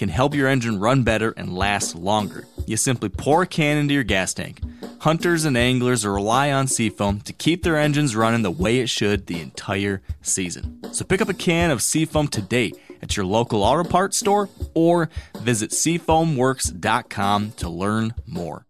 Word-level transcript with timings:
can 0.00 0.08
help 0.08 0.34
your 0.34 0.48
engine 0.48 0.80
run 0.80 1.02
better 1.02 1.34
and 1.36 1.54
last 1.54 1.94
longer. 1.94 2.46
You 2.66 2.78
simply 2.78 3.10
pour 3.10 3.42
a 3.42 3.46
can 3.46 3.76
into 3.76 3.92
your 3.92 4.02
gas 4.02 4.32
tank. 4.32 4.62
Hunters 5.00 5.44
and 5.44 5.58
anglers 5.58 6.06
rely 6.06 6.50
on 6.50 6.68
Sea 6.68 6.88
Foam 6.88 7.20
to 7.20 7.34
keep 7.34 7.62
their 7.62 7.76
engines 7.76 8.16
running 8.16 8.40
the 8.40 8.50
way 8.50 8.78
it 8.78 8.88
should 8.88 9.26
the 9.26 9.42
entire 9.42 10.00
season. 10.22 10.80
So 10.94 11.04
pick 11.04 11.20
up 11.20 11.28
a 11.28 11.34
can 11.34 11.70
of 11.70 11.82
Sea 11.82 12.06
Foam 12.06 12.28
today 12.28 12.72
at 13.02 13.14
your 13.14 13.26
local 13.26 13.62
auto 13.62 13.86
parts 13.86 14.16
store 14.16 14.48
or 14.72 15.10
visit 15.40 15.70
seafoamworks.com 15.70 17.52
to 17.52 17.68
learn 17.68 18.14
more. 18.26 18.64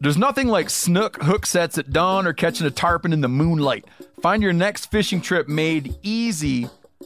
There's 0.00 0.16
nothing 0.16 0.46
like 0.46 0.70
snook 0.70 1.20
hook 1.24 1.44
sets 1.44 1.76
at 1.76 1.90
dawn 1.90 2.24
or 2.24 2.32
catching 2.32 2.68
a 2.68 2.70
tarpon 2.70 3.12
in 3.12 3.20
the 3.20 3.28
moonlight. 3.28 3.84
Find 4.20 4.44
your 4.44 4.52
next 4.52 4.92
fishing 4.92 5.20
trip 5.20 5.48
made 5.48 5.96
easy 6.04 6.68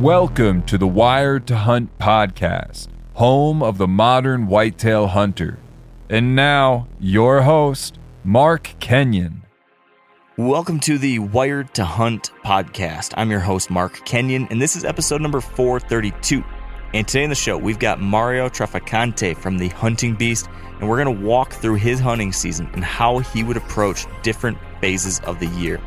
Welcome 0.00 0.62
to 0.62 0.78
the 0.78 0.86
Wired 0.86 1.46
to 1.48 1.56
Hunt 1.56 1.98
podcast, 1.98 2.88
home 3.12 3.62
of 3.62 3.76
the 3.76 3.86
modern 3.86 4.46
whitetail 4.46 5.08
hunter. 5.08 5.58
And 6.08 6.34
now, 6.34 6.88
your 6.98 7.42
host, 7.42 7.98
Mark 8.24 8.74
Kenyon. 8.80 9.42
Welcome 10.38 10.80
to 10.80 10.96
the 10.96 11.18
Wired 11.18 11.74
to 11.74 11.84
Hunt 11.84 12.30
podcast. 12.42 13.12
I'm 13.18 13.30
your 13.30 13.40
host, 13.40 13.68
Mark 13.68 14.02
Kenyon, 14.06 14.48
and 14.48 14.62
this 14.62 14.74
is 14.74 14.86
episode 14.86 15.20
number 15.20 15.42
432. 15.42 16.42
And 16.94 17.06
today 17.06 17.24
in 17.24 17.28
the 17.28 17.36
show, 17.36 17.58
we've 17.58 17.78
got 17.78 18.00
Mario 18.00 18.48
Trafficante 18.48 19.36
from 19.36 19.58
the 19.58 19.68
Hunting 19.68 20.14
Beast, 20.14 20.48
and 20.80 20.88
we're 20.88 21.04
going 21.04 21.14
to 21.14 21.26
walk 21.26 21.52
through 21.52 21.74
his 21.74 22.00
hunting 22.00 22.32
season 22.32 22.70
and 22.72 22.82
how 22.82 23.18
he 23.18 23.44
would 23.44 23.58
approach 23.58 24.06
different 24.22 24.56
phases 24.80 25.20
of 25.26 25.40
the 25.40 25.48
year. 25.48 25.78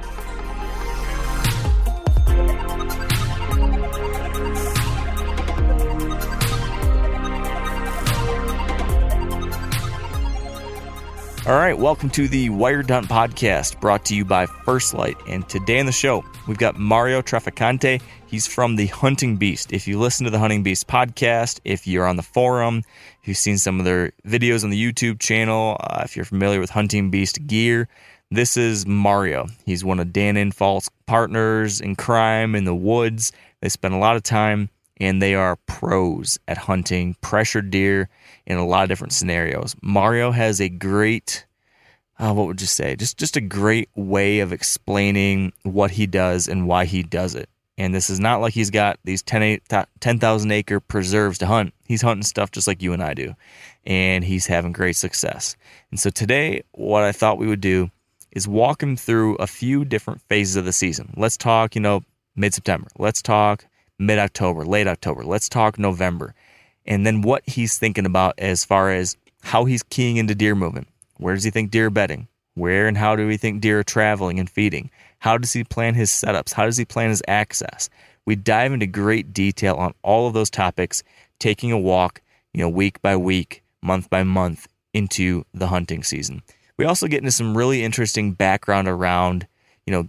All 11.45 11.55
right, 11.55 11.77
welcome 11.77 12.09
to 12.11 12.29
the 12.29 12.49
Wired 12.51 12.89
Hunt 12.89 13.09
podcast 13.09 13.81
brought 13.81 14.05
to 14.05 14.15
you 14.15 14.23
by 14.23 14.45
First 14.45 14.93
Lite. 14.93 15.17
And 15.27 15.47
today 15.49 15.77
on 15.81 15.85
the 15.85 15.91
show, 15.91 16.23
we've 16.47 16.57
got 16.57 16.77
Mario 16.79 17.21
Trafficante. 17.21 18.01
He's 18.27 18.47
from 18.47 18.77
the 18.77 18.85
Hunting 18.85 19.35
Beast. 19.35 19.73
If 19.73 19.85
you 19.85 19.99
listen 19.99 20.23
to 20.23 20.29
the 20.29 20.39
Hunting 20.39 20.63
Beast 20.63 20.87
podcast, 20.87 21.59
if 21.65 21.85
you're 21.85 22.07
on 22.07 22.15
the 22.15 22.23
forum, 22.23 22.83
if 23.21 23.27
you've 23.27 23.35
seen 23.35 23.57
some 23.57 23.77
of 23.77 23.83
their 23.83 24.13
videos 24.25 24.63
on 24.63 24.69
the 24.69 24.81
YouTube 24.81 25.19
channel, 25.19 25.75
uh, 25.81 26.03
if 26.05 26.15
you're 26.15 26.23
familiar 26.23 26.61
with 26.61 26.69
Hunting 26.69 27.11
Beast 27.11 27.45
gear, 27.45 27.89
this 28.31 28.55
is 28.55 28.87
Mario. 28.87 29.47
He's 29.65 29.83
one 29.83 29.99
of 29.99 30.13
Dan 30.13 30.37
Infalt's 30.37 30.89
partners 31.07 31.81
in 31.81 31.97
crime 31.97 32.55
in 32.55 32.63
the 32.63 32.73
woods. 32.73 33.33
They 33.59 33.67
spend 33.67 33.93
a 33.93 33.97
lot 33.97 34.15
of 34.15 34.23
time 34.23 34.69
and 34.95 35.21
they 35.21 35.35
are 35.35 35.57
pros 35.65 36.39
at 36.47 36.57
hunting 36.57 37.17
pressured 37.19 37.69
deer 37.69 38.07
in 38.45 38.57
a 38.57 38.65
lot 38.65 38.83
of 38.83 38.89
different 38.89 39.13
scenarios. 39.13 39.75
Mario 39.81 40.31
has 40.31 40.59
a 40.59 40.69
great 40.69 41.45
uh, 42.19 42.31
what 42.31 42.45
would 42.45 42.61
you 42.61 42.67
say? 42.67 42.95
Just 42.95 43.17
just 43.17 43.35
a 43.35 43.41
great 43.41 43.89
way 43.95 44.39
of 44.39 44.53
explaining 44.53 45.51
what 45.63 45.91
he 45.91 46.05
does 46.05 46.47
and 46.47 46.67
why 46.67 46.85
he 46.85 47.03
does 47.03 47.35
it. 47.35 47.49
And 47.77 47.93
this 47.93 48.09
is 48.09 48.19
not 48.19 48.39
like 48.39 48.53
he's 48.53 48.69
got 48.69 48.99
these 49.03 49.23
10,000 49.23 49.89
10, 49.99 50.51
acre 50.51 50.79
preserves 50.79 51.39
to 51.39 51.47
hunt. 51.47 51.73
He's 51.87 52.03
hunting 52.03 52.23
stuff 52.23 52.51
just 52.51 52.67
like 52.67 52.83
you 52.83 52.93
and 52.93 53.01
I 53.01 53.15
do. 53.15 53.33
And 53.85 54.23
he's 54.23 54.45
having 54.45 54.73
great 54.73 54.95
success. 54.95 55.55
And 55.89 55.99
so 55.99 56.11
today, 56.11 56.63
what 56.73 57.03
I 57.03 57.11
thought 57.11 57.39
we 57.39 57.47
would 57.47 57.61
do 57.61 57.89
is 58.31 58.47
walk 58.47 58.83
him 58.83 58.95
through 58.95 59.35
a 59.35 59.47
few 59.47 59.85
different 59.85 60.21
phases 60.21 60.55
of 60.55 60.65
the 60.65 60.71
season. 60.71 61.13
Let's 61.17 61.35
talk, 61.35 61.73
you 61.73 61.81
know, 61.81 62.03
mid 62.35 62.53
September. 62.53 62.87
Let's 62.99 63.23
talk 63.23 63.65
mid 63.97 64.19
October, 64.19 64.65
late 64.65 64.87
October. 64.87 65.23
Let's 65.23 65.49
talk 65.49 65.79
November. 65.79 66.35
And 66.85 67.05
then 67.05 67.21
what 67.21 67.43
he's 67.47 67.77
thinking 67.77 68.05
about 68.05 68.35
as 68.37 68.65
far 68.65 68.91
as 68.91 69.15
how 69.41 69.65
he's 69.65 69.83
keying 69.83 70.17
into 70.17 70.35
deer 70.35 70.55
movement. 70.55 70.87
Where 71.17 71.33
does 71.35 71.43
he 71.43 71.51
think 71.51 71.71
deer 71.71 71.87
are 71.87 71.89
bedding? 71.89 72.27
Where 72.55 72.87
and 72.87 72.97
how 72.97 73.15
do 73.15 73.27
we 73.27 73.37
think 73.37 73.61
deer 73.61 73.79
are 73.79 73.83
traveling 73.83 74.39
and 74.39 74.49
feeding? 74.49 74.89
How 75.19 75.37
does 75.37 75.53
he 75.53 75.63
plan 75.63 75.95
his 75.95 76.09
setups? 76.09 76.53
How 76.53 76.65
does 76.65 76.77
he 76.77 76.85
plan 76.85 77.09
his 77.09 77.23
access? 77.27 77.89
We 78.25 78.35
dive 78.35 78.73
into 78.73 78.87
great 78.87 79.33
detail 79.33 79.75
on 79.75 79.93
all 80.01 80.27
of 80.27 80.33
those 80.33 80.49
topics, 80.49 81.03
taking 81.39 81.71
a 81.71 81.79
walk, 81.79 82.21
you 82.53 82.61
know, 82.61 82.69
week 82.69 83.01
by 83.01 83.17
week, 83.17 83.63
month 83.81 84.09
by 84.09 84.23
month 84.23 84.67
into 84.93 85.45
the 85.53 85.67
hunting 85.67 86.03
season. 86.03 86.41
We 86.77 86.85
also 86.85 87.07
get 87.07 87.19
into 87.19 87.31
some 87.31 87.57
really 87.57 87.83
interesting 87.83 88.33
background 88.33 88.87
around, 88.87 89.47
you 89.85 89.91
know, 89.91 90.07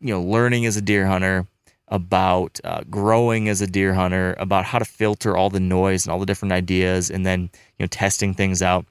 you 0.00 0.12
know, 0.12 0.22
learning 0.22 0.66
as 0.66 0.76
a 0.76 0.82
deer 0.82 1.06
hunter, 1.06 1.46
about 1.94 2.58
uh, 2.64 2.82
growing 2.90 3.48
as 3.48 3.60
a 3.60 3.68
deer 3.68 3.94
hunter, 3.94 4.34
about 4.40 4.64
how 4.64 4.80
to 4.80 4.84
filter 4.84 5.36
all 5.36 5.48
the 5.48 5.60
noise 5.60 6.04
and 6.04 6.12
all 6.12 6.18
the 6.18 6.26
different 6.26 6.50
ideas, 6.50 7.08
and 7.08 7.24
then 7.24 7.42
you 7.78 7.84
know 7.84 7.86
testing 7.86 8.34
things 8.34 8.62
out. 8.62 8.84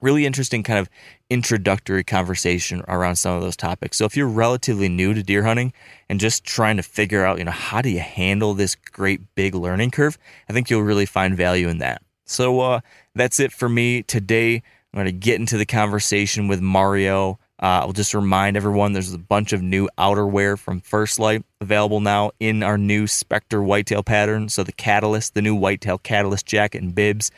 Really 0.00 0.24
interesting 0.24 0.62
kind 0.62 0.78
of 0.78 0.88
introductory 1.28 2.02
conversation 2.02 2.82
around 2.88 3.16
some 3.16 3.36
of 3.36 3.42
those 3.42 3.54
topics. 3.54 3.98
So 3.98 4.06
if 4.06 4.16
you're 4.16 4.26
relatively 4.26 4.88
new 4.88 5.12
to 5.12 5.22
deer 5.22 5.44
hunting 5.44 5.74
and 6.08 6.18
just 6.18 6.42
trying 6.42 6.78
to 6.78 6.82
figure 6.82 7.24
out, 7.24 7.38
you 7.38 7.44
know, 7.44 7.52
how 7.52 7.82
do 7.82 7.90
you 7.90 8.00
handle 8.00 8.54
this 8.54 8.74
great 8.74 9.20
big 9.34 9.54
learning 9.54 9.90
curve, 9.90 10.18
I 10.48 10.54
think 10.54 10.70
you'll 10.70 10.82
really 10.82 11.06
find 11.06 11.36
value 11.36 11.68
in 11.68 11.78
that. 11.78 12.02
So 12.24 12.60
uh, 12.60 12.80
that's 13.14 13.38
it 13.38 13.52
for 13.52 13.68
me 13.68 14.02
today. 14.02 14.56
I'm 14.56 14.98
going 14.98 15.06
to 15.06 15.12
get 15.12 15.38
into 15.38 15.58
the 15.58 15.66
conversation 15.66 16.48
with 16.48 16.60
Mario. 16.60 17.38
Uh, 17.62 17.86
I'll 17.86 17.92
just 17.92 18.12
remind 18.12 18.56
everyone 18.56 18.92
there's 18.92 19.14
a 19.14 19.18
bunch 19.18 19.52
of 19.52 19.62
new 19.62 19.88
outerwear 19.96 20.58
from 20.58 20.80
First 20.80 21.20
Lite 21.20 21.44
available 21.60 22.00
now 22.00 22.32
in 22.40 22.64
our 22.64 22.76
new 22.76 23.06
Specter 23.06 23.62
whitetail 23.62 24.02
pattern. 24.02 24.48
So 24.48 24.64
the 24.64 24.72
Catalyst, 24.72 25.34
the 25.34 25.42
new 25.42 25.54
whitetail 25.54 25.98
Catalyst 25.98 26.44
jacket 26.44 26.82
and 26.82 26.92
bibs, 26.92 27.30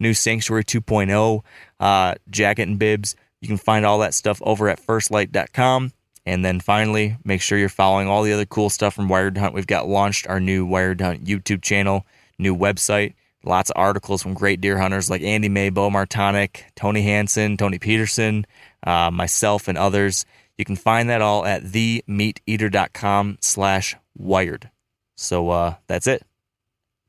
new 0.00 0.14
Sanctuary 0.14 0.64
2.0 0.64 1.42
uh, 1.78 2.14
jacket 2.28 2.66
and 2.66 2.76
bibs. 2.76 3.14
You 3.40 3.46
can 3.46 3.56
find 3.56 3.86
all 3.86 4.00
that 4.00 4.14
stuff 4.14 4.42
over 4.42 4.68
at 4.68 4.84
firstlite.com. 4.84 5.92
And 6.26 6.44
then 6.44 6.58
finally, 6.58 7.16
make 7.24 7.40
sure 7.40 7.56
you're 7.56 7.68
following 7.68 8.08
all 8.08 8.24
the 8.24 8.32
other 8.32 8.46
cool 8.46 8.70
stuff 8.70 8.94
from 8.94 9.08
Wired 9.08 9.38
Hunt. 9.38 9.54
We've 9.54 9.66
got 9.66 9.88
launched 9.88 10.26
our 10.26 10.40
new 10.40 10.66
Wired 10.66 11.00
Hunt 11.00 11.24
YouTube 11.24 11.62
channel, 11.62 12.04
new 12.36 12.54
website, 12.54 13.14
lots 13.44 13.70
of 13.70 13.78
articles 13.78 14.22
from 14.22 14.34
great 14.34 14.60
deer 14.60 14.78
hunters 14.78 15.10
like 15.10 15.22
Andy 15.22 15.48
May, 15.48 15.70
Bo 15.70 15.90
Martonic, 15.90 16.62
Tony 16.74 17.02
Hansen, 17.02 17.56
Tony 17.56 17.78
Peterson, 17.78 18.46
uh, 18.82 19.10
myself, 19.10 19.68
and 19.68 19.78
others. 19.78 20.24
You 20.56 20.64
can 20.64 20.76
find 20.76 21.08
that 21.08 21.22
all 21.22 21.44
at 21.46 21.62
themeateater.com 21.62 23.38
slash 23.40 23.96
wired. 24.16 24.70
So 25.16 25.50
uh, 25.50 25.74
that's 25.86 26.06
it. 26.06 26.22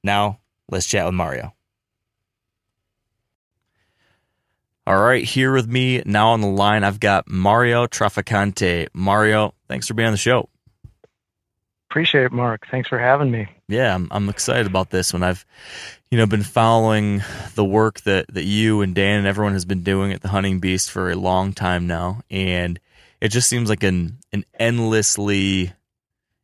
Now, 0.03 0.40
let's 0.69 0.85
chat 0.85 1.06
with 1.06 1.16
Mario. 1.16 1.53
All 4.87 4.99
right, 4.99 5.23
here 5.23 5.53
with 5.53 5.67
me 5.67 6.02
now 6.05 6.29
on 6.29 6.41
the 6.41 6.47
line, 6.47 6.84
I've 6.84 6.99
got 6.99 7.28
Mario 7.28 7.85
Trafficante. 7.85 8.87
Mario, 8.91 9.53
thanks 9.67 9.87
for 9.87 9.93
being 9.93 10.08
on 10.08 10.14
the 10.14 10.17
show. 10.17 10.49
Appreciate 11.91 12.23
it, 12.23 12.32
Mark. 12.32 12.66
Thanks 12.72 12.90
for 12.90 12.97
having 12.97 13.29
me. 13.29 13.47
Yeah, 13.67 13.93
I'm, 13.93 14.08
I'm 14.09 14.29
excited 14.29 14.66
about 14.66 14.90
this 14.90 15.14
one. 15.14 15.22
I've, 15.22 15.46
you 16.11 16.17
know, 16.17 16.26
been 16.26 16.44
following 16.44 17.22
the 17.53 17.66
work 17.66 18.02
that, 18.02 18.34
that 18.34 18.44
you 18.44 18.82
and 18.82 18.96
Dan 18.96 19.20
and 19.20 19.28
everyone 19.28 19.53
has 19.53 19.66
been 19.66 19.84
doing 19.84 20.11
at 20.11 20.22
the 20.22 20.28
Hunting 20.28 20.59
Beast 20.59 20.90
for 20.90 21.11
a 21.11 21.16
long 21.16 21.53
time 21.53 21.85
now, 21.85 22.22
and 22.32 22.79
it 23.22 23.29
just 23.29 23.50
seems 23.50 23.70
like 23.70 23.84
an 23.84 24.17
an 24.34 24.46
endlessly 24.59 25.73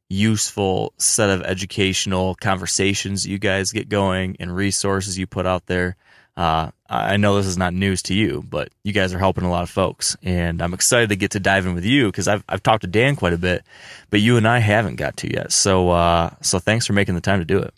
useful 0.07 0.93
set 0.97 1.31
of 1.31 1.41
educational 1.41 2.35
conversations 2.35 3.25
you 3.25 3.39
guys 3.39 3.71
get 3.71 3.89
going 3.89 4.37
and 4.39 4.55
resources 4.55 5.17
you 5.17 5.25
put 5.25 5.47
out 5.47 5.65
there. 5.65 5.95
Uh, 6.37 6.69
I 6.87 7.17
know 7.17 7.37
this 7.37 7.47
is 7.47 7.57
not 7.57 7.73
news 7.73 8.03
to 8.03 8.13
you, 8.13 8.43
but 8.47 8.69
you 8.83 8.91
guys 8.91 9.13
are 9.13 9.19
helping 9.19 9.45
a 9.45 9.49
lot 9.49 9.63
of 9.63 9.69
folks, 9.69 10.15
and 10.21 10.61
I'm 10.61 10.73
excited 10.73 11.09
to 11.09 11.15
get 11.15 11.31
to 11.31 11.39
dive 11.39 11.65
in 11.65 11.73
with 11.73 11.85
you 11.85 12.05
because 12.07 12.27
I've 12.27 12.43
I've 12.47 12.61
talked 12.61 12.81
to 12.81 12.87
Dan 12.87 13.15
quite 13.15 13.33
a 13.33 13.37
bit, 13.37 13.63
but 14.11 14.21
you 14.21 14.37
and 14.37 14.47
I 14.47 14.59
haven't 14.59 14.97
got 14.97 15.17
to 15.17 15.33
yet. 15.33 15.51
So 15.51 15.89
uh, 15.89 16.29
so 16.41 16.59
thanks 16.59 16.85
for 16.85 16.93
making 16.93 17.15
the 17.15 17.21
time 17.21 17.39
to 17.39 17.45
do 17.45 17.57
it. 17.59 17.73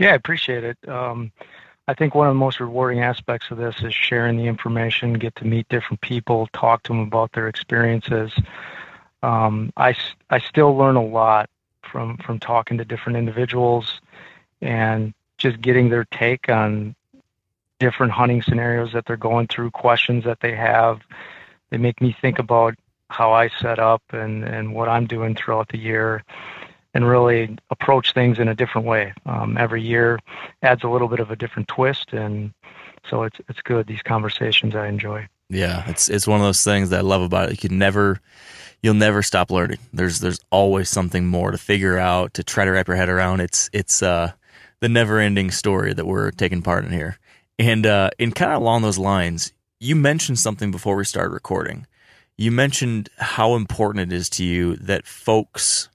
Yeah, 0.00 0.12
I 0.12 0.14
appreciate 0.14 0.64
it. 0.64 0.78
Um, 0.88 1.30
I 1.86 1.92
think 1.92 2.14
one 2.14 2.26
of 2.26 2.30
the 2.30 2.38
most 2.38 2.58
rewarding 2.58 3.02
aspects 3.02 3.50
of 3.50 3.58
this 3.58 3.82
is 3.82 3.94
sharing 3.94 4.38
the 4.38 4.46
information, 4.46 5.12
get 5.12 5.36
to 5.36 5.44
meet 5.44 5.68
different 5.68 6.00
people, 6.00 6.48
talk 6.54 6.82
to 6.84 6.88
them 6.94 7.00
about 7.00 7.32
their 7.32 7.48
experiences. 7.48 8.32
Um, 9.22 9.70
I, 9.76 9.94
I 10.30 10.38
still 10.38 10.74
learn 10.74 10.96
a 10.96 11.04
lot 11.04 11.50
from, 11.82 12.16
from 12.16 12.38
talking 12.38 12.78
to 12.78 12.84
different 12.86 13.18
individuals 13.18 14.00
and 14.62 15.12
just 15.36 15.60
getting 15.60 15.90
their 15.90 16.06
take 16.06 16.48
on 16.48 16.94
different 17.78 18.12
hunting 18.12 18.40
scenarios 18.40 18.94
that 18.94 19.04
they're 19.04 19.18
going 19.18 19.48
through, 19.48 19.70
questions 19.70 20.24
that 20.24 20.40
they 20.40 20.56
have. 20.56 21.02
They 21.68 21.76
make 21.76 22.00
me 22.00 22.16
think 22.22 22.38
about 22.38 22.74
how 23.10 23.34
I 23.34 23.48
set 23.48 23.78
up 23.78 24.02
and, 24.12 24.44
and 24.44 24.74
what 24.74 24.88
I'm 24.88 25.06
doing 25.06 25.34
throughout 25.34 25.68
the 25.68 25.78
year 25.78 26.24
and 26.94 27.08
really 27.08 27.56
approach 27.70 28.12
things 28.12 28.38
in 28.38 28.48
a 28.48 28.54
different 28.54 28.86
way. 28.86 29.12
Um, 29.26 29.56
every 29.56 29.82
year 29.82 30.18
adds 30.62 30.82
a 30.84 30.88
little 30.88 31.08
bit 31.08 31.20
of 31.20 31.30
a 31.30 31.36
different 31.36 31.68
twist, 31.68 32.12
and 32.12 32.52
so 33.08 33.22
it's 33.22 33.38
it's 33.48 33.62
good. 33.62 33.86
These 33.86 34.02
conversations 34.02 34.74
I 34.74 34.88
enjoy. 34.88 35.28
Yeah, 35.48 35.88
it's 35.88 36.08
it's 36.08 36.26
one 36.26 36.40
of 36.40 36.46
those 36.46 36.64
things 36.64 36.90
that 36.90 36.98
I 36.98 37.02
love 37.02 37.22
about 37.22 37.48
it. 37.48 37.52
You 37.52 37.68
can 37.68 37.78
never 37.78 38.20
you'll 38.82 38.94
never 38.94 39.22
stop 39.22 39.50
learning. 39.50 39.78
There's 39.92 40.20
there's 40.20 40.40
always 40.50 40.88
something 40.88 41.26
more 41.26 41.50
to 41.50 41.58
figure 41.58 41.98
out, 41.98 42.34
to 42.34 42.44
try 42.44 42.64
to 42.64 42.70
wrap 42.70 42.88
your 42.88 42.96
head 42.96 43.08
around. 43.08 43.40
It's 43.40 43.68
it's 43.72 44.02
uh 44.02 44.32
the 44.80 44.88
never 44.88 45.18
ending 45.18 45.50
story 45.50 45.92
that 45.92 46.06
we're 46.06 46.30
taking 46.30 46.62
part 46.62 46.84
in 46.84 46.92
here. 46.92 47.18
And 47.58 47.86
uh 47.86 48.10
and 48.18 48.34
kind 48.34 48.52
of 48.52 48.62
along 48.62 48.82
those 48.82 48.98
lines, 48.98 49.52
you 49.78 49.96
mentioned 49.96 50.38
something 50.38 50.70
before 50.70 50.96
we 50.96 51.04
started 51.04 51.32
recording. 51.32 51.86
You 52.36 52.50
mentioned 52.50 53.10
how 53.18 53.54
important 53.54 54.12
it 54.12 54.16
is 54.16 54.30
to 54.30 54.44
you 54.44 54.76
that 54.76 55.06
folks 55.06 55.89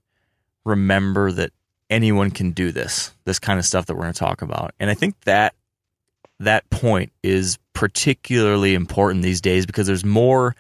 remember 0.66 1.32
that 1.32 1.52
anyone 1.90 2.32
can 2.32 2.52
do 2.52 2.72
this, 2.72 3.14
this 3.26 3.40
kind 3.40 3.60
of 3.60 3.66
stuff 3.66 3.86
that 3.86 3.96
we're 3.96 4.04
going 4.04 4.14
to 4.14 4.20
talk 4.20 4.42
about. 4.42 4.74
And 4.80 4.90
I 4.90 4.94
think 4.94 5.16
that 5.22 5.54
that 6.40 6.70
point 6.70 7.12
is 7.24 7.58
particularly 7.74 8.74
important 8.74 9.24
these 9.24 9.42
days 9.42 9.66
because 9.66 9.88
there's 9.88 10.04
more 10.04 10.56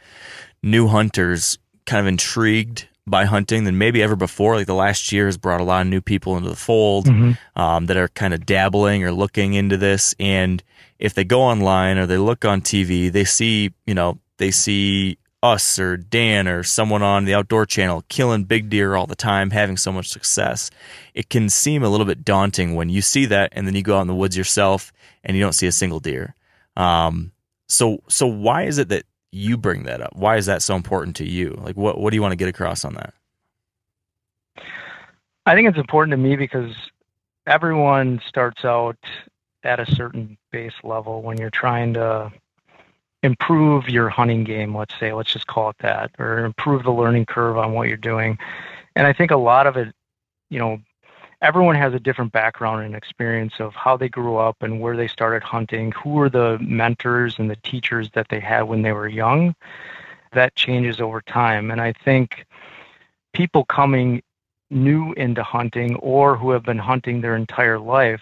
new 0.63 0.87
hunters 0.87 1.57
kind 1.85 1.99
of 2.01 2.07
intrigued 2.07 2.87
by 3.07 3.25
hunting 3.25 3.65
than 3.65 3.77
maybe 3.77 4.01
ever 4.01 4.15
before. 4.15 4.55
Like 4.55 4.67
the 4.67 4.73
last 4.73 5.11
year 5.11 5.25
has 5.25 5.37
brought 5.37 5.61
a 5.61 5.63
lot 5.63 5.81
of 5.81 5.87
new 5.87 6.01
people 6.01 6.37
into 6.37 6.49
the 6.49 6.55
fold 6.55 7.05
mm-hmm. 7.05 7.59
um, 7.59 7.85
that 7.87 7.97
are 7.97 8.07
kind 8.09 8.33
of 8.33 8.45
dabbling 8.45 9.03
or 9.03 9.11
looking 9.11 9.53
into 9.53 9.77
this. 9.77 10.15
And 10.19 10.63
if 10.97 11.13
they 11.13 11.23
go 11.23 11.41
online 11.41 11.97
or 11.97 12.05
they 12.05 12.17
look 12.17 12.45
on 12.45 12.61
TV, 12.61 13.11
they 13.11 13.25
see, 13.25 13.73
you 13.85 13.93
know, 13.93 14.19
they 14.37 14.51
see 14.51 15.17
us 15.53 15.77
or 15.77 15.95
Dan 15.95 16.47
or 16.47 16.63
someone 16.63 17.03
on 17.03 17.25
the 17.25 17.35
outdoor 17.35 17.65
channel 17.65 18.03
killing 18.09 18.43
big 18.43 18.69
deer 18.69 18.95
all 18.95 19.05
the 19.05 19.15
time, 19.15 19.51
having 19.51 19.77
so 19.77 19.91
much 19.91 20.09
success, 20.09 20.71
it 21.13 21.29
can 21.29 21.49
seem 21.49 21.83
a 21.83 21.89
little 21.89 22.05
bit 22.05 22.25
daunting 22.25 22.75
when 22.75 22.89
you 22.89 23.01
see 23.01 23.25
that 23.27 23.49
and 23.53 23.67
then 23.67 23.75
you 23.75 23.83
go 23.83 23.97
out 23.97 24.01
in 24.01 24.07
the 24.07 24.15
woods 24.15 24.35
yourself 24.35 24.91
and 25.23 25.37
you 25.37 25.43
don't 25.43 25.53
see 25.53 25.67
a 25.67 25.71
single 25.71 25.99
deer. 25.99 26.35
Um, 26.75 27.31
so, 27.67 28.01
so 28.07 28.27
why 28.27 28.63
is 28.63 28.77
it 28.77 28.89
that 28.89 29.03
you 29.31 29.57
bring 29.57 29.83
that 29.83 30.01
up? 30.01 30.15
Why 30.15 30.37
is 30.37 30.45
that 30.47 30.61
so 30.61 30.75
important 30.75 31.15
to 31.17 31.25
you? 31.25 31.59
Like, 31.61 31.75
what 31.75 31.99
what 31.99 32.11
do 32.11 32.15
you 32.15 32.21
want 32.21 32.31
to 32.31 32.37
get 32.37 32.47
across 32.47 32.85
on 32.85 32.93
that? 32.95 33.13
I 35.45 35.53
think 35.53 35.67
it's 35.67 35.77
important 35.77 36.11
to 36.11 36.17
me 36.17 36.35
because 36.35 36.73
everyone 37.45 38.21
starts 38.27 38.63
out 38.65 38.97
at 39.63 39.79
a 39.79 39.85
certain 39.85 40.37
base 40.51 40.73
level 40.83 41.21
when 41.21 41.37
you're 41.37 41.49
trying 41.49 41.93
to 41.95 42.31
improve 43.25 43.89
your 43.89 44.09
hunting 44.09 44.43
game, 44.43 44.75
let's 44.75 44.97
say, 44.99 45.13
let's 45.13 45.31
just 45.31 45.47
call 45.47 45.69
it 45.69 45.77
that, 45.79 46.11
or 46.19 46.45
improve 46.45 46.83
the 46.83 46.91
learning 46.91 47.25
curve 47.25 47.57
on 47.57 47.73
what 47.73 47.87
you're 47.87 47.97
doing. 47.97 48.37
And 48.95 49.05
I 49.05 49.13
think 49.13 49.31
a 49.31 49.37
lot 49.37 49.67
of 49.67 49.75
it, 49.75 49.93
you 50.49 50.59
know, 50.59 50.79
everyone 51.41 51.75
has 51.75 51.93
a 51.93 51.99
different 51.99 52.31
background 52.31 52.85
and 52.85 52.95
experience 52.95 53.53
of 53.59 53.75
how 53.75 53.97
they 53.97 54.09
grew 54.09 54.37
up 54.37 54.57
and 54.61 54.79
where 54.79 54.95
they 54.95 55.07
started 55.07 55.43
hunting, 55.43 55.91
who 55.91 56.11
were 56.11 56.29
the 56.29 56.57
mentors 56.59 57.37
and 57.37 57.49
the 57.49 57.57
teachers 57.57 58.09
that 58.11 58.29
they 58.29 58.39
had 58.39 58.63
when 58.63 58.81
they 58.81 58.93
were 58.93 59.07
young. 59.07 59.55
That 60.31 60.55
changes 60.55 60.99
over 61.01 61.21
time. 61.21 61.71
And 61.71 61.81
I 61.81 61.93
think 61.93 62.45
people 63.33 63.65
coming 63.65 64.21
new 64.71 65.13
into 65.13 65.43
hunting 65.43 65.95
or 65.97 66.35
who 66.35 66.51
have 66.51 66.63
been 66.63 66.79
hunting 66.79 67.21
their 67.21 67.35
entire 67.35 67.79
life 67.79 68.21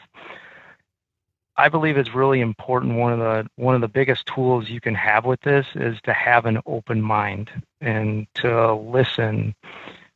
I 1.55 1.69
believe 1.69 1.97
it's 1.97 2.15
really 2.15 2.41
important. 2.41 2.95
One 2.95 3.13
of 3.13 3.19
the 3.19 3.47
one 3.55 3.75
of 3.75 3.81
the 3.81 3.87
biggest 3.87 4.25
tools 4.25 4.69
you 4.69 4.81
can 4.81 4.95
have 4.95 5.25
with 5.25 5.41
this 5.41 5.67
is 5.75 5.99
to 6.03 6.13
have 6.13 6.45
an 6.45 6.59
open 6.65 7.01
mind 7.01 7.51
and 7.79 8.27
to 8.35 8.73
listen 8.73 9.53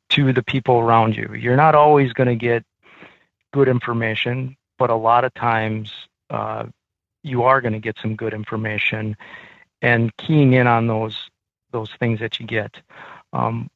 to 0.10 0.34
the 0.34 0.42
people 0.42 0.80
around 0.80 1.16
you. 1.16 1.34
You're 1.34 1.56
not 1.56 1.76
always 1.76 2.14
going 2.14 2.30
to 2.30 2.36
get 2.36 2.64
good 3.54 3.68
information, 3.68 4.56
but 4.80 4.90
a 4.90 4.96
lot 4.96 5.26
of 5.26 5.34
times 5.34 5.92
uh, 6.30 6.66
you 7.24 7.44
are 7.44 7.62
going 7.62 7.74
to 7.74 7.80
get 7.80 7.98
some 8.02 8.16
good 8.16 8.34
information, 8.34 9.16
and 9.82 10.16
keying 10.18 10.54
in 10.54 10.66
on 10.66 10.88
those 10.88 11.30
those 11.72 11.92
things 12.00 12.20
that 12.20 12.40
you 12.40 12.48
get. 12.48 12.82
Um, 13.34 13.70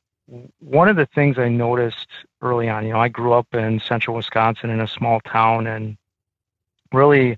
one 0.60 0.88
of 0.88 0.96
the 0.96 1.07
things 1.07 1.38
I 1.38 1.50
noticed 1.50 2.07
early 2.42 2.69
on, 2.69 2.86
you 2.86 2.94
know, 2.94 3.00
I 3.00 3.10
grew 3.10 3.34
up 3.34 3.54
in 3.54 3.81
central 3.81 4.16
Wisconsin 4.16 4.69
in 4.69 4.80
a 4.80 4.88
small 4.88 5.19
town, 5.22 5.68
and 5.68 5.98
really 6.92 7.38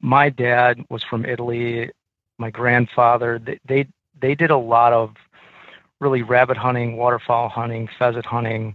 my 0.00 0.30
dad 0.30 0.84
was 0.88 1.02
from 1.02 1.24
Italy. 1.24 1.90
My 2.38 2.50
grandfather, 2.50 3.38
they, 3.38 3.58
they, 3.66 3.88
they 4.20 4.34
did 4.34 4.50
a 4.50 4.56
lot 4.56 4.92
of 4.92 5.14
really 6.00 6.22
rabbit 6.22 6.56
hunting, 6.56 6.96
waterfowl 6.96 7.48
hunting, 7.48 7.88
pheasant 7.98 8.26
hunting. 8.26 8.74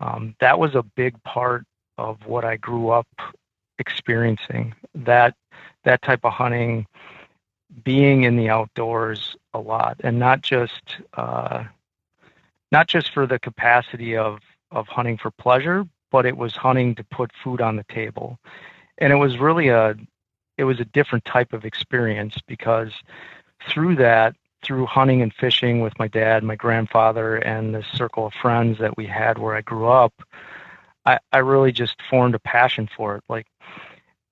Um, 0.00 0.34
that 0.40 0.58
was 0.58 0.74
a 0.74 0.82
big 0.82 1.22
part 1.22 1.64
of 1.98 2.18
what 2.26 2.44
I 2.44 2.56
grew 2.56 2.90
up 2.90 3.06
experiencing. 3.78 4.74
That 4.94 5.34
that 5.84 6.02
type 6.02 6.20
of 6.24 6.32
hunting, 6.32 6.86
being 7.84 8.24
in 8.24 8.36
the 8.36 8.48
outdoors 8.48 9.36
a 9.52 9.58
lot, 9.58 10.00
and 10.02 10.18
not 10.18 10.40
just 10.40 10.96
uh, 11.14 11.64
not 12.72 12.88
just 12.88 13.12
for 13.12 13.26
the 13.26 13.38
capacity 13.38 14.16
of 14.16 14.40
of 14.70 14.88
hunting 14.88 15.18
for 15.18 15.30
pleasure, 15.30 15.86
but 16.10 16.26
it 16.26 16.36
was 16.36 16.56
hunting 16.56 16.94
to 16.96 17.04
put 17.04 17.30
food 17.42 17.60
on 17.60 17.76
the 17.76 17.84
table 17.84 18.38
and 18.98 19.12
it 19.12 19.16
was 19.16 19.38
really 19.38 19.68
a 19.68 19.96
it 20.56 20.64
was 20.64 20.80
a 20.80 20.84
different 20.84 21.24
type 21.24 21.52
of 21.52 21.64
experience 21.64 22.36
because 22.46 22.92
through 23.68 23.96
that 23.96 24.34
through 24.62 24.86
hunting 24.86 25.20
and 25.20 25.34
fishing 25.34 25.80
with 25.80 25.98
my 25.98 26.08
dad 26.08 26.42
my 26.42 26.56
grandfather 26.56 27.36
and 27.36 27.74
the 27.74 27.84
circle 27.94 28.26
of 28.26 28.32
friends 28.34 28.78
that 28.78 28.96
we 28.96 29.06
had 29.06 29.38
where 29.38 29.54
i 29.54 29.60
grew 29.60 29.88
up 29.88 30.12
i, 31.06 31.18
I 31.32 31.38
really 31.38 31.72
just 31.72 31.96
formed 32.08 32.34
a 32.34 32.40
passion 32.40 32.88
for 32.96 33.16
it. 33.16 33.24
Like 33.28 33.46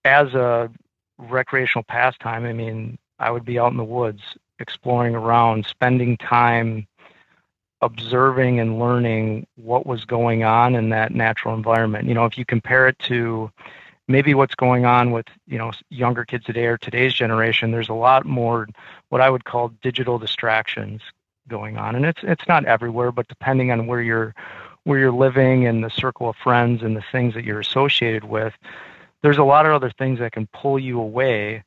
as 0.05 0.35
a 0.35 0.70
recreational 1.19 1.84
pastime 1.84 2.44
i 2.44 2.53
mean 2.53 2.98
i 3.19 3.31
would 3.31 3.44
be 3.44 3.58
out 3.58 3.72
in 3.72 3.77
the 3.77 3.84
woods 3.84 4.22
exploring 4.58 5.15
around 5.15 5.67
spending 5.67 6.17
time 6.17 6.86
observing 7.82 8.60
and 8.60 8.79
learning 8.79 9.46
what 9.56 9.86
was 9.86 10.05
going 10.05 10.44
on 10.44 10.77
in 10.77 10.91
that 10.91 11.13
natural 11.13 11.53
environment. 11.53 12.06
You 12.06 12.15
know 12.15 12.25
if 12.25 12.39
you 12.39 12.44
compare 12.44 12.89
it 12.89 12.98
to 13.01 13.51
maybe 14.09 14.35
what's 14.35 14.55
going 14.55 14.85
on 14.85 15.11
with 15.11 15.27
you 15.47 15.59
know 15.59 15.73
younger 15.91 16.25
kids 16.25 16.44
today 16.44 16.67
or 16.67 16.77
today's 16.77 17.15
generation 17.15 17.71
there's 17.71 17.89
a 17.89 17.94
lot 17.94 18.27
more 18.27 18.69
what 19.11 19.21
i 19.21 19.31
would 19.31 19.44
call 19.44 19.69
digital 19.82 20.19
distractions 20.19 21.03
going 21.49 21.77
on. 21.77 21.94
And 21.94 22.05
it's 22.05 22.21
it's 22.23 22.47
not 22.49 22.65
everywhere 22.65 23.13
but 23.13 23.29
depending 23.29 23.71
on 23.71 23.87
where 23.87 24.01
you're 24.01 24.35
where 24.85 24.99
you're 24.99 25.13
living 25.13 25.67
and 25.67 25.82
the 25.85 25.91
circle 25.91 26.29
of 26.29 26.37
friends 26.37 26.82
and 26.82 26.97
the 26.97 27.05
things 27.13 27.35
that 27.35 27.44
you're 27.44 27.61
associated 27.61 28.25
with 28.25 28.55
there's 29.23 29.39
a 29.39 29.44
lot 29.44 29.67
of 29.67 29.73
other 29.73 29.91
things 29.91 30.19
that 30.19 30.32
can 30.32 30.49
pull 30.49 30.79
you 30.79 31.01
away 31.01 31.63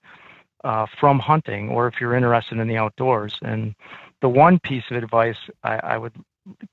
uh, 0.65 0.85
from 0.99 1.19
hunting 1.19 1.69
or 1.69 1.87
if 1.87 2.01
you're 2.01 2.15
interested 2.15 2.57
in 2.57 2.67
the 2.67 2.75
outdoors. 2.75 3.39
And 3.41 3.75
the 4.21 4.27
one 4.27 4.59
piece 4.59 4.83
of 4.91 4.97
advice 4.97 5.37
I, 5.63 5.75
I 5.77 5.97
would 5.97 6.13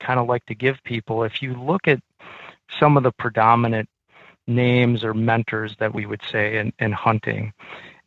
kind 0.01 0.19
of 0.19 0.27
like 0.27 0.45
to 0.47 0.55
give 0.55 0.83
people 0.83 1.23
if 1.23 1.41
you 1.41 1.55
look 1.55 1.87
at 1.87 2.01
some 2.81 2.97
of 2.97 3.03
the 3.05 3.13
predominant 3.13 3.89
names 4.47 5.05
or 5.05 5.15
mentors 5.15 5.77
that 5.79 5.95
we 5.95 6.07
would 6.07 6.23
say 6.31 6.59
in, 6.59 6.73
in 6.79 6.93
hunting. 6.93 7.53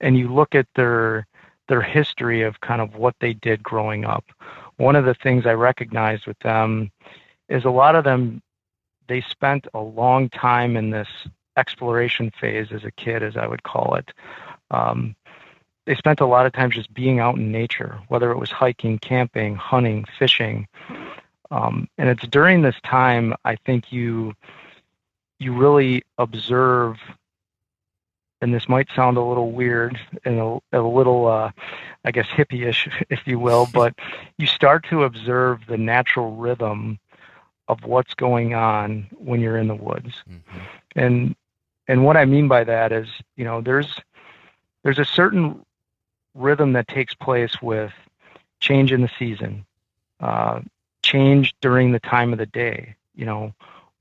And 0.01 0.17
you 0.17 0.33
look 0.33 0.55
at 0.55 0.67
their 0.75 1.27
their 1.67 1.81
history 1.81 2.43
of 2.43 2.61
kind 2.61 2.79
of 2.79 2.95
what 2.95 3.15
they 3.19 3.33
did 3.33 3.63
growing 3.63 4.05
up. 4.05 4.23
One 4.77 4.95
of 4.95 5.05
the 5.05 5.15
things 5.15 5.45
i 5.45 5.53
recognized 5.53 6.27
with 6.27 6.37
them 6.39 6.91
is 7.49 7.65
a 7.65 7.69
lot 7.69 7.95
of 7.95 8.03
them 8.03 8.41
they 9.07 9.21
spent 9.21 9.67
a 9.73 9.79
long 9.79 10.29
time 10.29 10.75
in 10.77 10.89
this 10.89 11.07
exploration 11.57 12.31
phase 12.39 12.71
as 12.71 12.83
a 12.83 12.91
kid 12.91 13.23
as 13.23 13.37
i 13.37 13.47
would 13.47 13.63
call 13.63 13.95
it. 13.95 14.11
Um, 14.71 15.15
they 15.85 15.95
spent 15.95 16.19
a 16.19 16.25
lot 16.25 16.45
of 16.45 16.53
time 16.53 16.71
just 16.71 16.93
being 16.93 17.19
out 17.19 17.37
in 17.37 17.51
nature 17.51 17.99
whether 18.09 18.31
it 18.31 18.37
was 18.37 18.51
hiking 18.51 18.99
camping 18.99 19.55
hunting 19.55 20.05
fishing. 20.19 20.67
Um, 21.51 21.87
and 21.97 22.09
it's 22.09 22.27
during 22.27 22.61
this 22.61 22.79
time 22.83 23.33
i 23.45 23.55
think 23.55 23.91
you 23.91 24.35
you 25.39 25.53
really 25.53 26.03
observe 26.17 26.97
and 28.41 28.53
this 28.53 28.69
might 28.69 28.87
sound 28.95 29.17
a 29.17 29.23
little 29.23 29.51
weird 29.51 29.99
and 30.23 30.39
a, 30.39 30.79
a 30.79 30.81
little, 30.81 31.27
uh, 31.27 31.51
I 32.03 32.11
guess, 32.11 32.27
hippie-ish, 32.27 32.87
if 33.09 33.25
you 33.25 33.39
will, 33.39 33.67
but 33.73 33.95
you 34.37 34.45
start 34.45 34.85
to 34.89 35.03
observe 35.03 35.61
the 35.67 35.77
natural 35.77 36.35
rhythm 36.35 36.99
of 37.67 37.83
what's 37.83 38.13
going 38.13 38.53
on 38.53 39.07
when 39.17 39.41
you're 39.41 39.57
in 39.57 39.67
the 39.67 39.75
woods. 39.75 40.23
Mm-hmm. 40.29 40.59
And 40.95 41.35
and 41.87 42.03
what 42.03 42.17
I 42.17 42.25
mean 42.25 42.47
by 42.47 42.63
that 42.63 42.91
is, 42.91 43.07
you 43.35 43.43
know, 43.43 43.61
there's 43.61 43.99
there's 44.83 44.99
a 44.99 45.05
certain 45.05 45.65
rhythm 46.35 46.73
that 46.73 46.87
takes 46.87 47.15
place 47.15 47.61
with 47.61 47.91
change 48.59 48.91
in 48.91 49.01
the 49.01 49.09
season, 49.17 49.65
uh, 50.19 50.61
change 51.01 51.55
during 51.61 51.91
the 51.91 51.99
time 51.99 52.31
of 52.31 52.37
the 52.37 52.45
day. 52.45 52.95
You 53.15 53.25
know, 53.25 53.53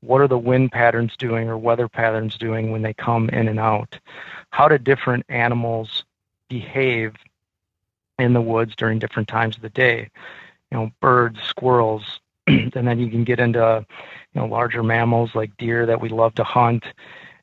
what 0.05 0.21
are 0.21 0.29
the 0.29 0.39
wind 0.39 0.73
patterns 0.73 1.17
doing 1.17 1.49
or 1.49 1.59
weather 1.59 1.89
patterns 1.89 2.37
doing 2.37 2.71
when 2.71 2.83
they 2.83 2.95
come 2.95 3.29
in 3.31 3.49
and 3.49 3.59
out? 3.59 3.99
How 4.51 4.69
do 4.69 4.79
different 4.79 5.25
animals 5.29 6.05
behave 6.49 7.15
in 8.19 8.33
the 8.33 8.41
woods 8.41 8.75
during 8.77 8.99
different 8.99 9.29
times 9.29 9.57
of 9.57 9.63
the 9.63 9.71
day? 9.71 10.11
You 10.71 10.79
know, 10.79 10.91
birds, 11.01 11.41
squirrels, 11.43 12.21
and 12.47 12.73
then 12.73 12.99
you 12.99 13.09
can 13.09 13.25
get 13.25 13.41
into 13.41 13.85
you 14.33 14.41
know 14.41 14.47
larger 14.47 14.83
mammals 14.83 15.35
like 15.35 15.57
deer 15.57 15.87
that 15.87 16.01
we 16.01 16.09
love 16.09 16.35
to 16.35 16.45
hunt 16.45 16.85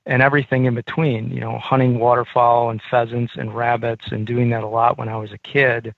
and 0.05 0.21
everything 0.21 0.65
in 0.65 0.75
between 0.75 1.31
you 1.31 1.39
know 1.39 1.57
hunting 1.57 1.97
waterfowl 1.99 2.69
and 2.69 2.81
pheasants 2.81 3.33
and 3.35 3.55
rabbits 3.55 4.11
and 4.11 4.27
doing 4.27 4.49
that 4.49 4.63
a 4.63 4.67
lot 4.67 4.97
when 4.97 5.09
i 5.09 5.15
was 5.15 5.31
a 5.31 5.37
kid 5.39 5.93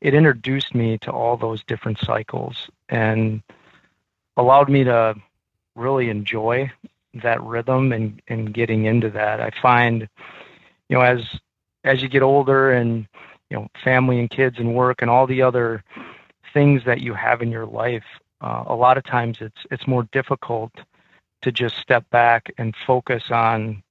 it 0.00 0.14
introduced 0.14 0.74
me 0.74 0.96
to 0.98 1.10
all 1.10 1.36
those 1.36 1.62
different 1.64 1.98
cycles 1.98 2.70
and 2.88 3.42
allowed 4.36 4.68
me 4.68 4.84
to 4.84 5.14
really 5.74 6.10
enjoy 6.10 6.70
that 7.22 7.42
rhythm 7.42 7.92
and, 7.92 8.20
and 8.28 8.52
getting 8.54 8.84
into 8.86 9.10
that 9.10 9.40
i 9.40 9.50
find 9.62 10.08
you 10.88 10.96
know 10.96 11.02
as 11.02 11.24
as 11.84 12.02
you 12.02 12.08
get 12.08 12.22
older 12.22 12.72
and 12.72 13.06
you 13.50 13.56
know 13.56 13.68
family 13.82 14.18
and 14.18 14.30
kids 14.30 14.58
and 14.58 14.74
work 14.74 15.02
and 15.02 15.10
all 15.10 15.26
the 15.26 15.42
other 15.42 15.82
things 16.54 16.82
that 16.86 17.00
you 17.00 17.12
have 17.12 17.42
in 17.42 17.50
your 17.50 17.66
life, 17.66 18.04
uh, 18.40 18.64
a 18.66 18.74
lot 18.74 18.96
of 18.96 19.04
times 19.04 19.38
it's 19.40 19.66
it's 19.70 19.86
more 19.86 20.08
difficult 20.12 20.72
to 21.42 21.52
just 21.52 21.76
step 21.76 22.08
back 22.10 22.50
and 22.56 22.74
focus 22.86 23.24
on 23.30 23.82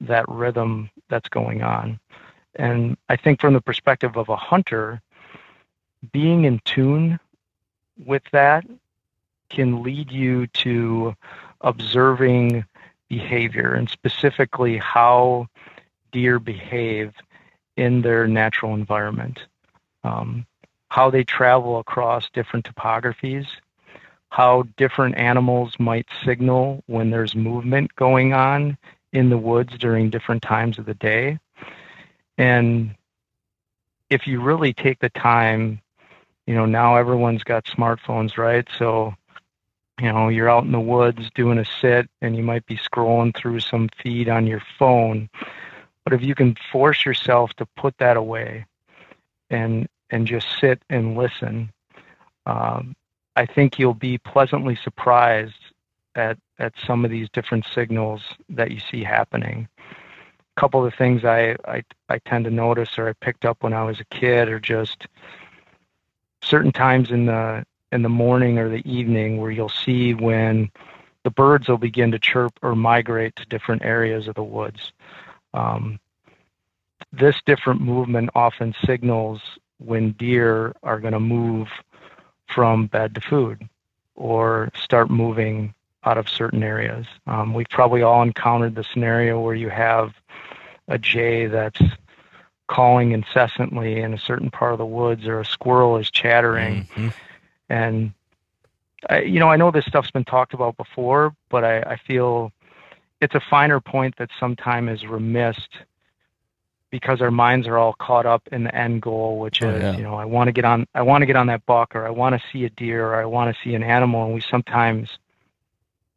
that 0.00 0.28
rhythm 0.28 0.88
that's 1.08 1.28
going 1.28 1.62
on. 1.62 1.98
And 2.54 2.96
I 3.08 3.16
think 3.16 3.40
from 3.40 3.54
the 3.54 3.60
perspective 3.60 4.16
of 4.16 4.28
a 4.28 4.36
hunter, 4.36 5.00
being 6.12 6.44
in 6.44 6.60
tune 6.64 7.18
with 8.04 8.22
that 8.32 8.64
can 9.48 9.82
lead 9.82 10.10
you 10.10 10.46
to 10.48 11.14
observing 11.60 12.64
behavior 13.08 13.74
and 13.74 13.88
specifically 13.88 14.76
how 14.78 15.46
deer 16.12 16.38
behave 16.38 17.12
in 17.76 18.02
their 18.02 18.26
natural 18.26 18.74
environment. 18.74 19.40
Um, 20.04 20.46
how 20.88 21.10
they 21.10 21.24
travel 21.24 21.78
across 21.78 22.30
different 22.30 22.64
topographies, 22.64 23.46
how 24.30 24.64
different 24.76 25.16
animals 25.16 25.74
might 25.78 26.06
signal 26.24 26.82
when 26.86 27.10
there's 27.10 27.34
movement 27.34 27.94
going 27.96 28.32
on 28.32 28.78
in 29.12 29.30
the 29.30 29.38
woods 29.38 29.76
during 29.78 30.10
different 30.10 30.42
times 30.42 30.78
of 30.78 30.86
the 30.86 30.94
day. 30.94 31.38
And 32.38 32.94
if 34.10 34.26
you 34.26 34.40
really 34.40 34.72
take 34.72 35.00
the 35.00 35.10
time, 35.10 35.80
you 36.46 36.54
know, 36.54 36.66
now 36.66 36.96
everyone's 36.96 37.42
got 37.42 37.64
smartphones, 37.64 38.38
right? 38.38 38.66
So, 38.78 39.14
you 40.00 40.12
know, 40.12 40.28
you're 40.28 40.50
out 40.50 40.64
in 40.64 40.72
the 40.72 40.80
woods 40.80 41.30
doing 41.34 41.58
a 41.58 41.64
sit 41.64 42.08
and 42.20 42.36
you 42.36 42.42
might 42.42 42.66
be 42.66 42.76
scrolling 42.76 43.34
through 43.34 43.60
some 43.60 43.88
feed 44.02 44.28
on 44.28 44.46
your 44.46 44.62
phone. 44.78 45.28
But 46.04 46.12
if 46.12 46.22
you 46.22 46.34
can 46.34 46.56
force 46.70 47.04
yourself 47.04 47.54
to 47.54 47.66
put 47.76 47.96
that 47.98 48.16
away 48.16 48.66
and 49.50 49.88
and 50.10 50.26
just 50.26 50.46
sit 50.60 50.80
and 50.88 51.16
listen, 51.16 51.72
um, 52.44 52.94
I 53.34 53.46
think 53.46 53.78
you'll 53.78 53.94
be 53.94 54.18
pleasantly 54.18 54.76
surprised 54.76 55.54
at 56.14 56.38
at 56.58 56.74
some 56.86 57.04
of 57.04 57.10
these 57.10 57.28
different 57.30 57.66
signals 57.74 58.22
that 58.50 58.70
you 58.70 58.80
see 58.80 59.02
happening. 59.02 59.68
A 59.78 60.60
couple 60.60 60.84
of 60.84 60.90
the 60.90 60.96
things 60.96 61.24
I, 61.24 61.56
I 61.66 61.82
I 62.08 62.18
tend 62.18 62.44
to 62.44 62.50
notice 62.50 62.98
or 62.98 63.08
I 63.08 63.12
picked 63.14 63.44
up 63.44 63.62
when 63.62 63.72
I 63.72 63.82
was 63.82 63.98
a 63.98 64.04
kid 64.04 64.48
are 64.48 64.60
just 64.60 65.06
certain 66.42 66.72
times 66.72 67.10
in 67.10 67.26
the 67.26 67.64
in 67.96 68.02
the 68.02 68.08
morning 68.08 68.58
or 68.58 68.68
the 68.68 68.88
evening 68.88 69.40
where 69.40 69.50
you'll 69.50 69.68
see 69.68 70.14
when 70.14 70.70
the 71.24 71.30
birds 71.30 71.66
will 71.66 71.78
begin 71.78 72.12
to 72.12 72.18
chirp 72.18 72.52
or 72.62 72.76
migrate 72.76 73.34
to 73.34 73.44
different 73.46 73.82
areas 73.84 74.28
of 74.28 74.34
the 74.36 74.44
woods. 74.44 74.92
Um, 75.54 75.98
this 77.12 77.36
different 77.46 77.80
movement 77.80 78.30
often 78.34 78.74
signals 78.84 79.40
when 79.78 80.12
deer 80.12 80.74
are 80.82 81.00
going 81.00 81.14
to 81.14 81.20
move 81.20 81.68
from 82.46 82.86
bed 82.86 83.14
to 83.14 83.20
food 83.20 83.66
or 84.14 84.70
start 84.76 85.10
moving 85.10 85.74
out 86.04 86.18
of 86.18 86.28
certain 86.28 86.62
areas. 86.62 87.06
Um, 87.26 87.54
we've 87.54 87.68
probably 87.70 88.02
all 88.02 88.22
encountered 88.22 88.74
the 88.74 88.84
scenario 88.84 89.40
where 89.40 89.54
you 89.54 89.70
have 89.70 90.14
a 90.86 90.98
jay 90.98 91.46
that's 91.46 91.82
calling 92.68 93.12
incessantly 93.12 94.00
in 94.00 94.12
a 94.12 94.18
certain 94.18 94.50
part 94.50 94.72
of 94.72 94.78
the 94.78 94.86
woods 94.86 95.26
or 95.26 95.40
a 95.40 95.46
squirrel 95.46 95.96
is 95.96 96.10
chattering. 96.10 96.84
Mm-hmm. 96.84 97.08
And, 97.68 98.12
I, 99.08 99.20
you 99.22 99.40
know, 99.40 99.50
I 99.50 99.56
know 99.56 99.70
this 99.70 99.86
stuff's 99.86 100.10
been 100.10 100.24
talked 100.24 100.54
about 100.54 100.76
before, 100.76 101.34
but 101.48 101.64
I, 101.64 101.80
I 101.80 101.96
feel 101.96 102.52
it's 103.20 103.34
a 103.34 103.40
finer 103.40 103.80
point 103.80 104.16
that 104.18 104.30
sometimes 104.38 105.02
is 105.02 105.06
remissed 105.06 105.78
because 106.90 107.20
our 107.20 107.30
minds 107.30 107.66
are 107.66 107.78
all 107.78 107.94
caught 107.94 108.26
up 108.26 108.48
in 108.52 108.64
the 108.64 108.74
end 108.74 109.02
goal, 109.02 109.38
which 109.38 109.62
oh, 109.62 109.70
is, 109.70 109.82
yeah. 109.82 109.96
you 109.96 110.02
know, 110.02 110.14
I 110.14 110.24
want 110.24 110.48
to 110.48 110.52
get 110.52 110.64
on, 110.64 110.86
I 110.94 111.02
want 111.02 111.22
to 111.22 111.26
get 111.26 111.36
on 111.36 111.48
that 111.48 111.66
buck, 111.66 111.96
or 111.96 112.06
I 112.06 112.10
want 112.10 112.40
to 112.40 112.48
see 112.52 112.64
a 112.64 112.70
deer, 112.70 113.08
or 113.08 113.16
I 113.16 113.24
want 113.24 113.54
to 113.54 113.62
see 113.62 113.74
an 113.74 113.82
animal, 113.82 114.24
and 114.24 114.34
we 114.34 114.40
sometimes 114.40 115.10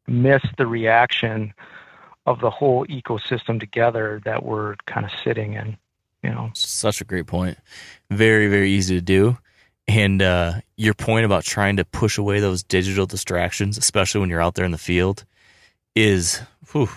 miss 0.08 0.42
the 0.58 0.68
reaction 0.68 1.54
of 2.26 2.40
the 2.40 2.50
whole 2.50 2.86
ecosystem 2.86 3.60
together 3.60 4.22
that 4.26 4.44
we're 4.44 4.76
kind 4.86 5.06
of 5.06 5.12
sitting 5.24 5.54
in. 5.54 5.78
You 6.24 6.32
know, 6.32 6.52
such 6.54 7.02
a 7.02 7.06
great 7.06 7.28
point. 7.28 7.58
Very, 8.12 8.48
very 8.48 8.72
easy 8.72 8.96
to 8.96 9.02
do. 9.02 9.38
And 9.90 10.22
uh, 10.22 10.62
your 10.78 10.94
point 10.94 11.26
about 11.26 11.44
trying 11.44 11.78
to 11.78 11.84
push 11.84 12.20
away 12.20 12.40
those 12.40 12.62
digital 12.62 13.08
distractions, 13.08 13.76
especially 13.76 14.22
when 14.22 14.30
you're 14.30 14.40
out 14.40 14.54
there 14.54 14.64
in 14.64 14.70
the 14.70 14.78
field, 14.78 15.26
is 15.96 16.40
whew, 16.72 16.90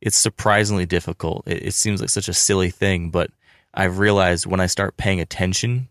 it's 0.00 0.16
surprisingly 0.16 0.86
difficult. 0.86 1.46
It, 1.46 1.66
it 1.66 1.74
seems 1.74 2.00
like 2.00 2.08
such 2.08 2.26
a 2.26 2.32
silly 2.32 2.70
thing, 2.70 3.10
but 3.10 3.30
I've 3.74 3.98
realized 3.98 4.46
when 4.46 4.60
I 4.60 4.66
start 4.66 4.96
paying 4.96 5.20
attention 5.20 5.88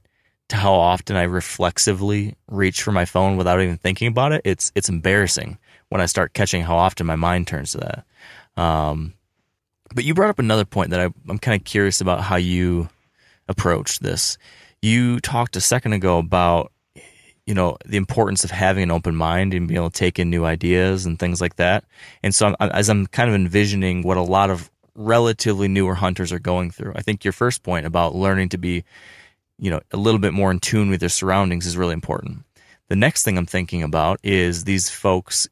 to 0.48 0.56
how 0.56 0.74
often 0.74 1.16
I 1.16 1.24
reflexively 1.24 2.34
reach 2.50 2.82
for 2.82 2.92
my 2.92 3.06
phone 3.06 3.38
without 3.38 3.62
even 3.62 3.78
thinking 3.78 4.08
about 4.08 4.32
it, 4.32 4.42
it's 4.44 4.72
it's 4.74 4.90
embarrassing 4.90 5.60
when 5.90 6.02
I 6.02 6.08
start 6.08 6.34
catching 6.34 6.64
how 6.64 6.78
often 6.78 7.06
my 7.06 7.16
mind 7.16 7.46
turns 7.46 7.74
to 7.74 7.78
that. 7.78 8.62
Um, 8.62 9.14
but 9.94 10.06
you 10.06 10.16
brought 10.16 10.32
up 10.32 10.40
another 10.40 10.66
point 10.66 10.90
that 10.90 11.02
I, 11.02 11.10
I'm 11.30 11.38
kind 11.38 11.62
of 11.62 11.66
curious 11.66 12.02
about 12.02 12.22
how 12.22 12.38
you 12.38 12.90
approach 13.48 14.00
this. 14.00 14.40
You 14.88 15.20
talked 15.20 15.58
a 15.58 15.62
second 15.62 15.92
ago 15.92 16.18
about 16.18 16.72
you 17.46 17.54
know 17.54 17.78
the 17.86 17.98
importance 17.98 18.46
of 18.46 18.52
having 18.52 18.84
an 18.84 18.92
open 18.92 19.18
mind 19.18 19.54
and 19.54 19.68
being 19.68 19.78
able 19.78 19.90
to 19.90 20.00
take 20.00 20.18
in 20.18 20.30
new 20.30 20.46
ideas 20.46 21.06
and 21.06 21.20
things 21.20 21.42
like 21.42 21.58
that. 21.58 21.84
And 22.24 22.34
so, 22.34 22.48
I'm, 22.48 22.70
as 22.70 22.90
I'm 22.90 23.06
kind 23.08 23.28
of 23.30 23.36
envisioning 23.36 24.02
what 24.02 24.16
a 24.16 24.22
lot 24.22 24.50
of 24.50 24.72
relatively 24.96 25.68
newer 25.68 25.94
hunters 25.94 26.32
are 26.32 26.40
going 26.40 26.72
through, 26.72 26.94
I 26.96 27.02
think 27.02 27.26
your 27.26 27.34
first 27.34 27.64
point 27.64 27.86
about 27.86 28.16
learning 28.16 28.50
to 28.50 28.58
be, 28.58 28.86
you 29.60 29.70
know, 29.70 29.82
a 29.92 29.98
little 29.98 30.22
bit 30.22 30.34
more 30.34 30.52
in 30.52 30.60
tune 30.60 30.90
with 30.90 31.02
their 31.02 31.10
surroundings 31.10 31.66
is 31.66 31.76
really 31.76 31.94
important. 31.94 32.46
The 32.88 32.96
next 32.96 33.24
thing 33.24 33.38
I'm 33.38 33.46
thinking 33.46 33.84
about 33.84 34.22
is 34.24 34.64
these 34.64 34.90
folks 34.90 35.50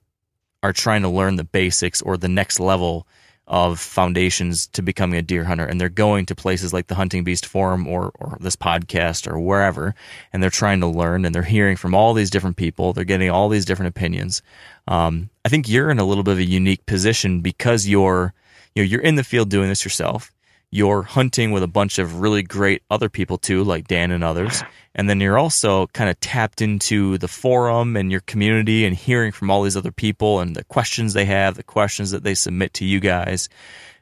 are 0.63 0.71
trying 0.71 1.01
to 1.01 1.09
learn 1.09 1.35
the 1.35 1.43
basics 1.43 2.01
or 2.01 2.15
the 2.15 2.29
next 2.29 2.61
level 2.61 3.05
of 3.47 3.79
foundations 3.79 4.67
to 4.67 4.81
becoming 4.81 5.19
a 5.19 5.21
deer 5.21 5.43
hunter 5.43 5.65
and 5.65 5.79
they're 5.79 5.89
going 5.89 6.25
to 6.25 6.35
places 6.35 6.73
like 6.73 6.87
the 6.87 6.95
hunting 6.95 7.23
beast 7.23 7.45
forum 7.45 7.87
or, 7.87 8.11
or 8.19 8.37
this 8.39 8.55
podcast 8.55 9.31
or 9.31 9.39
wherever 9.39 9.93
and 10.33 10.41
they're 10.41 10.49
trying 10.49 10.79
to 10.79 10.87
learn 10.87 11.25
and 11.25 11.35
they're 11.35 11.43
hearing 11.43 11.77
from 11.77 11.93
all 11.93 12.13
these 12.13 12.31
different 12.31 12.57
people. 12.57 12.93
They're 12.93 13.03
getting 13.03 13.29
all 13.29 13.49
these 13.49 13.65
different 13.65 13.89
opinions. 13.89 14.41
Um, 14.87 15.29
i 15.45 15.49
think 15.49 15.69
you're 15.69 15.89
in 15.89 15.99
a 15.99 16.05
little 16.05 16.23
bit 16.23 16.33
of 16.33 16.39
a 16.39 16.43
unique 16.43 16.85
position 16.85 17.41
because 17.41 17.87
you're 17.87 18.33
you 18.73 18.83
know 18.83 18.87
you're 18.87 19.01
in 19.01 19.15
the 19.15 19.23
field 19.23 19.49
doing 19.49 19.69
this 19.69 19.85
yourself 19.85 20.31
you're 20.75 21.03
hunting 21.03 21.51
with 21.51 21.63
a 21.63 21.67
bunch 21.67 21.99
of 21.99 22.19
really 22.19 22.43
great 22.43 22.83
other 22.91 23.07
people 23.07 23.37
too, 23.37 23.63
like 23.63 23.87
Dan 23.87 24.11
and 24.11 24.25
others. 24.25 24.61
And 24.93 25.09
then 25.09 25.21
you're 25.21 25.37
also 25.37 25.87
kind 25.87 26.09
of 26.09 26.19
tapped 26.19 26.61
into 26.61 27.17
the 27.17 27.29
forum 27.29 27.95
and 27.95 28.11
your 28.11 28.19
community 28.19 28.83
and 28.83 28.93
hearing 28.93 29.31
from 29.31 29.49
all 29.49 29.63
these 29.63 29.77
other 29.77 29.93
people 29.93 30.41
and 30.41 30.53
the 30.53 30.65
questions 30.65 31.13
they 31.13 31.23
have, 31.23 31.55
the 31.55 31.63
questions 31.63 32.11
that 32.11 32.25
they 32.25 32.35
submit 32.35 32.73
to 32.73 32.85
you 32.85 32.99
guys, 32.99 33.47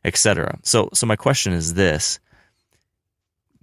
etc. 0.03 0.57
So, 0.63 0.89
so 0.95 1.05
my 1.05 1.15
question 1.15 1.53
is 1.53 1.75
this: 1.75 2.19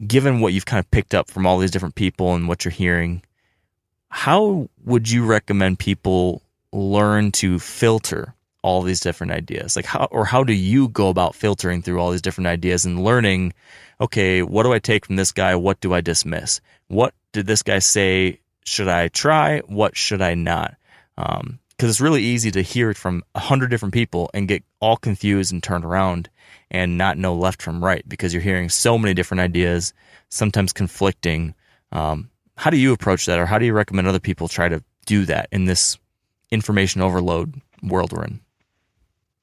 Given 0.06 0.38
what 0.38 0.52
you've 0.52 0.66
kind 0.66 0.78
of 0.78 0.88
picked 0.92 1.12
up 1.12 1.28
from 1.28 1.46
all 1.46 1.58
these 1.58 1.72
different 1.72 1.96
people 1.96 2.36
and 2.36 2.46
what 2.46 2.64
you're 2.64 2.70
hearing, 2.70 3.24
how 4.08 4.68
would 4.84 5.10
you 5.10 5.26
recommend 5.26 5.80
people 5.80 6.42
learn 6.72 7.32
to 7.32 7.58
filter 7.58 8.34
all 8.62 8.82
these 8.82 9.00
different 9.00 9.32
ideas? 9.32 9.76
Like 9.76 9.86
how 9.86 10.08
or 10.10 10.24
how 10.24 10.44
do 10.44 10.52
you 10.52 10.88
go 10.88 11.08
about 11.08 11.34
filtering 11.34 11.82
through 11.82 12.00
all 12.00 12.10
these 12.10 12.22
different 12.22 12.48
ideas 12.48 12.84
and 12.84 13.04
learning, 13.04 13.52
okay, 14.00 14.42
what 14.42 14.64
do 14.64 14.72
I 14.72 14.78
take 14.78 15.06
from 15.06 15.16
this 15.16 15.32
guy? 15.32 15.54
What 15.54 15.80
do 15.80 15.94
I 15.94 16.00
dismiss? 16.00 16.60
What 16.88 17.14
did 17.32 17.46
this 17.46 17.62
guy 17.62 17.78
say 17.78 18.40
should 18.64 18.88
I 18.88 19.08
try? 19.08 19.60
What 19.60 19.96
should 19.96 20.22
I 20.22 20.34
not? 20.34 20.76
Um, 21.16 21.58
because 21.80 21.92
it's 21.92 22.00
really 22.02 22.22
easy 22.22 22.50
to 22.50 22.60
hear 22.60 22.90
it 22.90 22.98
from 22.98 23.22
a 23.34 23.40
hundred 23.40 23.70
different 23.70 23.94
people 23.94 24.28
and 24.34 24.46
get 24.46 24.62
all 24.80 24.98
confused 24.98 25.50
and 25.50 25.62
turned 25.62 25.82
around 25.82 26.28
and 26.70 26.98
not 26.98 27.16
know 27.16 27.34
left 27.34 27.62
from 27.62 27.82
right 27.82 28.06
because 28.06 28.34
you're 28.34 28.42
hearing 28.42 28.68
so 28.68 28.98
many 28.98 29.14
different 29.14 29.40
ideas, 29.40 29.94
sometimes 30.28 30.74
conflicting. 30.74 31.54
Um, 31.90 32.28
how 32.58 32.68
do 32.68 32.76
you 32.76 32.92
approach 32.92 33.24
that, 33.24 33.38
or 33.38 33.46
how 33.46 33.58
do 33.58 33.64
you 33.64 33.72
recommend 33.72 34.06
other 34.06 34.20
people 34.20 34.46
try 34.46 34.68
to 34.68 34.84
do 35.06 35.24
that 35.24 35.48
in 35.52 35.64
this 35.64 35.98
information 36.50 37.00
overload 37.00 37.58
world 37.82 38.12
we're 38.12 38.24
in? 38.24 38.40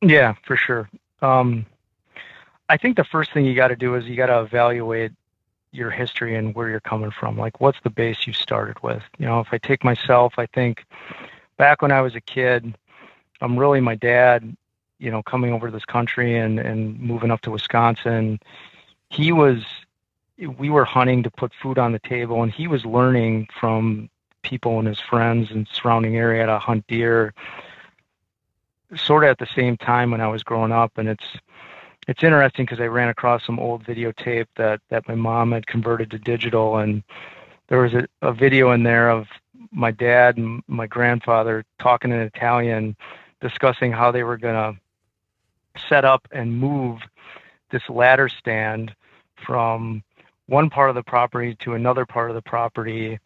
Yeah, 0.01 0.35
for 0.45 0.55
sure. 0.55 0.89
Um, 1.21 1.65
I 2.69 2.77
think 2.77 2.97
the 2.97 3.03
first 3.03 3.31
thing 3.33 3.45
you 3.45 3.55
got 3.55 3.69
to 3.69 3.75
do 3.75 3.95
is 3.95 4.05
you 4.05 4.15
got 4.15 4.27
to 4.27 4.41
evaluate 4.41 5.11
your 5.71 5.89
history 5.89 6.35
and 6.35 6.53
where 6.55 6.69
you're 6.69 6.79
coming 6.79 7.11
from. 7.11 7.37
Like, 7.37 7.59
what's 7.59 7.79
the 7.83 7.89
base 7.89 8.27
you 8.27 8.33
started 8.33 8.81
with? 8.83 9.03
You 9.17 9.25
know, 9.25 9.39
if 9.39 9.47
I 9.51 9.57
take 9.57 9.83
myself, 9.83 10.33
I 10.37 10.45
think 10.47 10.85
back 11.57 11.81
when 11.81 11.91
I 11.91 12.01
was 12.01 12.15
a 12.15 12.21
kid, 12.21 12.75
I'm 13.41 13.57
really 13.57 13.79
my 13.79 13.95
dad, 13.95 14.55
you 14.99 15.11
know, 15.11 15.21
coming 15.23 15.53
over 15.53 15.67
to 15.67 15.71
this 15.71 15.85
country 15.85 16.37
and, 16.37 16.59
and 16.59 16.99
moving 16.99 17.31
up 17.31 17.41
to 17.41 17.51
Wisconsin, 17.51 18.39
he 19.09 19.31
was, 19.31 19.63
we 20.57 20.69
were 20.69 20.85
hunting 20.85 21.23
to 21.23 21.29
put 21.31 21.53
food 21.53 21.77
on 21.77 21.91
the 21.91 21.99
table 21.99 22.43
and 22.43 22.51
he 22.51 22.67
was 22.67 22.85
learning 22.85 23.47
from 23.59 24.09
people 24.41 24.79
and 24.79 24.87
his 24.87 24.99
friends 24.99 25.51
and 25.51 25.67
surrounding 25.67 26.15
area 26.15 26.45
to 26.45 26.57
hunt 26.59 26.85
deer 26.87 27.33
sort 28.95 29.23
of 29.23 29.29
at 29.29 29.39
the 29.39 29.47
same 29.55 29.77
time 29.77 30.11
when 30.11 30.21
I 30.21 30.27
was 30.27 30.43
growing 30.43 30.71
up. 30.71 30.97
And 30.97 31.09
it's, 31.09 31.25
it's 32.07 32.23
interesting 32.23 32.65
because 32.65 32.79
I 32.79 32.85
ran 32.85 33.09
across 33.09 33.45
some 33.45 33.59
old 33.59 33.83
videotape 33.83 34.47
that, 34.55 34.81
that 34.89 35.07
my 35.07 35.15
mom 35.15 35.51
had 35.51 35.67
converted 35.67 36.11
to 36.11 36.19
digital 36.19 36.77
and 36.77 37.03
there 37.67 37.79
was 37.79 37.93
a, 37.93 38.07
a 38.21 38.33
video 38.33 38.71
in 38.71 38.83
there 38.83 39.09
of 39.09 39.27
my 39.71 39.91
dad 39.91 40.37
and 40.37 40.63
my 40.67 40.87
grandfather 40.87 41.65
talking 41.79 42.11
in 42.11 42.19
Italian, 42.19 42.95
discussing 43.41 43.91
how 43.91 44.11
they 44.11 44.23
were 44.23 44.37
going 44.37 44.55
to 44.55 44.79
set 45.89 46.05
up 46.05 46.27
and 46.31 46.57
move 46.57 47.01
this 47.71 47.87
ladder 47.89 48.29
stand 48.29 48.95
from 49.35 50.03
one 50.47 50.69
part 50.69 50.89
of 50.89 50.95
the 50.95 51.03
property 51.03 51.55
to 51.55 51.73
another 51.73 52.05
part 52.05 52.31
of 52.31 52.35
the 52.35 52.41
property 52.41 53.19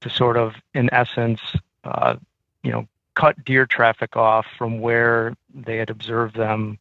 to 0.00 0.10
sort 0.10 0.36
of, 0.36 0.54
in 0.74 0.92
essence, 0.92 1.40
uh, 1.84 2.16
you 2.62 2.72
know, 2.72 2.86
cut 3.14 3.44
deer 3.44 3.66
traffic 3.66 4.16
off 4.16 4.46
from 4.58 4.80
where 4.80 5.34
they 5.54 5.76
had 5.76 5.90
observed 5.90 6.36
them 6.36 6.78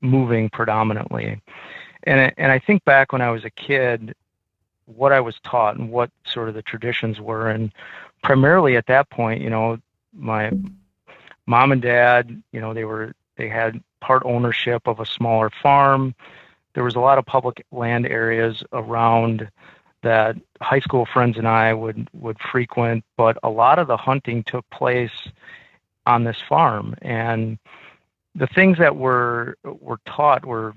moving 0.00 0.48
predominantly. 0.48 1.40
And 2.04 2.32
and 2.36 2.50
I 2.50 2.58
think 2.58 2.84
back 2.84 3.12
when 3.12 3.20
I 3.20 3.30
was 3.30 3.44
a 3.44 3.50
kid, 3.50 4.14
what 4.86 5.12
I 5.12 5.20
was 5.20 5.38
taught 5.44 5.76
and 5.76 5.90
what 5.90 6.10
sort 6.24 6.48
of 6.48 6.54
the 6.54 6.62
traditions 6.62 7.20
were, 7.20 7.48
and 7.48 7.72
primarily 8.22 8.76
at 8.76 8.86
that 8.86 9.10
point, 9.10 9.42
you 9.42 9.50
know, 9.50 9.78
my 10.12 10.50
mom 11.46 11.72
and 11.72 11.82
dad, 11.82 12.42
you 12.52 12.60
know, 12.60 12.72
they 12.72 12.84
were 12.84 13.14
they 13.36 13.48
had 13.48 13.82
part 14.00 14.22
ownership 14.24 14.86
of 14.86 15.00
a 15.00 15.06
smaller 15.06 15.50
farm. 15.50 16.14
There 16.74 16.84
was 16.84 16.94
a 16.94 17.00
lot 17.00 17.18
of 17.18 17.26
public 17.26 17.64
land 17.72 18.06
areas 18.06 18.62
around 18.72 19.50
that 20.02 20.36
high 20.60 20.80
school 20.80 21.06
friends 21.06 21.36
and 21.36 21.46
I 21.48 21.74
would 21.74 22.08
would 22.12 22.38
frequent, 22.40 23.04
but 23.16 23.38
a 23.42 23.50
lot 23.50 23.78
of 23.78 23.86
the 23.86 23.96
hunting 23.96 24.42
took 24.44 24.68
place 24.70 25.28
on 26.06 26.24
this 26.24 26.38
farm. 26.48 26.94
And 27.02 27.58
the 28.34 28.46
things 28.46 28.78
that 28.78 28.96
were 28.96 29.56
were 29.64 30.00
taught 30.06 30.44
were 30.44 30.74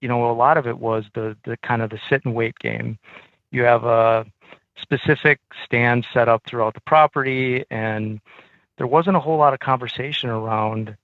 you 0.00 0.08
know 0.08 0.30
a 0.30 0.34
lot 0.34 0.58
of 0.58 0.66
it 0.66 0.78
was 0.78 1.04
the 1.14 1.36
the 1.44 1.56
kind 1.58 1.82
of 1.82 1.90
the 1.90 2.00
sit 2.08 2.24
and 2.24 2.34
wait 2.34 2.58
game. 2.58 2.98
You 3.50 3.62
have 3.62 3.84
a 3.84 4.26
specific 4.76 5.40
stand 5.64 6.06
set 6.12 6.28
up 6.28 6.42
throughout 6.46 6.74
the 6.74 6.80
property 6.80 7.64
and 7.70 8.20
there 8.76 8.86
wasn't 8.86 9.16
a 9.16 9.20
whole 9.20 9.38
lot 9.38 9.54
of 9.54 9.60
conversation 9.60 10.30
around 10.30 10.96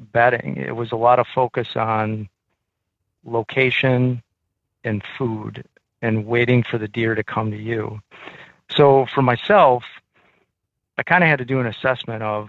bedding. 0.00 0.56
It 0.56 0.74
was 0.74 0.92
a 0.92 0.96
lot 0.96 1.18
of 1.18 1.26
focus 1.34 1.76
on 1.76 2.28
location 3.24 4.22
and 4.82 5.02
food 5.18 5.64
and 6.06 6.26
waiting 6.26 6.62
for 6.62 6.78
the 6.78 6.88
deer 6.88 7.14
to 7.14 7.24
come 7.24 7.50
to 7.50 7.56
you 7.56 8.00
so 8.70 9.06
for 9.14 9.22
myself 9.22 9.84
i 10.98 11.02
kind 11.02 11.24
of 11.24 11.28
had 11.28 11.38
to 11.38 11.44
do 11.44 11.60
an 11.60 11.66
assessment 11.66 12.22
of 12.22 12.48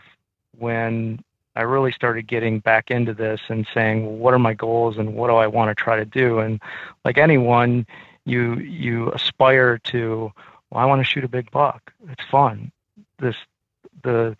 when 0.57 1.19
I 1.57 1.61
really 1.61 1.91
started 1.91 2.27
getting 2.27 2.59
back 2.59 2.91
into 2.91 3.15
this 3.15 3.41
and 3.49 3.67
saying, 3.73 4.05
well, 4.05 4.15
what 4.15 4.33
are 4.35 4.39
my 4.39 4.53
goals 4.53 4.99
and 4.99 5.15
what 5.15 5.27
do 5.29 5.35
I 5.35 5.47
want 5.47 5.75
to 5.75 5.83
try 5.83 5.97
to 5.97 6.05
do? 6.05 6.37
And 6.37 6.61
like 7.03 7.17
anyone, 7.17 7.87
you 8.25 8.57
you 8.57 9.11
aspire 9.11 9.79
to, 9.85 10.31
well, 10.69 10.83
I 10.83 10.85
want 10.85 10.99
to 10.99 11.03
shoot 11.03 11.23
a 11.23 11.27
big 11.27 11.49
buck. 11.49 11.91
It's 12.11 12.23
fun. 12.29 12.71
This 13.17 13.35
the 14.03 14.37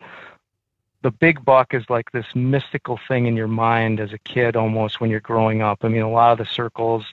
the 1.02 1.10
big 1.10 1.44
buck 1.44 1.74
is 1.74 1.90
like 1.90 2.12
this 2.12 2.28
mystical 2.36 3.00
thing 3.08 3.26
in 3.26 3.36
your 3.36 3.48
mind 3.48 4.00
as 4.00 4.14
a 4.14 4.20
kid 4.20 4.56
almost 4.56 5.02
when 5.02 5.10
you're 5.10 5.20
growing 5.20 5.64
up. 5.64 5.80
I 5.84 5.88
mean, 5.88 6.04
a 6.04 6.12
lot 6.12 6.32
of 6.32 6.38
the 6.38 6.46
circles 6.46 7.04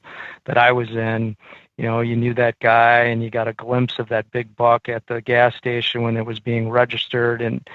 that 0.45 0.59
I 0.59 0.73
was 0.73 0.91
in, 0.91 1.35
you 1.77 1.85
know, 1.85 2.01
you 2.01 2.17
knew 2.17 2.35
that 2.35 2.59
guy 2.61 3.01
and 3.05 3.23
you 3.23 3.31
got 3.31 3.49
a 3.49 3.53
glimpse 3.53 3.99
of 3.99 4.09
that 4.09 4.31
big 4.31 4.55
buck 4.57 4.89
at 4.89 5.07
the 5.07 5.21
gas 5.21 5.57
station 5.57 6.03
when 6.03 6.17
it 6.17 6.25
was 6.25 6.41
being 6.41 6.71
registered 6.71 7.43
and 7.43 7.69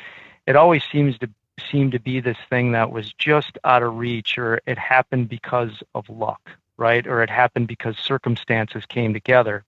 it 0.46 0.56
always 0.56 0.84
seems 0.92 1.18
to 1.20 1.30
seemed 1.70 1.92
to 1.92 2.00
be 2.00 2.20
this 2.20 2.38
thing 2.50 2.72
that 2.72 2.92
was 2.92 3.14
just 3.14 3.58
out 3.64 3.84
of 3.84 3.98
reach 3.98 4.38
or 4.38 4.62
it 4.66 4.78
happened 4.78 5.30
because 5.30 5.84
of 5.94 6.10
luck, 6.10 6.50
right? 6.78 7.06
Or 7.06 7.22
it 7.22 7.30
happened 7.30 7.68
because 7.68 7.98
circumstances 7.98 8.86
came 8.86 9.14
together. 9.14 9.64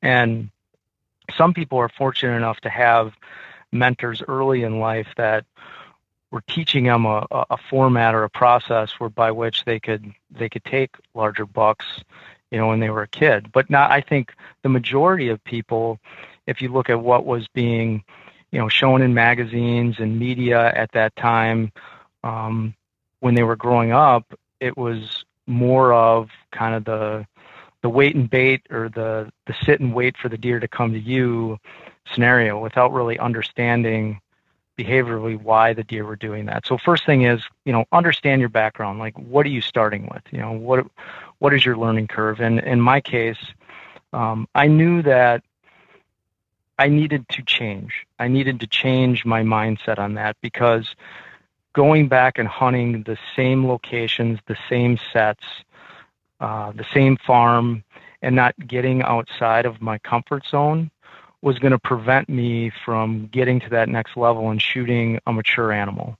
And 0.00 0.50
some 1.36 1.54
people 1.54 1.78
are 1.78 1.88
fortunate 1.88 2.36
enough 2.36 2.60
to 2.60 2.70
have 2.70 3.12
mentors 3.72 4.22
early 4.26 4.62
in 4.62 4.78
life 4.78 5.08
that 5.16 5.44
were 6.30 6.42
teaching 6.48 6.84
them 6.84 7.06
a, 7.06 7.26
a 7.30 7.56
format 7.70 8.14
or 8.14 8.24
a 8.24 8.30
process 8.30 8.92
where 8.98 9.10
by 9.10 9.30
which 9.30 9.64
they 9.64 9.78
could 9.78 10.12
they 10.30 10.48
could 10.48 10.64
take 10.64 10.96
larger 11.14 11.46
bucks, 11.46 11.86
you 12.50 12.58
know, 12.58 12.68
when 12.68 12.80
they 12.80 12.90
were 12.90 13.02
a 13.02 13.08
kid. 13.08 13.50
But 13.52 13.70
not 13.70 13.90
I 13.90 14.00
think 14.00 14.34
the 14.62 14.68
majority 14.68 15.28
of 15.28 15.42
people, 15.44 15.98
if 16.46 16.60
you 16.62 16.68
look 16.68 16.90
at 16.90 17.00
what 17.00 17.26
was 17.26 17.48
being 17.48 18.04
you 18.54 18.60
know 18.60 18.68
shown 18.68 19.02
in 19.02 19.12
magazines 19.12 19.96
and 19.98 20.18
media 20.18 20.72
at 20.76 20.92
that 20.92 21.14
time 21.16 21.72
um, 22.22 22.72
when 23.18 23.34
they 23.34 23.42
were 23.42 23.56
growing 23.56 23.90
up 23.90 24.32
it 24.60 24.76
was 24.76 25.24
more 25.46 25.92
of 25.92 26.30
kind 26.52 26.74
of 26.74 26.84
the 26.84 27.26
the 27.82 27.88
wait 27.88 28.14
and 28.14 28.30
bait 28.30 28.62
or 28.70 28.88
the 28.88 29.30
the 29.46 29.54
sit 29.64 29.80
and 29.80 29.92
wait 29.92 30.16
for 30.16 30.28
the 30.28 30.38
deer 30.38 30.60
to 30.60 30.68
come 30.68 30.92
to 30.92 31.00
you 31.00 31.58
scenario 32.12 32.58
without 32.58 32.92
really 32.92 33.18
understanding 33.18 34.20
behaviorally 34.78 35.40
why 35.40 35.72
the 35.72 35.84
deer 35.84 36.04
were 36.04 36.16
doing 36.16 36.46
that. 36.46 36.66
So 36.66 36.76
first 36.76 37.06
thing 37.06 37.22
is, 37.22 37.42
you 37.64 37.72
know, 37.72 37.84
understand 37.92 38.40
your 38.40 38.48
background. 38.48 38.98
Like 38.98 39.16
what 39.18 39.46
are 39.46 39.50
you 39.50 39.60
starting 39.60 40.08
with? 40.12 40.22
You 40.30 40.38
know, 40.38 40.52
what 40.52 40.86
what 41.38 41.54
is 41.54 41.64
your 41.64 41.76
learning 41.76 42.08
curve? 42.08 42.40
And 42.40 42.60
in 42.60 42.80
my 42.80 43.00
case, 43.00 43.38
um, 44.12 44.48
I 44.54 44.66
knew 44.66 45.02
that 45.02 45.42
I 46.78 46.88
needed 46.88 47.28
to 47.30 47.42
change. 47.42 48.06
I 48.18 48.28
needed 48.28 48.60
to 48.60 48.66
change 48.66 49.24
my 49.24 49.42
mindset 49.42 49.98
on 49.98 50.14
that 50.14 50.36
because 50.40 50.94
going 51.72 52.08
back 52.08 52.38
and 52.38 52.48
hunting 52.48 53.02
the 53.02 53.18
same 53.36 53.66
locations, 53.66 54.38
the 54.46 54.56
same 54.68 54.98
sets, 55.12 55.44
uh, 56.40 56.72
the 56.72 56.86
same 56.92 57.16
farm, 57.16 57.84
and 58.22 58.34
not 58.34 58.54
getting 58.66 59.02
outside 59.02 59.66
of 59.66 59.82
my 59.82 59.98
comfort 59.98 60.44
zone 60.46 60.90
was 61.42 61.58
going 61.58 61.72
to 61.72 61.78
prevent 61.78 62.28
me 62.28 62.72
from 62.84 63.26
getting 63.26 63.60
to 63.60 63.68
that 63.68 63.88
next 63.88 64.16
level 64.16 64.50
and 64.50 64.62
shooting 64.62 65.20
a 65.26 65.32
mature 65.32 65.70
animal, 65.70 66.16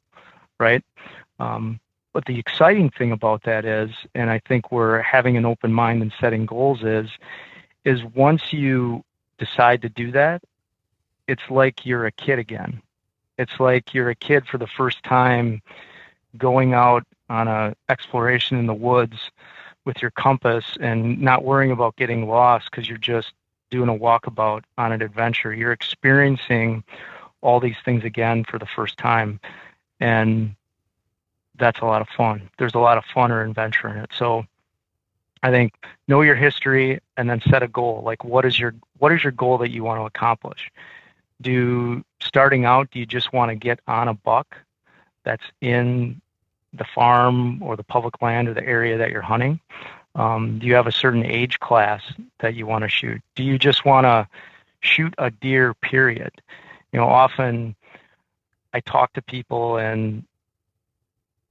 right? 0.61 0.85
Um, 1.41 1.81
but 2.15 2.25
the 2.27 2.39
exciting 2.39 2.91
thing 2.91 3.11
about 3.11 3.43
that 3.43 3.65
is, 3.67 3.91
and 4.15 4.31
I 4.31 4.39
think 4.39 4.71
we're 4.71 5.03
having 5.03 5.37
an 5.37 5.45
open 5.45 5.73
mind 5.73 6.01
and 6.01 6.13
setting 6.21 6.47
goals 6.47 6.85
is, 6.85 7.11
is 7.85 8.03
once 8.15 8.53
you 8.53 9.05
decide 9.37 9.83
to 9.83 9.89
do 9.89 10.13
that, 10.13 10.41
it's 11.27 11.43
like 11.51 11.85
you're 11.85 12.07
a 12.07 12.13
kid 12.13 12.39
again. 12.39 12.81
It's 13.37 13.59
like 13.59 13.93
you're 13.93 14.11
a 14.11 14.15
kid 14.15 14.47
for 14.47 14.59
the 14.59 14.69
first 14.69 15.03
time 15.03 15.61
going 16.39 16.73
out 16.73 17.05
on 17.29 17.49
a 17.49 17.75
exploration 17.89 18.59
in 18.59 18.67
the 18.67 18.75
woods 18.75 19.33
with 19.85 20.01
your 20.01 20.13
compass 20.13 20.65
and 20.81 21.21
not 21.21 21.43
worrying 21.45 21.73
about 21.73 21.97
getting 21.97 22.29
lost 22.29 22.71
because 22.71 22.89
you're 22.89 22.97
just 22.97 23.33
doing 23.71 23.89
a 23.89 23.95
walkabout 23.95 24.63
on 24.79 24.93
an 24.93 25.03
adventure. 25.03 25.53
You're 25.53 25.73
experiencing 25.73 26.85
all 27.41 27.59
these 27.59 27.77
things 27.85 28.05
again 28.05 28.45
for 28.45 28.61
the 28.61 28.67
first 28.67 28.99
time. 28.99 29.41
And 29.99 30.55
that's 31.57 31.81
a 31.81 31.85
lot 31.85 32.03
of 32.03 32.09
fun. 32.09 32.51
There's 32.59 32.75
a 32.75 32.79
lot 32.79 32.99
of 32.99 33.05
fun 33.05 33.31
or 33.31 33.43
adventure 33.43 33.89
in 33.89 33.97
it. 33.99 34.11
So 34.17 34.45
I 35.43 35.51
think 35.51 35.75
know 36.09 36.23
your 36.23 36.35
history 36.35 37.01
and 37.17 37.29
then 37.29 37.41
set 37.49 37.63
a 37.63 37.69
goal. 37.69 38.03
Like 38.05 38.25
what 38.25 38.45
is 38.45 38.59
your 38.59 38.75
what 38.99 39.13
is 39.13 39.23
your 39.23 39.33
goal 39.33 39.59
that 39.59 39.71
you 39.71 39.85
want 39.85 40.01
to 40.01 40.07
accomplish? 40.07 40.71
Do 41.41 42.05
starting 42.21 42.65
out, 42.65 42.91
do 42.91 42.99
you 42.99 43.07
just 43.07 43.33
want 43.33 43.51
to 43.51 43.55
get 43.55 43.81
on 43.87 44.09
a 44.09 44.15
buck 44.15 44.57
that's 45.25 45.45
in 45.61 46.21
the 46.73 46.85
farm 46.85 47.63
or 47.63 47.77
the 47.77 47.85
public 47.85 48.21
land 48.23 48.49
or 48.49 48.55
the 48.55 48.67
area 48.67 48.97
that 48.99 49.11
you're 49.11 49.23
hunting? 49.23 49.61
Um, 50.15 50.59
do 50.59 50.67
you 50.67 50.75
have 50.75 50.87
a 50.87 50.93
certain 50.93 51.25
age 51.25 51.61
class 51.61 52.03
that 52.39 52.55
you 52.55 52.67
want 52.67 52.83
to 52.83 52.89
shoot? 52.89 53.21
Do 53.35 53.43
you 53.43 53.59
just 53.59 53.85
want 53.85 54.05
to 54.05 54.29
shoot 54.81 55.15
a 55.19 55.31
deer, 55.31 55.75
period? 55.75 56.33
You 56.93 57.01
know, 57.01 57.07
often 57.07 57.75
I 58.73 58.81
talk 58.81 59.13
to 59.15 59.23
people 59.23 59.77
and 59.77 60.25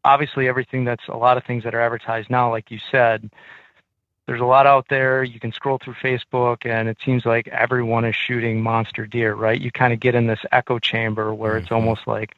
obviously 0.05 0.47
everything 0.47 0.83
that's 0.83 1.07
a 1.07 1.17
lot 1.17 1.37
of 1.37 1.43
things 1.43 1.63
that 1.63 1.73
are 1.75 1.81
advertised 1.81 2.29
now, 2.29 2.49
like 2.49 2.71
you 2.71 2.79
said, 2.91 3.29
there's 4.25 4.41
a 4.41 4.45
lot 4.45 4.65
out 4.65 4.87
there. 4.89 5.23
You 5.23 5.39
can 5.39 5.51
scroll 5.51 5.77
through 5.77 5.95
Facebook 5.95 6.65
and 6.65 6.87
it 6.87 6.97
seems 7.03 7.25
like 7.25 7.47
everyone 7.49 8.05
is 8.05 8.15
shooting 8.15 8.61
monster 8.61 9.05
deer, 9.05 9.35
right? 9.35 9.59
You 9.59 9.71
kind 9.71 9.91
of 9.93 9.99
get 9.99 10.15
in 10.15 10.27
this 10.27 10.45
echo 10.51 10.79
chamber 10.79 11.33
where 11.33 11.57
it's 11.57 11.69
Mhm. 11.69 11.75
almost 11.75 12.07
like 12.07 12.37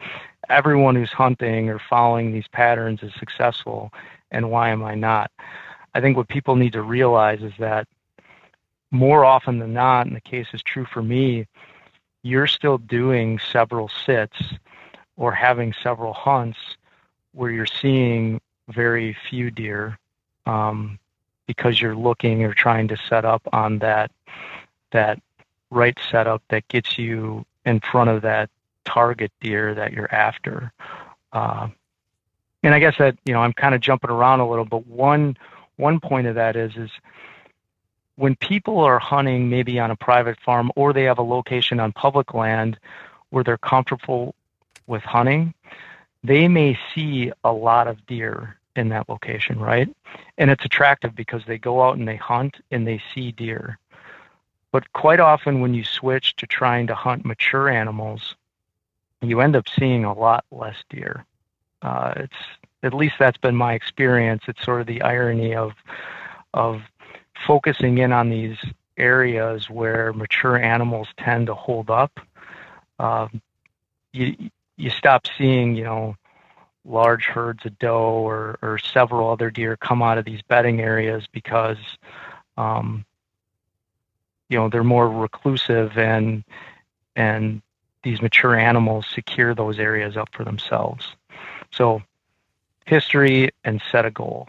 everyone 0.50 0.96
who's 0.96 1.12
hunting 1.12 1.70
or 1.70 1.80
following 1.80 2.32
these 2.32 2.48
patterns 2.48 3.04
is 3.04 3.14
successful 3.16 3.92
and 4.32 4.50
why 4.50 4.70
am 4.70 4.84
I 4.84 4.96
not? 4.96 5.32
I 5.94 6.02
think 6.02 6.18
what 6.18 6.28
people 6.28 6.56
need 6.56 6.74
to 6.74 6.82
realize 6.82 7.42
is 7.42 7.54
that 7.60 7.88
more 8.92 9.26
often 9.26 9.60
than 9.60 9.74
not, 9.74 10.08
and 10.08 10.16
the 10.16 10.22
case 10.22 10.48
is 10.54 10.64
true 10.64 10.86
for 10.86 11.02
me, 11.02 11.46
you're 12.24 12.48
still 12.48 12.78
doing 12.80 13.40
several 13.40 13.90
sits 14.06 14.38
or 15.18 15.32
having 15.32 15.74
several 15.74 16.14
hunts 16.14 16.58
where 17.36 17.52
you're 17.52 17.66
seeing 17.66 18.40
very 18.70 19.16
few 19.30 19.52
deer 19.52 20.00
um, 20.46 20.98
because 21.48 21.82
you're 21.82 21.96
looking 21.96 22.44
or 22.44 22.54
trying 22.54 22.88
to 22.88 22.98
set 23.10 23.26
up 23.26 23.42
on 23.54 23.80
that 23.80 24.12
that 24.92 25.22
right 25.70 25.98
setup 26.10 26.42
that 26.50 26.68
gets 26.70 26.98
you 26.98 27.46
in 27.66 27.80
front 27.82 28.10
of 28.10 28.22
that 28.22 28.50
target 28.86 29.32
deer 29.42 29.74
that 29.74 29.92
you're 29.92 30.14
after. 30.14 30.72
Uh, 31.34 31.68
and 32.64 32.74
I 32.74 32.80
guess 32.80 32.98
that 32.98 33.18
you 33.26 33.34
know 33.34 33.42
I'm 33.42 33.54
kind 33.54 33.76
of 33.76 33.82
jumping 33.82 34.10
around 34.10 34.40
a 34.40 34.50
little, 34.50 34.66
but 34.66 34.88
one 34.88 35.38
one 35.76 36.00
point 36.00 36.28
of 36.28 36.36
that 36.36 36.56
is 36.56 36.76
is 36.78 36.90
when 38.16 38.36
people 38.38 38.80
are 38.80 38.98
hunting 38.98 39.50
maybe 39.50 39.78
on 39.78 39.92
a 39.92 39.96
private 39.96 40.40
farm 40.40 40.72
or 40.76 40.94
they 40.94 41.04
have 41.04 41.20
a 41.20 41.24
location 41.24 41.80
on 41.80 41.92
public 41.92 42.34
land 42.34 42.80
where 43.30 43.44
they're 43.44 43.58
comfortable 43.58 44.34
with 44.88 45.04
hunting, 45.04 45.54
they 46.26 46.48
may 46.48 46.78
see 46.94 47.32
a 47.44 47.52
lot 47.52 47.88
of 47.88 48.06
deer 48.06 48.58
in 48.76 48.90
that 48.90 49.08
location, 49.08 49.60
right? 49.60 49.90
And 50.38 50.50
it's 50.50 50.66
attractive 50.66 51.16
because 51.16 51.44
they 51.46 51.58
go 51.58 51.82
out 51.82 51.98
and 51.98 52.08
they 52.08 52.16
hunt 52.16 52.58
and 52.72 52.86
they 52.86 53.02
see 53.14 53.32
deer. 53.32 53.78
But 54.72 54.92
quite 54.94 55.20
often, 55.20 55.62
when 55.62 55.74
you 55.74 55.84
switch 55.84 56.36
to 56.38 56.48
trying 56.48 56.88
to 56.88 56.96
hunt 56.96 57.26
mature 57.26 57.70
animals, 57.70 58.36
you 59.22 59.40
end 59.40 59.56
up 59.56 59.70
seeing 59.70 60.04
a 60.04 60.14
lot 60.14 60.44
less 60.52 60.76
deer. 60.90 61.26
Uh, 61.82 62.14
it's 62.18 62.36
at 62.84 62.94
least 62.94 63.16
that's 63.18 63.38
been 63.38 63.56
my 63.56 63.74
experience. 63.74 64.44
It's 64.48 64.64
sort 64.64 64.82
of 64.82 64.88
the 64.88 65.02
irony 65.02 65.56
of 65.56 65.74
of 66.54 66.82
focusing 67.48 68.00
in 68.00 68.12
on 68.12 68.30
these 68.30 68.58
areas 68.98 69.70
where 69.70 70.14
mature 70.14 70.58
animals 70.58 71.08
tend 71.18 71.48
to 71.48 71.54
hold 71.54 71.90
up. 71.90 72.20
Uh, 73.00 73.28
you 74.14 74.50
you 74.78 74.90
stop 74.90 75.28
seeing 75.38 75.76
you 75.76 75.84
know 75.84 76.16
large 76.86 77.26
herds 77.26 77.66
of 77.66 77.78
doe 77.80 78.28
or, 78.28 78.60
or 78.62 78.78
several 78.78 79.30
other 79.30 79.50
deer 79.50 79.76
come 79.76 80.04
out 80.04 80.18
of 80.18 80.26
these 80.26 80.42
bedding 80.44 80.82
areas 80.82 81.26
because 81.32 81.78
um, 82.58 83.04
you 84.50 84.58
know 84.58 84.70
they're 84.70 84.84
more 84.84 85.10
reclusive 85.10 85.98
and 85.98 86.44
and 87.16 87.62
these 88.04 88.22
mature 88.22 88.56
animals 88.56 89.06
secure 89.12 89.56
those 89.56 89.80
areas 89.80 90.16
up 90.16 90.30
for 90.32 90.44
themselves. 90.44 91.16
So 91.72 92.04
history 92.86 93.50
and 93.64 93.82
set 93.92 94.06
a 94.06 94.12
goal 94.12 94.48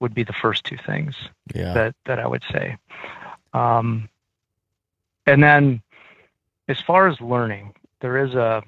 would 0.00 0.12
be 0.12 0.24
the 0.24 0.32
first 0.32 0.64
two 0.64 0.76
things 0.76 1.14
Yeah. 1.54 1.72
that 1.74 1.94
that 2.06 2.18
I 2.18 2.26
would 2.26 2.42
say. 2.50 2.76
Um, 3.52 4.08
and 5.26 5.42
then, 5.42 5.82
as 6.68 6.80
far 6.80 7.06
as 7.06 7.20
learning, 7.20 7.74
there 8.00 8.16
is 8.24 8.34
a 8.34 8.62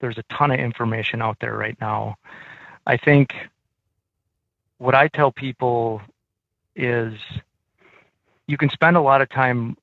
there's 0.00 0.18
a 0.18 0.24
ton 0.24 0.50
of 0.50 0.58
information 0.58 1.22
out 1.22 1.38
there 1.40 1.56
right 1.56 1.76
now. 1.80 2.16
I 2.86 2.96
think 2.96 3.34
what 4.78 4.94
I 4.94 5.08
tell 5.08 5.32
people 5.32 6.02
is 6.74 7.14
you 8.46 8.56
can 8.56 8.70
spend 8.70 8.96
a 8.96 9.00
lot 9.00 9.22
of 9.22 9.28
time 9.28 9.76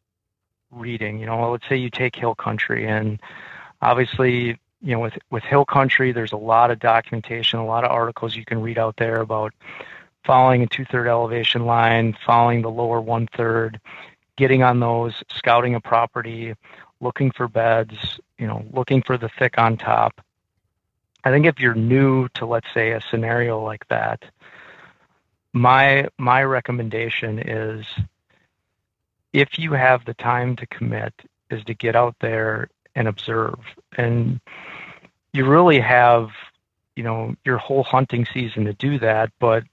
reading. 0.71 1.19
You 1.19 1.25
know, 1.25 1.51
let's 1.51 1.67
say 1.67 1.75
you 1.75 1.89
take 1.89 2.15
hill 2.15 2.35
country, 2.35 2.87
and 2.87 3.19
obviously, 3.81 4.57
you 4.81 4.93
know, 4.93 4.99
with 4.99 5.17
with 5.31 5.43
hill 5.43 5.65
country, 5.65 6.11
there's 6.11 6.31
a 6.31 6.37
lot 6.37 6.71
of 6.71 6.79
documentation, 6.79 7.59
a 7.59 7.65
lot 7.65 7.83
of 7.83 7.91
articles 7.91 8.35
you 8.35 8.45
can 8.45 8.61
read 8.61 8.77
out 8.77 8.95
there 8.97 9.21
about 9.21 9.53
following 10.25 10.61
a 10.61 10.67
two-third 10.67 11.07
elevation 11.07 11.65
line, 11.65 12.15
following 12.25 12.61
the 12.61 12.71
lower 12.71 13.01
one-third, 13.01 13.79
getting 14.37 14.63
on 14.63 14.79
those, 14.79 15.21
scouting 15.35 15.75
a 15.75 15.81
property, 15.81 16.53
looking 17.03 17.31
for 17.31 17.47
beds, 17.47 18.19
you 18.37 18.47
know, 18.47 18.65
looking 18.71 19.01
for 19.03 19.17
the 19.17 19.29
thick 19.37 19.57
on 19.57 19.77
top. 19.77 20.21
I 21.23 21.29
think 21.29 21.45
if 21.45 21.59
you're 21.59 21.75
new 21.75 22.27
to, 22.29 22.45
let's 22.45 22.67
say, 22.73 22.91
a 22.91 23.01
scenario 23.01 23.63
like 23.63 23.87
that, 23.89 24.23
my 25.53 26.07
my 26.17 26.43
recommendation 26.43 27.39
is 27.39 27.85
if 29.31 29.57
you 29.59 29.73
have 29.73 30.03
the 30.05 30.13
time 30.15 30.55
to 30.55 30.65
commit 30.67 31.13
is 31.49 31.63
to 31.65 31.73
get 31.73 31.95
out 31.95 32.15
there 32.19 32.69
and 32.95 33.07
observe 33.07 33.59
and 33.97 34.39
you 35.33 35.45
really 35.45 35.79
have 35.79 36.29
you 36.95 37.03
know 37.03 37.35
your 37.45 37.57
whole 37.57 37.83
hunting 37.83 38.25
season 38.33 38.65
to 38.65 38.73
do 38.73 38.97
that 38.99 39.31
but 39.39 39.63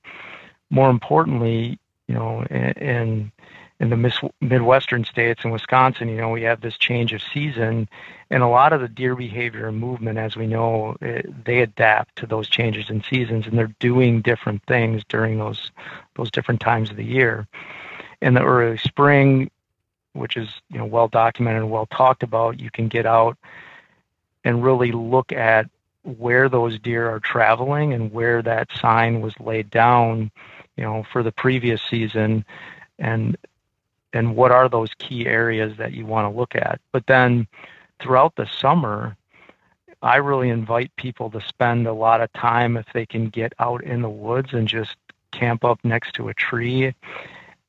more 0.70 0.90
importantly 0.90 1.78
you 2.08 2.14
know 2.14 2.42
in 2.50 2.72
in, 2.72 3.32
in 3.80 3.88
the 3.88 4.30
midwestern 4.40 5.04
states 5.04 5.42
and 5.42 5.52
wisconsin 5.52 6.08
you 6.08 6.16
know 6.16 6.28
we 6.28 6.42
have 6.42 6.60
this 6.60 6.76
change 6.76 7.12
of 7.12 7.22
season 7.22 7.88
and 8.30 8.42
a 8.42 8.48
lot 8.48 8.72
of 8.72 8.80
the 8.80 8.88
deer 8.88 9.16
behavior 9.16 9.66
and 9.66 9.78
movement 9.78 10.18
as 10.18 10.36
we 10.36 10.46
know 10.46 10.96
it, 11.00 11.44
they 11.44 11.60
adapt 11.60 12.14
to 12.16 12.26
those 12.26 12.48
changes 12.48 12.90
in 12.90 13.02
seasons 13.02 13.46
and 13.46 13.58
they're 13.58 13.74
doing 13.80 14.20
different 14.20 14.62
things 14.66 15.02
during 15.08 15.38
those 15.38 15.72
those 16.14 16.30
different 16.30 16.60
times 16.60 16.90
of 16.90 16.96
the 16.96 17.04
year. 17.04 17.48
In 18.20 18.34
the 18.34 18.44
early 18.44 18.78
spring 18.78 19.50
which 20.12 20.36
is 20.36 20.48
you 20.68 20.78
know 20.78 20.84
well 20.84 21.08
documented 21.08 21.62
and 21.62 21.70
well 21.70 21.86
talked 21.86 22.22
about 22.22 22.60
you 22.60 22.70
can 22.70 22.88
get 22.88 23.06
out 23.06 23.36
and 24.44 24.62
really 24.62 24.92
look 24.92 25.32
at 25.32 25.68
where 26.02 26.48
those 26.48 26.78
deer 26.78 27.10
are 27.10 27.20
traveling 27.20 27.92
and 27.92 28.12
where 28.12 28.42
that 28.42 28.68
sign 28.72 29.20
was 29.20 29.34
laid 29.40 29.70
down 29.70 30.30
you 30.76 30.84
know 30.84 31.04
for 31.12 31.22
the 31.22 31.32
previous 31.32 31.80
season. 31.82 32.44
And 32.98 33.36
and 34.12 34.36
what 34.36 34.50
are 34.50 34.68
those 34.68 34.90
key 34.98 35.26
areas 35.26 35.76
that 35.78 35.92
you 35.92 36.06
want 36.06 36.32
to 36.32 36.38
look 36.38 36.54
at? 36.54 36.80
But 36.92 37.06
then 37.06 37.46
throughout 38.00 38.34
the 38.36 38.46
summer 38.46 39.16
i 40.02 40.16
really 40.16 40.48
invite 40.48 40.94
people 40.96 41.30
to 41.30 41.40
spend 41.40 41.86
a 41.86 41.92
lot 41.92 42.20
of 42.20 42.32
time 42.32 42.76
if 42.76 42.86
they 42.94 43.04
can 43.04 43.28
get 43.28 43.52
out 43.58 43.84
in 43.84 44.02
the 44.02 44.08
woods 44.08 44.52
and 44.52 44.66
just 44.66 44.96
camp 45.30 45.64
up 45.64 45.78
next 45.84 46.14
to 46.14 46.28
a 46.28 46.34
tree 46.34 46.94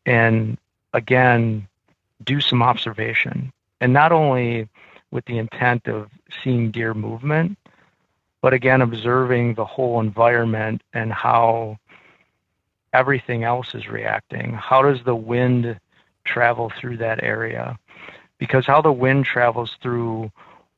and 0.06 0.58
again 0.94 1.68
do 2.24 2.40
some 2.40 2.62
observation. 2.62 3.52
And 3.80 3.94
not 3.94 4.12
only 4.12 4.70
with 5.10 5.26
the 5.26 5.40
intent 5.40 5.88
of 5.88 6.10
seeing 6.44 6.72
deer 6.72 6.94
movement 6.94 7.58
but 8.42 8.54
again 8.54 8.82
observing 8.82 9.54
the 9.56 9.66
whole 9.66 10.00
environment 10.00 10.82
and 10.94 11.12
how 11.12 11.78
everything 12.94 13.44
else 13.44 13.76
is 13.76 13.88
reacting. 13.88 14.54
How 14.54 14.82
does 14.82 15.04
the 15.04 15.16
wind 15.16 15.80
travel 16.24 16.72
through 16.80 16.98
that 16.98 17.24
area. 17.24 17.78
Because 18.38 18.66
how 18.66 18.82
the 18.82 18.92
wind 18.92 19.26
travels 19.26 19.78
through 19.82 20.32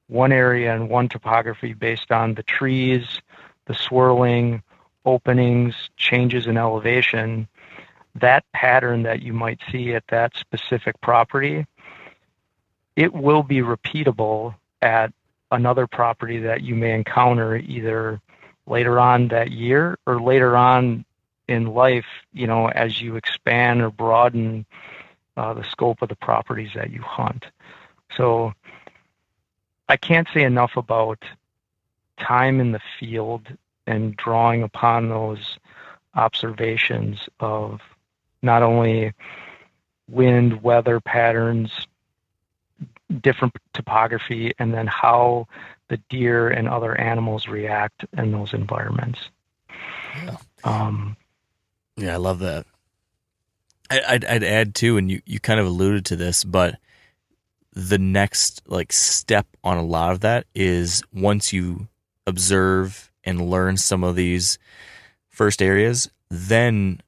one 0.08 0.32
area 0.32 0.74
and 0.74 0.90
one 0.90 1.10
topography 1.10 1.74
based 1.74 2.12
on 2.12 2.34
the 2.34 2.44
trees 2.44 3.22
the 3.66 3.74
swirling 3.74 4.62
openings 5.06 5.90
changes 5.96 6.46
in 6.46 6.58
elevation 6.58 7.48
that 8.16 8.44
pattern 8.54 9.04
that 9.04 9.22
you 9.22 9.32
might 9.34 9.60
see 9.72 9.94
at 9.94 10.04
that 10.10 10.36
specific 10.36 11.00
property 11.02 11.66
it 12.96 13.14
will 13.14 13.44
be 13.44 13.62
repeatable 13.62 14.54
at 14.82 15.12
another 15.52 15.88
property 15.88 16.40
that 16.40 16.62
you 16.62 16.76
may 16.76 16.94
encounter 16.94 17.56
either 17.56 18.20
later 18.68 19.00
on 19.00 19.30
that 19.30 19.52
year 19.52 19.98
or 20.06 20.22
later 20.22 20.56
on 20.56 21.06
in 21.48 21.74
life, 21.74 22.06
you 22.32 22.48
know, 22.48 22.68
as 22.70 23.02
you 23.02 23.16
expand 23.16 23.82
or 23.82 23.90
broaden 23.90 24.66
uh, 25.38 25.54
the 25.54 25.64
scope 25.64 26.02
of 26.02 26.10
the 26.10 26.16
properties 26.16 26.72
that 26.76 26.92
you 26.92 27.02
hunt. 27.02 27.46
So 28.16 28.54
I 29.90 29.98
can't 29.98 30.28
say 30.34 30.44
enough 30.44 30.78
about 30.78 31.24
time 32.18 32.60
in 32.60 32.72
the 32.72 32.82
field 33.00 33.48
and 33.88 34.16
drawing 34.16 34.64
upon 34.64 35.10
those 35.10 35.58
observations 36.16 37.28
of 37.40 37.82
not 38.42 38.62
only 38.62 39.14
wind, 40.08 40.62
weather 40.62 41.00
patterns, 41.00 41.72
different 43.22 43.56
topography, 43.74 44.54
and 44.60 44.74
then 44.74 44.88
how 44.88 45.48
the 45.88 45.98
deer 46.10 46.50
and 46.50 46.68
other 46.68 47.00
animals 47.00 47.48
react 47.48 48.06
in 48.18 48.32
those 48.32 48.54
environments. 48.54 49.20
Yeah. 50.24 50.38
Um, 50.64 51.18
Yeah, 51.98 52.14
I 52.14 52.18
love 52.18 52.40
that. 52.40 52.66
I'd, 54.08 54.26
I'd 54.26 54.44
add 54.44 54.76
too, 54.76 54.98
and 54.98 55.12
you, 55.12 55.22
you 55.26 55.40
kind 55.40 55.60
of 55.60 55.66
alluded 55.66 56.06
to 56.06 56.16
this, 56.16 56.44
but 56.44 56.80
the 57.74 57.98
next 57.98 58.62
like 58.68 58.94
step 58.94 59.48
on 59.64 59.78
a 59.78 59.84
lot 59.84 60.12
of 60.12 60.20
that 60.22 60.46
is 60.54 61.02
once 61.12 61.52
you 61.52 61.88
observe 62.28 63.12
and 63.24 63.50
learn 63.50 63.78
some 63.78 64.04
of 64.04 64.16
these 64.16 64.60
first 65.30 65.62
areas, 65.62 66.10
then 66.30 67.02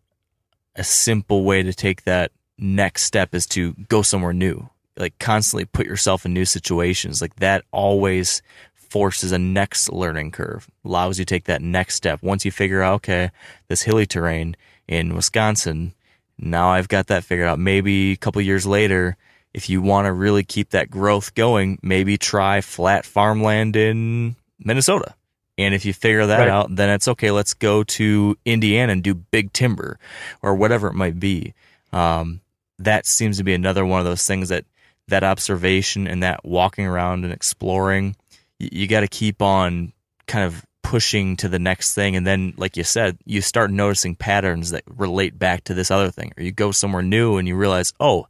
a 0.75 0.83
simple 0.83 1.43
way 1.43 1.63
to 1.63 1.73
take 1.73 2.03
that 2.03 2.31
next 2.57 3.03
step 3.03 3.33
is 3.33 3.45
to 3.47 3.73
go 3.89 4.01
somewhere 4.01 4.33
new. 4.33 4.69
Like 4.97 5.17
constantly 5.19 5.65
put 5.65 5.85
yourself 5.85 6.25
in 6.25 6.33
new 6.33 6.45
situations. 6.45 7.21
Like 7.21 7.35
that 7.37 7.65
always 7.71 8.41
forces 8.73 9.31
a 9.31 9.37
next 9.37 9.91
learning 9.91 10.31
curve, 10.31 10.69
allows 10.85 11.19
you 11.19 11.25
to 11.25 11.29
take 11.29 11.45
that 11.45 11.61
next 11.61 11.95
step. 11.95 12.23
Once 12.23 12.45
you 12.45 12.51
figure 12.51 12.81
out, 12.81 12.95
okay, 12.95 13.29
this 13.67 13.83
hilly 13.83 14.05
terrain 14.05 14.55
in 14.87 15.15
Wisconsin, 15.15 15.93
now 16.37 16.69
I've 16.69 16.87
got 16.87 17.07
that 17.07 17.23
figured 17.23 17.47
out. 17.47 17.59
Maybe 17.59 18.11
a 18.11 18.17
couple 18.17 18.41
years 18.41 18.65
later, 18.65 19.17
if 19.53 19.69
you 19.69 19.81
want 19.81 20.05
to 20.05 20.13
really 20.13 20.43
keep 20.43 20.71
that 20.71 20.89
growth 20.89 21.33
going, 21.33 21.79
maybe 21.81 22.17
try 22.17 22.61
flat 22.61 23.05
farmland 23.05 23.75
in 23.75 24.35
Minnesota. 24.59 25.15
And 25.57 25.73
if 25.73 25.85
you 25.85 25.93
figure 25.93 26.25
that 26.25 26.39
right. 26.39 26.49
out, 26.49 26.75
then 26.75 26.89
it's 26.89 27.07
okay. 27.07 27.31
Let's 27.31 27.53
go 27.53 27.83
to 27.83 28.37
Indiana 28.43 28.91
and 28.91 29.03
do 29.03 29.13
big 29.13 29.53
timber 29.53 29.97
or 30.41 30.55
whatever 30.55 30.87
it 30.87 30.93
might 30.93 31.19
be. 31.19 31.53
Um, 31.93 32.41
that 32.79 33.05
seems 33.05 33.37
to 33.37 33.43
be 33.43 33.53
another 33.53 33.85
one 33.85 33.99
of 33.99 34.05
those 34.05 34.25
things 34.25 34.49
that 34.49 34.65
that 35.07 35.23
observation 35.23 36.07
and 36.07 36.23
that 36.23 36.43
walking 36.43 36.85
around 36.85 37.23
and 37.23 37.31
exploring, 37.31 38.15
you, 38.59 38.69
you 38.71 38.87
got 38.87 39.01
to 39.01 39.07
keep 39.07 39.41
on 39.41 39.93
kind 40.27 40.45
of 40.45 40.65
pushing 40.85 41.35
to 41.37 41.49
the 41.49 41.59
next 41.59 41.95
thing. 41.95 42.15
And 42.15 42.25
then, 42.25 42.53
like 42.57 42.77
you 42.77 42.83
said, 42.83 43.17
you 43.25 43.41
start 43.41 43.71
noticing 43.71 44.15
patterns 44.15 44.69
that 44.69 44.83
relate 44.87 45.37
back 45.37 45.63
to 45.65 45.73
this 45.73 45.89
other 45.89 46.11
thing. 46.11 46.31
Or 46.37 46.43
you 46.43 46.51
go 46.51 46.71
somewhere 46.71 47.01
new 47.01 47.37
and 47.37 47.47
you 47.47 47.55
realize, 47.55 47.91
oh, 47.99 48.27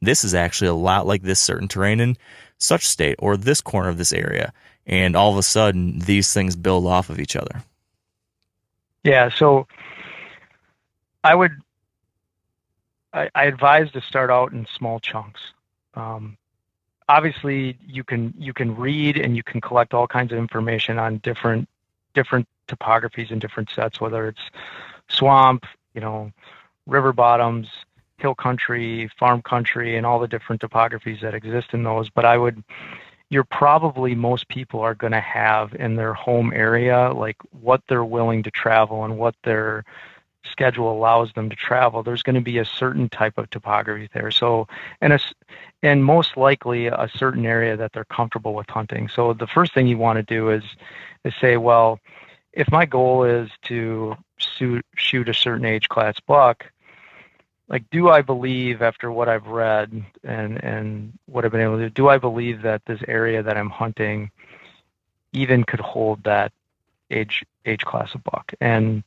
this 0.00 0.24
is 0.24 0.34
actually 0.34 0.68
a 0.68 0.74
lot 0.74 1.06
like 1.06 1.22
this 1.22 1.38
certain 1.38 1.68
terrain 1.68 2.00
in 2.00 2.16
such 2.58 2.86
state 2.86 3.16
or 3.20 3.36
this 3.36 3.60
corner 3.60 3.88
of 3.88 3.98
this 3.98 4.12
area. 4.12 4.52
And 4.84 5.14
all 5.14 5.30
of 5.30 5.38
a 5.38 5.44
sudden, 5.44 6.00
these 6.00 6.32
things 6.32 6.56
build 6.56 6.86
off 6.86 7.08
of 7.08 7.20
each 7.20 7.36
other. 7.36 7.62
Yeah. 9.04 9.30
So 9.30 9.68
I 11.22 11.34
would, 11.36 11.52
I, 13.12 13.30
I 13.34 13.44
advise 13.44 13.92
to 13.92 14.00
start 14.00 14.30
out 14.30 14.52
in 14.52 14.66
small 14.76 14.98
chunks. 14.98 15.40
Um, 15.94 16.36
obviously 17.08 17.78
you 17.86 18.02
can 18.02 18.32
you 18.38 18.52
can 18.52 18.74
read 18.74 19.16
and 19.16 19.36
you 19.36 19.42
can 19.42 19.60
collect 19.60 19.92
all 19.94 20.06
kinds 20.06 20.32
of 20.32 20.38
information 20.38 20.98
on 20.98 21.18
different 21.18 21.68
different 22.14 22.46
topographies 22.68 23.30
and 23.30 23.40
different 23.40 23.68
sets 23.70 24.00
whether 24.00 24.26
it's 24.26 24.40
swamp 25.08 25.64
you 25.94 26.00
know 26.00 26.30
river 26.86 27.12
bottoms 27.12 27.68
hill 28.18 28.34
country 28.34 29.10
farm 29.18 29.42
country 29.42 29.96
and 29.96 30.06
all 30.06 30.18
the 30.18 30.28
different 30.28 30.60
topographies 30.60 31.20
that 31.20 31.34
exist 31.34 31.68
in 31.72 31.82
those 31.82 32.08
but 32.10 32.24
i 32.24 32.36
would 32.36 32.62
you're 33.30 33.44
probably 33.44 34.14
most 34.14 34.48
people 34.48 34.80
are 34.80 34.94
going 34.94 35.12
to 35.12 35.20
have 35.20 35.74
in 35.74 35.96
their 35.96 36.12
home 36.12 36.52
area 36.54 37.10
like 37.12 37.36
what 37.60 37.82
they're 37.88 38.04
willing 38.04 38.42
to 38.42 38.50
travel 38.50 39.04
and 39.04 39.18
what 39.18 39.34
their 39.42 39.84
schedule 40.44 40.92
allows 40.92 41.32
them 41.32 41.48
to 41.50 41.56
travel, 41.56 42.02
there's 42.02 42.22
going 42.22 42.34
to 42.34 42.40
be 42.40 42.58
a 42.58 42.64
certain 42.64 43.08
type 43.08 43.38
of 43.38 43.48
topography 43.50 44.08
there. 44.12 44.30
So, 44.30 44.66
and 45.00 45.12
a, 45.12 45.20
and 45.82 46.04
most 46.04 46.36
likely 46.36 46.86
a 46.86 47.08
certain 47.14 47.46
area 47.46 47.76
that 47.76 47.92
they're 47.92 48.04
comfortable 48.04 48.54
with 48.54 48.68
hunting. 48.68 49.08
So 49.08 49.32
the 49.32 49.46
first 49.46 49.72
thing 49.72 49.86
you 49.86 49.98
want 49.98 50.16
to 50.16 50.22
do 50.22 50.50
is 50.50 50.62
is 51.24 51.34
say, 51.40 51.56
well, 51.56 52.00
if 52.52 52.70
my 52.70 52.84
goal 52.86 53.24
is 53.24 53.50
to 53.62 54.16
shoot, 54.36 54.84
shoot 54.96 55.28
a 55.28 55.34
certain 55.34 55.64
age 55.64 55.88
class 55.88 56.18
buck, 56.26 56.66
like 57.68 57.88
do 57.90 58.10
I 58.10 58.22
believe 58.22 58.82
after 58.82 59.10
what 59.10 59.28
I've 59.28 59.46
read 59.46 60.04
and 60.24 60.62
and 60.62 61.18
what 61.26 61.44
I've 61.44 61.52
been 61.52 61.60
able 61.62 61.78
to 61.78 61.84
do, 61.84 61.90
do 61.90 62.08
I 62.08 62.18
believe 62.18 62.62
that 62.62 62.84
this 62.84 63.00
area 63.08 63.42
that 63.42 63.56
I'm 63.56 63.70
hunting 63.70 64.30
even 65.32 65.64
could 65.64 65.80
hold 65.80 66.22
that 66.24 66.52
age 67.10 67.44
age 67.64 67.84
class 67.84 68.14
of 68.14 68.22
buck? 68.24 68.52
And 68.60 69.02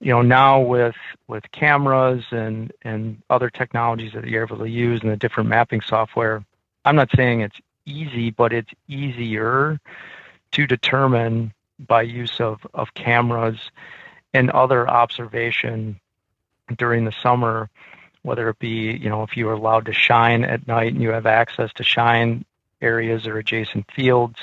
you 0.00 0.10
know 0.10 0.22
now 0.22 0.60
with 0.60 0.96
with 1.28 1.50
cameras 1.52 2.24
and 2.30 2.72
and 2.82 3.22
other 3.30 3.50
technologies 3.50 4.12
that 4.12 4.26
you're 4.26 4.44
able 4.44 4.58
to 4.58 4.68
use 4.68 5.02
and 5.02 5.10
the 5.10 5.16
different 5.16 5.48
mapping 5.48 5.80
software 5.80 6.44
i'm 6.84 6.96
not 6.96 7.10
saying 7.16 7.40
it's 7.40 7.58
easy 7.86 8.30
but 8.30 8.52
it's 8.52 8.70
easier 8.88 9.80
to 10.56 10.66
determine 10.66 11.52
by 11.78 12.00
use 12.00 12.40
of 12.40 12.66
of 12.72 12.94
cameras 12.94 13.70
and 14.32 14.50
other 14.50 14.88
observation 14.88 16.00
during 16.78 17.04
the 17.04 17.12
summer 17.12 17.68
whether 18.22 18.48
it 18.48 18.58
be 18.58 18.96
you 18.96 19.10
know 19.10 19.22
if 19.22 19.36
you 19.36 19.46
are 19.50 19.52
allowed 19.52 19.84
to 19.84 19.92
shine 19.92 20.44
at 20.44 20.66
night 20.66 20.94
and 20.94 21.02
you 21.02 21.10
have 21.10 21.26
access 21.26 21.70
to 21.74 21.84
shine 21.84 22.42
areas 22.80 23.26
or 23.26 23.36
adjacent 23.36 23.84
fields 23.92 24.38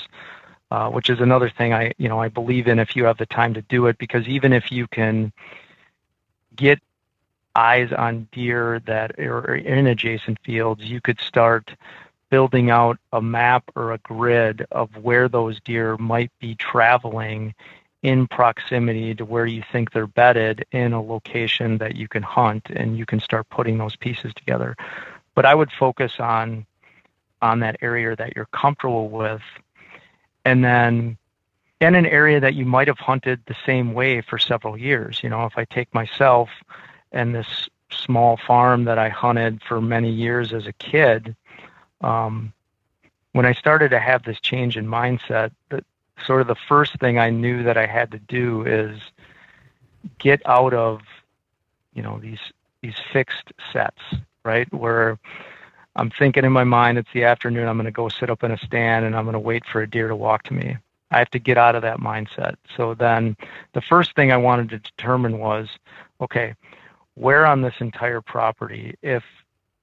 uh, 0.69 0.87
which 0.87 1.09
is 1.09 1.19
another 1.19 1.49
thing 1.49 1.73
I 1.73 1.93
you 1.97 2.07
know 2.07 2.19
I 2.19 2.27
believe 2.27 2.67
in 2.67 2.77
if 2.77 2.95
you 2.95 3.05
have 3.05 3.17
the 3.17 3.25
time 3.25 3.55
to 3.55 3.63
do 3.63 3.87
it 3.87 3.97
because 3.97 4.27
even 4.27 4.53
if 4.53 4.71
you 4.71 4.85
can 4.85 5.33
get 6.55 6.79
eyes 7.55 7.91
on 7.91 8.27
deer 8.31 8.81
that 8.85 9.19
are 9.19 9.55
in 9.55 9.87
adjacent 9.87 10.39
fields, 10.43 10.83
you 10.83 10.99
could 11.01 11.19
start 11.19 11.71
building 12.33 12.71
out 12.71 12.97
a 13.11 13.21
map 13.21 13.63
or 13.75 13.91
a 13.91 13.99
grid 13.99 14.65
of 14.71 14.89
where 14.97 15.29
those 15.29 15.59
deer 15.59 15.95
might 15.97 16.31
be 16.39 16.55
traveling 16.55 17.53
in 18.01 18.25
proximity 18.25 19.13
to 19.13 19.23
where 19.23 19.45
you 19.45 19.61
think 19.71 19.91
they're 19.91 20.07
bedded 20.07 20.65
in 20.71 20.93
a 20.93 21.03
location 21.03 21.77
that 21.77 21.95
you 21.95 22.07
can 22.07 22.23
hunt 22.23 22.71
and 22.71 22.97
you 22.97 23.05
can 23.05 23.19
start 23.19 23.47
putting 23.51 23.77
those 23.77 23.95
pieces 23.95 24.33
together. 24.33 24.75
But 25.35 25.45
I 25.45 25.53
would 25.53 25.71
focus 25.71 26.13
on 26.17 26.65
on 27.43 27.59
that 27.59 27.77
area 27.83 28.15
that 28.15 28.35
you're 28.35 28.47
comfortable 28.47 29.09
with 29.09 29.43
and 30.43 30.65
then 30.65 31.15
in 31.81 31.93
an 31.93 32.07
area 32.07 32.39
that 32.39 32.55
you 32.55 32.65
might 32.65 32.87
have 32.87 32.97
hunted 32.97 33.41
the 33.45 33.55
same 33.63 33.93
way 33.93 34.21
for 34.21 34.39
several 34.39 34.75
years. 34.75 35.19
You 35.21 35.29
know, 35.29 35.45
if 35.45 35.55
I 35.55 35.65
take 35.65 35.93
myself 35.93 36.49
and 37.11 37.35
this 37.35 37.69
small 37.91 38.37
farm 38.37 38.85
that 38.85 38.97
I 38.97 39.09
hunted 39.09 39.61
for 39.61 39.79
many 39.79 40.09
years 40.09 40.51
as 40.51 40.65
a 40.65 40.73
kid, 40.73 41.35
um, 42.03 42.53
when 43.31 43.45
I 43.45 43.53
started 43.53 43.89
to 43.89 43.99
have 43.99 44.23
this 44.23 44.39
change 44.39 44.77
in 44.77 44.85
mindset, 44.85 45.51
that 45.69 45.83
sort 46.25 46.41
of 46.41 46.47
the 46.47 46.55
first 46.55 46.99
thing 46.99 47.17
I 47.17 47.29
knew 47.29 47.63
that 47.63 47.77
I 47.77 47.85
had 47.85 48.11
to 48.11 48.19
do 48.19 48.65
is 48.65 48.99
get 50.19 50.41
out 50.45 50.73
of, 50.73 51.01
you 51.93 52.03
know, 52.03 52.19
these 52.19 52.39
these 52.81 52.95
fixed 53.11 53.53
sets, 53.71 54.01
right? 54.43 54.71
Where 54.73 55.17
I'm 55.95 56.09
thinking 56.09 56.43
in 56.43 56.51
my 56.51 56.65
mind 56.65 56.97
it's 56.97 57.13
the 57.13 57.23
afternoon, 57.23 57.67
I'm 57.67 57.77
going 57.77 57.85
to 57.85 57.91
go 57.91 58.09
sit 58.09 58.29
up 58.29 58.43
in 58.43 58.51
a 58.51 58.57
stand 58.57 59.05
and 59.05 59.15
I'm 59.15 59.23
going 59.23 59.33
to 59.33 59.39
wait 59.39 59.63
for 59.65 59.81
a 59.81 59.89
deer 59.89 60.07
to 60.07 60.15
walk 60.15 60.43
to 60.43 60.53
me. 60.53 60.77
I 61.11 61.19
have 61.19 61.29
to 61.31 61.39
get 61.39 61.57
out 61.57 61.75
of 61.75 61.83
that 61.83 61.99
mindset. 61.99 62.55
So 62.75 62.93
then 62.95 63.37
the 63.73 63.81
first 63.81 64.15
thing 64.15 64.31
I 64.31 64.37
wanted 64.37 64.69
to 64.69 64.79
determine 64.79 65.37
was, 65.37 65.69
okay, 66.19 66.55
where 67.15 67.45
on 67.45 67.61
this 67.61 67.75
entire 67.79 68.21
property, 68.21 68.95
if 69.01 69.23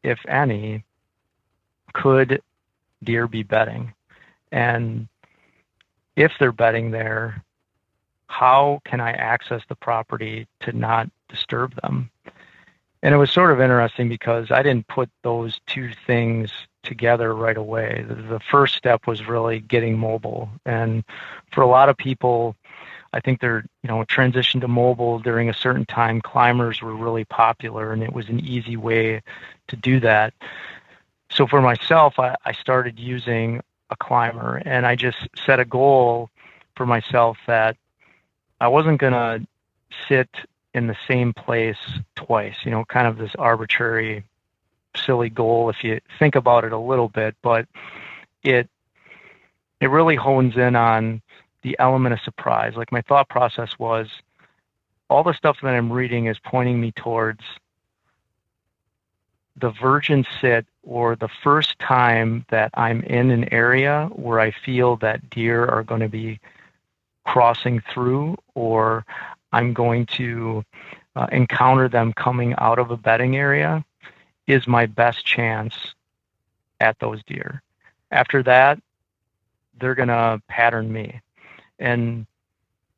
if 0.02 0.18
any, 0.26 0.82
could 1.92 2.42
deer 3.02 3.26
be 3.26 3.42
bedding? 3.42 3.92
And 4.52 5.08
if 6.16 6.32
they're 6.38 6.52
bedding 6.52 6.90
there, 6.90 7.42
how 8.26 8.80
can 8.84 9.00
I 9.00 9.10
access 9.12 9.62
the 9.68 9.74
property 9.74 10.46
to 10.60 10.72
not 10.72 11.10
disturb 11.28 11.74
them? 11.82 12.10
And 13.02 13.14
it 13.14 13.18
was 13.18 13.30
sort 13.30 13.50
of 13.50 13.60
interesting 13.60 14.08
because 14.08 14.50
I 14.50 14.62
didn't 14.62 14.88
put 14.88 15.08
those 15.22 15.60
two 15.66 15.90
things 16.06 16.52
together 16.82 17.34
right 17.34 17.56
away. 17.56 18.04
The, 18.06 18.40
first 18.50 18.74
step 18.74 19.06
was 19.06 19.26
really 19.26 19.60
getting 19.60 19.98
mobile. 19.98 20.48
And 20.66 21.04
for 21.50 21.62
a 21.62 21.66
lot 21.66 21.88
of 21.88 21.96
people, 21.96 22.56
I 23.12 23.20
think 23.20 23.40
they're, 23.40 23.64
you 23.82 23.88
know, 23.88 24.04
transition 24.04 24.60
to 24.60 24.68
mobile 24.68 25.18
during 25.18 25.48
a 25.48 25.54
certain 25.54 25.86
time, 25.86 26.20
climbers 26.20 26.80
were 26.80 26.94
really 26.94 27.24
popular 27.24 27.92
and 27.92 28.02
it 28.02 28.12
was 28.12 28.28
an 28.28 28.40
easy 28.40 28.76
way 28.76 29.22
to 29.68 29.76
do 29.76 30.00
that. 30.00 30.32
So 31.30 31.46
for 31.46 31.62
myself, 31.62 32.18
I, 32.18 32.36
I 32.44 32.52
started 32.52 32.98
using 32.98 33.62
a 33.90 33.96
climber 33.96 34.62
and 34.64 34.86
I 34.86 34.96
just 34.96 35.28
set 35.44 35.60
a 35.60 35.64
goal 35.64 36.30
for 36.76 36.86
myself 36.86 37.38
that 37.46 37.76
I 38.60 38.68
wasn't 38.68 39.00
going 39.00 39.12
to 39.12 39.46
sit 40.08 40.28
in 40.74 40.86
the 40.86 40.96
same 41.08 41.32
place 41.32 41.78
twice, 42.14 42.56
you 42.64 42.70
know, 42.70 42.84
kind 42.84 43.06
of 43.06 43.16
this 43.16 43.34
arbitrary 43.38 44.24
silly 44.96 45.30
goal 45.30 45.70
if 45.70 45.84
you 45.84 46.00
think 46.18 46.34
about 46.34 46.64
it 46.64 46.72
a 46.72 46.78
little 46.78 47.08
bit, 47.08 47.36
but 47.42 47.66
it 48.42 48.68
it 49.80 49.86
really 49.88 50.16
hones 50.16 50.56
in 50.56 50.76
on 50.76 51.22
the 51.62 51.76
element 51.78 52.12
of 52.12 52.20
surprise. 52.20 52.74
Like 52.76 52.92
my 52.92 53.00
thought 53.02 53.28
process 53.28 53.78
was 53.78 54.08
all 55.08 55.22
the 55.22 55.32
stuff 55.32 55.58
that 55.62 55.74
I'm 55.74 55.92
reading 55.92 56.26
is 56.26 56.38
pointing 56.38 56.80
me 56.80 56.92
towards 56.92 57.40
the 59.56 59.70
virgin 59.70 60.24
sit 60.40 60.66
or 60.82 61.16
the 61.16 61.28
first 61.42 61.78
time 61.78 62.44
that 62.50 62.70
I'm 62.74 63.02
in 63.02 63.30
an 63.30 63.52
area 63.52 64.08
where 64.12 64.40
I 64.40 64.50
feel 64.50 64.96
that 64.96 65.28
deer 65.30 65.66
are 65.66 65.82
going 65.82 66.00
to 66.00 66.08
be 66.08 66.40
crossing 67.24 67.82
through 67.92 68.36
or 68.54 69.04
I'm 69.52 69.72
going 69.72 70.06
to 70.06 70.64
uh, 71.16 71.26
encounter 71.32 71.88
them 71.88 72.12
coming 72.12 72.54
out 72.58 72.78
of 72.78 72.90
a 72.90 72.96
bedding 72.96 73.36
area 73.36 73.84
is 74.46 74.66
my 74.66 74.86
best 74.86 75.24
chance 75.24 75.76
at 76.80 76.98
those 76.98 77.22
deer. 77.24 77.62
After 78.10 78.42
that, 78.44 78.80
they're 79.78 79.94
going 79.94 80.08
to 80.08 80.40
pattern 80.48 80.92
me. 80.92 81.20
And 81.78 82.26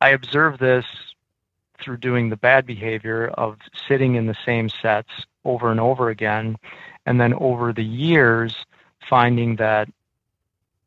I 0.01 0.09
observe 0.09 0.57
this 0.57 0.85
through 1.79 1.97
doing 1.97 2.29
the 2.29 2.37
bad 2.37 2.65
behavior 2.65 3.27
of 3.27 3.57
sitting 3.87 4.15
in 4.15 4.25
the 4.25 4.37
same 4.45 4.69
sets 4.69 5.11
over 5.45 5.71
and 5.71 5.79
over 5.79 6.09
again. 6.09 6.57
And 7.05 7.19
then 7.19 7.33
over 7.33 7.73
the 7.73 7.83
years, 7.83 8.55
finding 9.09 9.57
that 9.57 9.89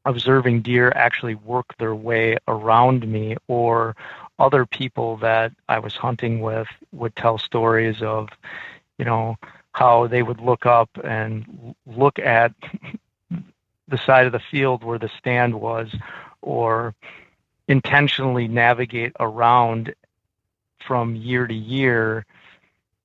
observing 0.05 0.63
deer 0.63 0.93
actually 0.95 1.35
work 1.35 1.77
their 1.79 1.95
way 1.95 2.37
around 2.49 3.07
me 3.07 3.37
or 3.49 3.97
other 4.39 4.65
people 4.65 5.17
that 5.19 5.53
I 5.69 5.79
was 5.79 5.97
hunting 5.97 6.41
with 6.41 6.69
would 6.93 7.17
tell 7.17 7.39
stories 7.39 8.03
of, 8.03 8.29
you 8.99 9.05
know, 9.05 9.37
how 9.73 10.07
they 10.07 10.23
would 10.23 10.41
look 10.41 10.65
up 10.65 10.89
and 11.05 11.75
look 11.87 12.19
at 12.19 12.53
the 13.89 13.99
side 13.99 14.27
of 14.27 14.33
the 14.33 14.41
field 14.51 14.83
where 14.85 14.99
the 14.99 15.11
stand 15.19 15.61
was 15.61 15.95
or 16.41 16.95
intentionally 17.69 18.49
navigate 18.49 19.13
around 19.19 19.95
from 20.87 21.17
year 21.17 21.47
to 21.47 21.55
year 21.55 22.25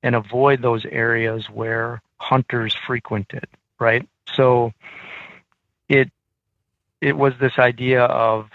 and 0.02 0.14
avoid 0.14 0.62
those 0.62 0.84
areas 0.86 1.48
where 1.50 2.02
hunters 2.18 2.74
frequented, 2.74 3.46
right? 3.78 4.06
So 4.34 4.72
it 5.88 6.10
it 7.00 7.16
was 7.16 7.34
this 7.40 7.58
idea 7.58 8.04
of 8.04 8.48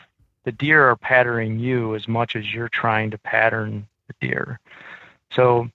the 0.45 0.51
deer 0.51 0.89
are 0.89 0.95
patterning 0.95 1.60
you 1.60 1.95
as 1.95 2.07
much 2.07 2.36
as 2.36 2.53
you're 2.53 2.69
trying 2.69 3.12
to 3.12 3.17
pattern 3.17 3.86
the 4.07 4.27
deer. 4.27 4.60
So 5.31 5.69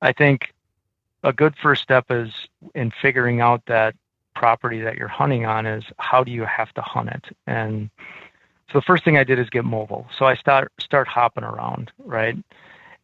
I 0.00 0.12
think 0.12 0.54
a 1.22 1.32
good 1.32 1.54
first 1.62 1.82
step 1.82 2.06
is 2.10 2.30
in 2.74 2.90
figuring 3.02 3.40
out 3.40 3.62
that 3.66 3.94
property 4.34 4.80
that 4.80 4.96
you're 4.96 5.08
hunting 5.08 5.44
on 5.44 5.66
is 5.66 5.84
how 5.98 6.22
do 6.24 6.30
you 6.30 6.44
have 6.44 6.72
to 6.74 6.82
hunt 6.82 7.10
it? 7.10 7.24
And 7.46 7.90
so 8.72 8.78
the 8.78 8.82
first 8.82 9.04
thing 9.04 9.16
I 9.18 9.24
did 9.24 9.38
is 9.38 9.50
get 9.50 9.64
mobile. 9.64 10.06
So 10.16 10.24
I 10.24 10.34
start 10.36 10.72
start 10.80 11.08
hopping 11.08 11.44
around, 11.44 11.92
right? 11.98 12.36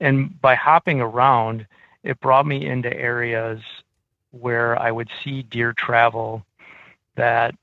And 0.02 0.40
by 0.40 0.56
hopping 0.56 1.00
around, 1.00 1.64
it 2.02 2.18
brought 2.18 2.44
me 2.44 2.66
into 2.66 2.92
areas 2.92 3.60
where 4.32 4.76
I 4.76 4.90
would 4.90 5.08
see 5.22 5.44
deer 5.44 5.72
travel 5.72 6.44
that 7.14 7.54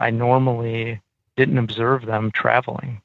I 0.00 0.10
normally 0.10 1.00
didn't 1.36 1.58
observe 1.58 2.04
them 2.04 2.32
traveling, 2.32 3.00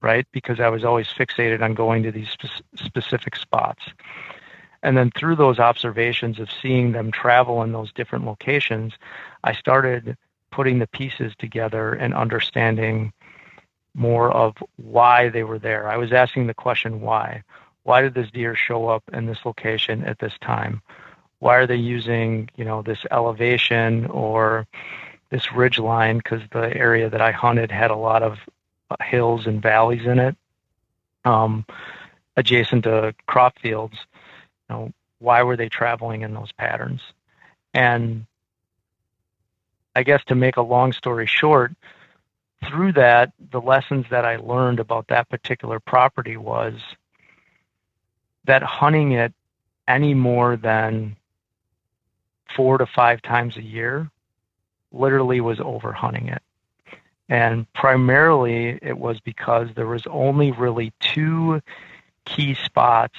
right? 0.00 0.26
Because 0.32 0.58
I 0.58 0.70
was 0.70 0.84
always 0.84 1.06
fixated 1.06 1.62
on 1.62 1.74
going 1.74 2.02
to 2.02 2.10
these 2.10 2.30
spe- 2.30 2.64
specific 2.74 3.36
spots. 3.36 3.84
And 4.82 4.96
then 4.96 5.12
through 5.16 5.36
those 5.36 5.60
observations 5.60 6.40
of 6.40 6.50
seeing 6.50 6.90
them 6.90 7.12
travel 7.12 7.62
in 7.62 7.70
those 7.70 7.92
different 7.92 8.26
locations, 8.26 8.94
I 9.44 9.52
started 9.52 10.16
putting 10.50 10.80
the 10.80 10.88
pieces 10.88 11.32
together 11.38 11.92
and 11.92 12.12
understanding 12.12 13.12
more 13.94 14.32
of 14.32 14.56
why 14.76 15.28
they 15.28 15.44
were 15.44 15.60
there. 15.60 15.88
I 15.88 15.96
was 15.96 16.12
asking 16.12 16.48
the 16.48 16.54
question 16.54 17.02
why. 17.02 17.44
Why 17.84 18.00
did 18.02 18.14
this 18.14 18.30
deer 18.30 18.54
show 18.54 18.88
up 18.88 19.02
in 19.12 19.26
this 19.26 19.44
location 19.44 20.04
at 20.04 20.18
this 20.18 20.34
time? 20.40 20.82
Why 21.40 21.56
are 21.56 21.66
they 21.66 21.76
using, 21.76 22.48
you 22.56 22.64
know, 22.64 22.82
this 22.82 23.04
elevation 23.10 24.06
or 24.06 24.66
this 25.30 25.52
ridge 25.52 25.78
line? 25.78 26.18
Because 26.18 26.42
the 26.52 26.74
area 26.76 27.10
that 27.10 27.20
I 27.20 27.32
hunted 27.32 27.70
had 27.70 27.90
a 27.90 27.96
lot 27.96 28.22
of 28.22 28.38
hills 29.02 29.46
and 29.46 29.60
valleys 29.60 30.06
in 30.06 30.18
it, 30.18 30.36
um, 31.24 31.64
adjacent 32.36 32.84
to 32.84 33.14
crop 33.26 33.58
fields. 33.58 33.96
You 34.68 34.74
know, 34.74 34.92
why 35.18 35.42
were 35.42 35.56
they 35.56 35.68
traveling 35.68 36.22
in 36.22 36.34
those 36.34 36.52
patterns? 36.52 37.00
And 37.74 38.26
I 39.96 40.02
guess 40.02 40.22
to 40.26 40.34
make 40.34 40.56
a 40.56 40.62
long 40.62 40.92
story 40.92 41.26
short, 41.26 41.72
through 42.68 42.92
that, 42.92 43.32
the 43.50 43.60
lessons 43.60 44.06
that 44.10 44.24
I 44.24 44.36
learned 44.36 44.78
about 44.78 45.08
that 45.08 45.28
particular 45.28 45.80
property 45.80 46.36
was 46.36 46.74
that 48.44 48.62
hunting 48.62 49.12
it 49.12 49.32
any 49.88 50.14
more 50.14 50.56
than 50.56 51.16
four 52.54 52.78
to 52.78 52.86
five 52.86 53.22
times 53.22 53.56
a 53.56 53.62
year 53.62 54.10
literally 54.92 55.40
was 55.40 55.60
over 55.60 55.92
hunting 55.92 56.28
it. 56.28 56.42
And 57.28 57.70
primarily 57.72 58.78
it 58.82 58.98
was 58.98 59.20
because 59.20 59.68
there 59.74 59.86
was 59.86 60.06
only 60.06 60.52
really 60.52 60.92
two 61.00 61.62
key 62.26 62.54
spots 62.54 63.16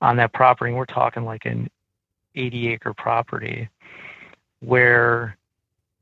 on 0.00 0.16
that 0.16 0.32
property. 0.32 0.70
And 0.70 0.78
we're 0.78 0.84
talking 0.84 1.24
like 1.24 1.46
an 1.46 1.70
80 2.34 2.68
acre 2.68 2.92
property 2.92 3.68
where 4.60 5.36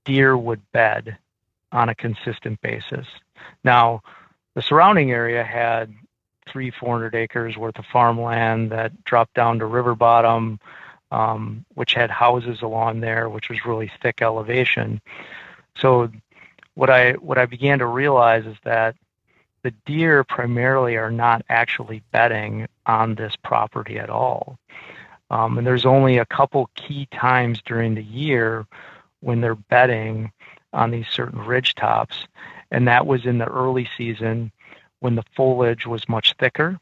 deer 0.04 0.36
would 0.36 0.60
bed 0.72 1.16
on 1.72 1.88
a 1.88 1.94
consistent 1.94 2.60
basis. 2.60 3.06
Now, 3.62 4.02
the 4.54 4.62
surrounding 4.62 5.10
area 5.10 5.44
had 5.44 5.92
three, 6.50 6.70
400 6.70 7.14
acres 7.14 7.56
worth 7.56 7.78
of 7.78 7.86
farmland 7.86 8.70
that 8.70 9.04
dropped 9.04 9.34
down 9.34 9.58
to 9.58 9.66
river 9.66 9.94
bottom, 9.94 10.58
um, 11.10 11.64
which 11.74 11.94
had 11.94 12.10
houses 12.10 12.62
along 12.62 13.00
there, 13.00 13.28
which 13.28 13.48
was 13.48 13.64
really 13.64 13.90
thick 14.02 14.22
elevation. 14.22 15.00
So, 15.76 16.10
what 16.74 16.90
I 16.90 17.12
what 17.12 17.38
I 17.38 17.46
began 17.46 17.78
to 17.78 17.86
realize 17.86 18.46
is 18.46 18.56
that 18.64 18.96
the 19.62 19.72
deer 19.86 20.24
primarily 20.24 20.96
are 20.96 21.10
not 21.10 21.42
actually 21.48 22.02
bedding 22.12 22.68
on 22.86 23.14
this 23.14 23.34
property 23.42 23.98
at 23.98 24.10
all. 24.10 24.58
Um, 25.30 25.58
and 25.58 25.66
there's 25.66 25.86
only 25.86 26.18
a 26.18 26.26
couple 26.26 26.70
key 26.74 27.06
times 27.10 27.62
during 27.64 27.94
the 27.94 28.02
year 28.02 28.66
when 29.20 29.40
they're 29.40 29.54
bedding 29.54 30.30
on 30.74 30.90
these 30.90 31.08
certain 31.08 31.40
ridge 31.40 31.74
tops. 31.74 32.26
And 32.70 32.86
that 32.88 33.06
was 33.06 33.24
in 33.24 33.38
the 33.38 33.48
early 33.48 33.88
season 33.96 34.52
when 35.04 35.16
the 35.16 35.24
foliage 35.36 35.86
was 35.86 36.08
much 36.08 36.34
thicker 36.38 36.80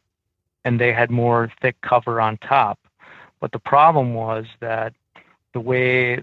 and 0.64 0.78
they 0.78 0.92
had 0.92 1.10
more 1.10 1.50
thick 1.60 1.74
cover 1.80 2.20
on 2.20 2.36
top. 2.36 2.78
But 3.40 3.50
the 3.50 3.58
problem 3.58 4.14
was 4.14 4.46
that 4.60 4.94
the 5.54 5.58
way 5.58 6.22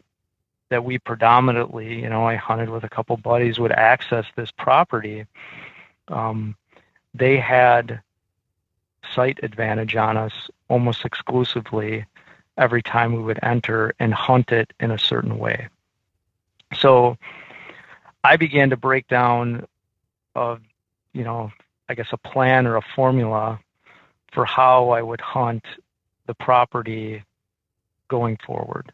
that 0.69 0.85
we 0.85 0.97
predominantly, 0.97 2.01
you 2.01 2.07
know, 2.07 2.25
I 2.25 2.35
hunted 2.37 2.69
with 2.69 2.85
a 2.85 2.89
couple 2.89 3.17
buddies 3.17 3.59
would 3.59 3.73
access 3.73 4.25
this 4.37 4.49
property, 4.49 5.25
um, 6.07 6.55
they 7.13 7.35
had 7.35 7.99
sight 9.13 9.39
advantage 9.43 9.97
on 9.97 10.15
us 10.15 10.49
almost 10.69 11.03
exclusively 11.03 12.05
every 12.57 12.81
time 12.81 13.11
we 13.11 13.23
would 13.23 13.39
enter 13.43 13.93
and 13.99 14.13
hunt 14.13 14.53
it 14.53 14.71
in 14.79 14.91
a 14.91 14.97
certain 14.97 15.37
way. 15.37 15.67
So 16.73 17.17
I 18.23 18.37
began 18.37 18.69
to 18.69 18.77
break 18.77 19.05
down 19.09 19.67
of, 20.33 20.61
you 21.11 21.25
know, 21.25 21.51
I 21.89 21.95
guess 21.95 22.07
a 22.11 22.17
plan 22.17 22.67
or 22.67 22.77
a 22.77 22.81
formula 22.95 23.59
for 24.31 24.45
how 24.45 24.91
I 24.91 25.01
would 25.01 25.21
hunt 25.21 25.65
the 26.27 26.35
property 26.35 27.23
going 28.07 28.37
forward. 28.45 28.91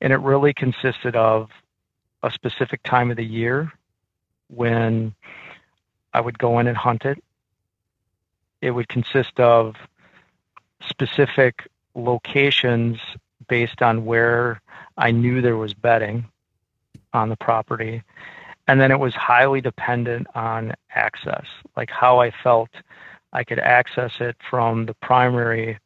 And 0.00 0.12
it 0.12 0.16
really 0.16 0.54
consisted 0.54 1.14
of 1.14 1.50
a 2.22 2.30
specific 2.30 2.82
time 2.82 3.10
of 3.10 3.18
the 3.18 3.24
year 3.24 3.70
when 4.48 5.14
I 6.14 6.22
would 6.22 6.38
go 6.38 6.58
in 6.58 6.66
and 6.66 6.76
hunt 6.76 7.04
it. 7.04 7.22
It 8.62 8.70
would 8.70 8.88
consist 8.88 9.38
of 9.38 9.76
specific 10.88 11.68
locations 11.94 12.98
based 13.48 13.82
on 13.82 14.06
where 14.06 14.62
I 14.96 15.10
knew 15.10 15.42
there 15.42 15.56
was 15.58 15.74
bedding 15.74 16.26
on 17.12 17.28
the 17.28 17.36
property 17.36 18.02
and 18.70 18.80
then 18.80 18.92
it 18.92 19.00
was 19.00 19.16
highly 19.16 19.60
dependent 19.60 20.28
on 20.36 20.74
access, 20.94 21.44
like 21.76 21.90
how 21.90 22.20
I 22.20 22.30
felt 22.30 22.68
I 23.32 23.42
could 23.42 23.58
access 23.58 24.12
it 24.20 24.36
from 24.48 24.86
the 24.86 24.94
primary 24.94 25.80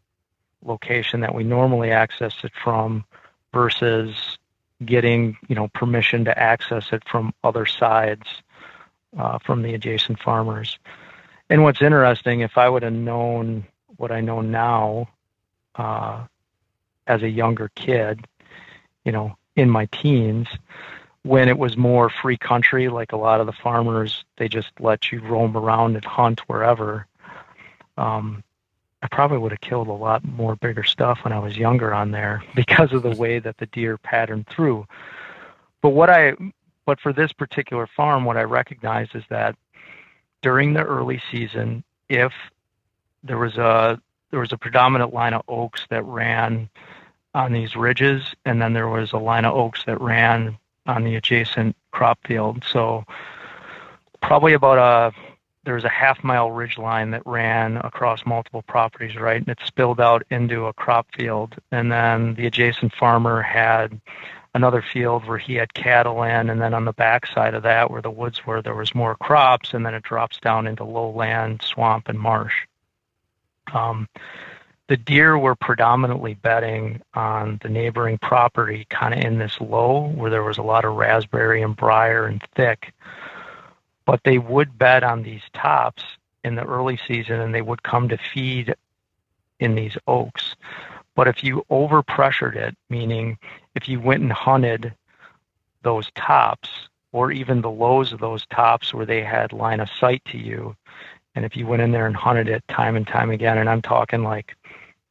location 0.63 1.21
that 1.21 1.35
we 1.35 1.45
normally 1.45 1.93
access 1.93 2.35
it 2.45 2.53
from 2.63 3.07
versus 3.55 4.37
getting 4.85 5.35
you 5.49 5.55
know 5.55 5.69
permission 5.69 6.27
to 6.27 6.39
access 6.39 6.93
it 6.93 7.03
from 7.09 7.33
other 7.43 7.65
sides 7.65 8.27
uh, 9.17 9.39
from 9.39 9.63
the 9.63 9.73
adjacent 9.73 10.21
farmers. 10.21 10.79
And 11.49 11.63
what's 11.63 11.81
interesting, 11.81 12.41
if 12.41 12.59
I 12.59 12.69
would 12.69 12.83
have 12.83 12.93
known 12.93 13.65
what 13.97 14.13
I 14.13 14.21
know 14.21 14.43
now 14.43 15.09
uh, 15.77 16.27
as 17.07 17.23
a 17.23 17.31
younger 17.31 17.71
kid, 17.77 18.27
you 19.07 19.13
know, 19.13 19.39
in 19.57 19.71
my 19.71 19.87
teens, 19.87 20.49
when 21.25 21.49
it 21.49 21.59
was 21.59 21.77
more 21.77 22.11
free 22.11 22.37
country, 22.37 22.89
like 22.89 23.13
a 23.13 23.17
lot 23.17 23.41
of 23.41 23.47
the 23.47 23.53
farmers, 23.53 24.25
they 24.37 24.47
just 24.47 24.71
let 24.79 25.11
you 25.11 25.21
roam 25.21 25.57
around 25.57 25.97
and 25.97 26.05
hunt 26.05 26.41
wherever. 26.49 27.07
Um, 27.97 28.45
I 29.03 29.09
probably 29.09 29.39
would 29.39 29.53
have 29.53 29.61
killed 29.61 29.89
a 29.89 29.93
lot 29.93 30.23
more 30.23 30.55
bigger 30.57 30.85
stuff 30.85 31.21
when 31.25 31.33
I 31.33 31.39
was 31.39 31.57
younger 31.57 31.95
on 31.95 32.11
there 32.11 32.43
because 32.55 32.93
of 32.93 33.03
the 33.03 33.17
way 33.17 33.39
that 33.39 33.57
the 33.57 33.67
deer 33.67 33.97
patterned 33.97 34.47
through. 34.49 34.87
But 35.81 35.91
what 35.91 36.11
I, 36.11 36.35
but 36.85 37.01
for 37.01 37.13
this 37.13 37.33
particular 37.33 37.87
farm, 37.87 38.25
what 38.25 38.37
I 38.37 38.43
recognized 38.43 39.15
is 39.15 39.25
that 39.31 39.57
during 40.43 40.75
the 40.75 40.83
early 40.83 41.23
season, 41.31 41.85
if 42.11 42.33
there 43.23 43.39
was 43.39 43.57
a 43.57 43.99
there 44.31 44.41
was 44.41 44.53
a 44.53 44.59
predominant 44.59 45.15
line 45.15 45.33
of 45.33 45.43
oaks 45.49 45.87
that 45.89 46.05
ran 46.05 46.69
on 47.35 47.53
these 47.53 47.77
ridges, 47.77 48.35
and 48.45 48.61
then 48.61 48.75
there 48.75 48.89
was 48.89 49.13
a 49.13 49.19
line 49.19 49.45
of 49.45 49.55
oaks 49.55 49.85
that 49.85 50.01
ran 50.01 50.59
on 50.87 51.05
the 51.05 51.17
adjacent 51.17 51.77
crop 51.93 52.19
field. 52.27 52.65
So 52.71 53.05
probably 54.21 54.53
about 54.53 54.79
a 54.79 55.15
there 55.65 55.75
was 55.75 55.85
a 55.85 55.89
half 55.89 56.23
mile 56.23 56.51
ridge 56.51 56.77
line 56.77 57.11
that 57.11 57.23
ran 57.27 57.79
across 57.79 58.27
multiple 58.27 58.63
properties, 58.63 59.17
right? 59.17 59.41
And 59.41 59.49
it 59.49 59.59
spilled 59.65 60.01
out 60.01 60.23
into 60.31 60.67
a 60.67 60.73
crop 60.75 61.07
field. 61.17 61.55
And 61.73 61.91
then 61.91 62.35
the 62.35 62.47
adjacent 62.47 62.95
farmer 62.95 63.41
had 63.41 63.99
another 64.55 64.83
field 64.83 65.27
where 65.27 65.39
he 65.39 65.55
had 65.55 65.75
cattle 65.75 66.23
in, 66.23 66.49
and 66.49 66.61
then 66.61 66.75
on 66.75 66.85
the 66.85 66.93
back 66.93 67.27
side 67.27 67.55
of 67.55 67.63
that, 67.65 67.91
where 67.91 68.03
the 68.03 68.11
woods 68.11 68.47
were, 68.47 68.63
there 68.63 68.75
was 68.75 68.95
more 68.95 69.17
crops, 69.17 69.75
and 69.75 69.85
then 69.85 69.95
it 69.95 70.03
drops 70.03 70.39
down 70.39 70.67
into 70.67 70.85
lowland, 70.85 71.61
swamp, 71.63 72.09
and 72.09 72.19
marsh. 72.19 72.55
Um, 73.73 74.09
the 74.87 74.97
deer 74.97 75.39
were 75.39 75.55
predominantly 75.55 76.35
bedding 76.35 77.01
on 77.15 77.59
the 77.63 77.69
neighboring 77.69 78.19
property, 78.19 78.87
kind 78.91 79.15
of 79.15 79.21
in 79.21 79.39
this 79.39 79.61
low 79.61 80.09
where 80.09 80.31
there 80.31 80.43
was 80.43 80.59
a 80.59 80.63
lot 80.63 80.85
of 80.85 80.95
raspberry 80.95 81.63
and 81.63 81.75
briar 81.75 82.27
and 82.27 82.43
thick. 82.55 82.93
But 84.05 84.21
they 84.25 84.37
would 84.37 84.79
bed 84.79 85.03
on 85.03 85.23
these 85.23 85.43
tops 85.55 86.03
in 86.45 86.55
the 86.55 86.65
early 86.65 86.99
season, 87.09 87.41
and 87.41 87.55
they 87.55 87.63
would 87.63 87.83
come 87.83 88.09
to 88.11 88.19
feed 88.19 88.75
in 89.59 89.75
these 89.75 89.97
oaks. 90.07 90.55
But 91.15 91.29
if 91.29 91.43
you 91.43 91.65
overpressured 91.71 92.57
it, 92.57 92.77
meaning 92.91 93.39
if 93.75 93.89
you 93.89 94.01
went 94.01 94.23
and 94.23 94.33
hunted 94.33 94.93
those 95.83 96.11
tops 96.15 96.69
or 97.13 97.31
even 97.31 97.63
the 97.63 97.71
lows 97.71 98.13
of 98.13 98.21
those 98.21 98.45
tops 98.47 98.93
where 98.93 99.07
they 99.07 99.23
had 99.23 99.53
line 99.53 99.81
of 99.81 99.89
sight 99.89 100.23
to 100.27 100.37
you, 100.37 100.77
and 101.35 101.45
if 101.45 101.57
you 101.57 101.67
went 101.67 101.83
in 101.83 101.93
there 101.93 102.07
and 102.07 102.17
hunted 102.17 102.49
it 102.49 102.67
time 102.69 102.97
and 102.97 103.07
time 103.07 103.31
again, 103.31 103.57
and 103.57 103.71
I'm 103.71 103.83
talking 103.83 104.23
like 104.23 104.57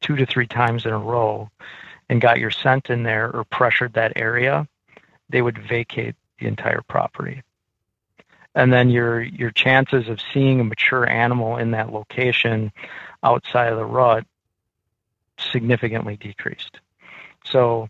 two 0.04 0.16
to 0.16 0.26
three 0.26 0.46
times 0.46 0.84
in 0.84 0.92
a 0.92 0.98
row, 0.98 1.50
and 2.10 2.20
got 2.20 2.38
your 2.38 2.50
scent 2.50 2.90
in 2.90 3.02
there 3.02 3.34
or 3.34 3.44
pressured 3.44 3.94
that 3.94 4.12
area, 4.16 4.68
they 5.30 5.40
would 5.40 5.56
vacate 5.56 6.14
the 6.38 6.46
entire 6.46 6.82
property. 6.88 7.42
And 8.54 8.70
then 8.70 8.90
your 8.90 9.22
your 9.22 9.50
chances 9.50 10.08
of 10.08 10.20
seeing 10.32 10.60
a 10.60 10.64
mature 10.64 11.08
animal 11.08 11.56
in 11.56 11.70
that 11.70 11.90
location 11.90 12.70
outside 13.22 13.72
of 13.72 13.78
the 13.78 13.84
rut 13.86 14.26
significantly 15.38 16.16
decreased. 16.16 16.78
So, 17.44 17.88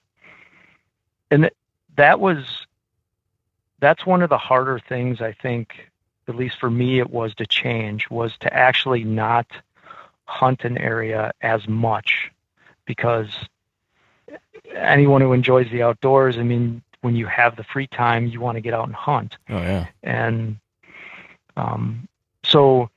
and 1.31 1.51
that 1.97 2.21
was 2.21 2.67
that's 3.81 4.07
one 4.07 4.23
of 4.23 4.31
the 4.31 4.39
harder 4.39 4.79
things 4.79 5.21
I 5.21 5.33
think, 5.33 5.91
at 6.29 6.37
least 6.37 6.61
for 6.61 6.71
me, 6.71 7.01
it 7.01 7.11
was 7.11 7.35
to 7.35 7.47
change 7.47 8.09
was 8.09 8.33
to 8.39 8.55
actually 8.55 9.03
not 9.03 9.47
hunt 10.27 10.65
an 10.65 10.79
area 10.79 11.33
as 11.43 11.69
much 11.69 12.31
because 12.87 13.29
anyone 14.75 15.21
who 15.21 15.33
enjoys 15.33 15.71
the 15.71 15.83
outdoors, 15.83 16.39
I 16.39 16.43
mean, 16.43 16.83
when 17.03 17.15
you 17.17 17.27
have 17.27 17.57
the 17.57 17.65
free 17.65 17.87
time, 17.87 18.27
you 18.27 18.41
want 18.41 18.57
to 18.57 18.61
get 18.61 18.75
out 18.75 18.87
and 18.87 18.95
hunt. 18.95 19.37
Oh 19.51 19.59
yeah. 19.59 19.87
And 20.03 20.59
um, 21.57 22.09
so 22.45 22.91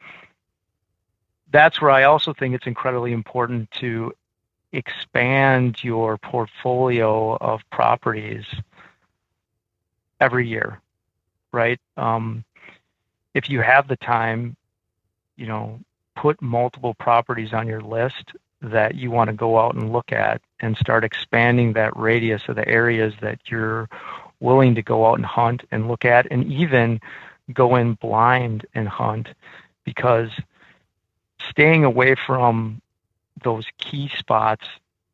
that's 1.51 1.81
where 1.81 1.91
I 1.91 2.03
also 2.03 2.33
think 2.33 2.55
it's 2.55 2.67
incredibly 2.67 3.11
important 3.11 3.69
to 3.71 4.13
expand 4.71 5.83
your 5.83 6.17
portfolio 6.17 7.37
of 7.37 7.61
properties 7.69 8.45
every 10.19 10.47
year, 10.47 10.81
right? 11.51 11.79
Um, 11.95 12.43
if 13.33 13.49
you 13.49 13.61
have 13.61 13.87
the 13.87 13.97
time, 13.97 14.55
you 15.35 15.45
know, 15.45 15.79
put 16.17 16.41
multiple 16.41 16.95
properties 16.95 17.53
on 17.53 17.67
your 17.67 17.81
list 17.81 18.33
that 18.61 18.95
you 18.95 19.11
want 19.11 19.29
to 19.29 19.35
go 19.35 19.59
out 19.59 19.75
and 19.75 19.93
look 19.93 20.11
at 20.11 20.41
and 20.59 20.75
start 20.77 21.03
expanding 21.03 21.73
that 21.73 21.95
radius 21.95 22.41
of 22.47 22.55
the 22.55 22.67
areas 22.67 23.13
that 23.21 23.39
you're 23.45 23.87
willing 24.39 24.73
to 24.75 24.81
go 24.81 25.05
out 25.05 25.17
and 25.17 25.25
hunt 25.25 25.63
and 25.71 25.87
look 25.87 26.05
at 26.05 26.27
and 26.31 26.51
even 26.51 26.99
go 27.53 27.75
in 27.75 27.93
blind 27.93 28.65
and 28.73 28.89
hunt 28.89 29.29
because 29.85 30.31
staying 31.49 31.83
away 31.83 32.15
from 32.15 32.81
those 33.43 33.65
key 33.77 34.09
spots 34.17 34.65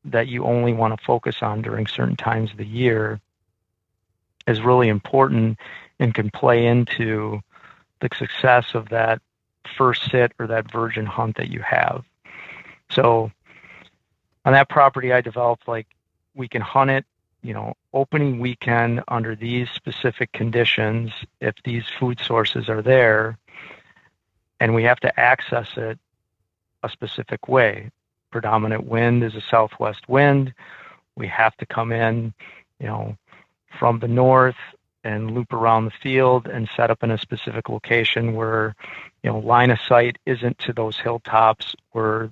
that 0.05 0.27
you 0.27 0.45
only 0.45 0.71
want 0.71 0.97
to 0.97 1.05
focus 1.05 1.37
on 1.41 1.61
during 1.61 1.85
certain 1.85 2.15
times 2.15 2.51
of 2.51 2.57
the 2.57 2.65
year 2.65 3.19
is 4.47 4.61
really 4.61 4.87
important 4.87 5.57
and 5.99 6.13
can 6.13 6.29
play 6.31 6.65
into 6.65 7.41
the 7.99 8.09
success 8.17 8.73
of 8.73 8.87
that 8.89 9.21
first 9.77 10.09
sit 10.09 10.33
or 10.39 10.47
that 10.47 10.71
virgin 10.71 11.05
hunt 11.05 11.37
that 11.37 11.49
you 11.49 11.59
have. 11.61 12.03
So 12.89 13.31
on 14.45 14.53
that 14.53 14.69
property 14.69 15.13
I 15.13 15.21
developed 15.21 15.67
like 15.67 15.87
we 16.35 16.47
can 16.47 16.61
hunt 16.61 16.91
it, 16.91 17.05
you 17.41 17.53
know, 17.53 17.75
opening 17.93 18.39
weekend 18.39 19.03
under 19.07 19.35
these 19.35 19.69
specific 19.69 20.31
conditions 20.31 21.11
if 21.41 21.55
these 21.63 21.85
food 21.99 22.19
sources 22.19 22.69
are 22.69 22.81
there 22.81 23.37
and 24.59 24.73
we 24.73 24.83
have 24.83 24.99
to 25.01 25.19
access 25.19 25.69
it 25.77 25.99
a 26.83 26.89
specific 26.89 27.47
way 27.47 27.89
predominant 28.33 28.85
wind 28.85 29.23
is 29.23 29.35
a 29.35 29.41
southwest 29.41 30.09
wind. 30.09 30.53
We 31.15 31.27
have 31.27 31.55
to 31.57 31.65
come 31.67 31.91
in, 31.91 32.33
you 32.79 32.87
know, 32.87 33.15
from 33.79 33.99
the 33.99 34.07
north 34.07 34.57
and 35.03 35.31
loop 35.31 35.51
around 35.53 35.85
the 35.85 35.91
field 35.91 36.47
and 36.47 36.69
set 36.75 36.89
up 36.89 37.03
in 37.03 37.11
a 37.11 37.17
specific 37.17 37.69
location 37.69 38.35
where, 38.35 38.75
you 39.21 39.29
know, 39.29 39.39
line 39.39 39.71
of 39.71 39.79
sight 39.81 40.17
isn't 40.25 40.57
to 40.59 40.73
those 40.73 40.97
hilltops 40.97 41.75
where 41.91 42.29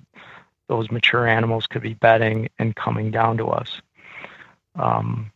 those 0.68 0.90
mature 0.90 1.26
animals 1.26 1.66
could 1.66 1.82
be 1.82 1.94
bedding 1.94 2.48
and 2.58 2.74
coming 2.74 3.10
down 3.10 3.36
to 3.36 3.48
us. 3.48 3.82
Um, 4.74 5.30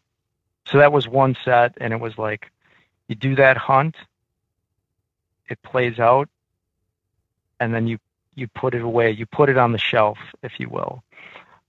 so 0.66 0.78
that 0.78 0.92
was 0.92 1.06
one 1.06 1.36
set, 1.44 1.74
and 1.78 1.92
it 1.92 2.00
was 2.00 2.16
like, 2.16 2.50
you 3.08 3.14
do 3.14 3.36
that 3.36 3.56
hunt, 3.56 3.96
it 5.48 5.62
plays 5.62 5.98
out, 5.98 6.28
and 7.60 7.72
then 7.74 7.86
you 7.86 7.98
you 8.34 8.48
put 8.48 8.74
it 8.74 8.82
away, 8.82 9.10
you 9.10 9.24
put 9.24 9.48
it 9.48 9.56
on 9.56 9.72
the 9.72 9.78
shelf, 9.78 10.18
if 10.42 10.60
you 10.60 10.68
will, 10.68 11.02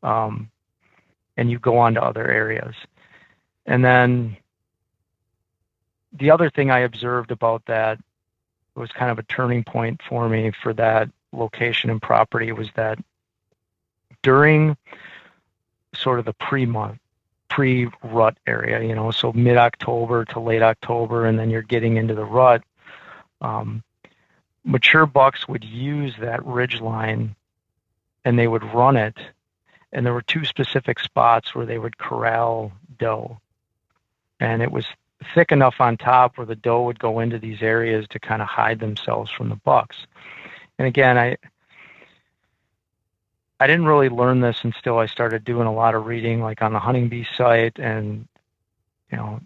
um, 0.04 0.50
and 1.38 1.50
you 1.50 1.60
go 1.60 1.78
on 1.78 1.94
to 1.94 2.04
other 2.04 2.30
areas. 2.30 2.76
And 3.66 3.86
then 3.86 4.36
the 6.14 6.32
other 6.32 6.50
thing 6.50 6.72
I 6.72 6.80
observed 6.80 7.32
about 7.32 7.66
that 7.66 8.00
was 8.76 8.92
kind 8.92 9.12
of 9.12 9.20
a 9.20 9.24
turning 9.24 9.64
point 9.64 10.02
for 10.08 10.30
me 10.30 10.52
for 10.64 10.74
that 10.74 11.10
location 11.32 11.90
and 11.90 12.02
property 12.02 12.52
was 12.52 12.70
that 12.76 13.00
during 14.22 14.78
sort 15.94 16.20
of 16.20 16.26
the 16.26 16.34
pre-month 16.34 17.00
pre-rut 17.50 18.38
area, 18.46 18.84
you 18.84 18.94
know, 18.94 19.10
so 19.10 19.32
mid-October 19.34 20.26
to 20.26 20.40
late 20.40 20.62
October, 20.62 21.26
and 21.26 21.40
then 21.40 21.50
you're 21.50 21.62
getting 21.62 21.96
into 21.98 22.14
the 22.14 22.26
rut. 22.26 22.62
Um, 23.42 23.84
mature 24.68 25.06
bucks 25.06 25.48
would 25.48 25.64
use 25.64 26.14
that 26.20 26.46
ridge 26.46 26.82
line 26.82 27.36
and 28.26 28.38
they 28.38 28.48
would 28.48 28.64
run 28.74 28.98
it 28.98 29.18
and 29.94 30.06
there 30.06 30.14
were 30.14 30.22
two 30.22 30.44
specific 30.44 31.00
spots 31.00 31.56
where 31.56 31.66
they 31.66 31.80
would 31.80 31.98
corral 31.98 32.74
doe 33.00 33.40
and 34.40 34.62
it 34.62 34.72
was 34.72 34.86
thick 35.34 35.52
enough 35.52 35.76
on 35.80 35.98
top 35.98 36.38
where 36.38 36.46
the 36.46 36.56
doe 36.56 36.84
would 36.84 37.00
go 37.00 37.20
into 37.20 37.40
these 37.40 37.62
areas 37.62 38.06
to 38.10 38.20
kind 38.20 38.42
of 38.42 38.48
hide 38.48 38.80
themselves 38.80 39.32
from 39.32 39.50
the 39.50 39.56
bucks 39.56 40.06
and 40.78 40.88
again 40.88 41.18
i 41.18 41.36
i 43.60 43.68
didn't 43.68 43.86
really 43.86 44.10
learn 44.10 44.42
this 44.42 44.64
until 44.64 44.98
i 44.98 45.06
started 45.06 45.44
doing 45.44 45.68
a 45.68 45.74
lot 45.74 45.96
of 45.96 46.06
reading 46.06 46.42
like 46.42 46.62
on 46.62 46.74
the 46.74 46.80
hunting 46.80 47.10
bee 47.10 47.28
site 47.36 47.78
and 47.80 48.28
you 49.12 49.18
know 49.18 49.40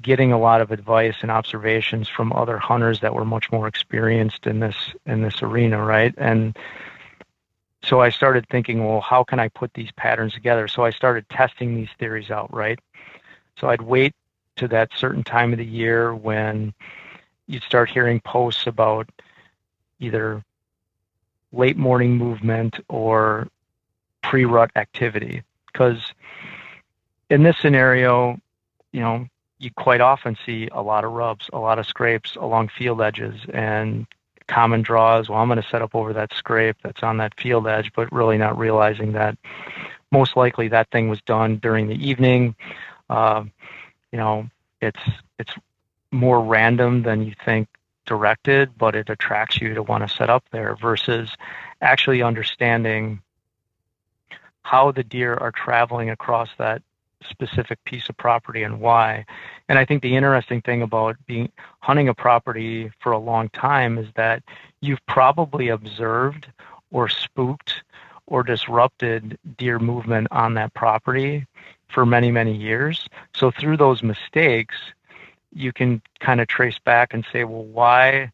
getting 0.00 0.32
a 0.32 0.38
lot 0.38 0.60
of 0.60 0.70
advice 0.70 1.16
and 1.22 1.30
observations 1.30 2.08
from 2.08 2.32
other 2.32 2.58
hunters 2.58 3.00
that 3.00 3.14
were 3.14 3.24
much 3.24 3.50
more 3.50 3.66
experienced 3.66 4.46
in 4.46 4.60
this 4.60 4.94
in 5.06 5.22
this 5.22 5.42
arena, 5.42 5.82
right? 5.84 6.14
And 6.16 6.56
so 7.82 8.00
I 8.00 8.10
started 8.10 8.46
thinking, 8.48 8.84
well, 8.84 9.00
how 9.00 9.24
can 9.24 9.40
I 9.40 9.48
put 9.48 9.74
these 9.74 9.90
patterns 9.92 10.34
together? 10.34 10.68
So 10.68 10.84
I 10.84 10.90
started 10.90 11.28
testing 11.28 11.74
these 11.74 11.88
theories 11.98 12.30
out, 12.30 12.52
right? 12.52 12.78
So 13.58 13.68
I'd 13.68 13.82
wait 13.82 14.14
to 14.56 14.68
that 14.68 14.90
certain 14.96 15.24
time 15.24 15.52
of 15.52 15.58
the 15.58 15.64
year 15.64 16.14
when 16.14 16.72
you'd 17.46 17.62
start 17.62 17.90
hearing 17.90 18.20
posts 18.20 18.66
about 18.66 19.08
either 19.98 20.44
late 21.52 21.76
morning 21.76 22.16
movement 22.16 22.78
or 22.88 23.48
pre-rut 24.22 24.70
activity 24.76 25.42
because 25.72 26.12
in 27.30 27.42
this 27.42 27.56
scenario 27.58 28.38
you 28.92 29.00
know 29.00 29.26
you 29.60 29.70
quite 29.76 30.00
often 30.00 30.36
see 30.44 30.68
a 30.72 30.82
lot 30.82 31.04
of 31.04 31.12
rubs, 31.12 31.48
a 31.52 31.58
lot 31.58 31.78
of 31.78 31.86
scrapes 31.86 32.34
along 32.36 32.68
field 32.68 33.00
edges, 33.00 33.38
and 33.52 34.06
common 34.48 34.82
draws. 34.82 35.28
Well, 35.28 35.38
I'm 35.38 35.48
going 35.48 35.62
to 35.62 35.68
set 35.68 35.82
up 35.82 35.94
over 35.94 36.12
that 36.14 36.34
scrape 36.34 36.76
that's 36.82 37.02
on 37.02 37.18
that 37.18 37.38
field 37.38 37.68
edge, 37.68 37.92
but 37.94 38.10
really 38.10 38.38
not 38.38 38.58
realizing 38.58 39.12
that 39.12 39.36
most 40.10 40.34
likely 40.34 40.66
that 40.68 40.90
thing 40.90 41.08
was 41.08 41.20
done 41.20 41.58
during 41.58 41.86
the 41.86 41.94
evening. 41.94 42.56
Uh, 43.10 43.44
you 44.12 44.18
know, 44.18 44.48
it's 44.80 45.00
it's 45.38 45.52
more 46.10 46.42
random 46.42 47.02
than 47.02 47.22
you 47.22 47.34
think 47.44 47.68
directed, 48.06 48.76
but 48.76 48.96
it 48.96 49.08
attracts 49.08 49.60
you 49.60 49.74
to 49.74 49.82
want 49.82 50.06
to 50.06 50.14
set 50.14 50.30
up 50.30 50.44
there 50.50 50.74
versus 50.76 51.30
actually 51.80 52.22
understanding 52.22 53.20
how 54.62 54.90
the 54.90 55.04
deer 55.04 55.34
are 55.34 55.52
traveling 55.52 56.10
across 56.10 56.48
that 56.58 56.82
specific 57.28 57.82
piece 57.84 58.08
of 58.08 58.16
property 58.16 58.62
and 58.62 58.80
why. 58.80 59.24
And 59.68 59.78
I 59.78 59.84
think 59.84 60.02
the 60.02 60.16
interesting 60.16 60.62
thing 60.62 60.82
about 60.82 61.16
being 61.26 61.50
hunting 61.80 62.08
a 62.08 62.14
property 62.14 62.90
for 62.98 63.12
a 63.12 63.18
long 63.18 63.48
time 63.50 63.98
is 63.98 64.08
that 64.16 64.42
you've 64.80 65.04
probably 65.06 65.68
observed 65.68 66.48
or 66.90 67.08
spooked 67.08 67.82
or 68.26 68.42
disrupted 68.42 69.38
deer 69.56 69.78
movement 69.78 70.28
on 70.30 70.54
that 70.54 70.72
property 70.74 71.46
for 71.90 72.06
many, 72.06 72.30
many 72.30 72.56
years. 72.56 73.08
So 73.34 73.50
through 73.50 73.76
those 73.76 74.02
mistakes, 74.02 74.76
you 75.52 75.72
can 75.72 76.00
kind 76.20 76.40
of 76.40 76.48
trace 76.48 76.78
back 76.78 77.12
and 77.12 77.24
say, 77.32 77.44
well, 77.44 77.64
why 77.64 78.30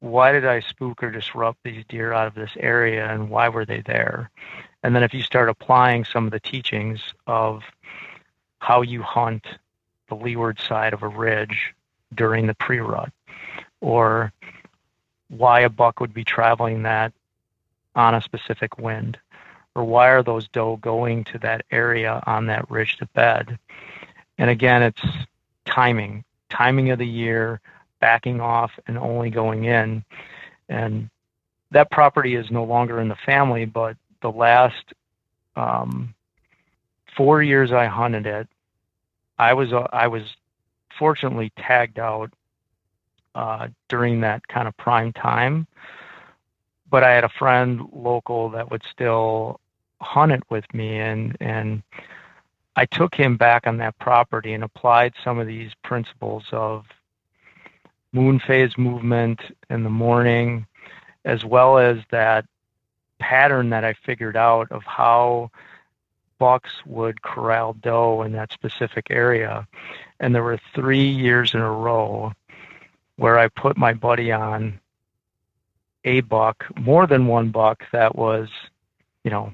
why 0.00 0.30
did 0.30 0.46
I 0.46 0.60
spook 0.60 1.02
or 1.02 1.10
disrupt 1.10 1.58
these 1.64 1.84
deer 1.88 2.12
out 2.12 2.28
of 2.28 2.34
this 2.34 2.52
area 2.60 3.10
and 3.10 3.30
why 3.30 3.48
were 3.48 3.64
they 3.64 3.80
there? 3.80 4.30
And 4.84 4.94
then 4.94 5.02
if 5.02 5.12
you 5.12 5.22
start 5.22 5.48
applying 5.48 6.04
some 6.04 6.24
of 6.24 6.30
the 6.30 6.38
teachings 6.38 7.00
of 7.26 7.64
how 8.60 8.82
you 8.82 9.02
hunt 9.02 9.44
the 10.08 10.14
leeward 10.14 10.60
side 10.60 10.92
of 10.92 11.02
a 11.02 11.08
ridge 11.08 11.74
during 12.14 12.46
the 12.46 12.54
pre-rut 12.54 13.12
or 13.80 14.32
why 15.28 15.60
a 15.60 15.68
buck 15.68 15.98
would 15.98 16.14
be 16.14 16.24
traveling 16.24 16.84
that 16.84 17.12
on 17.96 18.14
a 18.14 18.22
specific 18.22 18.78
wind 18.78 19.18
or 19.78 19.84
why 19.84 20.08
are 20.08 20.22
those 20.22 20.48
doe 20.48 20.76
going 20.76 21.24
to 21.24 21.38
that 21.38 21.64
area 21.70 22.22
on 22.26 22.46
that 22.46 22.70
ridge 22.70 22.96
to 22.96 23.06
bed 23.06 23.58
and 24.38 24.50
again 24.50 24.82
it's 24.82 25.02
timing 25.64 26.24
timing 26.50 26.90
of 26.90 26.98
the 26.98 27.06
year 27.06 27.60
backing 28.00 28.40
off 28.40 28.72
and 28.86 28.98
only 28.98 29.30
going 29.30 29.64
in 29.64 30.04
and 30.68 31.08
that 31.70 31.90
property 31.90 32.34
is 32.34 32.50
no 32.50 32.64
longer 32.64 33.00
in 33.00 33.08
the 33.08 33.16
family 33.26 33.64
but 33.64 33.96
the 34.20 34.30
last 34.30 34.92
um, 35.56 36.14
four 37.16 37.42
years 37.42 37.72
i 37.72 37.86
hunted 37.86 38.26
it 38.26 38.48
i 39.38 39.52
was 39.52 39.72
uh, 39.72 39.86
i 39.92 40.06
was 40.06 40.22
fortunately 40.98 41.52
tagged 41.56 41.98
out 41.98 42.32
uh, 43.34 43.68
during 43.88 44.20
that 44.20 44.46
kind 44.48 44.66
of 44.66 44.76
prime 44.76 45.12
time. 45.12 45.66
But 46.90 47.04
I 47.04 47.12
had 47.12 47.24
a 47.24 47.28
friend 47.28 47.82
local 47.92 48.50
that 48.50 48.70
would 48.70 48.82
still 48.90 49.60
hunt 50.00 50.32
it 50.32 50.42
with 50.50 50.72
me, 50.74 50.98
and 50.98 51.36
and 51.40 51.82
I 52.76 52.86
took 52.86 53.14
him 53.14 53.36
back 53.36 53.66
on 53.66 53.78
that 53.78 53.98
property 53.98 54.52
and 54.52 54.62
applied 54.62 55.14
some 55.24 55.38
of 55.38 55.46
these 55.46 55.72
principles 55.82 56.44
of 56.52 56.84
moon 58.12 58.38
phase 58.38 58.76
movement 58.78 59.40
in 59.68 59.82
the 59.82 59.90
morning, 59.90 60.66
as 61.24 61.44
well 61.44 61.78
as 61.78 61.98
that 62.10 62.46
pattern 63.18 63.70
that 63.70 63.84
I 63.84 63.94
figured 63.94 64.36
out 64.36 64.70
of 64.70 64.84
how 64.84 65.50
bucks 66.38 66.70
would 66.86 67.22
corral 67.22 67.72
doe 67.74 68.22
in 68.22 68.32
that 68.32 68.52
specific 68.52 69.08
area. 69.10 69.66
And 70.20 70.34
there 70.34 70.44
were 70.44 70.60
three 70.74 71.08
years 71.08 71.54
in 71.54 71.60
a 71.60 71.70
row 71.70 72.32
where 73.16 73.38
I 73.38 73.48
put 73.48 73.76
my 73.76 73.92
buddy 73.92 74.30
on 74.30 74.78
a 76.04 76.20
buck, 76.20 76.64
more 76.76 77.06
than 77.06 77.26
one 77.26 77.50
buck 77.50 77.84
that 77.92 78.14
was, 78.14 78.48
you 79.24 79.30
know, 79.30 79.52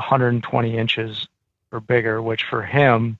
120 0.00 0.76
inches 0.76 1.28
or 1.72 1.80
bigger, 1.80 2.20
which 2.22 2.44
for 2.44 2.62
him, 2.62 3.18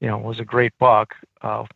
you 0.00 0.08
know, 0.08 0.18
was 0.18 0.40
a 0.40 0.44
great 0.44 0.72
buck. 0.78 1.14
Uh, 1.40 1.66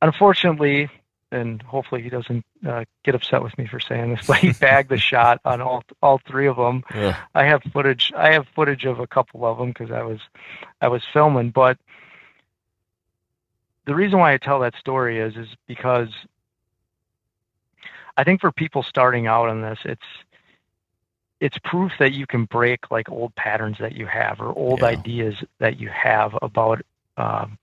unfortunately, 0.00 0.88
and 1.32 1.60
hopefully 1.62 2.02
he 2.02 2.08
doesn't 2.08 2.44
uh, 2.66 2.84
get 3.04 3.14
upset 3.14 3.42
with 3.42 3.56
me 3.58 3.66
for 3.66 3.80
saying 3.80 4.14
this, 4.14 4.26
but 4.26 4.38
he 4.38 4.52
bagged 4.52 4.88
the 4.88 4.98
shot 4.98 5.40
on 5.44 5.60
all 5.60 5.84
all 6.02 6.20
three 6.26 6.46
of 6.46 6.56
them. 6.56 6.84
Yeah. 6.94 7.16
I 7.34 7.44
have 7.44 7.62
footage. 7.72 8.12
I 8.16 8.32
have 8.32 8.46
footage 8.54 8.84
of 8.84 9.00
a 9.00 9.06
couple 9.06 9.44
of 9.44 9.58
them 9.58 9.68
because 9.68 9.90
I 9.90 10.02
was 10.02 10.20
I 10.80 10.88
was 10.88 11.02
filming. 11.12 11.50
But 11.50 11.78
the 13.84 13.94
reason 13.94 14.18
why 14.18 14.32
I 14.32 14.38
tell 14.38 14.60
that 14.60 14.76
story 14.76 15.18
is 15.18 15.36
is 15.36 15.48
because 15.66 16.08
I 18.16 18.24
think 18.24 18.40
for 18.40 18.50
people 18.50 18.82
starting 18.82 19.26
out 19.26 19.48
on 19.48 19.60
this, 19.60 19.78
it's 19.84 20.06
it's 21.40 21.58
proof 21.58 21.92
that 21.98 22.12
you 22.12 22.26
can 22.26 22.44
break 22.44 22.90
like 22.90 23.10
old 23.10 23.34
patterns 23.34 23.78
that 23.78 23.94
you 23.94 24.06
have 24.06 24.40
or 24.40 24.56
old 24.56 24.80
yeah. 24.80 24.86
ideas 24.86 25.36
that 25.58 25.78
you 25.78 25.88
have 25.88 26.36
about 26.40 26.82
um, 27.16 27.58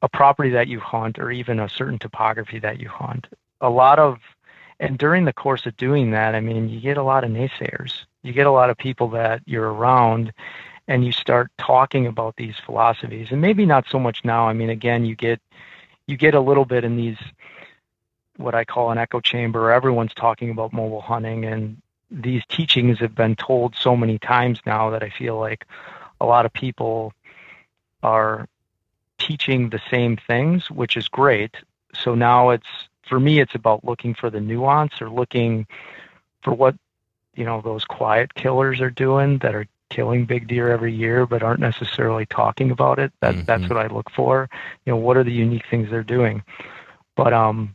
a 0.00 0.08
property 0.08 0.50
that 0.50 0.68
you 0.68 0.80
hunt 0.80 1.18
or 1.18 1.30
even 1.30 1.60
a 1.60 1.68
certain 1.68 1.98
topography 1.98 2.58
that 2.58 2.80
you 2.80 2.88
hunt. 2.88 3.26
A 3.60 3.70
lot 3.70 3.98
of 3.98 4.18
and 4.80 4.98
during 4.98 5.24
the 5.24 5.32
course 5.32 5.64
of 5.66 5.76
doing 5.76 6.10
that, 6.10 6.34
I 6.34 6.40
mean, 6.40 6.68
you 6.68 6.80
get 6.80 6.96
a 6.96 7.04
lot 7.04 7.22
of 7.22 7.30
naysayers. 7.30 8.04
You 8.22 8.32
get 8.32 8.46
a 8.46 8.50
lot 8.50 8.68
of 8.68 8.76
people 8.76 9.08
that 9.10 9.42
you're 9.46 9.72
around 9.72 10.32
and 10.88 11.04
you 11.04 11.12
start 11.12 11.50
talking 11.58 12.08
about 12.08 12.34
these 12.36 12.56
philosophies 12.66 13.28
and 13.30 13.40
maybe 13.40 13.64
not 13.64 13.86
so 13.88 14.00
much 14.00 14.24
now. 14.24 14.48
I 14.48 14.52
mean, 14.52 14.70
again, 14.70 15.04
you 15.04 15.14
get 15.14 15.40
you 16.06 16.16
get 16.16 16.34
a 16.34 16.40
little 16.40 16.64
bit 16.64 16.84
in 16.84 16.96
these 16.96 17.18
what 18.36 18.54
I 18.54 18.64
call 18.64 18.90
an 18.90 18.98
echo 18.98 19.20
chamber. 19.20 19.70
Everyone's 19.70 20.14
talking 20.14 20.50
about 20.50 20.72
mobile 20.72 21.00
hunting, 21.00 21.44
and 21.44 21.80
these 22.12 22.42
teachings 22.48 22.98
have 22.98 23.14
been 23.14 23.36
told 23.36 23.74
so 23.74 23.96
many 23.96 24.18
times 24.18 24.60
now 24.66 24.90
that 24.90 25.02
I 25.02 25.08
feel 25.10 25.38
like 25.38 25.66
a 26.20 26.26
lot 26.26 26.46
of 26.46 26.52
people 26.52 27.12
are 28.02 28.46
teaching 29.18 29.70
the 29.70 29.80
same 29.90 30.16
things, 30.16 30.70
which 30.70 30.96
is 30.96 31.08
great. 31.08 31.56
So 31.94 32.14
now 32.14 32.50
it's 32.50 32.66
for 33.08 33.18
me, 33.18 33.40
it's 33.40 33.54
about 33.54 33.84
looking 33.84 34.14
for 34.14 34.30
the 34.30 34.40
nuance 34.40 35.00
or 35.00 35.10
looking 35.10 35.66
for 36.42 36.52
what 36.52 36.74
you 37.34 37.44
know 37.44 37.60
those 37.60 37.84
quiet 37.84 38.34
killers 38.34 38.80
are 38.80 38.90
doing 38.90 39.38
that 39.38 39.54
are 39.54 39.66
killing 39.88 40.24
big 40.24 40.48
deer 40.48 40.70
every 40.70 40.92
year 40.92 41.26
but 41.26 41.42
aren't 41.42 41.60
necessarily 41.60 42.24
talking 42.26 42.70
about 42.70 42.98
it 42.98 43.12
that 43.20 43.34
mm-hmm. 43.34 43.44
that's 43.44 43.68
what 43.68 43.76
i 43.76 43.86
look 43.88 44.10
for 44.10 44.48
you 44.84 44.92
know 44.92 44.96
what 44.96 45.16
are 45.16 45.24
the 45.24 45.32
unique 45.32 45.64
things 45.70 45.90
they're 45.90 46.02
doing 46.02 46.42
but 47.14 47.32
um 47.32 47.74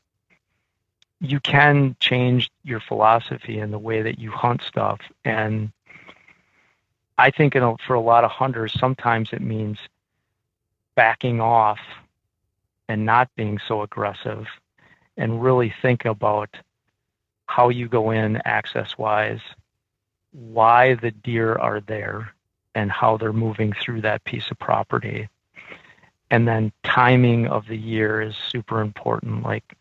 you 1.20 1.40
can 1.40 1.96
change 2.00 2.52
your 2.64 2.80
philosophy 2.80 3.60
and 3.60 3.74
the 3.74 3.80
way 3.80 4.02
that 4.02 4.20
you 4.20 4.32
hunt 4.32 4.62
stuff. 4.62 5.00
And 5.26 5.72
I 7.18 7.32
think 7.32 7.56
a, 7.56 7.76
for 7.86 7.96
a 7.96 8.02
lot 8.02 8.24
of 8.24 8.32
hunters, 8.32 8.74
sometimes 8.80 9.30
it 9.34 9.42
means 9.42 9.80
backing 10.96 11.42
off 11.42 11.80
and 12.88 13.06
not 13.06 13.30
being 13.36 13.60
so 13.68 13.82
aggressive 13.82 14.48
and 15.18 15.42
really 15.42 15.74
think 15.82 16.06
about 16.06 16.56
how 17.48 17.70
you 17.70 17.88
go 17.88 18.12
in 18.12 18.40
access 18.46 18.98
wise, 18.98 19.42
why 20.32 20.94
the 20.96 21.12
deer 21.12 21.56
are 21.56 21.80
there, 21.82 22.34
and 22.76 22.92
how 22.92 23.18
they're 23.18 23.34
moving 23.34 23.74
through 23.74 24.02
that 24.02 24.24
piece 24.26 24.52
of 24.52 24.60
property. 24.60 25.28
And 26.30 26.48
then 26.48 26.72
timing 26.84 27.48
of 27.48 27.68
the 27.68 27.78
year 27.78 28.22
is 28.22 28.36
super 28.36 28.82
important. 28.82 29.44
Like, 29.44 29.76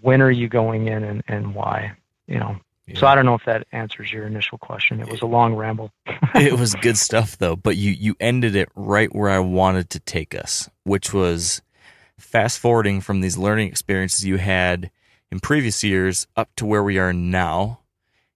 when 0.00 0.22
are 0.22 0.30
you 0.30 0.48
going 0.48 0.88
in 0.88 1.04
and, 1.04 1.22
and 1.28 1.54
why? 1.54 1.92
You 2.26 2.38
know. 2.38 2.56
Yeah. 2.86 2.98
So 2.98 3.06
I 3.06 3.14
don't 3.14 3.26
know 3.26 3.34
if 3.34 3.44
that 3.44 3.66
answers 3.70 4.12
your 4.12 4.26
initial 4.26 4.58
question. 4.58 5.00
It 5.00 5.08
was 5.08 5.22
a 5.22 5.26
long 5.26 5.54
ramble. 5.54 5.92
it 6.34 6.58
was 6.58 6.74
good 6.74 6.98
stuff 6.98 7.38
though, 7.38 7.54
but 7.54 7.76
you 7.76 7.92
you 7.92 8.16
ended 8.18 8.56
it 8.56 8.68
right 8.74 9.14
where 9.14 9.30
I 9.30 9.38
wanted 9.38 9.90
to 9.90 10.00
take 10.00 10.34
us, 10.34 10.68
which 10.84 11.12
was 11.12 11.62
fast 12.18 12.58
forwarding 12.58 13.00
from 13.00 13.20
these 13.20 13.38
learning 13.38 13.68
experiences 13.68 14.24
you 14.24 14.38
had 14.38 14.90
in 15.30 15.40
previous 15.40 15.84
years 15.84 16.26
up 16.36 16.50
to 16.56 16.66
where 16.66 16.82
we 16.82 16.98
are 16.98 17.12
now 17.12 17.80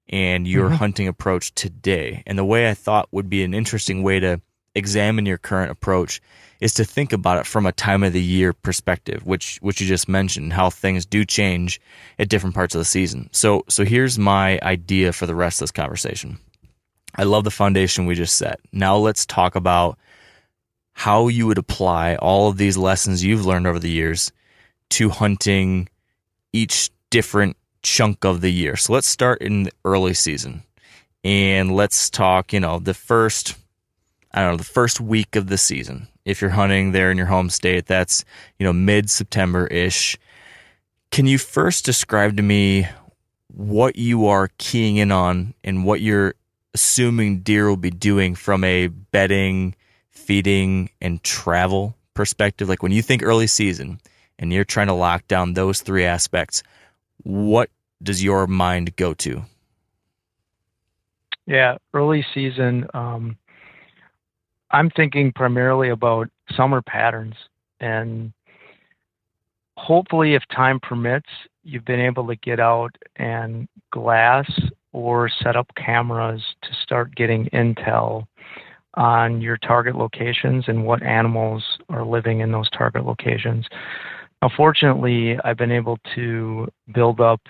and 0.09 0.47
your 0.47 0.67
mm-hmm. 0.67 0.77
hunting 0.77 1.09
approach 1.09 1.55
today. 1.55 2.23
And 2.27 2.39
the 2.39 2.45
way 2.45 2.71
I 2.71 2.75
thought 2.75 3.09
would 3.11 3.29
be 3.29 3.43
an 3.43 3.55
interesting 3.55 4.03
way 4.03 4.21
to 4.21 4.41
examine 4.77 5.27
your 5.27 5.39
current 5.39 5.71
approach 5.71 6.21
is 6.61 6.75
to 6.75 6.85
think 6.85 7.13
about 7.13 7.39
it 7.39 7.47
from 7.47 7.67
a 7.67 7.73
time 7.73 8.03
of 8.03 8.13
the 8.13 8.23
year 8.23 8.53
perspective, 8.53 9.27
which 9.27 9.59
which 9.59 9.81
you 9.81 9.87
just 9.87 10.09
mentioned, 10.09 10.53
how 10.53 10.71
things 10.71 11.05
do 11.05 11.25
change 11.25 11.81
at 12.19 12.29
different 12.29 12.55
parts 12.55 12.75
of 12.75 12.79
the 12.79 12.85
season. 12.85 13.29
So 13.33 13.65
so 13.69 13.85
here's 13.85 14.19
my 14.19 14.59
idea 14.63 15.13
for 15.13 15.27
the 15.27 15.35
rest 15.35 15.61
of 15.61 15.65
this 15.65 15.73
conversation. 15.73 16.39
I 17.15 17.25
love 17.25 17.45
the 17.45 17.51
foundation 17.51 18.07
we 18.07 18.15
just 18.15 18.37
set. 18.37 18.61
Now 18.73 18.97
let's 18.97 19.27
talk 19.27 19.57
about 19.57 19.99
how 20.93 21.29
you 21.29 21.47
would 21.47 21.59
apply 21.59 22.17
all 22.17 22.49
of 22.49 22.57
these 22.57 22.77
lessons 22.77 23.25
you've 23.25 23.45
learned 23.45 23.67
over 23.67 23.79
the 23.79 23.91
years 23.91 24.33
to 24.91 25.11
hunting 25.11 25.89
each 26.53 26.91
different 27.11 27.57
chunk 27.83 28.25
of 28.25 28.41
the 28.41 28.53
year. 28.53 28.77
So 28.77 28.93
let's 28.93 29.09
start 29.09 29.43
in 29.43 29.65
the 29.65 29.73
early 29.85 30.15
season. 30.15 30.63
And 31.23 31.75
let's 31.75 32.09
talk, 32.09 32.53
you 32.53 32.61
know, 32.61 32.79
the 32.79 32.95
first 32.95 33.57
I 34.37 34.43
don't 34.43 34.53
know, 34.53 34.57
the 34.59 34.65
first 34.65 35.01
week 35.01 35.35
of 35.35 35.47
the 35.47 35.57
season. 35.57 36.09
If 36.27 36.43
you're 36.43 36.51
hunting 36.51 36.93
there 36.93 37.11
in 37.11 37.17
your 37.17 37.27
home 37.27 37.49
state, 37.49 37.87
that's, 37.87 38.23
you 38.59 38.65
know, 38.65 38.73
mid 38.73 39.09
September 39.09 39.67
ish. 39.69 40.19
Can 41.11 41.25
you 41.25 41.39
first 41.39 41.87
describe 41.87 42.37
to 42.37 42.43
me 42.43 42.87
what 43.49 43.97
you 43.97 44.27
are 44.27 44.51
keying 44.59 44.99
in 44.99 45.11
on 45.11 45.55
and 45.65 45.87
what 45.87 46.03
you're 46.03 46.35
assuming 46.75 47.39
deer 47.41 47.67
will 47.67 47.79
be 47.79 47.91
doing 47.91 48.35
from 48.35 48.63
a 48.63 48.89
bedding, 48.89 49.75
feeding, 50.11 50.91
and 51.01 51.23
travel 51.23 51.97
perspective? 52.13 52.69
Like 52.69 52.83
when 52.83 52.93
you 52.93 53.01
think 53.01 53.23
early 53.23 53.47
season 53.47 54.01
and 54.39 54.53
you're 54.53 54.65
trying 54.65 54.89
to 54.89 54.93
lock 54.93 55.27
down 55.29 55.55
those 55.55 55.81
three 55.81 56.05
aspects, 56.05 56.63
what 57.23 57.71
does 58.03 58.23
your 58.23 58.47
mind 58.47 58.97
go 58.97 59.15
to? 59.15 59.47
Yeah, 61.47 61.79
early 61.95 62.27
season. 62.35 62.87
Um, 62.93 63.39
I'm 64.71 64.91
thinking 64.91 65.33
primarily 65.33 65.91
about 65.91 66.29
summer 66.57 66.83
patterns 66.83 67.35
and 67.81 68.33
hopefully 69.77 70.35
if 70.35 70.43
time 70.55 70.81
permits 70.81 71.29
you've 71.63 71.85
been 71.85 72.01
able 72.01 72.27
to 72.27 72.37
get 72.37 72.61
out 72.61 72.97
and 73.17 73.69
glass 73.93 74.51
or 74.93 75.29
set 75.29 75.57
up 75.57 75.71
cameras 75.77 76.43
to 76.63 76.69
start 76.83 77.15
getting 77.15 77.47
intel 77.53 78.27
on 78.95 79.43
your 79.43 79.59
target 79.59 79.95
locations 79.95 80.65
and 80.69 80.85
what 80.85 81.03
animals 81.03 81.63
are 81.91 82.05
living 82.05 82.41
in 82.41 82.51
those 82.51 82.71
target 82.71 83.05
locations. 83.05 83.67
Now, 84.41 84.51
fortunately, 84.57 85.39
I've 85.45 85.59
been 85.59 85.73
able 85.73 85.99
to 86.15 86.69
build 86.95 87.21
up 87.21 87.41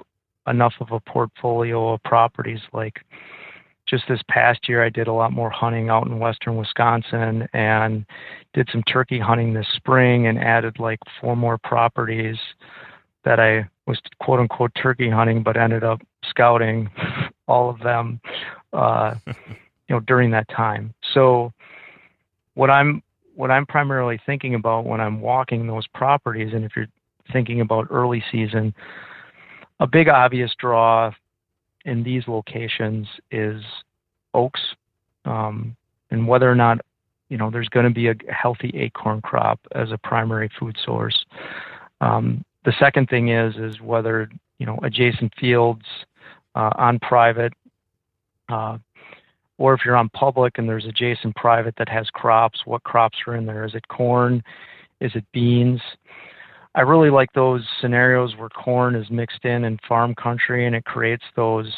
enough 0.48 0.74
of 0.80 0.90
a 0.92 1.00
portfolio 1.00 1.92
of 1.92 2.02
properties 2.02 2.60
like 2.72 3.00
just 3.86 4.04
this 4.08 4.20
past 4.28 4.68
year, 4.68 4.84
I 4.84 4.88
did 4.88 5.06
a 5.06 5.12
lot 5.12 5.32
more 5.32 5.50
hunting 5.50 5.88
out 5.88 6.06
in 6.06 6.18
western 6.18 6.56
Wisconsin 6.56 7.48
and 7.52 8.04
did 8.52 8.68
some 8.72 8.82
turkey 8.82 9.18
hunting 9.18 9.54
this 9.54 9.66
spring 9.74 10.26
and 10.26 10.38
added 10.38 10.78
like 10.78 10.98
four 11.20 11.36
more 11.36 11.58
properties 11.58 12.36
that 13.24 13.38
I 13.38 13.68
was 13.86 14.00
quote 14.20 14.40
unquote 14.40 14.72
turkey 14.80 15.08
hunting, 15.08 15.42
but 15.42 15.56
ended 15.56 15.84
up 15.84 16.00
scouting 16.28 16.90
all 17.48 17.70
of 17.70 17.78
them, 17.80 18.20
uh, 18.72 19.14
you 19.26 19.34
know, 19.90 20.00
during 20.00 20.30
that 20.32 20.48
time. 20.48 20.92
So 21.14 21.52
what 22.54 22.70
I'm 22.70 23.02
what 23.34 23.50
I'm 23.50 23.66
primarily 23.66 24.18
thinking 24.24 24.54
about 24.54 24.86
when 24.86 25.00
I'm 25.00 25.20
walking 25.20 25.66
those 25.66 25.86
properties, 25.88 26.54
and 26.54 26.64
if 26.64 26.72
you're 26.74 26.88
thinking 27.32 27.60
about 27.60 27.86
early 27.90 28.24
season, 28.32 28.74
a 29.78 29.86
big 29.86 30.08
obvious 30.08 30.52
draw 30.58 31.12
in 31.86 32.02
these 32.02 32.24
locations 32.28 33.06
is 33.30 33.62
oaks, 34.34 34.60
um, 35.24 35.74
and 36.10 36.28
whether 36.28 36.50
or 36.50 36.54
not 36.54 36.78
you 37.30 37.38
know 37.38 37.50
there's 37.50 37.68
going 37.68 37.86
to 37.86 37.94
be 37.94 38.08
a 38.08 38.14
healthy 38.28 38.70
acorn 38.74 39.22
crop 39.22 39.58
as 39.72 39.90
a 39.92 39.98
primary 39.98 40.50
food 40.58 40.76
source. 40.84 41.24
Um, 42.00 42.44
the 42.64 42.74
second 42.78 43.08
thing 43.08 43.30
is 43.30 43.54
is 43.56 43.80
whether 43.80 44.28
you 44.58 44.66
know 44.66 44.78
adjacent 44.82 45.32
fields 45.40 45.84
uh, 46.54 46.70
on 46.76 46.98
private, 46.98 47.52
uh, 48.48 48.78
or 49.58 49.74
if 49.74 49.80
you're 49.84 49.96
on 49.96 50.08
public 50.10 50.58
and 50.58 50.68
there's 50.68 50.84
adjacent 50.84 51.34
private 51.36 51.74
that 51.78 51.88
has 51.88 52.10
crops, 52.10 52.60
what 52.64 52.82
crops 52.82 53.18
are 53.26 53.36
in 53.36 53.46
there? 53.46 53.64
Is 53.64 53.74
it 53.74 53.86
corn? 53.88 54.42
Is 55.00 55.12
it 55.14 55.24
beans? 55.32 55.80
I 56.76 56.82
really 56.82 57.08
like 57.08 57.32
those 57.32 57.62
scenarios 57.80 58.36
where 58.36 58.50
corn 58.50 58.94
is 58.94 59.10
mixed 59.10 59.46
in 59.46 59.64
in 59.64 59.78
farm 59.88 60.14
country 60.14 60.66
and 60.66 60.76
it 60.76 60.84
creates 60.84 61.24
those 61.34 61.72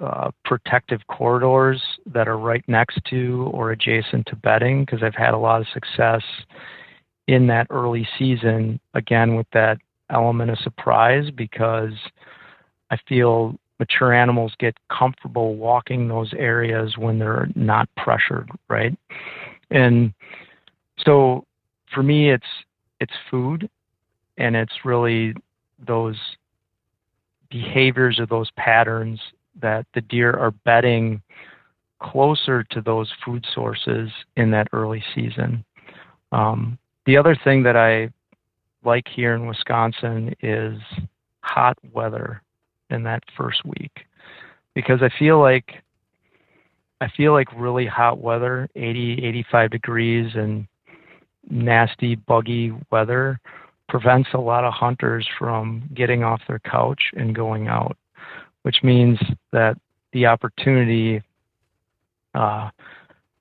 uh, 0.00 0.30
protective 0.44 1.00
corridors 1.06 1.80
that 2.06 2.28
are 2.28 2.36
right 2.36 2.62
next 2.68 3.00
to 3.08 3.50
or 3.54 3.70
adjacent 3.72 4.26
to 4.26 4.36
bedding 4.36 4.84
because 4.84 5.02
I've 5.02 5.14
had 5.14 5.32
a 5.32 5.38
lot 5.38 5.62
of 5.62 5.66
success 5.72 6.22
in 7.28 7.46
that 7.46 7.66
early 7.70 8.06
season 8.18 8.78
again 8.92 9.36
with 9.36 9.46
that 9.54 9.78
element 10.10 10.50
of 10.50 10.58
surprise 10.58 11.30
because 11.34 11.94
I 12.90 12.98
feel 13.08 13.58
mature 13.78 14.12
animals 14.12 14.52
get 14.58 14.76
comfortable 14.90 15.56
walking 15.56 16.08
those 16.08 16.32
areas 16.34 16.98
when 16.98 17.18
they're 17.18 17.48
not 17.54 17.88
pressured, 17.96 18.50
right? 18.68 18.94
And 19.70 20.12
so 20.98 21.46
for 21.94 22.02
me 22.02 22.30
it's 22.30 22.44
it's 23.00 23.14
food 23.30 23.70
and 24.38 24.56
it's 24.56 24.84
really 24.84 25.34
those 25.86 26.18
behaviors 27.50 28.18
or 28.18 28.26
those 28.26 28.50
patterns 28.52 29.20
that 29.60 29.86
the 29.94 30.00
deer 30.00 30.32
are 30.32 30.50
bedding 30.50 31.20
closer 32.00 32.64
to 32.64 32.80
those 32.80 33.12
food 33.24 33.44
sources 33.54 34.10
in 34.36 34.50
that 34.50 34.68
early 34.72 35.02
season. 35.14 35.64
Um, 36.32 36.78
the 37.06 37.16
other 37.16 37.36
thing 37.44 37.62
that 37.64 37.76
I 37.76 38.10
like 38.84 39.06
here 39.08 39.34
in 39.34 39.46
Wisconsin 39.46 40.34
is 40.42 40.78
hot 41.42 41.76
weather 41.92 42.42
in 42.90 43.02
that 43.04 43.22
first 43.36 43.64
week 43.64 44.06
because 44.74 45.02
I 45.02 45.10
feel 45.18 45.40
like 45.40 45.82
I 47.00 47.08
feel 47.16 47.32
like 47.32 47.48
really 47.56 47.86
hot 47.86 48.20
weather, 48.20 48.68
80, 48.76 49.24
85 49.24 49.70
degrees 49.70 50.32
and 50.36 50.68
nasty 51.50 52.14
buggy 52.14 52.72
weather 52.92 53.40
prevents 53.88 54.28
a 54.34 54.38
lot 54.38 54.64
of 54.64 54.72
hunters 54.72 55.28
from 55.38 55.88
getting 55.94 56.22
off 56.22 56.40
their 56.48 56.60
couch 56.60 57.00
and 57.14 57.34
going 57.34 57.68
out, 57.68 57.96
which 58.62 58.82
means 58.82 59.18
that 59.52 59.76
the 60.12 60.26
opportunity 60.26 61.22
uh, 62.34 62.70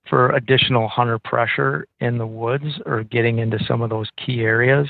for 0.10 0.32
additional 0.32 0.90
hunter 0.90 1.18
pressure 1.20 1.88
in 2.02 2.18
the 2.18 2.28
woods 2.28 2.66
or 2.86 3.04
getting 3.04 3.40
into 3.40 3.58
some 3.66 3.82
of 3.82 3.90
those 3.90 4.10
key 4.24 4.42
areas, 4.42 4.88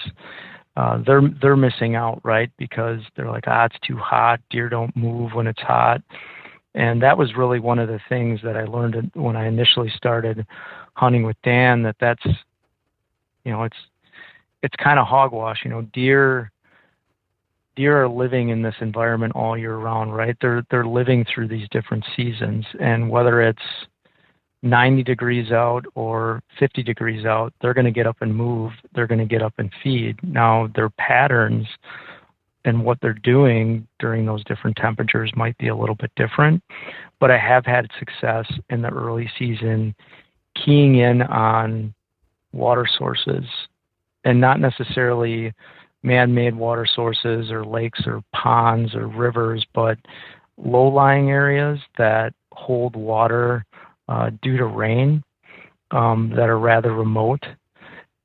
uh, 0.78 1.00
they're 1.06 1.22
they're 1.42 1.58
missing 1.58 1.96
out, 1.96 2.20
right? 2.24 2.50
Because 2.58 3.00
they're 3.16 3.30
like, 3.30 3.44
ah, 3.46 3.66
it's 3.66 3.76
too 3.86 3.98
hot. 3.98 4.40
Deer 4.50 4.70
don't 4.70 4.96
move 4.96 5.34
when 5.34 5.46
it's 5.46 5.62
hot, 5.62 6.02
and 6.74 7.02
that 7.02 7.18
was 7.18 7.36
really 7.36 7.60
one 7.60 7.78
of 7.78 7.88
the 7.88 8.00
things 8.10 8.40
that 8.44 8.58
I 8.58 8.64
learned 8.64 9.12
when 9.14 9.36
I 9.36 9.48
initially 9.48 9.92
started 9.96 10.46
hunting 10.94 11.24
with 11.24 11.38
Dan. 11.44 11.84
That 11.84 11.98
that's, 12.00 12.26
you 13.46 13.52
know, 13.52 13.64
it's 13.64 13.78
it's 14.64 14.76
kind 14.82 15.00
of 15.00 15.08
hogwash. 15.08 15.60
You 15.64 15.72
know, 15.72 15.82
deer 15.94 16.52
deer 17.76 18.04
are 18.04 18.10
living 18.10 18.50
in 18.50 18.62
this 18.62 18.76
environment 18.82 19.34
all 19.36 19.58
year 19.58 19.78
round, 19.78 20.16
right? 20.16 20.36
They're 20.42 20.64
they're 20.70 20.86
living 20.86 21.26
through 21.34 21.48
these 21.48 21.68
different 21.72 22.06
seasons, 22.16 22.66
and 22.80 23.10
whether 23.10 23.42
it's 23.42 23.62
90 24.64 25.04
degrees 25.04 25.52
out 25.52 25.86
or 25.96 26.42
50 26.60 26.84
degrees 26.84 27.26
out, 27.26 27.52
they're 27.62 27.74
going 27.74 27.86
to 27.86 27.92
get 27.92 28.06
up 28.06 28.18
and 28.22 28.36
move. 28.36 28.72
They're 28.94 29.08
going 29.08 29.20
to 29.20 29.26
get 29.26 29.42
up 29.42 29.54
and 29.58 29.72
feed. 29.84 30.18
Now, 30.22 30.70
their 30.76 30.90
patterns 30.92 31.66
and 32.64 32.86
what 32.86 33.00
they're 33.02 33.14
doing 33.14 33.88
during 33.98 34.26
those 34.26 34.44
different 34.44 34.78
temperatures 34.78 35.32
might 35.36 35.58
be 35.58 35.70
a 35.70 35.76
little 35.76 35.96
bit 35.96 36.12
different, 36.16 36.62
but 37.20 37.32
I 37.32 37.40
have 37.40 37.66
had 37.66 37.90
success 37.98 38.46
in 38.70 38.84
the 38.84 38.90
early 38.90 39.28
season 39.40 39.96
keying 40.64 40.98
in 40.98 41.24
on 41.24 41.92
water 42.54 42.86
sources 43.00 43.46
and 44.24 44.40
not 44.40 44.60
necessarily 44.60 45.54
man-made 46.04 46.56
water 46.56 46.86
sources 46.86 47.52
or 47.52 47.66
lakes 47.66 48.02
or 48.06 48.24
ponds 48.34 48.96
or 48.96 49.08
rivers, 49.08 49.66
but 49.74 49.98
low-lying 50.58 51.30
areas 51.30 51.80
that 51.98 52.34
hold 52.54 52.96
water 52.96 53.66
uh, 54.08 54.30
due 54.42 54.58
to 54.58 54.66
rain 54.66 55.24
um, 55.92 56.32
that 56.36 56.50
are 56.50 56.60
rather 56.60 56.94
remote. 56.94 57.44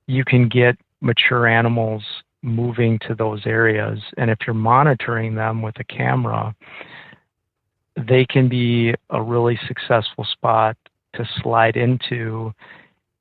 You 0.07 0.25
can 0.25 0.49
get 0.49 0.77
mature 1.01 1.47
animals 1.47 2.03
moving 2.43 2.99
to 3.07 3.15
those 3.15 3.45
areas, 3.47 3.99
and 4.19 4.31
if 4.31 4.39
you're 4.47 4.55
monitoring 4.55 5.35
them 5.35 5.63
with 5.63 5.79
a 5.81 5.85
camera, 5.85 6.55
they 7.97 8.25
can 8.27 8.49
be 8.49 8.95
a 9.11 9.23
really 9.23 9.59
successful 9.67 10.25
spot 10.25 10.77
to 11.15 11.29
slide 11.43 11.77
into 11.77 12.53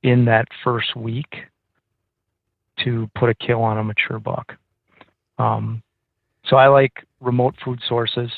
in 0.04 0.26
that 0.26 0.48
first 0.64 0.96
week 0.96 1.36
to 2.84 3.10
put 3.16 3.30
a 3.30 3.36
kill 3.36 3.62
on 3.62 3.78
a 3.78 3.84
mature 3.84 4.20
buck. 4.20 4.54
Um, 5.38 5.82
so 6.46 6.58
I 6.58 6.68
like 6.68 7.04
remote 7.20 7.56
food 7.64 7.80
sources. 7.88 8.32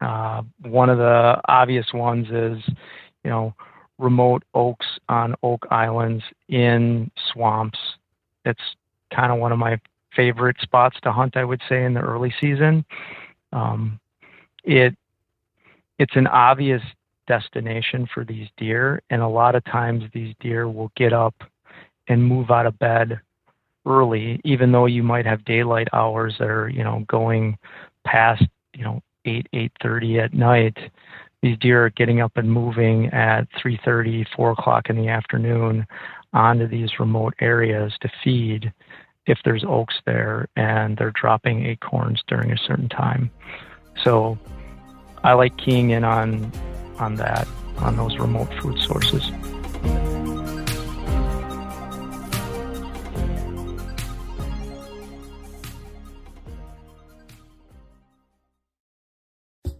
Uh, 0.00 0.42
one 0.62 0.90
of 0.90 0.98
the 0.98 1.40
obvious 1.48 1.86
ones 1.94 2.26
is, 2.30 2.62
you 3.24 3.30
know, 3.30 3.54
remote 3.98 4.42
oaks 4.54 4.86
on 5.08 5.34
oak 5.42 5.66
islands 5.70 6.22
in 6.48 7.10
swamps. 7.32 7.78
It's 8.44 8.60
kind 9.14 9.32
of 9.32 9.38
one 9.38 9.52
of 9.52 9.58
my 9.58 9.80
favorite 10.14 10.56
spots 10.60 10.98
to 11.02 11.12
hunt. 11.12 11.36
I 11.36 11.44
would 11.44 11.62
say 11.68 11.84
in 11.84 11.94
the 11.94 12.00
early 12.00 12.32
season. 12.40 12.84
Um, 13.52 13.98
it 14.64 14.94
it's 15.98 16.16
an 16.16 16.26
obvious 16.26 16.82
destination 17.26 18.06
for 18.12 18.24
these 18.24 18.48
deer, 18.58 19.02
and 19.08 19.22
a 19.22 19.28
lot 19.28 19.54
of 19.54 19.64
times 19.64 20.04
these 20.12 20.34
deer 20.40 20.68
will 20.68 20.92
get 20.96 21.12
up 21.12 21.34
and 22.08 22.22
move 22.22 22.50
out 22.50 22.66
of 22.66 22.78
bed 22.78 23.20
early, 23.86 24.40
even 24.44 24.72
though 24.72 24.86
you 24.86 25.02
might 25.02 25.26
have 25.26 25.44
daylight 25.44 25.88
hours 25.92 26.36
that 26.38 26.48
are, 26.48 26.68
you 26.68 26.82
know, 26.84 27.04
going 27.08 27.56
past, 28.04 28.44
you 28.74 28.84
know, 28.84 29.02
eight, 29.24 29.46
eight 29.52 29.72
thirty 29.82 30.18
at 30.18 30.34
night. 30.34 30.76
These 31.42 31.58
deer 31.58 31.86
are 31.86 31.90
getting 31.90 32.20
up 32.20 32.36
and 32.36 32.50
moving 32.50 33.06
at 33.06 33.46
three 33.60 33.78
thirty, 33.84 34.26
four 34.34 34.50
o'clock 34.50 34.90
in 34.90 34.96
the 34.96 35.08
afternoon 35.08 35.86
onto 36.32 36.66
these 36.66 36.98
remote 36.98 37.34
areas 37.40 37.94
to 38.00 38.10
feed 38.22 38.72
if 39.26 39.38
there's 39.44 39.64
oaks 39.64 39.94
there 40.04 40.48
and 40.56 40.96
they're 40.96 41.12
dropping 41.12 41.66
acorns 41.66 42.22
during 42.26 42.52
a 42.52 42.58
certain 42.58 42.88
time. 42.88 43.30
So 44.02 44.38
I 45.24 45.34
like 45.34 45.56
keying 45.56 45.90
in 45.90 46.04
on 46.04 46.52
on 46.98 47.16
that, 47.16 47.46
on 47.78 47.96
those 47.96 48.16
remote 48.18 48.52
food 48.60 48.78
sources. 48.80 49.30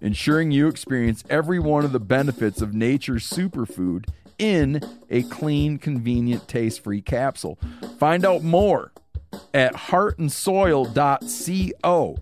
ensuring 0.00 0.50
you 0.50 0.68
experience 0.68 1.22
every 1.30 1.58
one 1.58 1.84
of 1.84 1.92
the 1.92 2.00
benefits 2.00 2.62
of 2.62 2.74
nature's 2.74 3.28
superfood 3.28 4.08
in 4.38 4.80
a 5.10 5.22
clean, 5.24 5.76
convenient, 5.78 6.46
taste 6.48 6.84
free 6.84 7.00
capsule. 7.00 7.58
Find 7.98 8.24
out 8.24 8.42
more 8.42 8.92
at 9.52 9.74
heartandsoil.co 9.74 12.16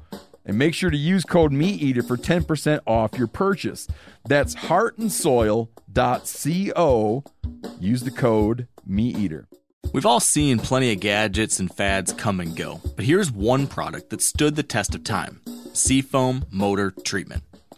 and 0.47 0.59
make 0.59 0.75
sure 0.75 0.91
to 0.91 0.97
use 0.97 1.25
code 1.25 1.53
MeatEater 1.53 2.07
for 2.07 2.16
10% 2.16 2.81
off 2.87 3.16
your 3.16 3.27
purchase. 3.27 3.89
That's 4.27 4.55
heartandsoil.co. 4.55 7.25
Use 7.81 8.03
the 8.03 8.11
code 8.11 8.68
MeatEater. 8.89 9.47
We've 9.93 10.07
all 10.07 10.20
seen 10.20 10.59
plenty 10.59 10.93
of 10.93 11.01
gadgets 11.01 11.61
and 11.61 11.72
fads 11.72 12.12
come 12.12 12.41
and 12.41 12.57
go, 12.57 12.81
but 12.97 13.05
here's 13.05 13.31
one 13.31 13.66
product 13.66 14.11
that 14.11 14.20
stood 14.20 14.57
the 14.57 14.62
test 14.62 14.95
of 14.95 15.05
time 15.05 15.41
Sea 15.72 16.03
Foam 16.03 16.45
Motor 16.51 16.93
Treatment. 17.05 17.43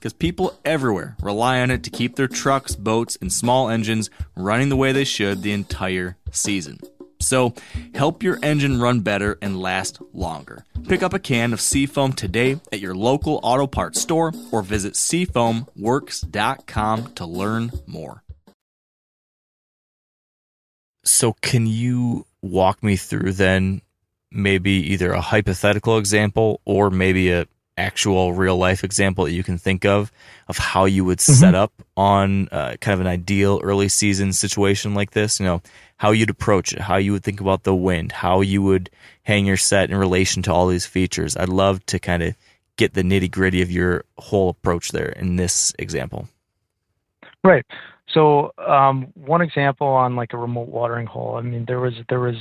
because 0.00 0.12
people 0.14 0.58
everywhere 0.64 1.14
rely 1.20 1.60
on 1.60 1.70
it 1.70 1.84
to 1.84 1.90
keep 1.90 2.16
their 2.16 2.26
trucks, 2.26 2.74
boats, 2.74 3.18
and 3.20 3.30
small 3.30 3.68
engines 3.68 4.08
running 4.34 4.70
the 4.70 4.76
way 4.76 4.92
they 4.92 5.04
should 5.04 5.42
the 5.42 5.52
entire 5.52 6.16
season. 6.32 6.78
So, 7.20 7.52
help 7.94 8.22
your 8.22 8.38
engine 8.42 8.80
run 8.80 9.00
better 9.00 9.36
and 9.42 9.60
last 9.60 10.00
longer. 10.14 10.64
Pick 10.88 11.02
up 11.02 11.12
a 11.12 11.18
can 11.18 11.52
of 11.52 11.60
Sea 11.60 11.84
Foam 11.84 12.14
today 12.14 12.58
at 12.72 12.80
your 12.80 12.94
local 12.94 13.40
auto 13.42 13.66
parts 13.66 14.00
store 14.00 14.32
or 14.50 14.62
visit 14.62 14.94
seafoamworks.com 14.94 17.12
to 17.12 17.26
learn 17.26 17.72
more. 17.86 18.24
So, 21.04 21.34
can 21.42 21.66
you 21.66 22.24
walk 22.40 22.82
me 22.82 22.96
through 22.96 23.34
then 23.34 23.82
maybe 24.32 24.70
either 24.70 25.12
a 25.12 25.20
hypothetical 25.20 25.98
example 25.98 26.62
or 26.64 26.88
maybe 26.88 27.32
a 27.32 27.46
actual 27.76 28.32
real 28.32 28.56
life 28.56 28.84
example 28.84 29.24
that 29.24 29.32
you 29.32 29.42
can 29.42 29.56
think 29.56 29.84
of 29.84 30.12
of 30.48 30.58
how 30.58 30.84
you 30.84 31.04
would 31.04 31.18
mm-hmm. 31.18 31.32
set 31.32 31.54
up 31.54 31.72
on 31.96 32.48
uh, 32.52 32.76
kind 32.80 32.94
of 32.94 33.00
an 33.00 33.06
ideal 33.06 33.60
early 33.62 33.88
season 33.88 34.32
situation 34.32 34.94
like 34.94 35.12
this? 35.12 35.40
You 35.40 35.46
know, 35.46 35.62
how 35.96 36.10
you'd 36.10 36.30
approach 36.30 36.72
it, 36.72 36.80
how 36.80 36.96
you 36.96 37.12
would 37.12 37.24
think 37.24 37.40
about 37.40 37.64
the 37.64 37.74
wind, 37.74 38.12
how 38.12 38.40
you 38.40 38.62
would 38.62 38.90
hang 39.22 39.46
your 39.46 39.56
set 39.56 39.90
in 39.90 39.96
relation 39.96 40.42
to 40.42 40.52
all 40.52 40.66
these 40.66 40.86
features. 40.86 41.36
I'd 41.36 41.48
love 41.48 41.84
to 41.86 41.98
kind 41.98 42.22
of 42.22 42.34
get 42.76 42.94
the 42.94 43.02
nitty 43.02 43.30
gritty 43.30 43.62
of 43.62 43.70
your 43.70 44.04
whole 44.18 44.48
approach 44.48 44.92
there 44.92 45.10
in 45.10 45.36
this 45.36 45.72
example. 45.78 46.28
Right. 47.44 47.64
So 48.08 48.52
um, 48.58 49.08
one 49.14 49.40
example 49.40 49.86
on 49.86 50.16
like 50.16 50.32
a 50.32 50.36
remote 50.36 50.68
watering 50.68 51.06
hole. 51.06 51.36
I 51.36 51.42
mean, 51.42 51.64
there 51.66 51.80
was 51.80 51.94
there 52.08 52.20
was 52.20 52.36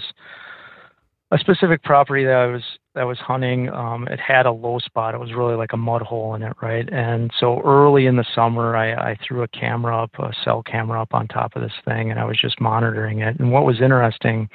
a 1.31 1.37
specific 1.37 1.83
property 1.83 2.25
that 2.25 2.33
I 2.33 2.47
was 2.47 2.63
that 2.99 3.07
was 3.07 3.17
hunting. 3.19 3.69
Um, 3.69 4.09
it 4.09 4.19
had 4.19 4.45
a 4.45 4.51
low 4.51 4.77
spot. 4.77 5.15
It 5.15 5.21
was 5.21 5.31
really 5.31 5.55
like 5.55 5.71
a 5.71 5.77
mud 5.77 6.01
hole 6.01 6.35
in 6.35 6.43
it, 6.43 6.51
right? 6.61 6.85
And 6.91 7.31
so 7.39 7.61
early 7.61 8.07
in 8.07 8.17
the 8.17 8.25
summer, 8.35 8.75
I, 8.75 9.11
I 9.11 9.17
threw 9.25 9.41
a 9.41 9.47
camera 9.47 10.03
up, 10.03 10.11
a 10.19 10.33
cell 10.43 10.61
camera 10.61 11.01
up 11.01 11.13
on 11.13 11.29
top 11.29 11.55
of 11.55 11.61
this 11.61 11.71
thing, 11.85 12.11
and 12.11 12.19
I 12.19 12.25
was 12.25 12.37
just 12.37 12.59
monitoring 12.59 13.19
it. 13.19 13.39
And 13.39 13.53
what 13.53 13.63
was 13.63 13.79
interesting, 13.79 14.49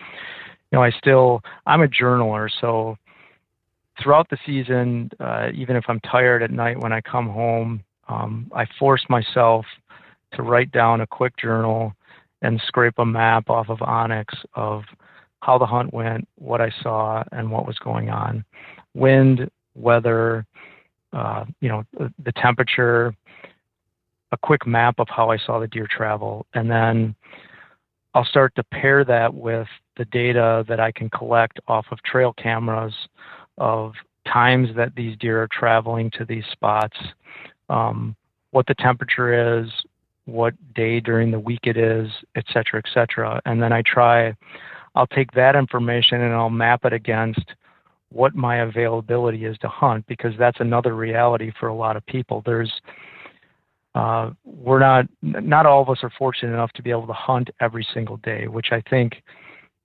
you 0.71 0.77
know, 0.77 0.83
I 0.83 0.91
still 0.91 1.41
I'm 1.65 1.81
a 1.81 1.89
journaler, 1.89 2.51
so 2.61 2.99
throughout 4.03 4.29
the 4.29 4.37
season, 4.45 5.09
uh, 5.21 5.49
even 5.55 5.75
if 5.75 5.85
I'm 5.89 6.01
tired 6.01 6.43
at 6.43 6.51
night 6.51 6.79
when 6.79 6.93
I 6.93 7.01
come 7.01 7.31
home, 7.31 7.83
um, 8.09 8.53
I 8.55 8.67
force 8.79 9.07
myself 9.09 9.65
to 10.35 10.43
write 10.43 10.71
down 10.71 11.01
a 11.01 11.07
quick 11.07 11.35
journal 11.39 11.95
and 12.43 12.61
scrape 12.67 12.99
a 12.99 13.07
map 13.07 13.49
off 13.49 13.71
of 13.71 13.79
onX 13.79 14.27
of 14.53 14.83
how 15.45 15.59
the 15.59 15.67
hunt 15.67 15.93
went, 15.93 16.27
what 16.37 16.61
I 16.63 16.71
saw, 16.83 17.23
and 17.33 17.51
what 17.51 17.67
was 17.67 17.79
going 17.79 18.09
on. 18.09 18.45
Wind, 18.95 19.51
weather, 19.75 20.47
uh, 21.13 21.45
you 21.61 21.69
know, 21.69 21.85
the, 22.19 22.33
temperature, 22.33 23.15
a 24.33 24.37
quick 24.39 24.67
map 24.67 24.99
of 24.99 25.09
how 25.11 25.31
I 25.31 25.37
saw 25.37 25.59
the 25.59 25.69
deer 25.69 25.87
travel, 25.87 26.47
and 26.55 26.71
then 26.71 27.15
I'll 28.15 28.25
start 28.25 28.55
to 28.55 28.63
pair 28.65 29.05
that 29.05 29.35
with 29.35 29.69
the 29.99 30.07
data 30.07 30.65
that 30.67 30.81
I 30.81 30.91
can 30.93 31.11
collect 31.11 31.61
off 31.69 31.87
of 31.91 32.03
trail 32.05 32.33
cameras 32.33 32.95
of 33.59 33.93
times 34.27 34.69
that 34.77 34.95
these 34.95 35.17
deer 35.19 35.43
are 35.43 35.49
traveling 35.53 36.11
to 36.13 36.25
these 36.25 36.45
spots, 36.53 36.97
um, 37.69 38.17
what 38.53 38.67
the 38.67 38.75
temperature 38.77 39.61
is, 39.61 39.69
what 40.25 40.55
day 40.75 41.01
during 41.01 41.31
the 41.31 41.39
week 41.39 41.65
it 41.65 41.77
is, 41.77 42.09
et 42.35 42.45
cetera, 42.51 42.81
et 42.83 42.91
cetera. 42.95 43.43
And 43.45 43.63
then 43.63 43.73
I 43.73 43.83
try 43.83 44.35
I'll 44.95 45.07
take 45.07 45.33
that 45.33 45.57
information 45.57 46.21
and 46.21 46.33
I'll 46.33 46.51
map 46.51 46.85
it 46.85 46.93
against 46.93 47.45
what 48.11 48.35
my 48.35 48.59
availability 48.59 49.45
is 49.45 49.59
to 49.59 49.69
hunt 49.69 50.07
because 50.07 50.33
that's 50.39 50.61
another 50.61 50.95
reality 50.95 51.51
for 51.59 51.69
a 51.69 51.75
lot 51.75 51.97
of 51.97 52.07
people. 52.07 52.43
There's 52.47 52.73
uh, 53.95 54.31
we're 54.45 54.81
not 54.81 55.07
not 55.23 55.67
all 55.67 55.83
of 55.83 55.89
us 55.89 55.99
are 56.03 56.13
fortunate 56.19 56.53
enough 56.53 56.73
to 56.73 56.83
be 56.83 56.91
able 56.91 57.07
to 57.07 57.13
hunt 57.13 57.51
every 57.61 57.87
single 57.95 58.17
day, 58.19 58.49
which 58.49 58.69
I 58.73 58.83
think, 58.91 59.23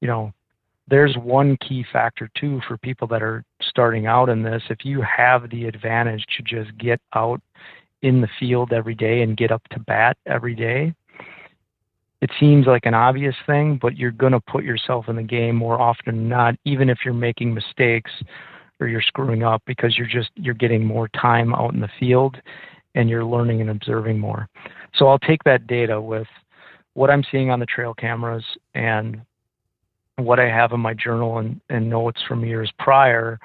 you 0.02 0.08
know, 0.08 0.34
there's 0.88 1.16
one 1.18 1.58
key 1.58 1.86
factor 1.92 2.30
too 2.36 2.60
for 2.68 2.78
people 2.78 3.08
that 3.10 3.22
are 3.22 3.44
starting 3.62 4.08
out 4.08 4.30
in 4.30 4.42
this. 4.42 4.64
If 4.70 4.84
you 4.84 5.02
have 5.02 5.50
the 5.50 5.66
advantage 5.66 6.26
to 6.38 6.44
just 6.44 6.76
get 6.78 7.00
out 7.14 7.42
in 8.02 8.22
the 8.22 8.30
field 8.40 8.74
every 8.74 8.96
day 8.96 9.22
and 9.22 9.38
get 9.38 9.52
up 9.52 9.62
to 9.70 9.80
bat 9.80 10.18
every 10.26 10.56
day, 10.56 10.94
it 12.22 12.32
seems 12.40 12.68
like 12.68 12.86
an 12.86 12.94
obvious 12.94 13.36
thing, 13.46 13.80
but 13.82 13.98
you're 13.98 14.12
going 14.12 14.34
to 14.34 14.42
put 14.42 14.64
yourself 14.64 15.08
in 15.08 15.16
the 15.16 15.24
game 15.24 15.56
more 15.56 15.80
often 15.80 16.18
than 16.18 16.30
not, 16.30 16.56
even 16.66 16.90
if 16.90 17.00
you're 17.06 17.14
making 17.14 17.54
mistakes 17.54 18.12
or 18.80 18.88
you're 18.88 19.02
screwing 19.02 19.44
up 19.44 19.62
because 19.66 19.98
you're 19.98 20.08
just 20.08 20.30
you're 20.36 20.54
getting 20.54 20.86
more 20.86 21.08
time 21.10 21.54
out 21.54 21.74
in 21.74 21.80
the 21.80 21.90
field 22.00 22.38
and 22.96 23.10
you're 23.10 23.26
learning 23.26 23.62
and 23.62 23.70
observing 23.70 24.20
more. 24.20 24.48
So 24.96 25.08
I'll 25.08 25.20
take 25.20 25.44
that 25.44 25.68
data 25.68 26.02
with 26.02 26.28
what 26.94 27.10
I'm 27.10 27.24
seeing 27.32 27.50
on 27.50 27.60
the 27.60 27.66
trail 27.66 27.94
cameras 27.94 28.44
and 28.74 29.22
what 30.18 30.40
I 30.40 30.50
have 30.50 30.74
in 30.74 30.80
my 30.80 30.94
journal 30.94 31.38
and, 31.38 31.62
and 31.70 31.90
notes 31.90 32.22
from 32.28 32.44
years 32.44 32.72
prior 32.80 33.40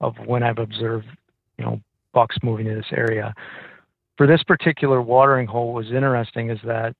of 0.00 0.14
when 0.26 0.42
I've 0.42 0.58
observed, 0.58 1.06
you 1.58 1.64
know, 1.64 1.80
bucks 2.12 2.36
moving 2.42 2.66
to 2.66 2.74
this 2.74 2.92
area. 2.92 3.34
For 4.16 4.26
this 4.26 4.42
particular 4.42 5.00
watering 5.02 5.46
hole, 5.46 5.72
what 5.72 5.84
was 5.84 5.92
interesting 5.92 6.50
is 6.50 6.58
that 6.64 6.94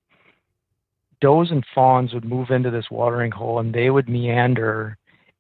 does 1.21 1.51
and 1.51 1.65
fawns 1.75 2.13
would 2.15 2.25
move 2.25 2.51
into 2.51 2.71
this 2.71 2.91
watering 2.91 3.31
hole 3.31 3.59
and 3.59 3.75
they 3.75 3.91
would 3.91 4.09
meander 4.09 4.97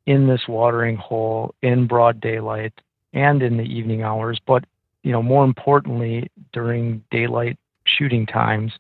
in 0.06 0.26
this 0.26 0.42
watering 0.48 0.96
hole 0.96 1.54
in 1.62 1.86
broad 1.86 2.20
daylight 2.20 2.72
and 3.12 3.42
in 3.42 3.56
the 3.56 3.64
evening 3.64 4.02
hours. 4.02 4.40
But 4.46 4.64
you 5.02 5.12
know 5.12 5.22
more 5.22 5.44
importantly 5.44 6.30
during 6.52 7.02
daylight 7.10 7.58
shooting 7.84 8.26
times 8.26 8.72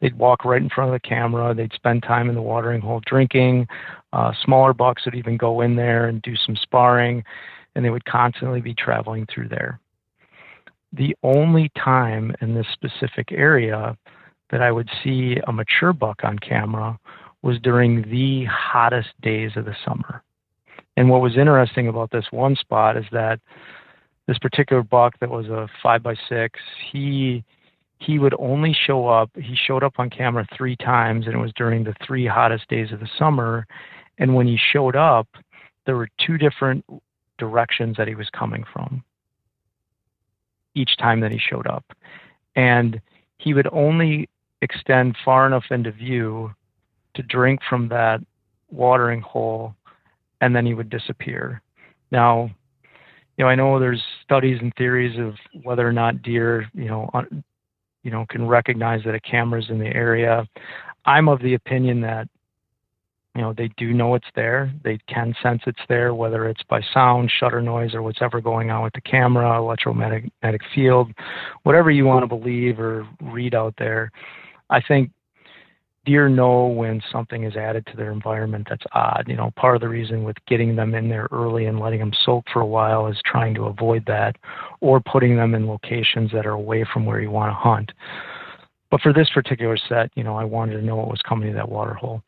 they'd 0.00 0.16
walk 0.16 0.44
right 0.44 0.62
in 0.62 0.70
front 0.70 0.94
of 0.94 1.02
the 1.02 1.08
camera 1.08 1.52
they'd 1.52 1.72
spend 1.72 2.02
time 2.04 2.28
in 2.28 2.36
the 2.36 2.42
watering 2.42 2.80
hole 2.80 3.02
drinking 3.04 3.66
uh, 4.12 4.32
smaller 4.44 4.72
bucks 4.72 5.04
would 5.04 5.16
even 5.16 5.36
go 5.36 5.60
in 5.60 5.74
there 5.74 6.06
and 6.06 6.22
do 6.22 6.36
some 6.36 6.54
sparring 6.56 7.24
and 7.76 7.84
they 7.84 7.90
would 7.90 8.04
constantly 8.06 8.60
be 8.60 8.74
traveling 8.74 9.26
through 9.32 9.48
there. 9.48 9.78
The 10.94 11.14
only 11.22 11.70
time 11.76 12.34
in 12.40 12.54
this 12.54 12.66
specific 12.72 13.30
area 13.30 13.96
that 14.50 14.62
I 14.62 14.72
would 14.72 14.88
see 15.02 15.36
a 15.46 15.52
mature 15.52 15.92
buck 15.92 16.20
on 16.22 16.38
camera 16.38 16.98
was 17.42 17.58
during 17.60 18.02
the 18.10 18.44
hottest 18.46 19.08
days 19.22 19.52
of 19.56 19.64
the 19.64 19.76
summer. 19.84 20.22
And 20.96 21.10
what 21.10 21.20
was 21.20 21.36
interesting 21.36 21.88
about 21.88 22.10
this 22.10 22.26
one 22.30 22.56
spot 22.56 22.96
is 22.96 23.04
that 23.12 23.40
this 24.26 24.38
particular 24.38 24.82
buck 24.82 25.18
that 25.20 25.30
was 25.30 25.46
a 25.46 25.68
five 25.82 26.02
by 26.02 26.14
six, 26.28 26.58
he 26.90 27.44
he 27.98 28.18
would 28.18 28.34
only 28.38 28.74
show 28.74 29.08
up. 29.08 29.30
He 29.36 29.56
showed 29.56 29.82
up 29.82 29.94
on 29.98 30.10
camera 30.10 30.46
three 30.54 30.76
times, 30.76 31.26
and 31.26 31.34
it 31.34 31.38
was 31.38 31.52
during 31.56 31.84
the 31.84 31.94
three 32.06 32.26
hottest 32.26 32.68
days 32.68 32.92
of 32.92 33.00
the 33.00 33.08
summer. 33.18 33.66
And 34.18 34.34
when 34.34 34.46
he 34.46 34.58
showed 34.58 34.96
up, 34.96 35.28
there 35.86 35.96
were 35.96 36.08
two 36.18 36.36
different 36.36 36.84
directions 37.38 37.96
that 37.96 38.08
he 38.08 38.14
was 38.14 38.28
coming 38.30 38.64
from 38.70 39.02
each 40.74 40.96
time 40.98 41.20
that 41.20 41.32
he 41.32 41.38
showed 41.38 41.66
up. 41.66 41.84
And 42.54 43.00
he 43.38 43.54
would 43.54 43.68
only 43.72 44.28
extend 44.62 45.16
far 45.24 45.46
enough 45.46 45.64
into 45.70 45.90
view 45.90 46.52
to 47.14 47.22
drink 47.22 47.60
from 47.68 47.88
that 47.88 48.20
watering 48.70 49.20
hole, 49.20 49.74
and 50.40 50.54
then 50.54 50.66
he 50.66 50.74
would 50.74 50.90
disappear. 50.90 51.62
Now, 52.10 52.50
you 53.36 53.44
know, 53.44 53.48
I 53.48 53.54
know 53.54 53.78
there's 53.78 54.02
studies 54.24 54.58
and 54.60 54.72
theories 54.76 55.18
of 55.18 55.34
whether 55.62 55.86
or 55.86 55.92
not 55.92 56.22
deer, 56.22 56.66
you 56.74 56.86
know, 56.86 57.10
un, 57.14 57.44
you 58.02 58.10
know, 58.10 58.24
can 58.28 58.46
recognize 58.46 59.02
that 59.04 59.14
a 59.14 59.20
camera's 59.20 59.68
in 59.68 59.78
the 59.78 59.94
area. 59.94 60.46
I'm 61.04 61.28
of 61.28 61.40
the 61.42 61.54
opinion 61.54 62.00
that 62.02 62.28
you 63.36 63.42
know 63.42 63.52
they 63.52 63.68
do 63.76 63.92
know 63.92 64.14
it's 64.14 64.26
there 64.34 64.72
they 64.82 64.98
can 65.08 65.34
sense 65.42 65.60
it's 65.66 65.82
there 65.90 66.14
whether 66.14 66.48
it's 66.48 66.62
by 66.70 66.80
sound 66.94 67.30
shutter 67.38 67.60
noise 67.60 67.94
or 67.94 68.02
whatever 68.02 68.40
going 68.40 68.70
on 68.70 68.82
with 68.82 68.94
the 68.94 69.00
camera 69.02 69.58
electromagnetic 69.58 70.62
field 70.74 71.12
whatever 71.62 71.90
you 71.90 72.06
want 72.06 72.22
to 72.22 72.26
believe 72.26 72.80
or 72.80 73.06
read 73.20 73.54
out 73.54 73.74
there 73.76 74.10
i 74.70 74.80
think 74.80 75.10
deer 76.04 76.28
know 76.28 76.66
when 76.66 77.02
something 77.10 77.44
is 77.44 77.56
added 77.56 77.84
to 77.86 77.96
their 77.96 78.12
environment 78.12 78.66
that's 78.68 78.84
odd 78.92 79.24
you 79.26 79.36
know 79.36 79.50
part 79.56 79.74
of 79.74 79.80
the 79.80 79.88
reason 79.88 80.22
with 80.22 80.36
getting 80.46 80.76
them 80.76 80.94
in 80.94 81.08
there 81.08 81.28
early 81.32 81.66
and 81.66 81.80
letting 81.80 81.98
them 81.98 82.12
soak 82.24 82.44
for 82.52 82.60
a 82.60 82.66
while 82.66 83.06
is 83.06 83.18
trying 83.24 83.54
to 83.54 83.64
avoid 83.64 84.04
that 84.06 84.36
or 84.80 85.00
putting 85.00 85.36
them 85.36 85.54
in 85.54 85.66
locations 85.66 86.30
that 86.32 86.46
are 86.46 86.52
away 86.52 86.84
from 86.92 87.04
where 87.04 87.20
you 87.20 87.30
want 87.30 87.50
to 87.50 87.54
hunt 87.54 87.92
but 88.90 89.00
for 89.00 89.12
this 89.12 89.28
particular 89.34 89.76
set 89.88 90.10
you 90.14 90.22
know 90.22 90.36
i 90.36 90.44
wanted 90.44 90.74
to 90.74 90.82
know 90.82 90.96
what 90.96 91.08
was 91.08 91.20
coming 91.28 91.48
to 91.48 91.54
that 91.54 91.68
water 91.68 91.94
hole 91.94 92.22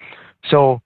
so 0.50 0.80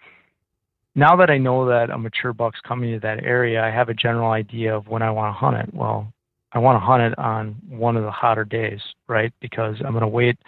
now 0.94 1.16
that 1.16 1.30
I 1.30 1.38
know 1.38 1.66
that 1.66 1.90
a 1.90 1.98
mature 1.98 2.32
buck's 2.32 2.61
coming 2.61 2.92
to 2.92 3.00
that 3.00 3.24
area, 3.24 3.62
I 3.62 3.70
have 3.70 3.88
a 3.88 3.94
general 3.94 4.30
idea 4.30 4.76
of 4.76 4.88
when 4.88 5.03
I 5.03 5.11
want 5.11 5.34
to 5.34 5.38
hunt 5.38 5.57
it. 5.57 5.74
Well, 5.74 6.12
I 6.53 6.59
want 6.59 6.76
to 6.76 6.84
hunt 6.84 7.03
it 7.03 7.18
on 7.18 7.57
one 7.68 7.96
of 7.96 8.05
the 8.05 8.11
hotter 8.11 8.44
days, 8.44 8.80
right? 9.09 9.32
Because 9.40 9.76
I'm 9.84 9.92
going 9.92 10.03
to 10.03 10.09
wait 10.09 10.38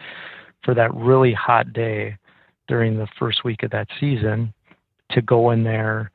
for 0.65 0.75
that 0.75 0.95
really 0.95 1.33
hot 1.33 1.73
day 1.73 2.17
during 2.69 2.97
the 2.97 3.09
first 3.19 3.45
week 3.45 3.63
of 3.63 3.71
that 3.71 3.89
season 4.01 4.53
to 5.11 5.21
go 5.23 5.51
in 5.51 5.63
there 5.63 6.11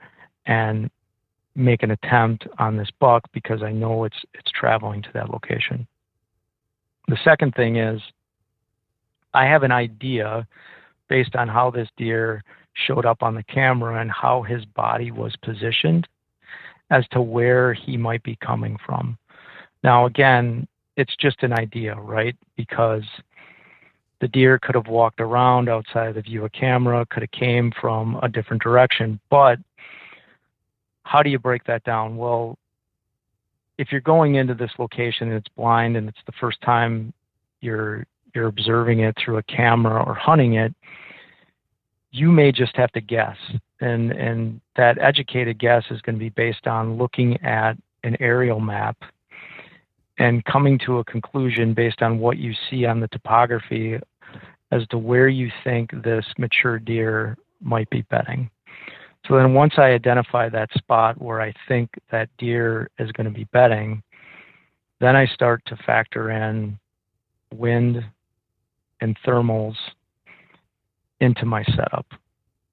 and 0.46 0.90
make 1.56 1.84
an 1.84 1.92
attempt 1.92 2.48
on 2.58 2.78
this 2.78 2.90
buck 3.00 3.24
because 3.34 3.62
I 3.62 3.72
know 3.72 4.04
it's 4.04 4.18
it's 4.34 4.52
traveling 4.52 5.02
to 5.04 5.10
that 5.14 5.30
location. 5.30 5.88
The 7.08 7.18
second 7.24 7.54
thing 7.56 7.78
is 7.78 8.02
I 9.34 9.46
have 9.46 9.64
an 9.64 9.72
idea 9.72 10.48
based 11.08 11.36
on 11.36 11.48
how 11.48 11.70
this 11.70 11.90
deer 11.98 12.44
showed 12.74 13.06
up 13.06 13.24
on 13.24 13.36
the 13.36 13.44
camera 13.44 14.00
and 14.00 14.12
how 14.12 14.44
his 14.44 14.64
body 14.66 15.12
was 15.12 15.36
positioned 15.44 16.08
as 16.92 17.08
to 17.10 17.22
where 17.22 17.74
he 17.74 17.98
might 17.98 18.24
be 18.24 18.38
coming 18.38 18.78
from. 18.86 19.18
Now, 19.84 20.06
again, 20.06 20.68
it's 20.98 21.16
just 21.16 21.44
an 21.44 21.54
idea, 21.54 21.96
right? 21.96 22.36
Because 22.58 23.04
the 24.22 24.28
deer 24.28 24.60
could 24.60 24.76
have 24.76 24.88
walked 24.88 25.22
around 25.22 25.70
outside 25.70 26.10
of 26.10 26.16
the 26.16 26.22
view 26.22 26.46
of 26.46 26.52
camera, 26.52 27.06
could 27.10 27.24
have 27.24 27.32
came 27.32 27.72
from 27.80 28.20
a 28.22 28.30
different 28.30 28.62
direction, 28.62 29.20
but 29.30 29.60
how 31.04 31.24
do 31.24 31.30
you 31.30 31.40
break 31.40 31.64
that 31.66 31.84
down? 31.84 32.18
Well, 32.18 32.58
if 33.78 33.92
you're 33.92 34.02
going 34.02 34.36
into 34.36 34.54
this 34.54 34.72
location 34.78 35.30
and 35.30 35.38
it's 35.38 35.48
blind 35.56 35.98
and 35.98 36.10
it's 36.10 36.20
the 36.26 36.34
first 36.34 36.62
time 36.62 37.14
you're 37.62 38.06
you're 38.36 38.48
observing 38.48 39.00
it 39.00 39.16
through 39.18 39.38
a 39.38 39.44
camera 39.44 40.04
or 40.04 40.14
hunting 40.14 40.54
it, 40.54 40.74
you 42.12 42.32
may 42.32 42.52
just 42.52 42.76
have 42.76 42.92
to 42.92 43.02
guess. 43.02 43.38
And, 43.82 44.12
and 44.12 44.62
that 44.76 44.98
educated 45.00 45.58
guess 45.58 45.84
is 45.90 46.02
going 46.02 46.16
to 46.16 46.20
be 46.20 46.30
based 46.30 46.68
on 46.68 46.98
looking 46.98 47.42
at 47.44 47.78
an 48.04 48.18
aerial 48.20 48.60
map 48.60 48.98
and 50.18 50.44
coming 50.46 50.78
to 50.86 51.00
a 51.00 51.04
conclusion 51.06 51.74
based 51.74 52.02
on 52.02 52.20
what 52.20 52.38
you 52.38 52.54
see 52.70 52.86
on 52.86 53.00
the 53.00 53.08
topography 53.08 54.00
as 54.72 54.86
to 54.88 54.98
where 54.98 55.28
you 55.28 55.52
think 55.64 55.92
this 56.04 56.26
mature 56.38 56.80
deer 56.80 57.38
might 57.62 57.90
be 57.90 58.02
bedding. 58.04 58.50
So 59.28 59.36
then 59.36 59.54
once 59.54 59.74
I 59.78 59.92
identify 59.92 60.50
that 60.50 60.70
spot 60.74 61.22
where 61.22 61.42
I 61.42 61.54
think 61.68 61.90
that 62.12 62.30
deer 62.38 62.90
is 63.00 63.12
going 63.12 63.26
to 63.26 63.34
be 63.34 63.46
bedding, 63.46 64.02
then 65.00 65.16
I 65.16 65.26
start 65.28 65.62
to 65.68 65.78
factor 65.86 66.32
in 66.32 66.78
wind 67.54 68.04
and 69.02 69.18
thermals 69.26 69.76
into 71.20 71.46
my 71.46 71.64
setup. 71.64 72.06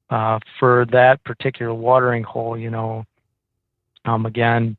Uh, 0.08 0.38
for 0.60 0.86
that 0.92 1.22
particular 1.24 1.74
watering 1.74 2.22
hole, 2.22 2.56
you 2.56 2.70
know, 2.70 3.04
um, 4.04 4.24
again, 4.24 4.76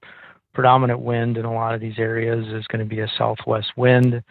predominant 0.53 0.99
wind 0.99 1.38
in 1.38 1.45
a 1.45 1.53
lot 1.53 1.76
of 1.76 1.82
these 1.82 1.99
areas 1.99 2.45
is 2.47 2.65
going 2.68 2.80
to 2.80 2.86
be 2.86 3.01
a 3.01 3.11
southwest 3.18 3.68
wind. 3.76 4.24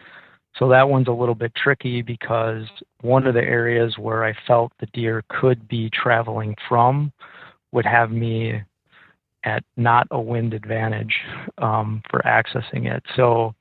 So 0.59 0.67
that 0.69 0.89
one's 0.89 1.07
a 1.07 1.11
little 1.11 1.35
bit 1.35 1.53
tricky 1.55 2.01
because 2.01 2.65
one 3.01 3.27
of 3.27 3.33
the 3.33 3.43
areas 3.43 3.97
where 3.97 4.23
I 4.23 4.33
felt 4.47 4.71
the 4.79 4.87
deer 4.87 5.23
could 5.29 5.67
be 5.67 5.89
traveling 5.89 6.55
from 6.67 7.11
would 7.71 7.85
have 7.85 8.11
me 8.11 8.61
at 9.43 9.63
not 9.75 10.07
a 10.11 10.19
wind 10.19 10.53
advantage 10.53 11.13
um, 11.59 12.01
for 12.09 12.21
accessing 12.21 12.91
it. 12.91 13.03
So 13.15 13.53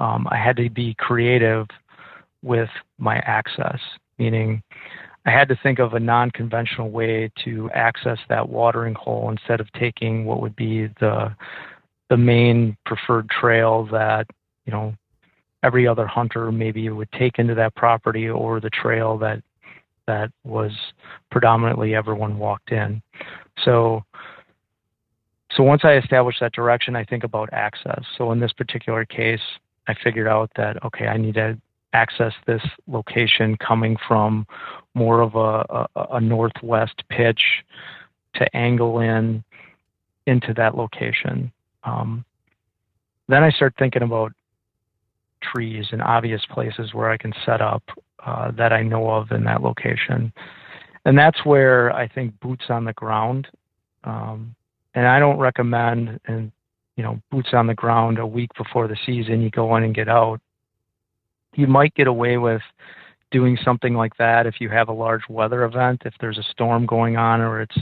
um, 0.00 0.28
I 0.30 0.36
had 0.36 0.56
to 0.58 0.70
be 0.70 0.94
creative 0.98 1.66
with 2.42 2.70
my 2.98 3.16
access, 3.18 3.80
meaning 4.18 4.62
I 5.26 5.30
had 5.30 5.48
to 5.48 5.58
think 5.62 5.80
of 5.80 5.94
a 5.94 6.00
non 6.00 6.30
conventional 6.30 6.90
way 6.90 7.30
to 7.44 7.68
access 7.74 8.18
that 8.28 8.48
watering 8.48 8.94
hole 8.94 9.30
instead 9.30 9.60
of 9.60 9.70
taking 9.72 10.24
what 10.24 10.40
would 10.40 10.56
be 10.56 10.86
the 11.00 11.34
the 12.08 12.16
main 12.16 12.74
preferred 12.86 13.28
trail 13.28 13.86
that, 13.92 14.26
you 14.64 14.72
know, 14.72 14.94
every 15.62 15.86
other 15.86 16.06
hunter 16.06 16.52
maybe 16.52 16.88
would 16.88 17.10
take 17.12 17.38
into 17.38 17.54
that 17.54 17.74
property 17.74 18.28
or 18.28 18.60
the 18.60 18.70
trail 18.70 19.18
that 19.18 19.42
that 20.06 20.30
was 20.44 20.72
predominantly 21.30 21.94
everyone 21.94 22.38
walked 22.38 22.72
in. 22.72 23.02
So 23.64 24.04
so 25.52 25.62
once 25.62 25.82
I 25.84 25.96
established 25.96 26.40
that 26.40 26.52
direction, 26.52 26.94
I 26.94 27.04
think 27.04 27.24
about 27.24 27.48
access. 27.52 28.02
So 28.16 28.32
in 28.32 28.40
this 28.40 28.52
particular 28.52 29.04
case, 29.04 29.40
I 29.86 29.94
figured 30.02 30.28
out 30.28 30.50
that 30.56 30.82
okay, 30.84 31.08
I 31.08 31.16
need 31.16 31.34
to 31.34 31.58
access 31.92 32.32
this 32.46 32.62
location 32.86 33.56
coming 33.56 33.96
from 34.06 34.46
more 34.94 35.20
of 35.20 35.34
a, 35.34 35.88
a, 35.96 36.16
a 36.16 36.20
northwest 36.20 37.02
pitch 37.08 37.40
to 38.34 38.56
angle 38.56 39.00
in 39.00 39.42
into 40.26 40.52
that 40.54 40.76
location. 40.76 41.50
Um, 41.84 42.24
then 43.28 43.42
I 43.42 43.50
start 43.50 43.74
thinking 43.78 44.02
about 44.02 44.32
trees 45.52 45.86
and 45.92 46.02
obvious 46.02 46.42
places 46.50 46.94
where 46.94 47.10
I 47.10 47.16
can 47.16 47.32
set 47.44 47.60
up 47.60 47.82
uh, 48.24 48.50
that 48.52 48.72
I 48.72 48.82
know 48.82 49.10
of 49.10 49.30
in 49.30 49.44
that 49.44 49.62
location. 49.62 50.32
And 51.04 51.16
that's 51.16 51.44
where 51.44 51.92
I 51.92 52.08
think 52.08 52.38
boots 52.40 52.64
on 52.68 52.84
the 52.84 52.92
ground. 52.92 53.48
Um, 54.04 54.54
and 54.94 55.06
I 55.06 55.18
don't 55.18 55.38
recommend, 55.38 56.20
and 56.26 56.50
you 56.96 57.04
know, 57.04 57.20
boots 57.30 57.50
on 57.52 57.66
the 57.66 57.74
ground 57.74 58.18
a 58.18 58.26
week 58.26 58.50
before 58.56 58.88
the 58.88 58.96
season. 59.06 59.40
You 59.40 59.50
go 59.50 59.76
in 59.76 59.84
and 59.84 59.94
get 59.94 60.08
out 60.08 60.40
you 61.58 61.66
might 61.66 61.94
get 61.94 62.06
away 62.06 62.38
with 62.38 62.62
doing 63.30 63.58
something 63.62 63.94
like 63.94 64.16
that 64.16 64.46
if 64.46 64.54
you 64.60 64.70
have 64.70 64.88
a 64.88 64.92
large 64.92 65.22
weather 65.28 65.64
event 65.64 66.02
if 66.06 66.14
there's 66.20 66.38
a 66.38 66.42
storm 66.44 66.86
going 66.86 67.16
on 67.16 67.40
or 67.40 67.60
it's 67.60 67.76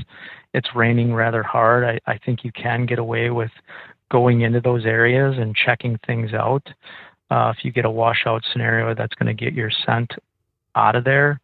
it's 0.55 0.69
raining 0.75 1.15
rather 1.15 1.43
hard 1.43 1.85
i, 1.85 2.13
I 2.13 2.19
think 2.19 2.43
you 2.43 2.51
can 2.51 2.87
get 2.87 2.99
away 2.99 3.31
with 3.31 3.51
going 4.11 4.41
into 4.41 4.61
those 4.61 4.85
areas 4.85 5.37
and 5.39 5.55
checking 5.55 5.99
things 6.07 6.33
out 6.33 6.67
uh, 7.31 7.53
if 7.57 7.65
you 7.65 7.73
get 7.73 7.85
a 7.85 7.91
washout 7.91 8.43
scenario 8.53 8.95
that's 8.95 9.15
going 9.15 9.35
to 9.35 9.45
get 9.45 9.53
your 9.53 9.71
scent 9.85 10.13
out 10.75 10.95
of 10.95 11.05
there 11.05 11.41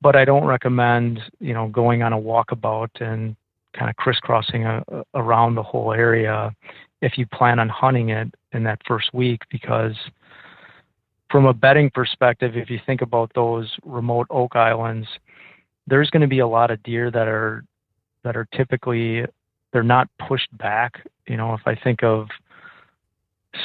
but 0.00 0.16
i 0.16 0.24
don't 0.24 0.44
recommend 0.44 1.20
you 1.40 1.54
know 1.54 1.68
going 1.68 2.02
on 2.02 2.12
a 2.12 2.18
walkabout 2.18 2.90
and 3.00 3.36
kind 3.76 3.90
of 3.90 3.96
crisscrossing 3.96 4.64
a, 4.64 4.82
a, 4.88 5.02
around 5.14 5.54
the 5.54 5.62
whole 5.62 5.92
area 5.92 6.54
if 7.02 7.18
you 7.18 7.26
plan 7.26 7.58
on 7.58 7.68
hunting 7.68 8.10
it 8.10 8.32
in 8.52 8.64
that 8.64 8.80
first 8.86 9.12
week 9.12 9.42
because 9.50 9.94
from 11.34 11.46
a 11.46 11.52
bedding 11.52 11.90
perspective, 11.90 12.56
if 12.56 12.70
you 12.70 12.78
think 12.86 13.02
about 13.02 13.28
those 13.34 13.76
remote 13.84 14.28
oak 14.30 14.54
islands, 14.54 15.08
there's 15.86 16.08
going 16.08 16.20
to 16.20 16.28
be 16.28 16.38
a 16.38 16.46
lot 16.46 16.70
of 16.70 16.80
deer 16.84 17.10
that 17.10 17.26
are 17.26 17.64
that 18.22 18.36
are 18.36 18.46
typically 18.54 19.24
they're 19.72 19.82
not 19.82 20.08
pushed 20.28 20.56
back. 20.56 21.04
You 21.26 21.36
know, 21.36 21.52
if 21.52 21.62
I 21.66 21.74
think 21.74 22.04
of 22.04 22.28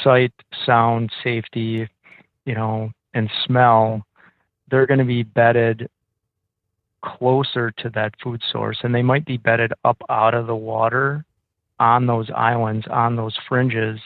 sight, 0.02 0.32
sound, 0.66 1.10
safety, 1.22 1.88
you 2.44 2.54
know, 2.54 2.90
and 3.14 3.30
smell, 3.44 4.04
they're 4.70 4.86
going 4.86 4.98
to 4.98 5.04
be 5.04 5.22
bedded 5.22 5.88
closer 7.02 7.70
to 7.70 7.90
that 7.90 8.14
food 8.22 8.42
source 8.52 8.78
and 8.82 8.94
they 8.94 9.02
might 9.02 9.24
be 9.24 9.36
bedded 9.36 9.72
up 9.84 10.00
out 10.10 10.34
of 10.34 10.46
the 10.46 10.54
water 10.54 11.24
on 11.78 12.06
those 12.06 12.30
islands, 12.36 12.86
on 12.90 13.16
those 13.16 13.36
fringes 13.48 13.98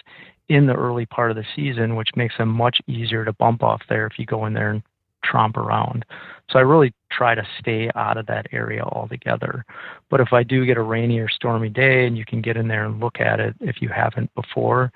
in 0.49 0.67
the 0.67 0.75
early 0.75 1.07
part 1.07 1.31
of 1.31 1.37
the 1.37 1.45
season, 1.57 1.97
which 1.97 2.11
makes 2.17 2.37
them 2.39 2.49
much 2.49 2.79
easier 2.87 3.25
to 3.25 3.33
bump 3.33 3.63
off 3.63 3.83
there 3.89 4.07
if 4.07 4.19
you 4.19 4.27
go 4.27 4.47
in 4.47 4.55
there 4.55 4.71
and 4.71 4.83
tromp 5.25 5.57
around. 5.57 6.05
So 6.51 6.59
I 6.59 6.63
really 6.63 6.93
try 7.11 7.35
to 7.35 7.47
stay 7.59 7.91
out 7.95 8.17
of 8.17 8.27
that 8.27 8.47
area 8.53 8.83
altogether. 8.83 9.65
But 10.11 10.21
if 10.21 10.33
I 10.33 10.43
do 10.43 10.67
get 10.67 10.77
a 10.77 10.83
rainy 10.83 11.19
or 11.19 11.29
stormy 11.29 11.71
day 11.71 12.07
and 12.07 12.17
you 12.17 12.25
can 12.25 12.43
get 12.43 12.57
in 12.57 12.69
there 12.69 12.85
and 12.85 13.01
look 13.01 13.21
at 13.21 13.41
it 13.41 13.55
if 13.61 13.81
you 13.81 13.89
haven't 13.89 14.33
before, 14.35 14.93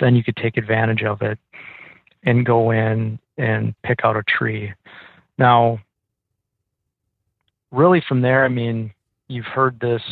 then 0.00 0.16
you 0.16 0.24
could 0.24 0.36
take 0.36 0.56
advantage 0.56 1.02
of 1.02 1.22
it 1.22 1.38
and 2.24 2.44
go 2.44 2.70
in 2.70 3.18
and 3.36 3.74
pick 3.82 4.00
out 4.04 4.16
a 4.16 4.22
tree. 4.24 4.72
Now, 5.38 5.78
really 7.70 8.02
from 8.08 8.22
there, 8.22 8.44
I 8.44 8.48
mean, 8.48 8.92
you've 9.28 9.46
heard 9.46 9.78
this, 9.80 10.02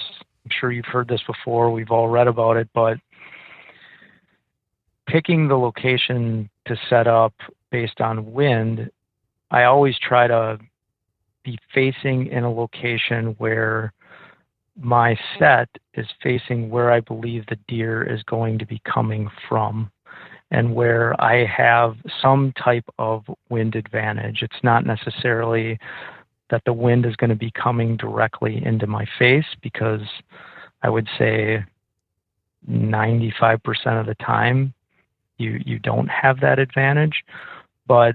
I'm 0.45 0.51
sure 0.51 0.71
you've 0.71 0.87
heard 0.87 1.09
this 1.09 1.23
before, 1.27 1.71
we've 1.71 1.91
all 1.91 2.09
read 2.09 2.29
about 2.29 2.57
it, 2.57 2.69
but 2.75 2.99
picking 5.07 5.49
the 5.49 5.57
location 5.57 6.49
to 6.67 6.77
set 6.89 7.07
up 7.07 7.35
based 7.71 8.01
on 8.01 8.33
wind, 8.33 8.91
I 9.51 9.65
always 9.65 9.97
try 9.99 10.27
to 10.27 10.59
be 11.45 11.59
facing 11.73 12.27
in 12.27 12.45
a 12.45 12.53
location 12.53 13.35
where 13.39 13.93
my 14.79 15.19
set 15.39 15.69
is 15.95 16.07
facing 16.23 16.71
where 16.71 16.91
I 16.93 17.01
believe 17.01 17.47
the 17.47 17.59
deer 17.69 18.03
is 18.03 18.23
going 18.25 18.59
to 18.59 18.67
be 18.67 18.81
coming 18.85 19.29
from 19.49 19.91
and 20.51 20.75
where 20.75 21.21
I 21.21 21.45
have 21.47 21.97
some 22.23 22.53
type 22.63 22.85
of 22.99 23.25
wind 23.49 23.75
advantage. 23.75 24.43
It's 24.43 24.63
not 24.63 24.87
necessarily 24.87 25.79
that 26.51 26.63
the 26.65 26.73
wind 26.73 27.05
is 27.07 27.17
going 27.17 27.31
to 27.31 27.37
be 27.37 27.51
coming 27.51 27.97
directly 27.97 28.65
into 28.65 28.87
my 28.87 29.07
face 29.19 29.47
because 29.63 30.03
I 30.83 30.89
would 30.89 31.09
say 31.19 31.65
95% 32.71 33.61
of 34.01 34.07
the 34.07 34.15
time 34.17 34.73
you 35.39 35.61
you 35.65 35.79
don't 35.79 36.09
have 36.09 36.41
that 36.41 36.59
advantage 36.59 37.23
but 37.87 38.15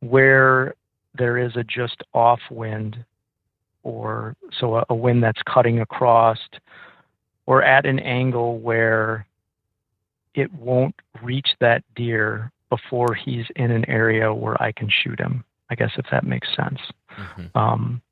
where 0.00 0.74
there 1.14 1.36
is 1.38 1.56
a 1.56 1.64
just 1.64 2.02
off 2.14 2.40
wind 2.50 3.04
or 3.82 4.36
so 4.58 4.76
a, 4.76 4.84
a 4.90 4.94
wind 4.94 5.22
that's 5.22 5.40
cutting 5.42 5.80
across 5.80 6.38
or 7.46 7.62
at 7.62 7.86
an 7.86 7.98
angle 7.98 8.58
where 8.58 9.26
it 10.34 10.52
won't 10.54 10.94
reach 11.22 11.48
that 11.60 11.82
deer 11.96 12.52
before 12.68 13.14
he's 13.14 13.46
in 13.56 13.70
an 13.70 13.88
area 13.88 14.32
where 14.32 14.60
I 14.62 14.72
can 14.72 14.88
shoot 14.88 15.18
him. 15.18 15.44
I 15.70 15.74
guess 15.74 15.90
if 15.96 16.06
that 16.10 16.24
makes 16.24 16.48
sense. 16.56 16.80
Mm-hmm. 17.18 17.58
Um, 17.58 18.02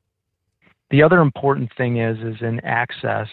the 0.91 1.03
other 1.03 1.21
important 1.21 1.71
thing 1.77 1.99
is 1.99 2.19
is 2.19 2.41
in 2.41 2.61
access 2.61 3.29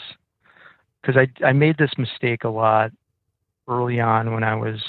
because 1.01 1.15
I 1.15 1.45
I 1.45 1.53
made 1.53 1.77
this 1.77 1.91
mistake 1.97 2.43
a 2.43 2.49
lot 2.49 2.91
early 3.67 3.99
on 3.99 4.33
when 4.33 4.43
I 4.43 4.55
was 4.55 4.79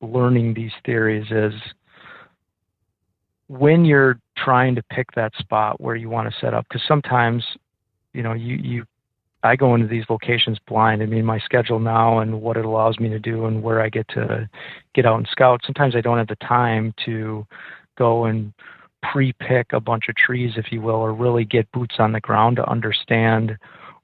learning 0.00 0.54
these 0.54 0.72
theories 0.84 1.30
is 1.30 1.54
when 3.50 3.84
you're 3.84 4.20
trying 4.36 4.76
to 4.76 4.82
pick 4.84 5.10
that 5.16 5.32
spot 5.36 5.80
where 5.80 5.96
you 5.96 6.08
want 6.08 6.32
to 6.32 6.40
set 6.40 6.54
up 6.54 6.64
because 6.68 6.86
sometimes 6.86 7.44
you 8.12 8.22
know 8.22 8.32
you 8.32 8.54
you 8.56 8.84
I 9.42 9.56
go 9.56 9.74
into 9.74 9.88
these 9.88 10.04
locations 10.08 10.58
blind. 10.68 11.02
I 11.02 11.06
mean, 11.06 11.24
my 11.24 11.40
schedule 11.40 11.80
now 11.80 12.20
and 12.20 12.42
what 12.42 12.56
it 12.56 12.64
allows 12.64 13.00
me 13.00 13.08
to 13.08 13.18
do 13.18 13.46
and 13.46 13.62
where 13.62 13.80
I 13.80 13.88
get 13.88 14.06
to 14.08 14.48
get 14.94 15.06
out 15.06 15.16
and 15.16 15.28
scout. 15.32 15.62
Sometimes 15.64 15.96
I 15.96 16.00
don't 16.00 16.18
have 16.18 16.28
the 16.28 16.36
time 16.36 16.94
to 17.06 17.46
go 17.96 18.26
and 18.26 18.52
pre-pick 19.02 19.72
a 19.72 19.80
bunch 19.80 20.04
of 20.10 20.14
trees, 20.14 20.52
if 20.56 20.70
you 20.70 20.82
will, 20.82 20.96
or 20.96 21.14
really 21.14 21.46
get 21.46 21.72
boots 21.72 21.96
on 21.98 22.12
the 22.12 22.20
ground 22.20 22.56
to 22.56 22.70
understand 22.70 23.56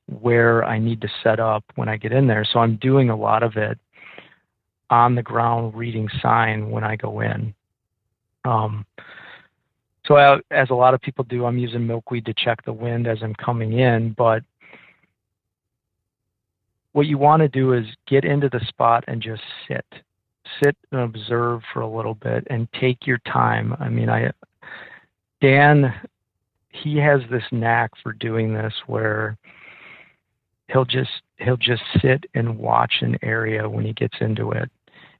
where 0.07 0.65
I 0.65 0.79
need 0.79 1.03
to 1.03 1.09
set 1.23 1.39
up 1.39 1.65
when 1.75 1.89
I 1.89 1.99
get 1.99 2.13
in 2.13 2.27
there. 2.27 2.47
So 2.51 2.61
I'm 2.61 2.77
doing 2.77 3.11
a 3.11 3.17
lot 3.17 3.43
of 3.43 3.57
it 3.57 3.79
on 4.89 5.15
the 5.15 5.23
ground 5.23 5.75
reading 5.75 6.09
sign 6.23 6.71
when 6.71 6.83
I 6.83 6.97
go 6.97 7.21
in. 7.21 7.55
Um, 8.47 8.87
so 10.07 10.17
I, 10.17 10.39
as 10.51 10.71
a 10.71 10.75
lot 10.75 10.95
of 10.95 11.01
people 11.01 11.25
do, 11.25 11.45
I'm 11.45 11.59
using 11.59 11.87
milkweed 11.87 12.27
to 12.27 12.35
check 12.35 12.65
the 12.65 12.73
wind 12.73 13.07
as 13.07 13.19
I'm 13.23 13.35
coming 13.35 13.79
in, 13.79 14.15
but 14.17 14.43
what 16.93 17.07
you 17.07 17.19
want 17.19 17.43
to 17.43 17.49
do 17.49 17.75
is 17.75 17.85
get 18.07 18.25
into 18.25 18.49
the 18.49 18.61
spot 18.69 19.05
and 19.07 19.21
just 19.21 19.43
sit. 19.69 19.85
Sit 20.63 20.77
and 20.93 21.01
observe 21.01 21.61
for 21.73 21.81
a 21.81 21.89
little 21.89 22.15
bit 22.15 22.47
and 22.49 22.69
take 22.81 23.07
your 23.07 23.19
time. 23.27 23.77
I 23.81 23.89
mean 23.89 24.09
i 24.09 24.31
dan 25.43 25.93
he 26.71 26.97
has 26.97 27.21
this 27.31 27.43
knack 27.53 27.91
for 28.03 28.13
doing 28.13 28.55
this 28.55 28.73
where 28.87 29.37
he'll 30.69 30.85
just 30.85 31.11
he'll 31.39 31.57
just 31.57 31.83
sit 32.01 32.25
and 32.35 32.59
watch 32.59 32.95
an 33.01 33.19
area 33.23 33.69
when 33.69 33.85
he 33.85 33.93
gets 33.93 34.17
into 34.21 34.53
it 34.53 34.71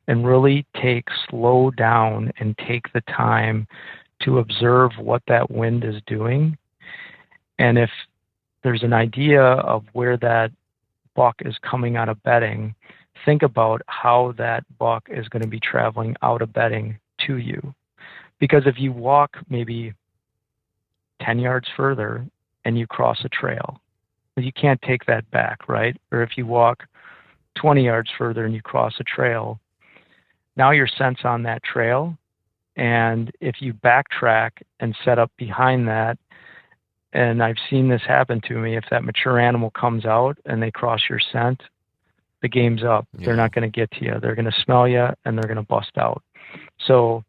and 0.09 0.27
really 0.27 0.65
take 0.81 1.07
slow 1.29 1.71
down 1.71 2.33
and 2.39 2.57
take 2.67 2.93
the 2.93 3.01
time 3.03 3.67
to 4.23 4.39
observe 4.39 4.93
what 4.99 5.23
that 5.27 5.51
wind 5.51 5.85
is 5.85 6.01
doing 6.07 6.57
and 7.59 7.79
if 7.79 7.91
there's 8.63 8.83
an 8.83 8.93
idea 8.93 9.43
of 9.43 9.85
where 9.93 10.17
that 10.19 10.51
buck 11.15 11.37
is 11.41 11.57
coming 11.63 11.97
out 11.97 12.09
of 12.09 12.23
bedding, 12.23 12.75
think 13.25 13.43
about 13.43 13.81
how 13.87 14.35
that 14.37 14.65
buck 14.79 15.09
is 15.11 15.29
going 15.29 15.43
to 15.43 15.49
be 15.49 15.61
traveling 15.61 16.17
out 16.23 16.43
of 16.43 16.53
bedding 16.53 16.99
to 17.27 17.37
you. 17.37 17.75
Because 18.39 18.65
if 18.67 18.79
you 18.79 18.93
walk 18.93 19.37
maybe 19.49 19.95
10 21.23 21.39
yards 21.39 21.69
further 21.77 22.27
and 22.65 22.79
you 22.79 22.87
cross 22.87 23.19
a 23.25 23.29
trail, 23.31 23.81
you 24.37 24.53
can't 24.53 24.83
take 24.83 25.07
that 25.07 25.31
back, 25.31 25.67
right? 25.69 25.97
Or 26.13 26.23
if 26.23 26.37
you 26.37 26.45
walk 26.45 26.85
20 27.55 27.83
yards 27.83 28.11
further 28.19 28.45
and 28.45 28.55
you 28.55 28.61
cross 28.61 28.93
a 29.01 29.05
trail, 29.05 29.59
now 30.57 30.73
your 30.73 30.87
scent's 30.87 31.23
on 31.25 31.43
that 31.45 31.63
trail. 31.63 32.19
And 32.77 33.33
if 33.41 33.57
you 33.61 33.73
backtrack 33.73 34.51
and 34.81 34.95
set 35.05 35.19
up 35.19 35.31
behind 35.37 35.89
that 35.89 36.19
and 37.17 37.43
I've 37.43 37.57
seen 37.71 37.89
this 37.89 38.03
happen 38.07 38.43
to 38.43 38.59
me. 38.59 38.77
If 38.77 38.85
that 38.91 39.03
mature 39.03 39.41
animal 39.41 39.71
comes 39.71 40.05
out 40.05 40.37
and 40.45 40.63
they 40.63 40.71
cross 40.71 41.01
your 41.09 41.19
scent, 41.33 41.63
the 42.43 42.49
game's 42.49 42.85
up. 42.85 43.09
Yeah. 43.17 43.27
They're 43.27 43.37
not 43.37 43.55
going 43.55 43.71
to 43.71 43.75
get 43.75 43.91
to 43.93 44.05
you. 44.05 44.15
They're 44.21 44.35
going 44.35 44.51
to 44.51 44.63
smell 44.65 44.87
you 44.87 45.09
and 45.25 45.37
they're 45.37 45.49
going 45.49 45.57
to 45.57 45.63
bust 45.63 45.93
out. 45.97 46.23
So 46.87 47.25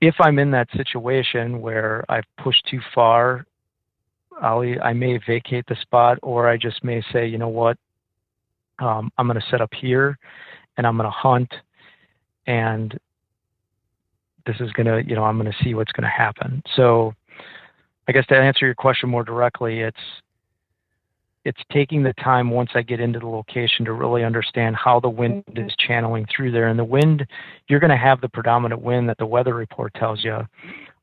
if 0.00 0.16
I'm 0.18 0.40
in 0.40 0.50
that 0.50 0.68
situation 0.76 1.60
where 1.60 2.04
I've 2.08 2.24
pushed 2.42 2.66
too 2.68 2.80
far, 2.92 3.46
I'll, 4.42 4.64
I 4.82 4.92
may 4.92 5.18
vacate 5.24 5.66
the 5.68 5.76
spot 5.80 6.18
or 6.22 6.48
I 6.48 6.56
just 6.56 6.82
may 6.82 7.00
say, 7.12 7.28
you 7.28 7.38
know 7.38 7.48
what, 7.48 7.78
um, 8.80 9.12
I'm 9.16 9.28
going 9.28 9.40
to 9.40 9.46
set 9.52 9.60
up 9.60 9.72
here 9.72 10.18
and 10.76 10.84
I'm 10.84 10.96
going 10.96 11.06
to 11.06 11.16
hunt 11.16 11.54
and 12.48 12.98
this 14.46 14.56
is 14.60 14.70
going 14.72 14.86
to, 14.86 15.08
you 15.08 15.14
know, 15.14 15.24
I'm 15.24 15.38
going 15.38 15.50
to 15.50 15.64
see 15.64 15.74
what's 15.74 15.92
going 15.92 16.04
to 16.04 16.08
happen. 16.08 16.62
So 16.76 17.14
I 18.08 18.12
guess 18.12 18.26
to 18.26 18.36
answer 18.36 18.66
your 18.66 18.74
question 18.74 19.08
more 19.08 19.24
directly, 19.24 19.80
it's 19.80 19.96
it's 21.44 21.60
taking 21.70 22.02
the 22.02 22.14
time 22.14 22.50
once 22.50 22.70
I 22.74 22.80
get 22.82 23.00
into 23.00 23.18
the 23.18 23.26
location 23.26 23.84
to 23.84 23.92
really 23.92 24.24
understand 24.24 24.76
how 24.76 24.98
the 24.98 25.10
wind 25.10 25.44
mm-hmm. 25.44 25.66
is 25.66 25.74
channeling 25.78 26.26
through 26.34 26.52
there. 26.52 26.68
And 26.68 26.78
the 26.78 26.84
wind, 26.84 27.26
you're 27.68 27.80
going 27.80 27.90
to 27.90 27.96
have 27.96 28.20
the 28.20 28.30
predominant 28.30 28.80
wind 28.80 29.08
that 29.10 29.18
the 29.18 29.26
weather 29.26 29.54
report 29.54 29.92
tells 29.94 30.24
you, 30.24 30.38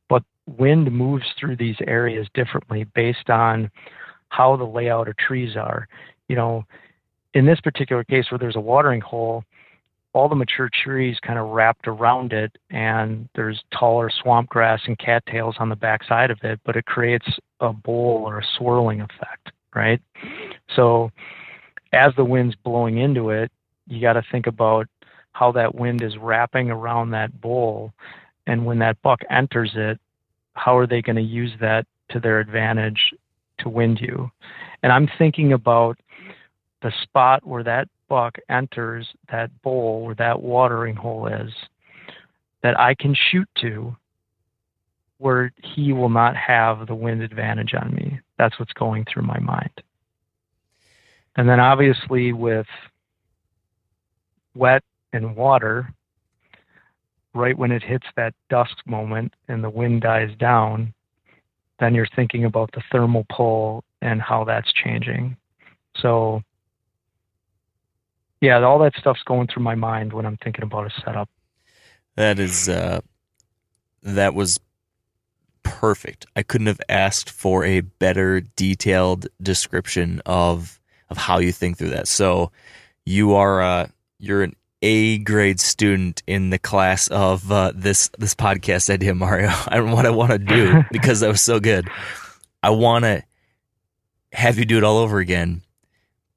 but 0.09 0.23
wind 0.57 0.91
moves 0.91 1.25
through 1.39 1.57
these 1.57 1.75
areas 1.85 2.27
differently 2.33 2.85
based 2.95 3.29
on 3.29 3.69
how 4.29 4.55
the 4.55 4.63
layout 4.63 5.07
of 5.07 5.17
trees 5.17 5.55
are. 5.55 5.87
You 6.27 6.35
know, 6.35 6.65
in 7.33 7.45
this 7.45 7.59
particular 7.61 8.03
case 8.03 8.31
where 8.31 8.39
there's 8.39 8.55
a 8.55 8.61
watering 8.61 9.01
hole, 9.01 9.43
all 10.13 10.27
the 10.27 10.35
mature 10.35 10.69
trees 10.83 11.17
kind 11.21 11.39
of 11.39 11.49
wrapped 11.49 11.87
around 11.87 12.33
it, 12.33 12.57
and 12.69 13.29
there's 13.35 13.61
taller 13.77 14.09
swamp 14.09 14.49
grass 14.49 14.81
and 14.85 14.97
cattails 14.97 15.55
on 15.59 15.69
the 15.69 15.75
backside 15.75 16.31
of 16.31 16.39
it, 16.43 16.59
but 16.65 16.75
it 16.75 16.85
creates 16.85 17.27
a 17.61 17.71
bowl 17.71 18.23
or 18.25 18.39
a 18.39 18.45
swirling 18.57 19.01
effect, 19.01 19.51
right? 19.73 20.01
So 20.75 21.11
as 21.93 22.13
the 22.17 22.25
wind's 22.25 22.55
blowing 22.55 22.97
into 22.97 23.29
it, 23.29 23.51
you 23.87 24.01
got 24.01 24.13
to 24.13 24.23
think 24.31 24.47
about 24.47 24.87
how 25.33 25.51
that 25.53 25.75
wind 25.75 26.01
is 26.01 26.17
wrapping 26.17 26.69
around 26.69 27.11
that 27.11 27.39
bowl, 27.39 27.93
and 28.47 28.65
when 28.65 28.79
that 28.79 29.01
buck 29.01 29.21
enters 29.29 29.71
it, 29.75 29.99
how 30.53 30.77
are 30.77 30.87
they 30.87 31.01
going 31.01 31.15
to 31.15 31.21
use 31.21 31.51
that 31.61 31.85
to 32.09 32.19
their 32.19 32.39
advantage 32.39 33.13
to 33.59 33.69
wind 33.69 33.99
you? 34.01 34.29
And 34.83 34.91
I'm 34.91 35.09
thinking 35.17 35.53
about 35.53 35.97
the 36.81 36.91
spot 37.01 37.45
where 37.45 37.63
that 37.63 37.87
buck 38.11 38.35
enters 38.49 39.07
that 39.31 39.49
bowl 39.61 40.01
where 40.01 40.15
that 40.15 40.41
watering 40.41 40.97
hole 40.97 41.27
is 41.27 41.49
that 42.61 42.77
I 42.77 42.93
can 42.93 43.15
shoot 43.31 43.47
to 43.61 43.95
where 45.17 45.53
he 45.63 45.93
will 45.93 46.09
not 46.09 46.35
have 46.35 46.87
the 46.87 46.93
wind 46.93 47.21
advantage 47.21 47.73
on 47.73 47.95
me. 47.95 48.19
That's 48.37 48.59
what's 48.59 48.73
going 48.73 49.05
through 49.05 49.23
my 49.23 49.39
mind. 49.39 49.71
And 51.37 51.47
then 51.47 51.61
obviously 51.61 52.33
with 52.33 52.67
wet 54.55 54.83
and 55.13 55.33
water, 55.33 55.87
right 57.33 57.57
when 57.57 57.71
it 57.71 57.81
hits 57.81 58.07
that 58.17 58.33
dusk 58.49 58.75
moment 58.85 59.33
and 59.47 59.63
the 59.63 59.69
wind 59.69 60.01
dies 60.01 60.35
down, 60.37 60.93
then 61.79 61.95
you're 61.95 62.09
thinking 62.13 62.43
about 62.43 62.71
the 62.73 62.83
thermal 62.91 63.25
pull 63.33 63.85
and 64.01 64.21
how 64.21 64.43
that's 64.43 64.73
changing. 64.73 65.37
So, 66.01 66.43
yeah, 68.41 68.61
all 68.63 68.79
that 68.79 68.93
stuff's 68.99 69.23
going 69.23 69.47
through 69.47 69.63
my 69.63 69.75
mind 69.75 70.13
when 70.13 70.25
I'm 70.25 70.37
thinking 70.37 70.63
about 70.63 70.87
a 70.87 71.01
setup. 71.05 71.29
That 72.15 72.39
is, 72.39 72.67
uh, 72.67 73.01
that 74.03 74.33
was 74.33 74.59
perfect. 75.63 76.25
I 76.35 76.43
couldn't 76.43 76.67
have 76.67 76.81
asked 76.89 77.29
for 77.29 77.63
a 77.63 77.81
better 77.81 78.41
detailed 78.41 79.27
description 79.41 80.21
of 80.25 80.79
of 81.09 81.17
how 81.17 81.39
you 81.39 81.51
think 81.51 81.77
through 81.77 81.89
that. 81.89 82.07
So, 82.07 82.51
you 83.05 83.35
are 83.35 83.61
uh, 83.61 83.87
you're 84.17 84.43
an 84.43 84.55
A 84.81 85.19
grade 85.19 85.59
student 85.59 86.23
in 86.25 86.49
the 86.49 86.59
class 86.59 87.07
of 87.09 87.51
uh, 87.51 87.73
this 87.75 88.09
this 88.17 88.33
podcast 88.33 88.89
idea, 88.89 89.13
Mario. 89.13 89.51
And 89.71 89.93
what 89.93 90.05
I 90.05 90.09
want 90.09 90.31
to 90.31 90.39
do 90.39 90.83
because 90.91 91.19
that 91.19 91.29
was 91.29 91.41
so 91.41 91.59
good. 91.59 91.87
I 92.63 92.69
want 92.71 93.05
to 93.05 93.23
have 94.33 94.57
you 94.57 94.65
do 94.65 94.77
it 94.77 94.83
all 94.83 94.97
over 94.97 95.19
again, 95.19 95.61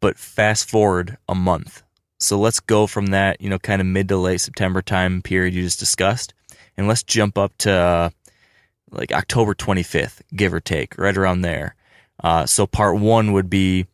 but 0.00 0.18
fast 0.18 0.68
forward 0.68 1.16
a 1.28 1.34
month. 1.34 1.83
So 2.24 2.38
let's 2.38 2.60
go 2.60 2.86
from 2.86 3.06
that, 3.06 3.40
you 3.40 3.48
know, 3.50 3.58
kind 3.58 3.80
of 3.80 3.86
mid 3.86 4.08
to 4.08 4.16
late 4.16 4.40
September 4.40 4.82
time 4.82 5.22
period 5.22 5.54
you 5.54 5.62
just 5.62 5.78
discussed, 5.78 6.34
and 6.76 6.88
let's 6.88 7.02
jump 7.02 7.38
up 7.38 7.56
to 7.58 7.72
uh, 7.72 8.10
like 8.90 9.12
October 9.12 9.54
25th, 9.54 10.22
give 10.34 10.54
or 10.54 10.60
take, 10.60 10.96
right 10.98 11.16
around 11.16 11.42
there. 11.42 11.74
Uh, 12.22 12.46
so 12.46 12.66
part 12.66 12.98
one 12.98 13.32
would 13.32 13.50
be 13.50 13.86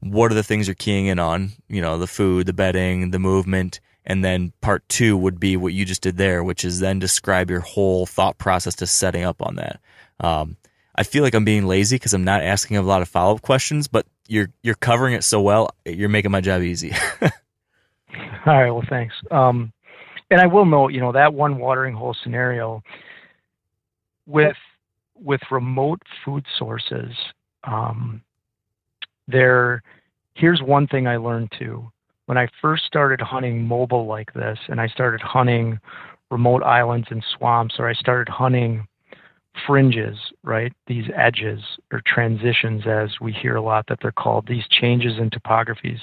what 0.00 0.30
are 0.30 0.34
the 0.34 0.42
things 0.42 0.68
you're 0.68 0.74
keying 0.74 1.06
in 1.06 1.18
on? 1.18 1.52
You 1.68 1.80
know, 1.80 1.98
the 1.98 2.06
food, 2.06 2.46
the 2.46 2.52
bedding, 2.52 3.10
the 3.10 3.18
movement. 3.18 3.80
And 4.06 4.22
then 4.22 4.52
part 4.60 4.86
two 4.88 5.16
would 5.16 5.40
be 5.40 5.56
what 5.56 5.72
you 5.72 5.86
just 5.86 6.02
did 6.02 6.18
there, 6.18 6.44
which 6.44 6.64
is 6.64 6.78
then 6.78 6.98
describe 6.98 7.50
your 7.50 7.60
whole 7.60 8.04
thought 8.04 8.36
process 8.36 8.74
to 8.76 8.86
setting 8.86 9.24
up 9.24 9.40
on 9.40 9.56
that. 9.56 9.80
Um, 10.20 10.58
I 10.94 11.04
feel 11.04 11.22
like 11.22 11.34
I'm 11.34 11.46
being 11.46 11.66
lazy 11.66 11.96
because 11.96 12.12
I'm 12.12 12.24
not 12.24 12.42
asking 12.42 12.76
a 12.76 12.82
lot 12.82 13.00
of 13.00 13.08
follow 13.08 13.34
up 13.34 13.42
questions, 13.42 13.88
but 13.88 14.06
you're 14.28 14.50
you're 14.62 14.74
covering 14.74 15.14
it 15.14 15.24
so 15.24 15.40
well. 15.40 15.70
You're 15.84 16.10
making 16.10 16.30
my 16.30 16.40
job 16.40 16.62
easy. 16.62 16.92
All 18.46 18.60
right. 18.62 18.70
Well, 18.70 18.84
thanks. 18.88 19.14
Um, 19.30 19.72
and 20.30 20.40
I 20.40 20.46
will 20.46 20.64
note, 20.64 20.92
you 20.92 21.00
know, 21.00 21.12
that 21.12 21.32
one 21.32 21.58
watering 21.58 21.94
hole 21.94 22.16
scenario 22.22 22.82
with 24.26 24.56
with 25.16 25.40
remote 25.50 26.02
food 26.24 26.44
sources. 26.58 27.12
Um, 27.64 28.22
there 29.28 29.82
here's 30.34 30.62
one 30.62 30.86
thing 30.86 31.06
I 31.06 31.16
learned 31.16 31.52
too. 31.58 31.90
When 32.26 32.38
I 32.38 32.48
first 32.60 32.84
started 32.86 33.20
hunting 33.20 33.62
mobile 33.66 34.06
like 34.06 34.32
this, 34.32 34.58
and 34.68 34.80
I 34.80 34.88
started 34.88 35.20
hunting 35.20 35.78
remote 36.30 36.62
islands 36.62 37.08
and 37.10 37.24
swamps, 37.36 37.76
or 37.78 37.88
I 37.88 37.92
started 37.92 38.30
hunting 38.30 38.86
fringes, 39.66 40.16
right? 40.42 40.72
These 40.86 41.04
edges 41.14 41.60
or 41.92 42.02
transitions, 42.06 42.86
as 42.86 43.10
we 43.20 43.32
hear 43.32 43.56
a 43.56 43.62
lot 43.62 43.86
that 43.88 43.98
they're 44.02 44.12
called, 44.12 44.46
these 44.46 44.66
changes 44.68 45.18
in 45.18 45.30
topographies. 45.30 46.00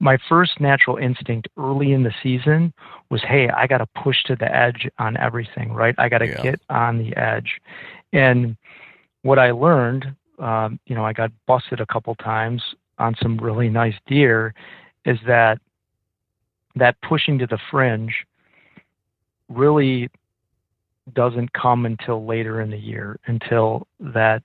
My 0.00 0.18
first 0.28 0.60
natural 0.60 0.96
instinct 0.96 1.48
early 1.58 1.92
in 1.92 2.02
the 2.02 2.14
season 2.22 2.72
was, 3.10 3.22
hey, 3.22 3.50
I 3.50 3.66
got 3.66 3.78
to 3.78 3.86
push 4.02 4.22
to 4.24 4.36
the 4.36 4.54
edge 4.54 4.88
on 4.98 5.16
everything, 5.18 5.72
right? 5.72 5.94
I 5.98 6.08
got 6.08 6.18
to 6.18 6.28
yeah. 6.28 6.42
get 6.42 6.60
on 6.70 6.98
the 6.98 7.14
edge. 7.16 7.60
And 8.12 8.56
what 9.22 9.38
I 9.38 9.50
learned 9.50 10.16
um, 10.40 10.80
you 10.86 10.94
know, 10.94 11.04
I 11.04 11.12
got 11.12 11.30
busted 11.46 11.80
a 11.80 11.86
couple 11.86 12.14
times 12.16 12.62
on 12.98 13.14
some 13.22 13.36
really 13.36 13.68
nice 13.68 13.94
deer, 14.06 14.54
is 15.04 15.18
that 15.26 15.58
that 16.76 17.00
pushing 17.02 17.38
to 17.38 17.46
the 17.46 17.58
fringe 17.70 18.26
really 19.48 20.08
doesn't 21.12 21.52
come 21.52 21.86
until 21.86 22.24
later 22.24 22.60
in 22.60 22.70
the 22.70 22.78
year, 22.78 23.18
until 23.26 23.86
that 23.98 24.42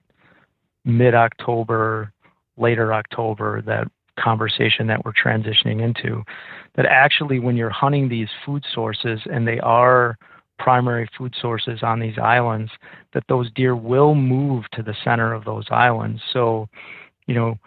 mid 0.83 1.13
October, 1.13 2.11
later 2.57 2.93
October, 2.93 3.61
that 3.61 3.87
conversation 4.19 4.87
that 4.87 5.03
we're 5.03 5.13
transitioning 5.13 5.81
into. 5.81 6.23
That 6.75 6.85
actually, 6.85 7.39
when 7.39 7.55
you're 7.55 7.69
hunting 7.69 8.09
these 8.09 8.29
food 8.45 8.63
sources 8.73 9.19
and 9.31 9.47
they 9.47 9.59
are 9.59 10.17
primary 10.57 11.09
food 11.17 11.35
sources 11.41 11.79
on 11.83 11.99
these 11.99 12.17
islands, 12.17 12.71
that 13.13 13.23
those 13.27 13.51
deer 13.51 13.75
will 13.75 14.15
move 14.15 14.65
to 14.73 14.83
the 14.83 14.95
center 15.03 15.33
of 15.33 15.45
those 15.45 15.65
islands. 15.69 16.21
So, 16.31 16.69
you 17.27 17.35
know, 17.35 17.57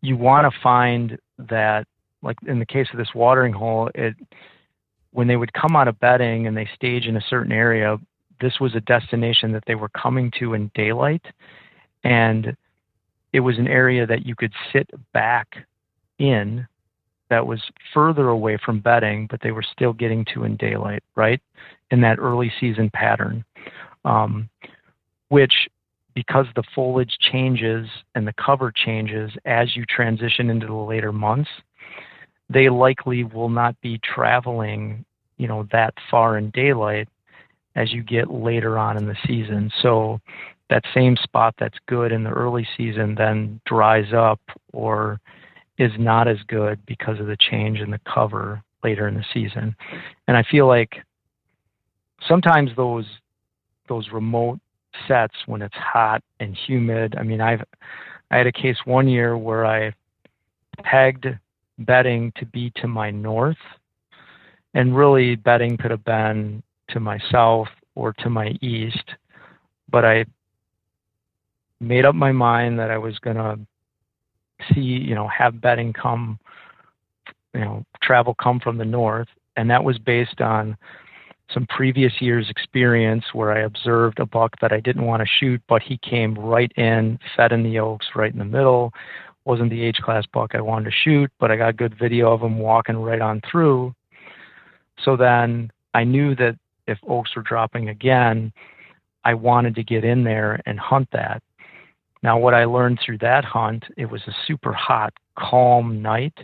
you 0.00 0.16
want 0.16 0.52
to 0.52 0.60
find 0.60 1.18
that, 1.38 1.86
like 2.22 2.36
in 2.46 2.58
the 2.58 2.66
case 2.66 2.88
of 2.92 2.98
this 2.98 3.14
watering 3.14 3.52
hole, 3.52 3.90
it 3.94 4.14
when 5.12 5.28
they 5.28 5.36
would 5.36 5.52
come 5.52 5.76
out 5.76 5.88
of 5.88 6.00
bedding 6.00 6.46
and 6.46 6.56
they 6.56 6.68
stage 6.74 7.06
in 7.06 7.16
a 7.16 7.24
certain 7.28 7.52
area, 7.52 7.98
this 8.40 8.58
was 8.60 8.74
a 8.74 8.80
destination 8.80 9.52
that 9.52 9.64
they 9.66 9.74
were 9.74 9.90
coming 9.90 10.30
to 10.38 10.54
in 10.54 10.70
daylight, 10.74 11.24
and 12.02 12.56
it 13.32 13.40
was 13.40 13.58
an 13.58 13.68
area 13.68 14.06
that 14.06 14.26
you 14.26 14.34
could 14.34 14.52
sit 14.72 14.90
back 15.12 15.66
in 16.18 16.66
that 17.30 17.46
was 17.46 17.62
further 17.94 18.28
away 18.28 18.58
from 18.62 18.80
bedding, 18.80 19.26
but 19.30 19.40
they 19.42 19.52
were 19.52 19.62
still 19.62 19.92
getting 19.94 20.24
to 20.34 20.44
in 20.44 20.56
daylight, 20.56 21.02
right? 21.16 21.40
In 21.90 22.00
that 22.02 22.18
early 22.18 22.52
season 22.60 22.90
pattern, 22.92 23.44
um, 24.04 24.50
which 25.28 25.68
because 26.14 26.46
the 26.54 26.62
foliage 26.74 27.16
changes 27.20 27.88
and 28.14 28.26
the 28.26 28.34
cover 28.34 28.70
changes 28.70 29.30
as 29.46 29.74
you 29.74 29.84
transition 29.86 30.50
into 30.50 30.66
the 30.66 30.74
later 30.74 31.10
months, 31.10 31.48
they 32.50 32.68
likely 32.68 33.24
will 33.24 33.48
not 33.48 33.80
be 33.80 33.98
traveling, 34.04 35.04
you 35.38 35.48
know, 35.48 35.66
that 35.72 35.94
far 36.10 36.36
in 36.36 36.50
daylight 36.50 37.08
as 37.76 37.92
you 37.92 38.02
get 38.02 38.30
later 38.30 38.78
on 38.78 38.98
in 38.98 39.06
the 39.06 39.16
season. 39.26 39.70
So 39.80 40.20
that 40.68 40.84
same 40.94 41.16
spot 41.16 41.54
that's 41.58 41.78
good 41.86 42.12
in 42.12 42.24
the 42.24 42.30
early 42.30 42.66
season 42.76 43.14
then 43.14 43.60
dries 43.66 44.12
up 44.12 44.40
or 44.72 45.18
is 45.78 45.92
not 45.98 46.28
as 46.28 46.38
good 46.48 46.84
because 46.86 47.18
of 47.20 47.26
the 47.26 47.36
change 47.50 47.80
in 47.80 47.90
the 47.90 48.00
cover 48.12 48.62
later 48.84 49.08
in 49.08 49.14
the 49.14 49.24
season. 49.32 49.74
And 50.28 50.36
I 50.36 50.44
feel 50.50 50.66
like 50.66 50.96
sometimes 52.28 52.70
those 52.76 53.06
those 53.88 54.08
remote 54.12 54.60
sets 55.08 55.34
when 55.46 55.62
it's 55.62 55.74
hot 55.74 56.22
and 56.40 56.56
humid. 56.66 57.16
I 57.18 57.22
mean, 57.22 57.40
I've 57.40 57.62
I 58.30 58.38
had 58.38 58.46
a 58.46 58.52
case 58.52 58.76
one 58.84 59.08
year 59.08 59.36
where 59.36 59.66
I 59.66 59.92
pegged 60.82 61.26
bedding 61.78 62.32
to 62.36 62.46
be 62.46 62.70
to 62.76 62.88
my 62.88 63.10
north, 63.10 63.56
and 64.74 64.96
really 64.96 65.36
bedding 65.36 65.76
could 65.76 65.90
have 65.90 66.04
been 66.04 66.62
to 66.88 67.00
my 67.00 67.18
south 67.30 67.68
or 67.94 68.12
to 68.14 68.30
my 68.30 68.48
east, 68.60 69.10
but 69.90 70.04
I 70.04 70.24
made 71.80 72.04
up 72.04 72.14
my 72.14 72.32
mind 72.32 72.78
that 72.78 72.90
I 72.90 72.98
was 72.98 73.18
going 73.18 73.36
to 73.36 73.58
see, 74.72 74.80
you 74.80 75.14
know, 75.14 75.28
have 75.28 75.60
bedding 75.60 75.92
come, 75.92 76.38
you 77.54 77.60
know, 77.60 77.84
travel 78.02 78.34
come 78.34 78.60
from 78.60 78.78
the 78.78 78.84
north. 78.84 79.28
And 79.56 79.70
that 79.70 79.84
was 79.84 79.98
based 79.98 80.40
on 80.40 80.76
some 81.52 81.66
previous 81.66 82.12
years' 82.20 82.48
experience 82.48 83.24
where 83.32 83.52
I 83.52 83.60
observed 83.60 84.18
a 84.20 84.26
buck 84.26 84.58
that 84.60 84.72
I 84.72 84.80
didn't 84.80 85.04
want 85.04 85.20
to 85.20 85.28
shoot, 85.38 85.60
but 85.68 85.82
he 85.82 85.98
came 85.98 86.34
right 86.34 86.72
in, 86.76 87.18
fed 87.36 87.52
in 87.52 87.62
the 87.62 87.78
oaks 87.78 88.06
right 88.14 88.32
in 88.32 88.38
the 88.38 88.44
middle. 88.44 88.92
Wasn't 89.44 89.70
the 89.70 89.82
age 89.82 89.98
class 89.98 90.24
buck 90.32 90.54
I 90.54 90.60
wanted 90.60 90.86
to 90.86 90.96
shoot, 91.02 91.30
but 91.38 91.50
I 91.50 91.56
got 91.56 91.76
good 91.76 91.98
video 91.98 92.32
of 92.32 92.40
him 92.42 92.58
walking 92.58 92.96
right 92.96 93.20
on 93.20 93.42
through. 93.50 93.94
So 95.04 95.16
then 95.16 95.70
I 95.94 96.04
knew 96.04 96.34
that 96.36 96.56
if 96.86 96.98
oaks 97.06 97.34
were 97.36 97.42
dropping 97.42 97.88
again, 97.88 98.52
I 99.24 99.34
wanted 99.34 99.74
to 99.76 99.84
get 99.84 100.04
in 100.04 100.24
there 100.24 100.60
and 100.66 100.78
hunt 100.78 101.08
that. 101.12 101.42
Now, 102.22 102.38
what 102.38 102.54
I 102.54 102.64
learned 102.64 103.00
through 103.04 103.18
that 103.18 103.44
hunt, 103.44 103.84
it 103.96 104.06
was 104.06 104.22
a 104.26 104.34
super 104.46 104.72
hot, 104.72 105.12
calm 105.36 106.00
night. 106.00 106.38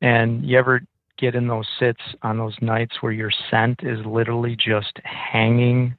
And 0.00 0.44
you 0.44 0.58
ever 0.58 0.80
get 1.18 1.34
in 1.34 1.46
those 1.46 1.68
sits 1.78 2.00
on 2.22 2.38
those 2.38 2.56
nights 2.60 2.96
where 3.00 3.12
your 3.12 3.30
scent 3.50 3.80
is 3.82 4.04
literally 4.04 4.56
just 4.56 4.98
hanging 5.04 5.96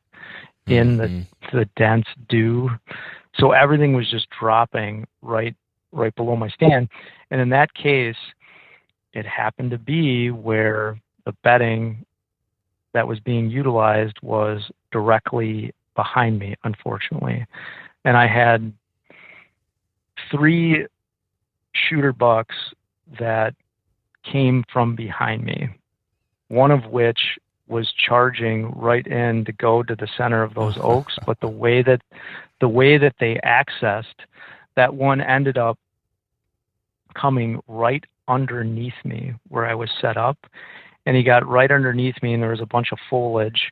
in 0.68 0.98
mm-hmm. 0.98 1.20
the 1.52 1.60
the 1.60 1.70
dense 1.76 2.08
dew. 2.30 2.70
So 3.36 3.52
everything 3.52 3.94
was 3.94 4.10
just 4.10 4.28
dropping 4.30 5.08
right 5.22 5.56
right 5.92 6.16
below 6.16 6.36
my 6.36 6.50
stand. 6.50 6.90
And 7.32 7.40
in 7.40 7.50
that 7.50 7.74
case, 7.74 8.18
it 9.14 9.26
happened 9.26 9.72
to 9.72 9.78
be 9.78 10.32
where 10.32 11.00
the 11.26 11.34
bedding 11.44 12.06
that 12.94 13.08
was 13.08 13.20
being 13.20 13.50
utilized 13.50 14.18
was 14.22 14.72
directly 14.92 15.74
behind 15.96 16.40
me, 16.40 16.56
unfortunately. 16.64 17.46
And 18.06 18.18
I 18.18 18.28
had 18.28 18.74
three 20.34 20.86
shooter 21.74 22.14
bucks 22.14 22.56
that 23.20 23.54
came 24.24 24.64
from 24.72 24.96
behind 24.96 25.44
me, 25.44 25.70
one 26.48 26.72
of 26.72 26.86
which 26.86 27.20
was 27.68 27.92
charging 28.08 28.72
right 28.72 29.06
in 29.08 29.46
to 29.46 29.52
go 29.54 29.84
to 29.84 29.96
the 29.96 30.08
center 30.18 30.44
of 30.44 30.54
those 30.54 30.76
oaks, 30.82 31.18
but 31.26 31.40
the 31.40 31.48
way 31.48 31.82
that 31.84 32.02
the 32.62 32.68
way 32.68 32.98
that 32.98 33.16
they 33.20 33.40
accessed 33.46 34.26
that 34.76 34.94
one 34.94 35.22
ended 35.22 35.58
up 35.58 35.78
coming 37.14 37.60
right 37.68 38.04
underneath 38.28 38.94
me 39.04 39.34
where 39.50 39.68
I 39.68 39.76
was 39.76 39.90
set 40.02 40.18
up. 40.18 40.38
And 41.06 41.18
he 41.18 41.24
got 41.24 41.46
right 41.46 41.70
underneath 41.70 42.16
me 42.24 42.34
and 42.34 42.42
there 42.42 42.52
was 42.52 42.62
a 42.62 42.66
bunch 42.66 42.92
of 42.94 42.98
foliage 43.10 43.72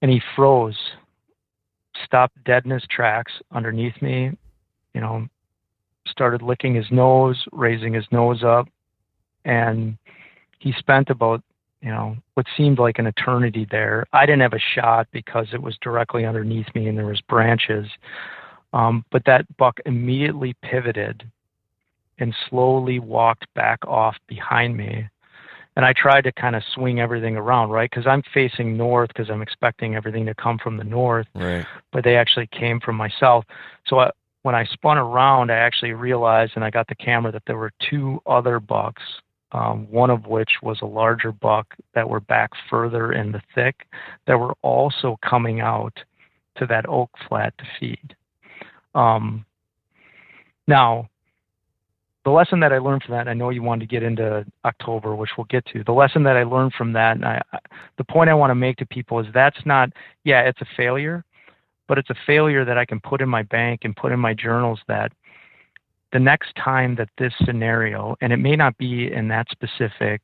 and 0.00 0.10
he 0.10 0.20
froze 0.34 0.78
stopped 2.04 2.42
dead 2.44 2.64
in 2.64 2.70
his 2.70 2.84
tracks 2.90 3.32
underneath 3.52 4.00
me 4.02 4.32
you 4.94 5.00
know 5.00 5.28
started 6.14 6.42
licking 6.42 6.76
his 6.76 6.86
nose, 6.92 7.44
raising 7.50 7.92
his 7.92 8.06
nose 8.12 8.44
up, 8.44 8.68
and 9.44 9.98
he 10.60 10.72
spent 10.78 11.10
about 11.10 11.42
you 11.80 11.90
know 11.90 12.16
what 12.34 12.46
seemed 12.56 12.78
like 12.78 13.00
an 13.00 13.06
eternity 13.06 13.66
there. 13.68 14.06
I 14.12 14.24
didn't 14.26 14.42
have 14.42 14.52
a 14.52 14.68
shot 14.74 15.08
because 15.10 15.48
it 15.52 15.60
was 15.60 15.76
directly 15.82 16.24
underneath 16.24 16.68
me 16.72 16.86
and 16.86 16.96
there 16.96 17.06
was 17.06 17.20
branches. 17.22 17.88
Um, 18.72 19.04
but 19.10 19.24
that 19.26 19.44
buck 19.56 19.78
immediately 19.84 20.54
pivoted 20.62 21.24
and 22.18 22.34
slowly 22.48 23.00
walked 23.00 23.46
back 23.54 23.80
off 23.86 24.16
behind 24.28 24.76
me. 24.76 25.08
And 25.76 25.84
I 25.84 25.92
tried 25.92 26.22
to 26.22 26.32
kind 26.32 26.54
of 26.54 26.62
swing 26.72 27.00
everything 27.00 27.36
around, 27.36 27.70
right? 27.70 27.90
Because 27.90 28.06
I'm 28.06 28.22
facing 28.32 28.76
north 28.76 29.08
because 29.08 29.28
I'm 29.28 29.42
expecting 29.42 29.96
everything 29.96 30.24
to 30.26 30.34
come 30.34 30.58
from 30.58 30.76
the 30.76 30.84
north. 30.84 31.26
Right. 31.34 31.66
But 31.92 32.04
they 32.04 32.16
actually 32.16 32.46
came 32.46 32.80
from 32.80 32.96
my 32.96 33.10
south. 33.20 33.44
So 33.86 33.98
I, 33.98 34.10
when 34.44 34.54
I 34.54 34.64
spun 34.64 34.96
around, 34.96 35.50
I 35.50 35.56
actually 35.56 35.92
realized, 35.92 36.52
and 36.54 36.64
I 36.64 36.70
got 36.70 36.86
the 36.86 36.94
camera, 36.94 37.32
that 37.32 37.42
there 37.46 37.58
were 37.58 37.72
two 37.90 38.22
other 38.26 38.60
bucks 38.60 39.02
um, 39.54 39.86
one 39.88 40.10
of 40.10 40.26
which 40.26 40.50
was 40.62 40.80
a 40.82 40.86
larger 40.86 41.30
buck 41.30 41.74
that 41.94 42.08
were 42.08 42.20
back 42.20 42.50
further 42.68 43.12
in 43.12 43.30
the 43.30 43.40
thick 43.54 43.86
that 44.26 44.36
were 44.36 44.54
also 44.62 45.16
coming 45.26 45.60
out 45.60 45.96
to 46.56 46.66
that 46.66 46.86
oak 46.88 47.10
flat 47.28 47.54
to 47.58 47.64
feed. 47.78 48.16
Um, 48.96 49.46
now, 50.66 51.08
the 52.24 52.30
lesson 52.30 52.58
that 52.60 52.72
I 52.72 52.78
learned 52.78 53.04
from 53.04 53.14
that, 53.14 53.28
I 53.28 53.34
know 53.34 53.50
you 53.50 53.62
wanted 53.62 53.88
to 53.88 53.94
get 53.94 54.02
into 54.02 54.44
October, 54.64 55.14
which 55.14 55.30
we'll 55.38 55.44
get 55.44 55.64
to. 55.66 55.84
The 55.84 55.92
lesson 55.92 56.24
that 56.24 56.36
I 56.36 56.42
learned 56.42 56.72
from 56.72 56.92
that, 56.94 57.16
and 57.16 57.24
I, 57.24 57.40
the 57.96 58.04
point 58.04 58.30
I 58.30 58.34
want 58.34 58.50
to 58.50 58.56
make 58.56 58.76
to 58.78 58.86
people 58.86 59.20
is 59.20 59.26
that's 59.32 59.64
not, 59.64 59.90
yeah, 60.24 60.40
it's 60.40 60.60
a 60.62 60.66
failure, 60.76 61.24
but 61.86 61.98
it's 61.98 62.10
a 62.10 62.14
failure 62.26 62.64
that 62.64 62.78
I 62.78 62.84
can 62.84 63.00
put 63.00 63.20
in 63.20 63.28
my 63.28 63.42
bank 63.42 63.80
and 63.84 63.94
put 63.94 64.12
in 64.12 64.20
my 64.20 64.34
journals 64.34 64.80
that 64.88 65.12
the 66.12 66.20
next 66.20 66.54
time 66.54 66.94
that 66.94 67.08
this 67.18 67.32
scenario, 67.44 68.16
and 68.20 68.32
it 68.32 68.36
may 68.36 68.54
not 68.54 68.78
be 68.78 69.12
in 69.12 69.28
that 69.28 69.48
specific 69.50 70.22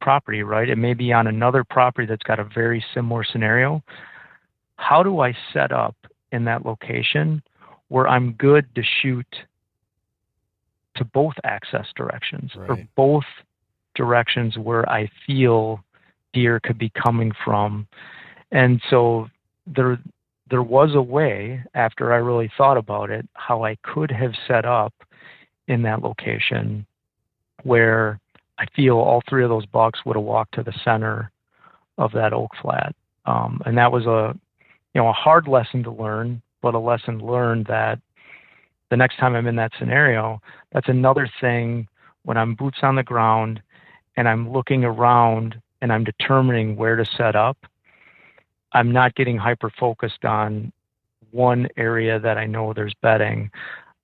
property, 0.00 0.42
right? 0.42 0.68
It 0.68 0.76
may 0.76 0.94
be 0.94 1.12
on 1.12 1.26
another 1.28 1.64
property 1.64 2.06
that's 2.06 2.24
got 2.24 2.40
a 2.40 2.44
very 2.44 2.84
similar 2.92 3.24
scenario. 3.24 3.82
How 4.76 5.02
do 5.02 5.20
I 5.20 5.36
set 5.52 5.72
up 5.72 5.96
in 6.32 6.44
that 6.44 6.66
location 6.66 7.42
where 7.88 8.08
I'm 8.08 8.32
good 8.32 8.66
to 8.74 8.82
shoot 9.00 9.26
to 10.96 11.04
both 11.04 11.34
access 11.44 11.86
directions 11.96 12.52
right. 12.56 12.70
or 12.70 12.88
both 12.96 13.24
directions 13.94 14.58
where 14.58 14.88
I 14.90 15.08
feel 15.26 15.80
deer 16.32 16.60
could 16.60 16.78
be 16.78 16.90
coming 16.90 17.32
from? 17.44 17.86
And 18.50 18.80
so 18.90 19.28
there 19.66 19.98
there 20.50 20.62
was 20.62 20.94
a 20.94 21.02
way 21.02 21.62
after 21.74 22.12
I 22.12 22.16
really 22.16 22.50
thought 22.56 22.76
about 22.76 23.10
it 23.10 23.28
how 23.34 23.64
I 23.64 23.76
could 23.82 24.10
have 24.10 24.32
set 24.46 24.64
up 24.64 24.92
in 25.66 25.82
that 25.82 26.02
location 26.02 26.86
where 27.62 28.20
I 28.58 28.66
feel 28.74 28.96
all 28.96 29.22
three 29.28 29.44
of 29.44 29.50
those 29.50 29.66
bucks 29.66 30.00
would 30.04 30.16
have 30.16 30.24
walked 30.24 30.54
to 30.54 30.62
the 30.62 30.74
center 30.84 31.30
of 31.98 32.12
that 32.12 32.32
oak 32.32 32.52
flat. 32.60 32.94
Um, 33.26 33.60
and 33.66 33.76
that 33.76 33.92
was 33.92 34.06
a, 34.06 34.34
you 34.94 35.00
know, 35.00 35.08
a 35.08 35.12
hard 35.12 35.46
lesson 35.48 35.82
to 35.84 35.90
learn, 35.90 36.40
but 36.62 36.74
a 36.74 36.78
lesson 36.78 37.18
learned 37.18 37.66
that 37.66 38.00
the 38.90 38.96
next 38.96 39.18
time 39.18 39.34
I'm 39.34 39.46
in 39.46 39.56
that 39.56 39.72
scenario, 39.78 40.40
that's 40.72 40.88
another 40.88 41.28
thing 41.40 41.86
when 42.24 42.36
I'm 42.36 42.54
boots 42.54 42.78
on 42.82 42.96
the 42.96 43.02
ground 43.02 43.60
and 44.16 44.28
I'm 44.28 44.50
looking 44.50 44.84
around 44.84 45.60
and 45.80 45.92
I'm 45.92 46.04
determining 46.04 46.76
where 46.76 46.96
to 46.96 47.04
set 47.04 47.36
up. 47.36 47.58
I'm 48.72 48.92
not 48.92 49.14
getting 49.14 49.36
hyper 49.36 49.70
focused 49.78 50.24
on 50.24 50.72
one 51.30 51.68
area 51.76 52.18
that 52.20 52.38
I 52.38 52.46
know 52.46 52.72
there's 52.72 52.94
bedding. 53.02 53.50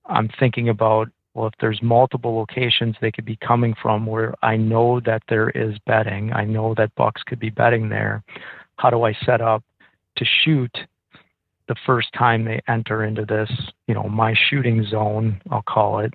I'm 0.05 0.29
thinking 0.39 0.69
about 0.69 1.09
well, 1.35 1.47
if 1.47 1.53
there's 1.59 1.81
multiple 1.83 2.33
locations 2.37 2.95
they 3.01 3.11
could 3.11 3.25
be 3.25 3.35
coming 3.35 3.75
from 3.81 4.05
where 4.05 4.33
I 4.41 4.55
know 4.55 5.01
that 5.01 5.21
there 5.27 5.49
is 5.49 5.75
bedding, 5.85 6.31
I 6.31 6.45
know 6.45 6.73
that 6.77 6.95
bucks 6.95 7.23
could 7.23 7.39
be 7.39 7.49
bedding 7.49 7.89
there, 7.89 8.23
how 8.77 8.89
do 8.89 9.03
I 9.03 9.13
set 9.25 9.41
up 9.41 9.61
to 10.15 10.25
shoot 10.43 10.71
the 11.67 11.75
first 11.85 12.07
time 12.13 12.45
they 12.45 12.61
enter 12.69 13.03
into 13.03 13.25
this, 13.25 13.51
you 13.87 13.93
know, 13.93 14.03
my 14.03 14.33
shooting 14.49 14.85
zone, 14.85 15.41
I'll 15.51 15.63
call 15.63 15.99
it, 15.99 16.13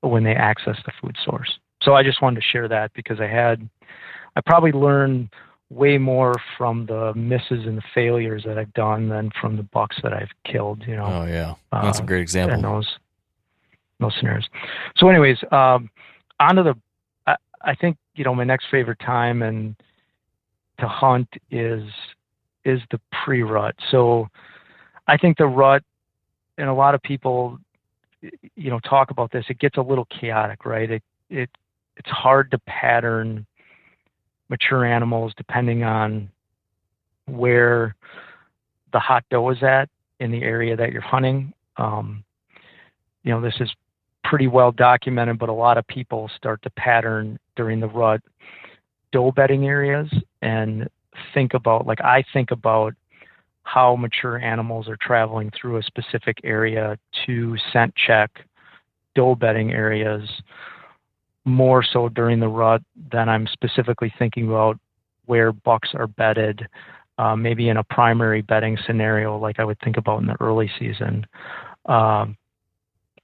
when 0.00 0.24
they 0.24 0.34
access 0.34 0.76
the 0.84 0.92
food 1.00 1.16
source. 1.24 1.58
So 1.82 1.94
I 1.94 2.02
just 2.02 2.20
wanted 2.20 2.40
to 2.40 2.46
share 2.50 2.66
that 2.66 2.92
because 2.94 3.20
I 3.20 3.26
had, 3.28 3.68
I 4.34 4.40
probably 4.40 4.72
learned 4.72 5.28
way 5.70 5.98
more 5.98 6.34
from 6.56 6.86
the 6.86 7.12
misses 7.14 7.66
and 7.66 7.78
the 7.78 7.82
failures 7.94 8.44
that 8.46 8.58
I've 8.58 8.72
done 8.74 9.08
than 9.08 9.30
from 9.40 9.56
the 9.56 9.62
bucks 9.64 9.96
that 10.02 10.12
I've 10.12 10.30
killed, 10.44 10.84
you 10.86 10.96
know. 10.96 11.06
Oh, 11.06 11.26
yeah. 11.26 11.54
That's 11.72 12.00
uh, 12.00 12.04
a 12.04 12.06
great 12.06 12.22
example. 12.22 12.54
And 12.54 12.64
those, 12.64 12.88
no 13.98 14.10
scenarios. 14.10 14.48
So, 14.96 15.08
anyways, 15.08 15.38
um, 15.50 15.90
on 16.38 16.56
to 16.56 16.62
the. 16.62 16.74
I, 17.26 17.36
I 17.62 17.74
think 17.74 17.96
you 18.14 18.24
know 18.24 18.34
my 18.34 18.44
next 18.44 18.66
favorite 18.70 19.00
time 19.00 19.42
and 19.42 19.74
to 20.78 20.86
hunt 20.86 21.28
is 21.50 21.82
is 22.64 22.80
the 22.90 23.00
pre-rut. 23.24 23.74
So, 23.90 24.28
I 25.08 25.16
think 25.16 25.38
the 25.38 25.46
rut, 25.46 25.82
and 26.58 26.68
a 26.68 26.74
lot 26.74 26.94
of 26.94 27.02
people, 27.02 27.58
you 28.20 28.70
know, 28.70 28.78
talk 28.80 29.10
about 29.10 29.32
this. 29.32 29.46
It 29.48 29.58
gets 29.58 29.78
a 29.78 29.82
little 29.82 30.06
chaotic, 30.06 30.64
right? 30.64 30.90
It 30.90 31.02
it 31.28 31.50
it's 31.96 32.10
hard 32.10 32.50
to 32.52 32.58
pattern 32.60 33.46
mature 34.48 34.84
animals 34.84 35.32
depending 35.36 35.82
on 35.82 36.28
where 37.26 37.94
the 38.92 38.98
hot 38.98 39.24
doe 39.30 39.50
is 39.50 39.62
at 39.62 39.88
in 40.20 40.30
the 40.30 40.42
area 40.42 40.76
that 40.76 40.92
you're 40.92 41.02
hunting. 41.02 41.52
Um, 41.76 42.24
you 43.22 43.32
know, 43.32 43.40
this 43.40 43.54
is 43.60 43.70
pretty 44.24 44.46
well 44.46 44.72
documented, 44.72 45.38
but 45.38 45.48
a 45.48 45.52
lot 45.52 45.78
of 45.78 45.86
people 45.86 46.30
start 46.36 46.62
to 46.62 46.70
pattern 46.70 47.38
during 47.56 47.80
the 47.80 47.88
rut 47.88 48.20
doe 49.12 49.32
bedding 49.32 49.66
areas 49.66 50.08
and 50.42 50.88
think 51.34 51.54
about, 51.54 51.86
like 51.86 52.00
I 52.00 52.24
think 52.32 52.50
about 52.50 52.94
how 53.62 53.96
mature 53.96 54.38
animals 54.38 54.88
are 54.88 54.96
traveling 55.00 55.50
through 55.50 55.78
a 55.78 55.82
specific 55.82 56.38
area 56.44 56.96
to 57.26 57.56
scent 57.72 57.92
check 57.96 58.30
doe 59.14 59.34
bedding 59.34 59.72
areas 59.72 60.28
more 61.46 61.82
so 61.82 62.08
during 62.10 62.40
the 62.40 62.48
rut 62.48 62.82
than 63.10 63.28
I'm 63.28 63.46
specifically 63.46 64.12
thinking 64.18 64.48
about 64.48 64.78
where 65.24 65.52
bucks 65.52 65.90
are 65.94 66.06
bedded, 66.06 66.66
uh, 67.18 67.34
maybe 67.34 67.68
in 67.68 67.78
a 67.78 67.84
primary 67.84 68.42
bedding 68.42 68.76
scenario 68.86 69.38
like 69.38 69.58
I 69.58 69.64
would 69.64 69.78
think 69.82 69.96
about 69.96 70.20
in 70.20 70.26
the 70.26 70.36
early 70.40 70.70
season. 70.78 71.26
Um, 71.86 72.36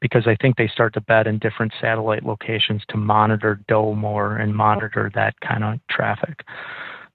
because 0.00 0.26
I 0.26 0.36
think 0.40 0.56
they 0.56 0.66
start 0.66 0.94
to 0.94 1.00
bed 1.00 1.28
in 1.28 1.38
different 1.38 1.72
satellite 1.80 2.24
locations 2.24 2.82
to 2.88 2.96
monitor 2.96 3.60
doe 3.68 3.94
more 3.94 4.36
and 4.36 4.54
monitor 4.54 5.10
that 5.14 5.38
kind 5.40 5.62
of 5.62 5.78
traffic. 5.88 6.40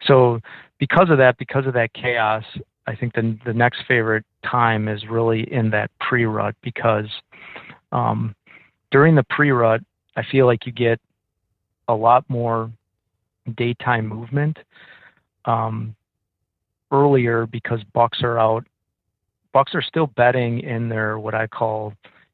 So 0.03 0.39
because 0.79 1.09
of 1.09 1.17
that, 1.17 1.37
because 1.37 1.67
of 1.67 1.73
that 1.73 1.93
chaos, 1.93 2.43
I 2.87 2.95
think 2.95 3.13
the 3.13 3.37
the 3.45 3.53
next 3.53 3.83
favorite 3.87 4.23
time 4.45 4.87
is 4.87 5.05
really 5.09 5.51
in 5.51 5.69
that 5.71 5.91
pre-rut 5.99 6.55
because 6.61 7.09
um, 7.91 8.33
during 8.91 9.15
the 9.15 9.25
pre-rut, 9.29 9.81
I 10.17 10.23
feel 10.29 10.47
like 10.47 10.65
you 10.65 10.71
get 10.71 10.99
a 11.87 11.93
lot 11.93 12.25
more 12.27 12.71
daytime 13.55 14.07
movement 14.07 14.57
um, 15.45 15.95
earlier 16.91 17.45
because 17.45 17.79
bucks 17.93 18.19
are 18.23 18.37
out. 18.37 18.65
Bucks 19.53 19.73
are 19.73 19.81
still 19.81 20.07
betting 20.07 20.59
in 20.59 20.89
their 20.89 21.19
what 21.19 21.35
I 21.35 21.47
call, 21.47 21.93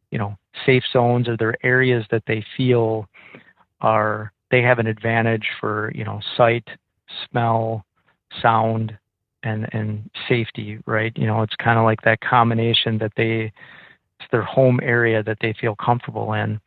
you 0.09 0.17
know, 0.17 0.35
safe 0.65 0.83
zones 0.91 1.27
or 1.27 1.37
their 1.37 1.55
areas 1.63 2.05
that 2.09 2.23
they 2.25 2.43
feel 2.57 3.07
are 3.81 4.31
they 4.49 4.61
have 4.61 4.79
an 4.79 4.87
advantage 4.87 5.47
for 5.59 5.91
you 5.93 6.03
know 6.03 6.21
sight 6.37 6.67
smell 7.29 7.83
sound 8.41 8.97
and 9.43 9.67
and 9.73 10.09
safety 10.29 10.79
right 10.85 11.11
you 11.17 11.27
know 11.27 11.41
it's 11.41 11.55
kind 11.55 11.77
of 11.77 11.83
like 11.83 12.01
that 12.03 12.21
combination 12.21 12.97
that 12.97 13.11
they 13.17 13.51
it's 14.19 14.31
their 14.31 14.43
home 14.43 14.79
area 14.83 15.21
that 15.23 15.37
they 15.41 15.53
feel 15.59 15.75
comfortable 15.75 16.33
in 16.33 16.59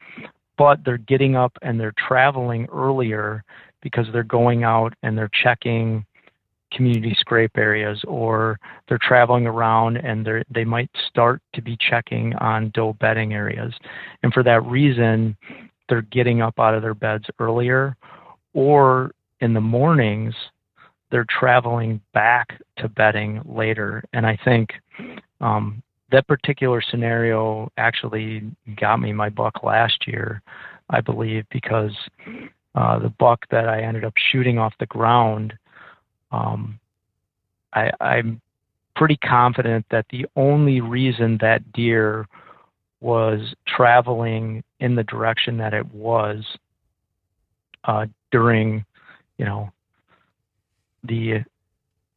but 0.59 0.85
they're 0.85 0.99
getting 0.99 1.37
up 1.37 1.57
and 1.63 1.79
they're 1.79 1.95
traveling 2.09 2.67
earlier 2.73 3.45
because 3.83 4.07
they're 4.13 4.23
going 4.23 4.65
out 4.65 4.95
and 5.03 5.17
they're 5.17 5.31
checking 5.43 6.05
community 6.73 7.17
scrape 7.19 7.57
areas 7.57 8.03
or 8.09 8.59
they're 8.89 8.99
traveling 9.01 9.47
around 9.47 9.97
and 9.99 10.27
they 10.27 10.43
they 10.51 10.65
might 10.65 10.91
start 11.09 11.41
to 11.55 11.63
be 11.63 11.77
checking 11.79 12.35
on 12.37 12.71
doe 12.75 12.95
bedding 12.95 13.33
areas. 13.33 13.73
And 14.23 14.33
for 14.33 14.43
that 14.43 14.65
reason 14.65 15.37
they're 15.89 16.03
getting 16.03 16.43
up 16.43 16.59
out 16.59 16.75
of 16.75 16.83
their 16.83 16.95
beds 16.95 17.27
earlier 17.39 17.97
or 18.53 19.13
in 19.41 19.55
the 19.55 19.61
mornings 19.61 20.35
they're 21.13 21.27
traveling 21.39 22.01
back 22.13 22.61
to 22.79 22.89
bedding 22.89 23.41
later. 23.45 24.03
And 24.13 24.27
i 24.27 24.37
think 24.45 24.71
um, 25.41 25.83
that 26.11 26.27
particular 26.27 26.81
scenario 26.81 27.71
actually 27.77 28.43
got 28.77 29.01
me 29.01 29.13
my 29.13 29.29
buck 29.29 29.63
last 29.63 30.07
year 30.07 30.43
i 30.91 31.01
believe 31.01 31.45
because 31.51 31.93
uh, 32.75 32.99
the 32.99 33.13
buck 33.19 33.45
that 33.51 33.69
i 33.69 33.81
ended 33.83 34.05
up 34.05 34.15
shooting 34.31 34.59
off 34.59 34.75
the 34.79 34.87
ground 34.87 35.53
um, 36.33 36.79
I, 37.73 37.91
I'm 38.01 38.41
pretty 38.97 39.17
confident 39.17 39.87
that 39.91 40.07
the 40.11 40.27
only 40.35 40.81
reason 40.81 41.39
that 41.41 41.73
deer 41.73 42.27
was 43.01 43.55
traveling 43.69 44.65
in 44.81 44.95
the 44.95 45.05
direction 45.05 45.59
that 45.59 45.75
it 45.75 45.87
was 45.95 46.45
uh, 47.85 48.07
during, 48.33 48.85
you 49.39 49.45
know, 49.45 49.71
the 51.05 51.45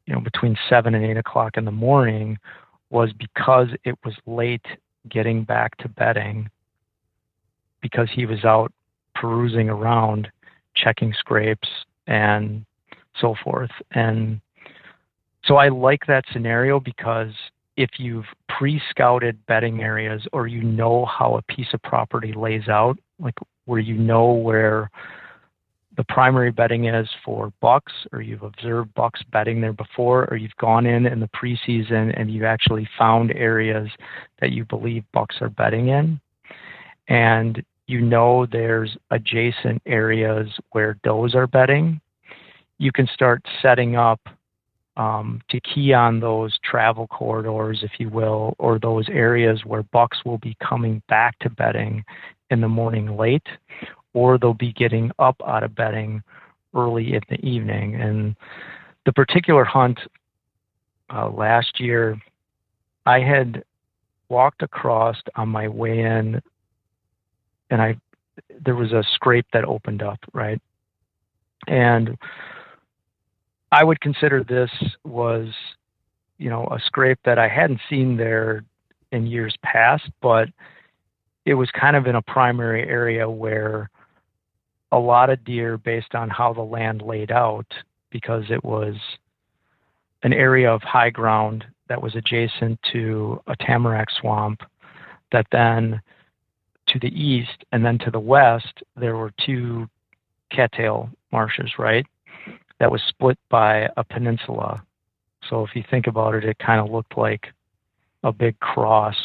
you 0.08 0.16
know 0.16 0.22
between 0.22 0.58
seven 0.68 0.96
and 0.96 1.06
eight 1.06 1.18
o'clock 1.18 1.58
in 1.58 1.66
the 1.66 1.72
morning 1.72 2.40
was 2.90 3.12
because 3.14 3.68
it 3.84 3.96
was 4.04 4.16
late 4.26 4.66
getting 5.10 5.44
back 5.44 5.78
to 5.78 5.90
bedding 5.90 6.50
because 7.82 8.10
he 8.14 8.26
was 8.26 8.44
out 8.44 8.72
perusing 9.16 9.70
around 9.70 10.28
checking 10.76 11.14
scrapes 11.14 11.68
and 12.08 12.66
so 13.20 13.36
forth. 13.44 13.72
And 13.92 14.42
so 15.46 15.56
I 15.56 15.70
like 15.70 16.06
that 16.08 16.26
scenario 16.32 16.80
because 16.80 17.34
if 17.78 17.92
you've 17.98 18.26
pre-scouted 18.50 19.46
bedding 19.46 19.82
areas 19.82 20.28
or 20.34 20.48
you 20.48 20.62
know 20.62 21.06
how 21.06 21.36
a 21.38 21.42
piece 21.44 21.74
of 21.74 21.82
property 21.82 22.34
lays 22.34 22.68
out 22.68 22.98
like 23.20 23.36
where 23.66 23.80
you 23.80 23.96
know 23.96 24.32
where 24.32 24.90
the 26.00 26.06
primary 26.06 26.50
bedding 26.50 26.86
is 26.86 27.10
for 27.26 27.52
bucks, 27.60 27.92
or 28.14 28.22
you've 28.22 28.44
observed 28.44 28.94
bucks 28.94 29.22
bedding 29.34 29.60
there 29.60 29.74
before, 29.74 30.32
or 30.32 30.38
you've 30.38 30.56
gone 30.56 30.86
in 30.86 31.06
in 31.06 31.20
the 31.20 31.28
preseason 31.28 32.18
and 32.18 32.32
you've 32.32 32.46
actually 32.46 32.88
found 32.98 33.34
areas 33.34 33.90
that 34.40 34.54
you 34.54 34.64
believe 34.64 35.04
bucks 35.12 35.36
are 35.42 35.50
bedding 35.50 35.90
in, 35.90 36.18
and 37.10 37.62
you 37.88 38.00
know 38.00 38.46
there's 38.46 38.96
adjacent 39.12 39.82
areas 39.86 40.48
where 40.72 40.98
does 41.04 41.36
are 41.36 41.48
bedding, 41.48 42.00
you 42.78 42.94
can 42.94 43.06
start 43.06 43.44
setting 43.62 43.98
up 43.98 44.22
um, 44.96 45.42
to 45.50 45.60
key 45.60 45.92
on 45.92 46.22
those 46.22 46.58
travel 46.64 47.08
corridors, 47.08 47.82
if 47.84 47.92
you 48.00 48.08
will, 48.08 48.56
or 48.58 48.80
those 48.80 49.10
areas 49.10 49.66
where 49.66 49.84
bucks 49.84 50.20
will 50.24 50.38
be 50.38 50.56
coming 50.66 51.02
back 51.10 51.38
to 51.40 51.50
bedding 51.50 52.06
in 52.52 52.62
the 52.62 52.70
morning 52.70 53.18
late, 53.18 53.48
or 54.14 54.38
they'll 54.38 54.54
be 54.54 54.74
getting 54.74 55.12
up 55.20 55.36
out 55.46 55.64
of 55.64 55.76
bedding 55.76 56.22
early 56.76 57.14
in 57.14 57.22
the 57.30 57.40
evening. 57.46 57.96
And 57.96 58.36
the 59.06 59.14
particular 59.14 59.64
hunt 59.64 60.00
uh, 61.14 61.30
last 61.30 61.80
year, 61.80 62.20
I 63.06 63.20
had 63.20 63.64
walked 64.30 64.62
across 64.62 65.18
on 65.36 65.50
my 65.50 65.68
way 65.68 66.00
in, 66.00 66.42
and 67.70 67.82
I 67.82 67.98
there 68.64 68.76
was 68.76 68.92
a 68.92 69.04
scrape 69.14 69.48
that 69.54 69.66
opened 69.66 70.02
up, 70.02 70.20
right? 70.34 70.62
And 71.68 72.18
I 73.72 73.84
would 73.84 74.00
consider 74.02 74.44
this 74.44 74.72
was, 75.04 75.50
you 76.38 76.50
know, 76.50 76.68
a 76.72 76.80
scrape 76.86 77.20
that 77.26 77.38
I 77.38 77.48
hadn't 77.48 77.82
seen 77.90 78.18
there 78.18 78.64
in 79.12 79.28
years 79.28 79.56
past, 79.64 80.10
but 80.22 80.50
it 81.46 81.54
was 81.54 81.70
kind 81.72 81.96
of 81.96 82.08
in 82.08 82.16
a 82.16 82.22
primary 82.22 82.88
area 82.88 83.30
where 83.30 83.90
a 84.92 85.00
lot 85.00 85.30
of 85.30 85.44
deer 85.44 85.78
based 85.78 86.16
on 86.16 86.30
how 86.30 86.54
the 86.54 86.62
land 86.62 87.02
laid 87.02 87.32
out 87.32 87.72
because 88.10 88.46
it 88.50 88.64
was 88.64 88.96
an 90.24 90.34
area 90.34 90.72
of 90.72 90.82
high 90.82 91.10
ground 91.10 91.66
that 91.88 92.02
was 92.02 92.16
adjacent 92.16 92.80
to 92.92 93.42
a 93.48 93.56
tamarack 93.58 94.10
swamp 94.12 94.62
that 95.32 95.48
then 95.52 96.02
to 96.88 97.00
the 97.00 97.22
east 97.22 97.64
and 97.72 97.86
then 97.86 97.98
to 98.00 98.12
the 98.12 98.20
west 98.20 98.84
there 98.96 99.16
were 99.16 99.32
two 99.46 99.88
cattail 100.52 101.10
marshes 101.32 101.74
right 101.78 102.06
that 102.80 102.92
was 102.92 103.02
split 103.08 103.38
by 103.50 103.90
a 103.98 104.04
peninsula. 104.04 104.82
So 105.50 105.66
if 105.66 105.76
you 105.76 105.84
think 105.90 106.08
about 106.08 106.36
it 106.36 106.44
it 106.44 106.58
kind 106.60 106.80
of 106.80 106.92
looked 106.92 107.18
like 107.18 107.48
a 108.24 108.32
big 108.32 108.60
cross 108.60 109.16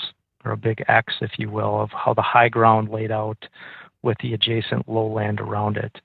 or 0.45 0.53
a 0.53 0.57
big 0.57 0.85
x 0.89 1.15
if 1.21 1.33
you 1.39 1.51
will 1.51 1.81
of 1.81 1.91
how 1.91 2.13
the 2.15 2.23
high 2.23 2.49
ground 2.49 2.91
laid 2.91 3.11
out 3.11 3.49
with 4.05 4.19
the 4.19 4.35
adjacent 4.35 4.89
lowland 4.89 5.41
around 5.41 5.77
it. 5.77 6.01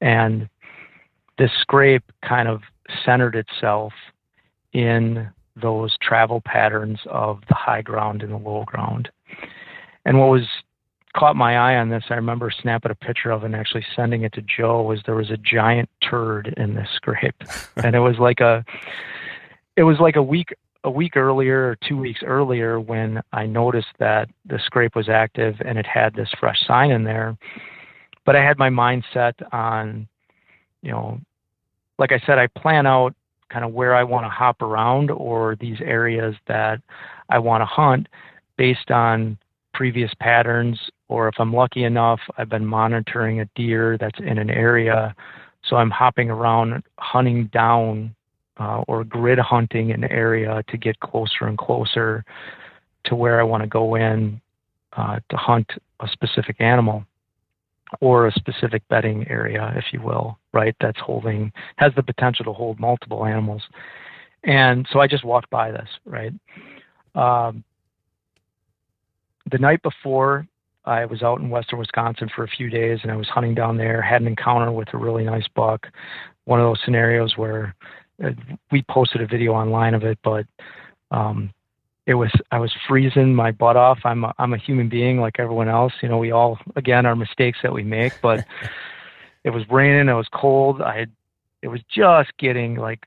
And 0.00 0.48
this 1.38 1.50
scrape 1.60 2.04
kind 2.22 2.48
of 2.48 2.62
centered 3.04 3.34
itself 3.34 3.92
in 4.72 5.28
those 5.56 5.96
travel 6.00 6.40
patterns 6.40 7.00
of 7.06 7.40
the 7.48 7.54
high 7.54 7.82
ground 7.82 8.22
and 8.22 8.32
the 8.32 8.36
low 8.36 8.64
ground. 8.64 9.08
And 10.04 10.18
what 10.18 10.30
was 10.30 10.46
caught 11.16 11.36
my 11.36 11.56
eye 11.56 11.76
on 11.76 11.90
this, 11.90 12.04
I 12.10 12.14
remember 12.14 12.50
snapping 12.50 12.90
a 12.90 12.94
picture 12.94 13.30
of 13.30 13.42
it 13.42 13.46
and 13.46 13.56
actually 13.56 13.86
sending 13.94 14.22
it 14.22 14.32
to 14.34 14.42
Joe, 14.42 14.82
was 14.82 15.00
there 15.06 15.14
was 15.14 15.30
a 15.30 15.36
giant 15.36 15.88
turd 16.02 16.52
in 16.56 16.74
this 16.74 16.88
scrape. 16.94 17.42
and 17.76 17.94
it 17.94 18.00
was 18.00 18.18
like 18.18 18.40
a 18.40 18.64
it 19.76 19.82
was 19.82 19.98
like 19.98 20.16
a 20.16 20.22
week 20.22 20.54
a 20.84 20.90
week 20.90 21.16
earlier 21.16 21.70
or 21.70 21.78
two 21.88 21.96
weeks 21.96 22.20
earlier 22.24 22.78
when 22.78 23.20
I 23.32 23.46
noticed 23.46 23.88
that 23.98 24.28
the 24.46 24.58
scrape 24.64 24.94
was 24.94 25.08
active 25.08 25.56
and 25.64 25.78
it 25.78 25.86
had 25.86 26.14
this 26.14 26.28
fresh 26.38 26.58
sign 26.66 26.90
in 26.90 27.04
there. 27.04 27.36
But 28.26 28.36
I 28.36 28.44
had 28.44 28.58
my 28.58 28.70
mind 28.70 29.04
set 29.12 29.34
on, 29.52 30.06
you 30.82 30.92
know, 30.92 31.20
like 31.98 32.12
I 32.12 32.20
said, 32.26 32.38
I 32.38 32.46
plan 32.48 32.86
out 32.86 33.14
kind 33.48 33.64
of 33.64 33.72
where 33.72 33.94
I 33.94 34.02
want 34.02 34.24
to 34.24 34.30
hop 34.30 34.62
around 34.62 35.10
or 35.10 35.56
these 35.56 35.80
areas 35.80 36.34
that 36.48 36.80
I 37.30 37.38
want 37.38 37.62
to 37.62 37.66
hunt 37.66 38.08
based 38.56 38.90
on 38.90 39.38
previous 39.72 40.12
patterns. 40.20 40.78
Or 41.08 41.28
if 41.28 41.34
I'm 41.38 41.52
lucky 41.52 41.84
enough, 41.84 42.20
I've 42.36 42.48
been 42.48 42.66
monitoring 42.66 43.40
a 43.40 43.48
deer 43.54 43.96
that's 43.98 44.18
in 44.18 44.38
an 44.38 44.50
area. 44.50 45.14
So 45.68 45.76
I'm 45.76 45.90
hopping 45.90 46.30
around 46.30 46.82
hunting 46.98 47.46
down 47.52 48.13
uh, 48.58 48.82
or 48.86 49.04
grid 49.04 49.38
hunting 49.38 49.90
an 49.90 50.04
area 50.04 50.62
to 50.68 50.76
get 50.76 51.00
closer 51.00 51.46
and 51.46 51.58
closer 51.58 52.24
to 53.04 53.14
where 53.14 53.40
I 53.40 53.42
want 53.42 53.62
to 53.62 53.68
go 53.68 53.94
in 53.94 54.40
uh, 54.96 55.20
to 55.28 55.36
hunt 55.36 55.70
a 56.00 56.08
specific 56.08 56.56
animal 56.60 57.04
or 58.00 58.26
a 58.26 58.32
specific 58.32 58.82
bedding 58.88 59.26
area, 59.28 59.72
if 59.76 59.92
you 59.92 60.00
will, 60.00 60.38
right? 60.52 60.74
That's 60.80 60.98
holding, 60.98 61.52
has 61.76 61.92
the 61.94 62.02
potential 62.02 62.44
to 62.46 62.52
hold 62.52 62.80
multiple 62.80 63.24
animals. 63.24 63.62
And 64.44 64.86
so 64.92 65.00
I 65.00 65.06
just 65.06 65.24
walked 65.24 65.50
by 65.50 65.70
this, 65.70 65.88
right? 66.04 66.32
Um, 67.14 67.64
the 69.50 69.58
night 69.58 69.82
before, 69.82 70.46
I 70.84 71.06
was 71.06 71.22
out 71.22 71.40
in 71.40 71.48
western 71.48 71.78
Wisconsin 71.78 72.28
for 72.34 72.44
a 72.44 72.48
few 72.48 72.68
days 72.68 73.00
and 73.02 73.10
I 73.10 73.16
was 73.16 73.28
hunting 73.28 73.54
down 73.54 73.76
there, 73.76 74.02
had 74.02 74.20
an 74.20 74.28
encounter 74.28 74.70
with 74.70 74.88
a 74.92 74.98
really 74.98 75.24
nice 75.24 75.46
buck. 75.54 75.86
One 76.44 76.60
of 76.60 76.66
those 76.66 76.80
scenarios 76.84 77.36
where 77.36 77.74
we 78.70 78.82
posted 78.88 79.20
a 79.20 79.26
video 79.26 79.52
online 79.52 79.94
of 79.94 80.04
it, 80.04 80.18
but 80.22 80.46
um, 81.10 81.52
it 82.06 82.14
was 82.14 82.30
I 82.50 82.58
was 82.58 82.72
freezing 82.86 83.34
my 83.34 83.50
butt 83.50 83.76
off. 83.76 83.98
I'm 84.04 84.24
a, 84.24 84.34
I'm 84.38 84.52
a 84.52 84.58
human 84.58 84.88
being 84.88 85.20
like 85.20 85.38
everyone 85.38 85.68
else. 85.68 85.92
You 86.02 86.08
know, 86.08 86.18
we 86.18 86.30
all 86.30 86.58
again 86.76 87.06
are 87.06 87.16
mistakes 87.16 87.58
that 87.62 87.72
we 87.72 87.82
make, 87.82 88.12
but 88.22 88.44
it 89.44 89.50
was 89.50 89.64
raining. 89.70 90.08
It 90.08 90.14
was 90.14 90.28
cold. 90.32 90.82
I 90.82 90.98
had, 90.98 91.10
it 91.62 91.68
was 91.68 91.80
just 91.88 92.36
getting 92.38 92.76
like 92.76 93.06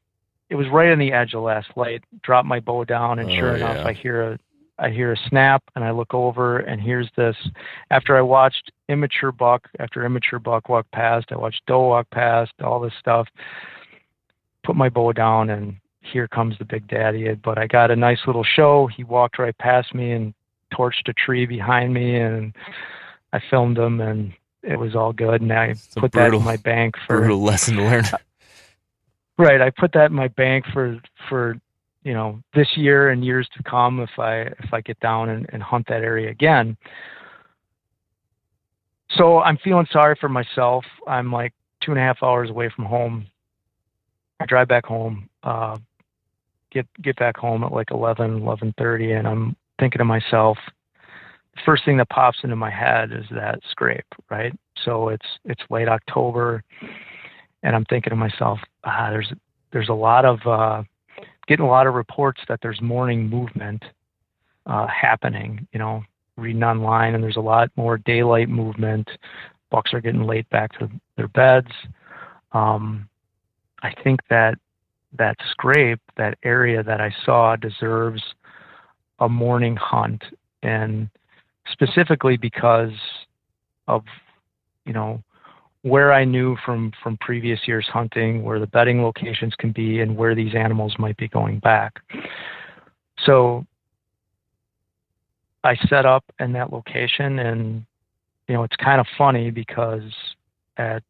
it 0.50 0.56
was 0.56 0.68
right 0.70 0.92
on 0.92 1.00
the 1.00 1.12
edge 1.12 1.34
of 1.34 1.44
last 1.44 1.70
light. 1.76 2.04
Dropped 2.24 2.48
my 2.48 2.60
bow 2.60 2.86
down, 2.86 3.20
and 3.20 3.30
oh, 3.30 3.36
sure 3.36 3.56
enough, 3.56 3.86
I 3.86 3.94
hear 3.94 4.32
a 4.32 4.40
I 4.80 4.90
hear 4.90 5.12
a 5.12 5.18
snap, 5.30 5.64
and 5.76 5.84
I 5.84 5.92
look 5.92 6.14
over, 6.14 6.60
and 6.60 6.82
here's 6.82 7.10
this. 7.16 7.36
After 7.92 8.16
I 8.18 8.22
watched 8.22 8.72
immature 8.90 9.32
buck 9.32 9.68
after 9.80 10.06
immature 10.06 10.40
buck 10.40 10.70
walk 10.70 10.88
past, 10.92 11.28
I 11.32 11.36
watched 11.36 11.62
doe 11.68 11.88
walk 11.88 12.10
past, 12.10 12.52
all 12.64 12.80
this 12.80 12.94
stuff 13.00 13.28
put 14.68 14.76
my 14.76 14.90
bow 14.90 15.14
down 15.14 15.50
and 15.50 15.78
here 16.02 16.28
comes 16.28 16.58
the 16.60 16.66
big 16.66 16.88
daddy. 16.90 17.34
But 17.34 17.58
I 17.58 17.68
got 17.68 17.90
a 17.90 17.96
nice 17.96 18.20
little 18.28 18.44
show. 18.44 18.88
He 18.88 19.04
walked 19.04 19.40
right 19.40 19.58
past 19.58 19.96
me 19.96 20.12
and 20.12 20.34
torched 20.74 21.08
a 21.08 21.14
tree 21.14 21.46
behind 21.46 21.94
me 21.94 22.18
and 22.18 22.54
I 23.32 23.40
filmed 23.50 23.78
him 23.78 24.02
and 24.02 24.34
it 24.62 24.78
was 24.78 24.94
all 24.94 25.14
good. 25.14 25.42
And 25.42 25.54
I 25.54 25.68
it's 25.68 25.88
put 25.96 26.12
brutal, 26.12 26.40
that 26.40 26.44
in 26.44 26.44
my 26.44 26.58
bank 26.58 26.96
for 27.08 27.20
brutal 27.20 27.42
lesson 27.42 27.78
to 27.78 27.84
learn. 27.84 28.04
right. 29.38 29.62
I 29.62 29.70
put 29.70 29.94
that 29.94 30.12
in 30.12 30.16
my 30.16 30.28
bank 30.28 30.66
for, 30.74 31.00
for, 31.30 31.56
you 32.04 32.14
know, 32.14 32.44
this 32.54 32.76
year 32.76 33.10
and 33.10 33.24
years 33.24 33.48
to 33.56 33.64
come 33.64 34.02
if 34.02 34.20
I, 34.20 34.42
if 34.42 34.74
I 34.74 34.82
get 34.82 35.00
down 35.00 35.30
and, 35.30 35.46
and 35.54 35.64
hunt 35.64 35.88
that 35.88 36.04
area 36.04 36.30
again. 36.30 36.76
So 39.12 39.40
I'm 39.40 39.58
feeling 39.64 39.88
sorry 39.92 40.18
for 40.20 40.28
myself. 40.28 40.84
I'm 41.08 41.32
like 41.32 41.54
two 41.82 41.92
and 41.92 42.00
a 42.00 42.04
half 42.04 42.22
hours 42.22 42.50
away 42.50 42.70
from 42.76 42.84
home 42.84 43.28
I 44.40 44.46
drive 44.46 44.68
back 44.68 44.86
home, 44.86 45.30
uh, 45.44 45.78
get 46.72 46.88
get 47.02 47.18
back 47.18 47.38
home 47.38 47.64
at 47.64 47.72
like 47.72 47.92
11, 47.92 48.42
11:30, 48.42 49.18
and 49.18 49.28
I'm 49.28 49.56
thinking 49.80 50.00
to 50.00 50.06
myself, 50.06 50.58
the 51.56 51.62
first 51.66 51.86
thing 51.86 51.98
that 51.98 52.10
pops 52.10 52.40
into 52.44 52.56
my 52.56 52.70
head 52.70 53.12
is 53.12 53.26
that 53.32 53.60
scrape, 53.70 54.06
right? 54.30 54.54
So 54.84 55.10
it's 55.10 55.26
it's 55.46 55.62
late 55.70 55.88
October, 55.88 56.64
and 57.64 57.76
I'm 57.76 57.86
thinking 57.86 58.12
to 58.12 58.16
myself, 58.16 58.60
ah, 58.84 59.10
there's 59.10 59.32
there's 59.72 59.90
a 59.90 59.94
lot 59.94 60.26
of 60.26 60.40
uh, 60.46 60.84
getting 61.48 61.66
a 61.66 61.70
lot 61.70 61.88
of 61.88 61.96
reports 61.96 62.42
that 62.48 62.60
there's 62.62 62.82
morning 62.82 63.28
movement 63.28 63.84
uh, 64.66 64.88
happening. 64.88 65.68
You 65.74 65.80
know, 65.80 66.04
reading 66.38 66.64
online, 66.64 67.16
and 67.16 67.24
there's 67.24 67.38
a 67.38 67.42
lot 67.42 67.70
more 67.76 67.98
daylight 67.98 68.50
movement. 68.50 69.10
Bucks 69.72 69.94
are 69.94 70.02
getting 70.02 70.24
late 70.24 70.50
back 70.50 70.78
to 70.80 70.90
their 71.18 71.28
beds. 71.28 71.72
Um, 72.54 73.10
I 73.84 73.94
think 74.04 74.22
that 74.30 74.56
that 75.18 75.38
scrape, 75.52 76.02
that 76.18 76.38
area 76.44 76.84
that 76.84 77.02
I 77.02 77.14
saw, 77.26 77.56
deserves 77.56 78.22
a 79.20 79.30
morning 79.30 79.76
hunt. 79.76 80.24
And 80.64 81.10
specifically 81.72 82.38
because 82.38 82.92
of 83.88 84.04
you 84.86 84.94
know 84.94 85.22
where 85.82 86.14
I 86.14 86.26
knew 86.26 86.58
from 86.66 86.92
from 87.02 87.18
previous 87.18 87.60
years 87.68 87.88
hunting 87.92 88.44
where 88.44 88.60
the 88.60 88.68
bedding 88.68 89.02
locations 89.02 89.54
can 89.56 89.72
be 89.72 90.02
and 90.02 90.18
where 90.18 90.36
these 90.36 90.56
animals 90.56 90.96
might 90.98 91.18
be 91.18 91.28
going 91.28 91.60
back. 91.60 92.00
So 93.26 93.66
I 95.64 95.76
set 95.88 96.06
up 96.06 96.24
in 96.40 96.54
that 96.54 96.72
location 96.72 97.40
and 97.40 97.86
you 98.48 98.56
know 98.56 98.64
it's 98.64 98.76
kind 98.78 99.00
of 99.00 99.08
funny 99.18 99.52
because 99.52 100.12
at 100.78 101.04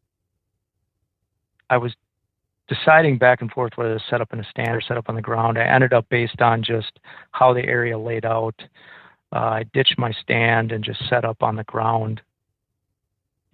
I 1.70 1.78
was 1.78 1.94
deciding 2.68 3.18
back 3.18 3.42
and 3.42 3.52
forth 3.52 3.74
whether 3.76 3.98
to 3.98 4.04
set 4.10 4.22
up 4.22 4.34
in 4.34 4.40
a 4.40 4.44
stand 4.50 4.70
or 4.70 4.82
set 4.82 4.98
up 4.98 5.10
on 5.10 5.16
the 5.16 5.22
ground. 5.22 5.58
I 5.58 5.66
ended 5.66 5.94
up 5.94 6.08
based 6.10 6.42
on 6.42 6.64
just 6.64 7.00
how 7.32 7.54
the 7.54 7.64
area 7.64 7.98
laid 7.98 8.26
out. 8.26 8.56
Uh, 9.34 9.40
I 9.40 9.66
ditched 9.74 9.98
my 9.98 10.12
stand 10.22 10.72
and 10.72 10.84
just 10.84 11.00
set 11.10 11.26
up 11.26 11.44
on 11.44 11.56
the 11.56 11.64
ground 11.64 12.22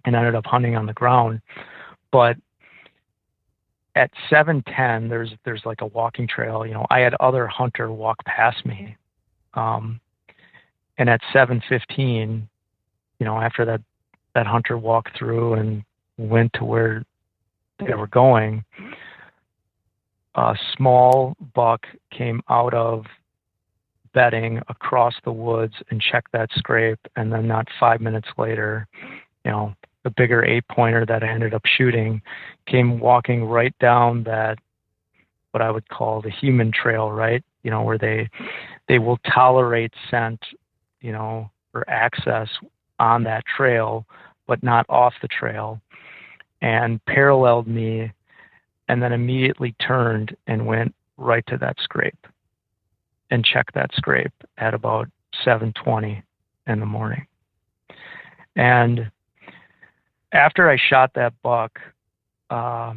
and 0.04 0.14
ended 0.14 0.34
up 0.34 0.46
hunting 0.46 0.76
on 0.76 0.86
the 0.86 0.92
ground. 0.92 1.40
But 2.10 2.36
at 3.96 4.10
710, 4.28 5.08
there's 5.08 5.30
there's 5.44 5.62
like 5.64 5.80
a 5.80 5.86
walking 5.86 6.26
trail. 6.26 6.66
You 6.66 6.74
know, 6.74 6.86
I 6.90 7.00
had 7.00 7.14
other 7.20 7.46
hunter 7.46 7.92
walk 7.92 8.24
past 8.24 8.64
me, 8.66 8.96
um, 9.54 10.00
and 10.98 11.08
at 11.08 11.20
715, 11.32 12.48
you 13.18 13.26
know, 13.26 13.40
after 13.40 13.64
that 13.64 13.80
that 14.34 14.46
hunter 14.46 14.76
walked 14.76 15.16
through 15.16 15.54
and 15.54 15.84
went 16.18 16.52
to 16.54 16.64
where 16.64 17.04
they 17.78 17.94
were 17.94 18.08
going, 18.08 18.64
a 20.34 20.56
small 20.76 21.36
buck 21.54 21.86
came 22.10 22.42
out 22.48 22.74
of 22.74 23.04
bedding 24.12 24.60
across 24.68 25.14
the 25.24 25.32
woods 25.32 25.74
and 25.90 26.00
checked 26.00 26.32
that 26.32 26.48
scrape, 26.56 27.00
and 27.16 27.32
then 27.32 27.46
not 27.46 27.66
five 27.78 28.00
minutes 28.00 28.28
later, 28.38 28.86
you 29.44 29.50
know, 29.50 29.74
the 30.04 30.10
bigger 30.10 30.44
eight 30.44 30.64
pointer 30.68 31.04
that 31.06 31.22
I 31.22 31.28
ended 31.28 31.54
up 31.54 31.62
shooting 31.64 32.22
came 32.66 33.00
walking 33.00 33.44
right 33.44 33.74
down 33.80 34.22
that 34.24 34.58
what 35.50 35.62
I 35.62 35.70
would 35.70 35.88
call 35.88 36.20
the 36.20 36.30
human 36.30 36.72
trail, 36.72 37.10
right? 37.10 37.42
You 37.62 37.70
know, 37.70 37.82
where 37.82 37.98
they 37.98 38.28
they 38.88 38.98
will 38.98 39.18
tolerate 39.32 39.92
scent, 40.10 40.40
you 41.00 41.12
know, 41.12 41.50
or 41.72 41.88
access 41.88 42.48
on 42.98 43.24
that 43.24 43.44
trail, 43.46 44.04
but 44.46 44.62
not 44.62 44.84
off 44.88 45.14
the 45.22 45.28
trail, 45.28 45.80
and 46.60 47.04
paralleled 47.06 47.66
me, 47.66 48.12
and 48.88 49.02
then 49.02 49.12
immediately 49.12 49.74
turned 49.80 50.36
and 50.46 50.66
went 50.66 50.94
right 51.16 51.46
to 51.46 51.56
that 51.58 51.76
scrape, 51.80 52.26
and 53.30 53.44
checked 53.44 53.74
that 53.74 53.90
scrape 53.94 54.32
at 54.58 54.74
about 54.74 55.08
7:20 55.44 56.22
in 56.66 56.80
the 56.80 56.86
morning, 56.86 57.26
and 58.56 59.10
after 60.32 60.68
I 60.68 60.76
shot 60.76 61.12
that 61.14 61.32
buck, 61.42 61.80
uh, 62.50 62.94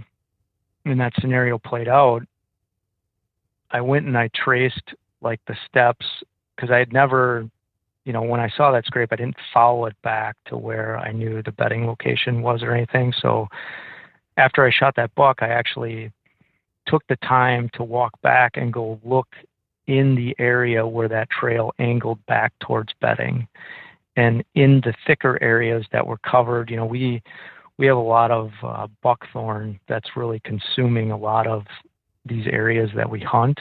and 0.85 0.99
that 0.99 1.13
scenario 1.19 1.57
played 1.57 1.87
out, 1.87 2.23
I 3.71 3.81
went 3.81 4.05
and 4.05 4.17
I 4.17 4.29
traced 4.33 4.93
like 5.21 5.39
the 5.47 5.55
steps 5.67 6.05
because 6.55 6.71
I 6.71 6.77
had 6.77 6.93
never, 6.93 7.47
you 8.05 8.13
know, 8.13 8.21
when 8.21 8.39
I 8.39 8.49
saw 8.49 8.71
that 8.71 8.85
scrape, 8.85 9.09
I 9.11 9.17
didn't 9.17 9.37
follow 9.53 9.85
it 9.85 10.01
back 10.01 10.35
to 10.45 10.57
where 10.57 10.97
I 10.97 11.11
knew 11.11 11.43
the 11.43 11.51
bedding 11.51 11.85
location 11.85 12.41
was 12.41 12.63
or 12.63 12.73
anything. 12.73 13.13
So 13.21 13.47
after 14.37 14.65
I 14.65 14.71
shot 14.71 14.95
that 14.95 15.13
buck, 15.15 15.39
I 15.41 15.47
actually 15.47 16.11
took 16.87 17.05
the 17.07 17.17
time 17.17 17.69
to 17.73 17.83
walk 17.83 18.19
back 18.21 18.53
and 18.55 18.71
go 18.71 18.99
look 19.03 19.27
in 19.87 20.15
the 20.15 20.35
area 20.39 20.85
where 20.85 21.07
that 21.09 21.29
trail 21.29 21.71
angled 21.79 22.25
back 22.27 22.53
towards 22.59 22.93
bedding 23.01 23.47
and 24.17 24.43
in 24.55 24.81
the 24.83 24.93
thicker 25.05 25.41
areas 25.41 25.85
that 25.93 26.05
were 26.05 26.17
covered, 26.17 26.69
you 26.69 26.75
know, 26.75 26.85
we 26.85 27.21
we 27.77 27.85
have 27.85 27.95
a 27.95 28.01
lot 28.01 28.31
of 28.31 28.51
uh, 28.63 28.87
buckthorn 29.03 29.79
that's 29.87 30.17
really 30.17 30.41
consuming 30.43 31.11
a 31.11 31.17
lot 31.17 31.45
of 31.45 31.63
these 32.25 32.47
areas 32.47 32.89
that 32.95 33.07
we 33.07 33.19
hunt. 33.19 33.59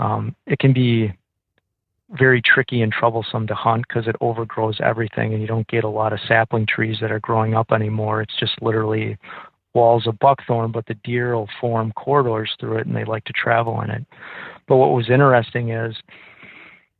Um, 0.00 0.34
it 0.46 0.58
can 0.58 0.72
be 0.72 1.12
very 2.18 2.42
tricky 2.42 2.82
and 2.82 2.92
troublesome 2.92 3.46
to 3.46 3.54
hunt 3.54 3.84
because 3.86 4.08
it 4.08 4.16
overgrows 4.20 4.80
everything, 4.82 5.32
and 5.32 5.40
you 5.40 5.46
don't 5.46 5.68
get 5.68 5.84
a 5.84 5.88
lot 5.88 6.12
of 6.12 6.18
sapling 6.26 6.66
trees 6.66 6.96
that 7.00 7.12
are 7.12 7.20
growing 7.20 7.54
up 7.54 7.70
anymore. 7.70 8.20
It's 8.20 8.36
just 8.40 8.60
literally 8.60 9.16
walls 9.74 10.06
of 10.06 10.18
buckthorn, 10.18 10.72
but 10.72 10.86
the 10.86 10.94
deer 11.04 11.34
will 11.34 11.48
form 11.60 11.92
corridors 11.92 12.50
through 12.58 12.78
it, 12.78 12.86
and 12.86 12.96
they 12.96 13.04
like 13.04 13.24
to 13.24 13.32
travel 13.32 13.80
in 13.82 13.90
it. 13.90 14.04
But 14.66 14.76
what 14.76 14.92
was 14.92 15.10
interesting 15.10 15.70
is 15.70 15.94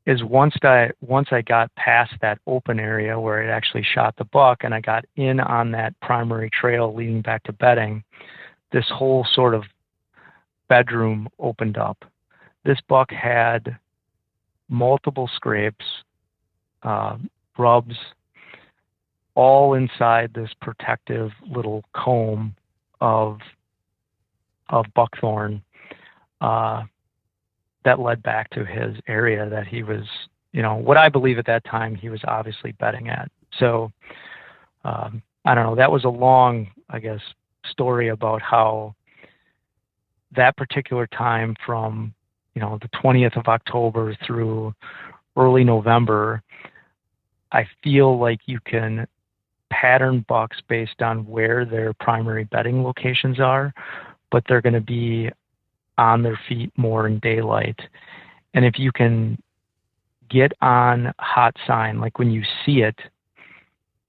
is 0.07 0.25
once 0.25 0.55
I 0.63 0.91
once 1.01 1.29
I 1.31 1.43
got 1.43 1.75
past 1.77 2.15
that 2.23 2.39
open 2.47 2.81
area 2.81 3.21
where 3.21 3.43
it 3.43 3.51
actually 3.51 3.85
shot 3.95 4.17
the 4.17 4.25
buck 4.25 4.65
and 4.65 4.75
I 4.75 4.81
got 4.81 5.05
in 5.17 5.41
on 5.41 5.71
that 5.73 5.99
primary 6.01 6.51
trail 6.51 6.95
leading 6.95 7.21
back 7.21 7.45
to 7.45 7.53
bedding, 7.53 8.03
this 8.73 8.87
whole 8.89 9.27
sort 9.35 9.55
of 9.55 9.65
bedroom 10.69 11.29
opened 11.39 11.77
up. 11.77 12.05
This 12.65 12.79
buck 12.89 13.11
had 13.11 13.77
multiple 14.69 15.29
scrapes, 15.35 15.85
uh, 16.83 17.17
rubs, 17.59 17.97
all 19.35 19.75
inside 19.75 20.33
this 20.35 20.51
protective 20.61 21.31
little 21.47 21.85
comb 21.95 22.55
of 23.01 23.39
of 24.69 24.87
buckthorn. 24.95 25.63
Uh, 26.41 26.85
that 27.85 27.99
led 27.99 28.23
back 28.23 28.51
to 28.51 28.65
his 28.65 28.95
area 29.09 29.49
that 29.49 29.67
he 29.67 29.83
was, 29.83 30.05
you 30.53 30.63
know, 30.63 30.75
what 30.75 30.97
I 30.97 31.09
believe 31.09 31.39
at 31.39 31.47
that 31.47 31.65
time 31.65 31.95
he 31.95 32.11
was 32.11 32.21
obviously 32.27 32.73
betting 32.73 33.09
at. 33.09 33.31
So 33.59 33.91
um, 34.85 35.23
I 35.45 35.55
don't 35.55 35.65
know. 35.65 35.75
That 35.75 35.91
was 35.91 36.05
a 36.05 36.09
long, 36.09 36.69
I 36.91 36.99
guess, 36.99 37.21
story 37.71 38.09
about 38.09 38.43
how 38.43 38.95
that 40.37 40.57
particular 40.57 41.07
time 41.09 41.57
from 41.65 42.15
you 42.55 42.61
know 42.61 42.79
the 42.81 42.89
20th 42.89 43.37
of 43.37 43.47
October 43.47 44.17
through 44.27 44.75
early 45.37 45.65
November, 45.65 46.43
I 47.53 47.67
feel 47.83 48.19
like 48.19 48.41
you 48.47 48.59
can 48.65 49.07
pattern 49.71 50.25
bucks 50.29 50.59
based 50.69 51.01
on 51.03 51.27
where 51.27 51.65
their 51.65 51.93
primary 51.95 52.45
bedding 52.45 52.83
locations 52.83 53.41
are, 53.41 53.73
but 54.31 54.45
they're 54.49 54.61
going 54.61 54.75
to 54.75 54.81
be 54.81 55.31
on 55.99 56.23
their 56.23 56.39
feet 56.49 56.73
more 56.77 57.07
in 57.07 57.19
daylight. 57.21 57.79
And 58.55 58.65
if 58.65 58.79
you 58.79 58.93
can 58.93 59.39
get 60.29 60.53
on 60.61 61.13
hot 61.19 61.55
sign, 61.67 62.01
like 62.01 62.19
when 62.19 62.31
you 62.31 62.43
see 62.65 62.81
it, 62.81 62.99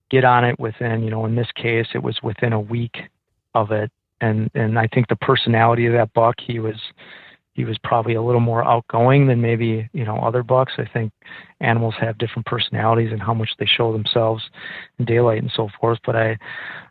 get 0.09 0.23
on 0.25 0.43
it 0.43 0.59
within, 0.59 1.03
you 1.03 1.09
know, 1.09 1.25
in 1.25 1.35
this 1.35 1.51
case, 1.55 1.87
it 1.93 2.03
was 2.03 2.17
within 2.21 2.53
a 2.53 2.59
week 2.59 2.97
of 3.55 3.71
it. 3.71 3.91
And, 4.19 4.51
and 4.53 4.77
I 4.77 4.87
think 4.87 5.07
the 5.07 5.15
personality 5.15 5.85
of 5.87 5.93
that 5.93 6.13
buck, 6.13 6.35
he 6.39 6.59
was, 6.59 6.75
he 7.61 7.65
was 7.65 7.77
probably 7.83 8.15
a 8.15 8.21
little 8.23 8.41
more 8.41 8.63
outgoing 8.63 9.27
than 9.27 9.39
maybe, 9.39 9.87
you 9.93 10.03
know, 10.03 10.17
other 10.17 10.41
bucks. 10.41 10.73
I 10.79 10.85
think 10.85 11.13
animals 11.59 11.93
have 12.01 12.17
different 12.17 12.47
personalities 12.47 13.11
and 13.11 13.21
how 13.21 13.35
much 13.35 13.51
they 13.59 13.67
show 13.67 13.93
themselves 13.93 14.43
in 14.97 15.05
daylight 15.05 15.43
and 15.43 15.51
so 15.55 15.69
forth. 15.79 15.99
But 16.03 16.15
I, 16.15 16.37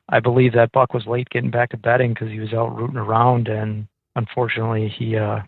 I 0.09 0.21
believe 0.21 0.53
that 0.53 0.71
buck 0.71 0.95
was 0.95 1.07
late 1.07 1.29
getting 1.31 1.51
back 1.51 1.71
to 1.71 1.77
bedding 1.77 2.15
because 2.15 2.29
he 2.29 2.39
was 2.39 2.53
out 2.53 2.77
rooting 2.77 2.99
around 2.99 3.49
and 3.49 3.89
unfortunately, 4.15 4.89
he, 4.89 5.17
uh, 5.17 5.41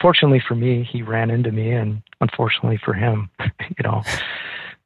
fortunately 0.00 0.42
for 0.46 0.54
me, 0.54 0.88
he 0.90 1.02
ran 1.02 1.30
into 1.30 1.52
me, 1.52 1.72
and 1.72 2.02
unfortunately 2.22 2.80
for 2.82 2.94
him, 2.94 3.28
you 3.40 3.82
know, 3.84 4.02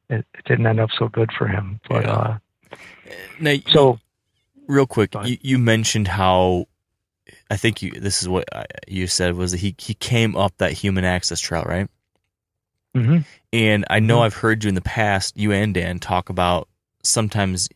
it, 0.09 0.25
it 0.33 0.45
didn't 0.45 0.67
end 0.67 0.81
up 0.81 0.89
so 0.97 1.07
good 1.07 1.31
for 1.37 1.47
him. 1.47 1.79
But 1.87 2.03
yeah. 2.03 2.11
uh, 2.11 2.37
now, 3.39 3.55
so, 3.67 3.99
real 4.67 4.87
quick, 4.87 5.13
you, 5.23 5.37
you 5.41 5.57
mentioned 5.57 6.09
how 6.09 6.67
I 7.49 7.57
think 7.57 7.81
you 7.81 7.91
this 7.91 8.21
is 8.21 8.29
what 8.29 8.45
you 8.87 9.07
said 9.07 9.35
was 9.35 9.51
that 9.51 9.59
he 9.59 9.75
he 9.77 9.93
came 9.93 10.35
up 10.35 10.57
that 10.57 10.73
human 10.73 11.05
access 11.05 11.39
trail, 11.39 11.63
right? 11.63 11.87
Mm-hmm. 12.95 13.19
And 13.53 13.85
I 13.89 13.99
know 13.99 14.17
mm-hmm. 14.17 14.23
I've 14.23 14.33
heard 14.33 14.63
you 14.63 14.69
in 14.69 14.75
the 14.75 14.81
past, 14.81 15.37
you 15.37 15.51
and 15.51 15.73
Dan 15.73 15.99
talk 15.99 16.29
about 16.29 16.67
sometimes 17.03 17.69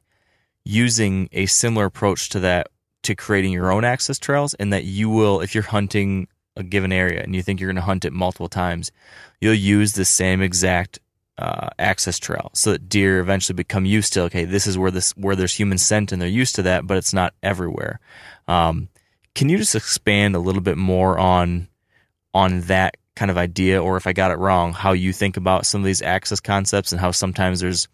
using 0.65 1.29
a 1.31 1.45
similar 1.45 1.85
approach 1.85 2.29
to 2.29 2.39
that 2.41 2.67
to 3.03 3.15
creating 3.15 3.51
your 3.51 3.71
own 3.71 3.83
access 3.83 4.19
trails 4.19 4.53
and 4.55 4.73
that 4.73 4.83
you 4.83 5.09
will 5.09 5.41
if 5.41 5.55
you're 5.55 5.63
hunting 5.63 6.27
a 6.55 6.63
given 6.63 6.91
area 6.91 7.21
and 7.23 7.33
you 7.33 7.41
think 7.41 7.59
you're 7.59 7.69
going 7.69 7.75
to 7.75 7.81
hunt 7.81 8.05
it 8.05 8.13
multiple 8.13 8.49
times 8.49 8.91
you'll 9.39 9.53
use 9.53 9.93
the 9.93 10.05
same 10.05 10.41
exact 10.41 10.99
uh, 11.37 11.69
access 11.79 12.19
trail 12.19 12.51
so 12.53 12.71
that 12.71 12.89
deer 12.89 13.19
eventually 13.19 13.55
become 13.55 13.85
used 13.85 14.13
to 14.13 14.21
okay 14.21 14.45
this 14.45 14.67
is 14.67 14.77
where 14.77 14.91
this 14.91 15.11
where 15.11 15.35
there's 15.35 15.53
human 15.53 15.77
scent 15.77 16.11
and 16.11 16.21
they're 16.21 16.29
used 16.29 16.53
to 16.55 16.61
that 16.61 16.85
but 16.85 16.97
it's 16.97 17.13
not 17.13 17.33
everywhere 17.41 17.99
um, 18.47 18.89
can 19.35 19.49
you 19.49 19.57
just 19.57 19.75
expand 19.75 20.35
a 20.35 20.39
little 20.39 20.61
bit 20.61 20.77
more 20.77 21.17
on 21.17 21.67
on 22.33 22.61
that 22.61 22.97
kind 23.15 23.29
of 23.29 23.37
idea 23.37 23.81
or 23.81 23.97
if 23.97 24.07
i 24.07 24.13
got 24.13 24.31
it 24.31 24.37
wrong 24.37 24.73
how 24.73 24.91
you 24.91 25.11
think 25.13 25.37
about 25.37 25.65
some 25.65 25.81
of 25.81 25.85
these 25.85 26.01
access 26.01 26.39
concepts 26.39 26.91
and 26.91 27.01
how 27.01 27.11
sometimes 27.11 27.59
there's 27.59 27.87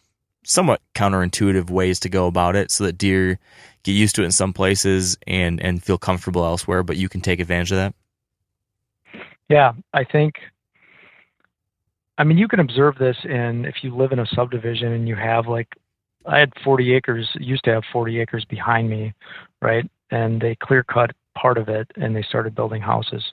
somewhat 0.43 0.81
counterintuitive 0.95 1.69
ways 1.69 1.99
to 1.99 2.09
go 2.09 2.27
about 2.27 2.55
it 2.55 2.71
so 2.71 2.83
that 2.83 2.97
deer 2.97 3.39
get 3.83 3.91
used 3.91 4.15
to 4.15 4.21
it 4.21 4.25
in 4.25 4.31
some 4.31 4.53
places 4.53 5.17
and 5.27 5.61
and 5.61 5.83
feel 5.83 5.97
comfortable 5.97 6.45
elsewhere 6.45 6.83
but 6.83 6.97
you 6.97 7.09
can 7.09 7.21
take 7.21 7.39
advantage 7.39 7.71
of 7.71 7.77
that 7.77 7.93
yeah 9.49 9.73
i 9.93 10.03
think 10.03 10.35
I 12.17 12.23
mean, 12.23 12.37
you 12.37 12.47
can 12.47 12.59
observe 12.59 12.97
this 12.97 13.17
in 13.23 13.65
if 13.65 13.75
you 13.83 13.95
live 13.95 14.11
in 14.11 14.19
a 14.19 14.25
subdivision 14.25 14.91
and 14.91 15.07
you 15.07 15.15
have 15.15 15.47
like, 15.47 15.67
I 16.25 16.39
had 16.39 16.51
40 16.63 16.93
acres, 16.93 17.29
used 17.39 17.63
to 17.65 17.73
have 17.73 17.83
40 17.93 18.19
acres 18.19 18.43
behind 18.45 18.89
me, 18.89 19.13
right? 19.61 19.89
And 20.09 20.41
they 20.41 20.55
clear 20.55 20.83
cut 20.83 21.11
part 21.39 21.57
of 21.57 21.69
it 21.69 21.89
and 21.95 22.15
they 22.15 22.23
started 22.23 22.55
building 22.55 22.81
houses. 22.81 23.23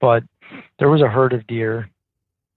But 0.00 0.22
there 0.78 0.90
was 0.90 1.02
a 1.02 1.08
herd 1.08 1.32
of 1.32 1.46
deer, 1.46 1.88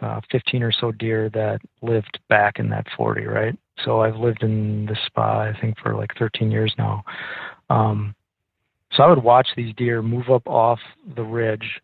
uh, 0.02 0.22
15 0.32 0.64
or 0.64 0.72
so 0.72 0.92
deer 0.92 1.30
that 1.34 1.60
lived 1.82 2.20
back 2.30 2.60
in 2.60 2.70
that 2.70 2.86
40, 2.96 3.26
right? 3.26 3.58
So 3.84 4.02
I've 4.02 4.16
lived 4.16 4.44
in 4.44 4.86
this 4.86 5.00
spot, 5.06 5.48
I 5.48 5.60
think, 5.60 5.78
for 5.80 5.96
like 5.96 6.12
13 6.18 6.52
years 6.52 6.74
now. 6.78 7.04
Um, 7.70 8.16
so 8.94 9.04
I 9.04 9.08
would 9.08 9.24
watch 9.24 9.48
these 9.56 9.74
deer 9.76 10.02
move 10.02 10.30
up 10.30 10.48
off 10.48 10.80
the 11.16 11.24
ridge 11.24 11.80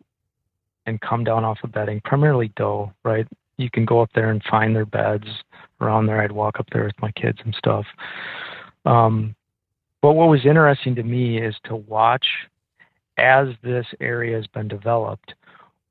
and 0.86 1.00
come 1.00 1.24
down 1.24 1.44
off 1.44 1.58
of 1.62 1.72
bedding, 1.72 2.00
primarily 2.04 2.52
doe, 2.56 2.92
right? 3.04 3.26
You 3.56 3.70
can 3.70 3.84
go 3.84 4.00
up 4.00 4.10
there 4.14 4.30
and 4.30 4.42
find 4.50 4.74
their 4.74 4.86
beds 4.86 5.26
around 5.80 6.06
there. 6.06 6.20
I'd 6.20 6.32
walk 6.32 6.58
up 6.58 6.66
there 6.72 6.84
with 6.84 7.00
my 7.00 7.10
kids 7.12 7.38
and 7.44 7.54
stuff. 7.54 7.86
Um, 8.84 9.34
but 10.02 10.12
what 10.12 10.28
was 10.28 10.44
interesting 10.44 10.94
to 10.96 11.02
me 11.02 11.38
is 11.38 11.56
to 11.64 11.76
watch 11.76 12.26
as 13.18 13.48
this 13.62 13.86
area 14.00 14.36
has 14.36 14.46
been 14.48 14.68
developed, 14.68 15.34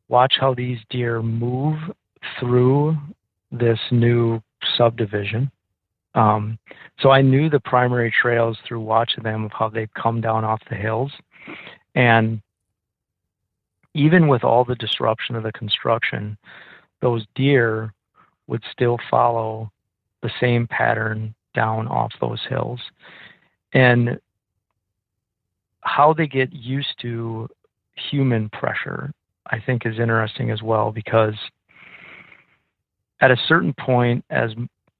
watch 0.07 0.35
how 0.39 0.53
these 0.53 0.79
deer 0.89 1.21
move 1.21 1.77
through 2.39 2.97
this 3.51 3.79
new 3.91 4.41
subdivision. 4.77 5.51
Um, 6.13 6.57
so 6.99 7.11
I 7.11 7.21
knew 7.21 7.49
the 7.49 7.59
primary 7.59 8.11
trails 8.11 8.57
through 8.65 8.79
watching 8.79 9.23
them 9.23 9.43
of 9.45 9.51
how 9.51 9.69
they'd 9.69 9.93
come 9.93 10.21
down 10.21 10.45
off 10.45 10.61
the 10.69 10.75
hills. 10.75 11.11
And 11.93 12.41
even 13.93 14.27
with 14.27 14.43
all 14.43 14.63
the 14.63 14.75
disruption 14.75 15.35
of 15.35 15.43
the 15.43 15.51
construction, 15.51 16.37
those 17.01 17.25
deer 17.35 17.93
would 18.47 18.63
still 18.71 18.97
follow 19.09 19.71
the 20.21 20.31
same 20.39 20.67
pattern 20.67 21.33
down 21.53 21.87
off 21.87 22.11
those 22.19 22.41
hills. 22.49 22.79
And 23.73 24.19
how 25.85 26.13
they 26.13 26.27
get 26.27 26.51
used 26.51 26.99
to 27.01 27.47
human 27.95 28.49
pressure, 28.49 29.11
I 29.47 29.59
think, 29.59 29.85
is 29.85 29.99
interesting 29.99 30.51
as 30.51 30.61
well 30.61 30.91
because 30.91 31.35
at 33.21 33.31
a 33.31 33.37
certain 33.47 33.73
point, 33.73 34.25
as 34.29 34.51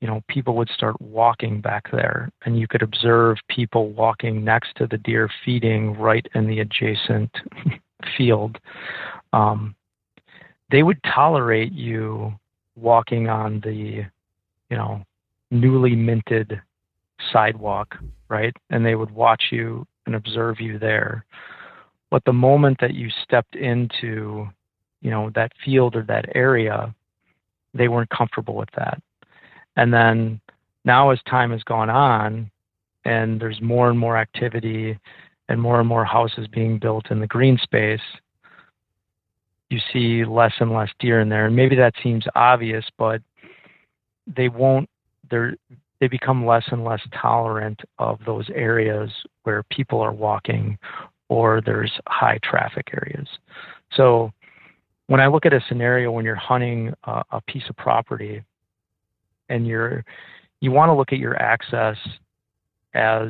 you 0.02 0.08
know, 0.08 0.22
people 0.28 0.56
would 0.56 0.70
start 0.70 1.00
walking 1.02 1.62
back 1.62 1.90
there, 1.92 2.30
and 2.46 2.60
you 2.60 2.68
could 2.68 2.84
observe 2.84 3.38
people 3.50 3.90
walking 3.90 4.44
next 4.44 4.76
to 4.76 4.88
the 4.88 4.98
deer 5.00 5.30
feeding 5.44 5.98
right 5.98 6.28
in 6.36 6.48
the 6.48 6.60
adjacent 6.60 7.32
field. 8.18 8.60
Um, 9.34 9.76
they 10.70 10.84
would 10.84 11.02
tolerate 11.04 11.72
you 11.72 12.34
walking 12.76 13.30
on 13.30 13.62
the, 13.62 14.06
you 14.70 14.78
know, 14.78 15.04
newly 15.50 15.96
minted 15.96 16.62
sidewalk, 17.32 17.96
right? 18.30 18.56
And 18.70 18.86
they 18.86 18.96
would 18.96 19.12
watch 19.12 19.46
you 19.52 19.88
and 20.06 20.16
observe 20.16 20.60
you 20.60 20.80
there. 20.80 21.26
But 22.12 22.24
the 22.26 22.34
moment 22.34 22.78
that 22.82 22.94
you 22.94 23.10
stepped 23.24 23.56
into, 23.56 24.48
you 25.02 25.12
know, 25.12 25.32
that 25.36 25.52
field 25.64 25.96
or 25.96 26.04
that 26.04 26.26
area, 26.36 26.94
they 27.74 27.88
weren't 27.88 28.10
comfortable 28.10 28.56
with 28.56 28.70
that. 28.76 29.02
And 29.76 29.94
then 29.94 30.40
now 30.86 31.10
as 31.10 31.20
time 31.30 31.52
has 31.52 31.64
gone 31.64 31.90
on 31.90 32.50
and 33.04 33.40
there's 33.40 33.62
more 33.62 33.90
and 33.90 34.00
more 34.00 34.18
activity 34.18 34.98
and 35.50 35.62
more 35.62 35.80
and 35.80 35.88
more 35.88 36.06
houses 36.06 36.48
being 36.48 36.80
built 36.80 37.12
in 37.12 37.20
the 37.20 37.28
green 37.28 37.58
space, 37.62 38.02
you 39.70 39.80
see 39.92 40.26
less 40.26 40.54
and 40.60 40.72
less 40.72 40.90
deer 41.00 41.22
in 41.22 41.30
there. 41.30 41.48
And 41.48 41.56
maybe 41.56 41.76
that 41.76 41.94
seems 42.02 42.26
obvious, 42.36 42.86
but 42.98 43.22
they 44.28 44.50
won't 44.50 44.90
they're 45.30 45.56
they 46.00 46.08
become 46.08 46.46
less 46.46 46.64
and 46.72 46.84
less 46.84 47.02
tolerant 47.14 47.82
of 48.00 48.20
those 48.26 48.50
areas 48.54 49.10
where 49.44 49.64
people 49.64 50.02
are 50.02 50.12
walking 50.12 50.78
or 51.30 51.62
there's 51.62 51.92
high 52.08 52.40
traffic 52.44 52.90
areas. 52.94 53.28
So 53.94 54.32
when 55.08 55.22
I 55.22 55.28
look 55.28 55.46
at 55.46 55.54
a 55.54 55.64
scenario 55.68 56.12
when 56.12 56.26
you're 56.26 56.36
hunting 56.36 56.94
a, 57.06 57.24
a 57.32 57.42
piece 57.42 57.64
of 57.70 57.78
property 57.78 58.44
and 59.50 59.68
you're 59.68 60.04
you 60.62 60.72
want 60.72 60.90
to 60.90 60.94
look 60.94 61.14
at 61.14 61.20
your 61.20 61.40
access 61.42 61.98
as 62.94 63.30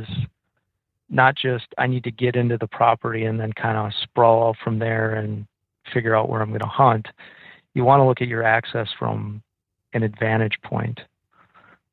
not 1.09 1.35
just 1.35 1.65
I 1.77 1.87
need 1.87 2.03
to 2.05 2.11
get 2.11 2.35
into 2.35 2.57
the 2.57 2.67
property 2.67 3.25
and 3.25 3.39
then 3.39 3.53
kind 3.53 3.77
of 3.77 3.91
sprawl 4.01 4.49
out 4.49 4.57
from 4.63 4.79
there 4.79 5.15
and 5.15 5.45
figure 5.93 6.15
out 6.15 6.29
where 6.29 6.41
I'm 6.41 6.49
going 6.49 6.61
to 6.61 6.67
hunt. 6.67 7.07
You 7.73 7.83
want 7.83 7.99
to 7.99 8.05
look 8.05 8.21
at 8.21 8.27
your 8.27 8.43
access 8.43 8.87
from 8.97 9.41
an 9.93 10.03
advantage 10.03 10.57
point 10.63 10.99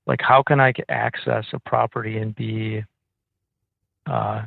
like 0.06 0.20
how 0.20 0.42
can 0.42 0.60
I 0.60 0.72
access 0.88 1.44
a 1.52 1.58
property 1.60 2.18
and 2.18 2.34
be 2.34 2.82
uh, 4.06 4.42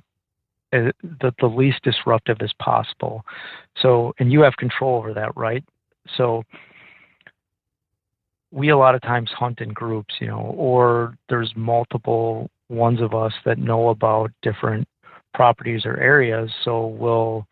the, 0.72 1.34
the 1.40 1.48
least 1.48 1.82
disruptive 1.84 2.38
as 2.41 2.52
possible. 2.60 3.23
So, 3.82 4.14
and 4.19 4.32
you 4.32 4.41
have 4.41 4.57
control 4.57 4.98
over 4.98 5.14
that, 5.14 5.32
right? 5.38 5.64
So, 6.18 6.44
we 8.52 8.69
a 8.69 8.77
lot 8.77 8.95
of 8.95 9.02
times 9.02 9.30
hunt 9.38 9.60
in 9.60 9.69
groups, 9.69 10.15
you 10.19 10.27
know, 10.27 10.53
or 10.56 11.18
there's 11.30 11.52
multiple 11.56 12.49
ones 12.69 13.02
of 13.02 13.14
us 13.14 13.34
that 13.44 13.57
know 13.57 13.90
about 13.90 14.32
different 14.41 14.88
properties 15.34 15.82
or 15.86 15.98
areas. 15.98 16.49
So 16.64 16.88
we'll 16.88 17.45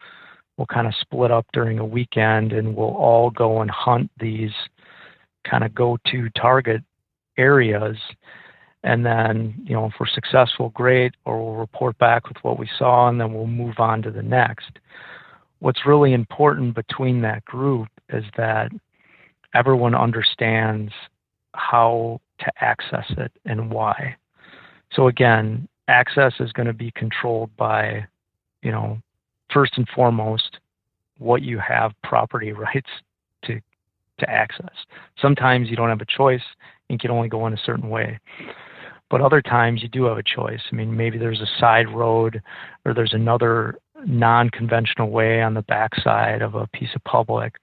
we'll 0.55 0.67
kind 0.67 0.88
of 0.88 0.93
split 1.01 1.30
up 1.30 1.45
during 1.51 1.80
a 1.80 1.85
weekend 1.85 2.53
and 2.53 2.75
we'll 2.75 2.95
all 2.95 3.31
go 3.31 3.61
and 3.61 3.69
hunt 3.69 4.09
these 4.19 4.51
kind 5.49 5.63
of 5.63 5.75
go-to 5.75 6.30
target 6.30 6.81
areas. 7.38 7.97
And 8.84 9.05
then, 9.05 9.55
you 9.64 9.73
know, 9.73 9.85
if 9.85 9.93
we're 9.99 10.07
successful, 10.07 10.69
great, 10.69 11.14
or 11.26 11.43
we'll 11.43 11.55
report 11.55 11.97
back 11.97 12.27
with 12.27 12.38
what 12.41 12.60
we 12.60 12.69
saw 12.77 13.07
and 13.07 13.19
then 13.19 13.34
we'll 13.34 13.47
move 13.47 13.80
on 13.80 14.01
to 14.01 14.11
the 14.11 14.22
next. 14.22 14.80
What's 15.60 15.85
really 15.85 16.11
important 16.14 16.76
between 16.76 17.22
that 17.22 17.45
group 17.45 17.88
is 18.10 18.26
that 18.35 18.72
everyone 19.53 19.95
understands 19.95 20.91
how 21.53 22.19
to 22.39 22.51
access 22.60 23.05
it 23.18 23.31
and 23.45 23.72
why. 23.72 24.15
So 24.91 25.07
again, 25.07 25.68
access 25.88 26.34
is 26.39 26.51
going 26.51 26.68
to 26.68 26.73
be 26.73 26.91
controlled 26.91 27.55
by, 27.55 28.05
you 28.61 28.72
know, 28.72 28.99
first 29.51 29.73
and 29.77 29.88
foremost, 29.95 30.60
what 31.19 31.41
you 31.41 31.60
have 31.60 31.93
property 32.03 32.51
rights 32.53 32.89
to 33.45 33.60
to 34.24 34.30
access. 34.30 34.76
Sometimes 35.22 35.70
you 35.70 35.76
don't 35.76 35.90
have 35.90 36.02
a 36.02 36.06
choice 36.06 36.44
and 36.90 37.00
can 37.00 37.12
only 37.12 37.30
go 37.30 37.48
in 37.48 37.54
a 37.54 37.62
certain 37.66 37.90
way. 37.90 38.20
But 39.10 39.22
other 39.22 39.41
times 39.41 39.84
you 39.84 39.90
do 39.90 40.06
have 40.06 40.18
a 40.18 40.24
choice. 40.24 40.62
I 40.72 40.76
mean, 40.76 40.95
maybe 40.95 41.18
there's 41.18 41.41
a 41.41 41.60
side 41.60 41.88
road 41.90 42.41
or 42.86 42.94
there's 42.94 43.14
another 43.14 43.78
non 44.06 44.50
conventional 44.50 45.10
way 45.10 45.41
on 45.41 45.54
the 45.54 45.62
backside 45.62 46.41
of 46.41 46.56
a 46.56 46.68
piece 46.68 46.90
of 46.95 47.04
public 47.04 47.56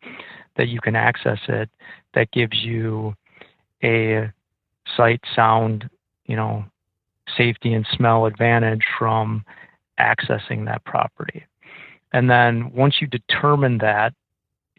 that 0.57 0.69
you 0.69 0.81
can 0.81 0.95
access 0.97 1.39
it 1.49 1.69
that 2.15 2.31
gives 2.32 2.59
you 2.62 3.15
a 3.82 4.31
sight, 4.97 5.20
sound, 5.35 5.89
you 6.27 6.37
know, 6.37 6.65
safety 7.37 7.73
and 7.73 7.87
smell 7.97 8.27
advantage 8.27 8.85
from 8.99 9.45
accessing 9.99 10.65
that 10.66 10.85
property. 10.85 11.45
And 12.12 12.28
then 12.28 12.73
once 12.73 12.97
you 13.01 13.07
determine 13.07 13.78
that, 13.78 14.15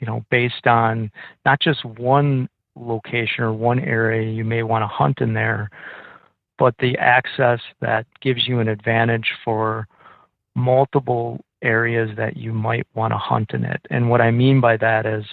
you 0.02 0.08
know, 0.08 0.26
based 0.32 0.68
on 0.68 1.10
not 1.46 1.62
just 1.62 1.86
one 1.86 2.50
location 2.76 3.44
or 3.44 3.54
one 3.54 3.80
area 3.80 4.30
you 4.30 4.44
may 4.44 4.64
want 4.64 4.82
to 4.82 4.88
hunt 4.88 5.22
in 5.22 5.34
there, 5.34 5.70
but 6.58 6.76
the 6.80 6.98
access 6.98 7.60
that 7.80 8.06
gives 8.20 8.48
you 8.48 8.60
an 8.60 8.68
advantage 8.68 9.32
for 9.46 9.88
multiple 10.56 11.40
areas 11.62 12.10
that 12.18 12.36
you 12.36 12.52
might 12.52 12.88
want 12.96 13.14
to 13.14 13.18
hunt 13.18 13.52
in 13.54 13.64
it. 13.64 13.80
And 13.92 14.10
what 14.10 14.22
I 14.22 14.32
mean 14.32 14.60
by 14.60 14.76
that 14.78 15.06
is 15.06 15.24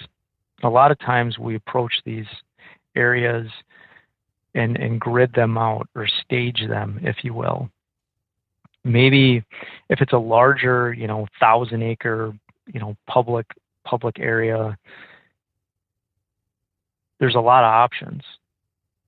a 0.63 0.69
lot 0.69 0.91
of 0.91 0.99
times 0.99 1.39
we 1.39 1.55
approach 1.55 1.93
these 2.05 2.27
areas 2.95 3.47
and, 4.53 4.77
and 4.77 4.99
grid 4.99 5.33
them 5.33 5.57
out 5.57 5.87
or 5.95 6.07
stage 6.23 6.63
them, 6.67 6.99
if 7.01 7.17
you 7.23 7.33
will. 7.33 7.69
Maybe 8.83 9.43
if 9.89 10.01
it's 10.01 10.13
a 10.13 10.17
larger, 10.17 10.93
you 10.93 11.07
know, 11.07 11.27
thousand 11.39 11.81
acre, 11.81 12.33
you 12.71 12.79
know, 12.79 12.95
public 13.07 13.45
public 13.89 14.19
area, 14.19 14.77
there's 17.19 17.35
a 17.35 17.39
lot 17.39 17.63
of 17.63 17.71
options, 17.71 18.21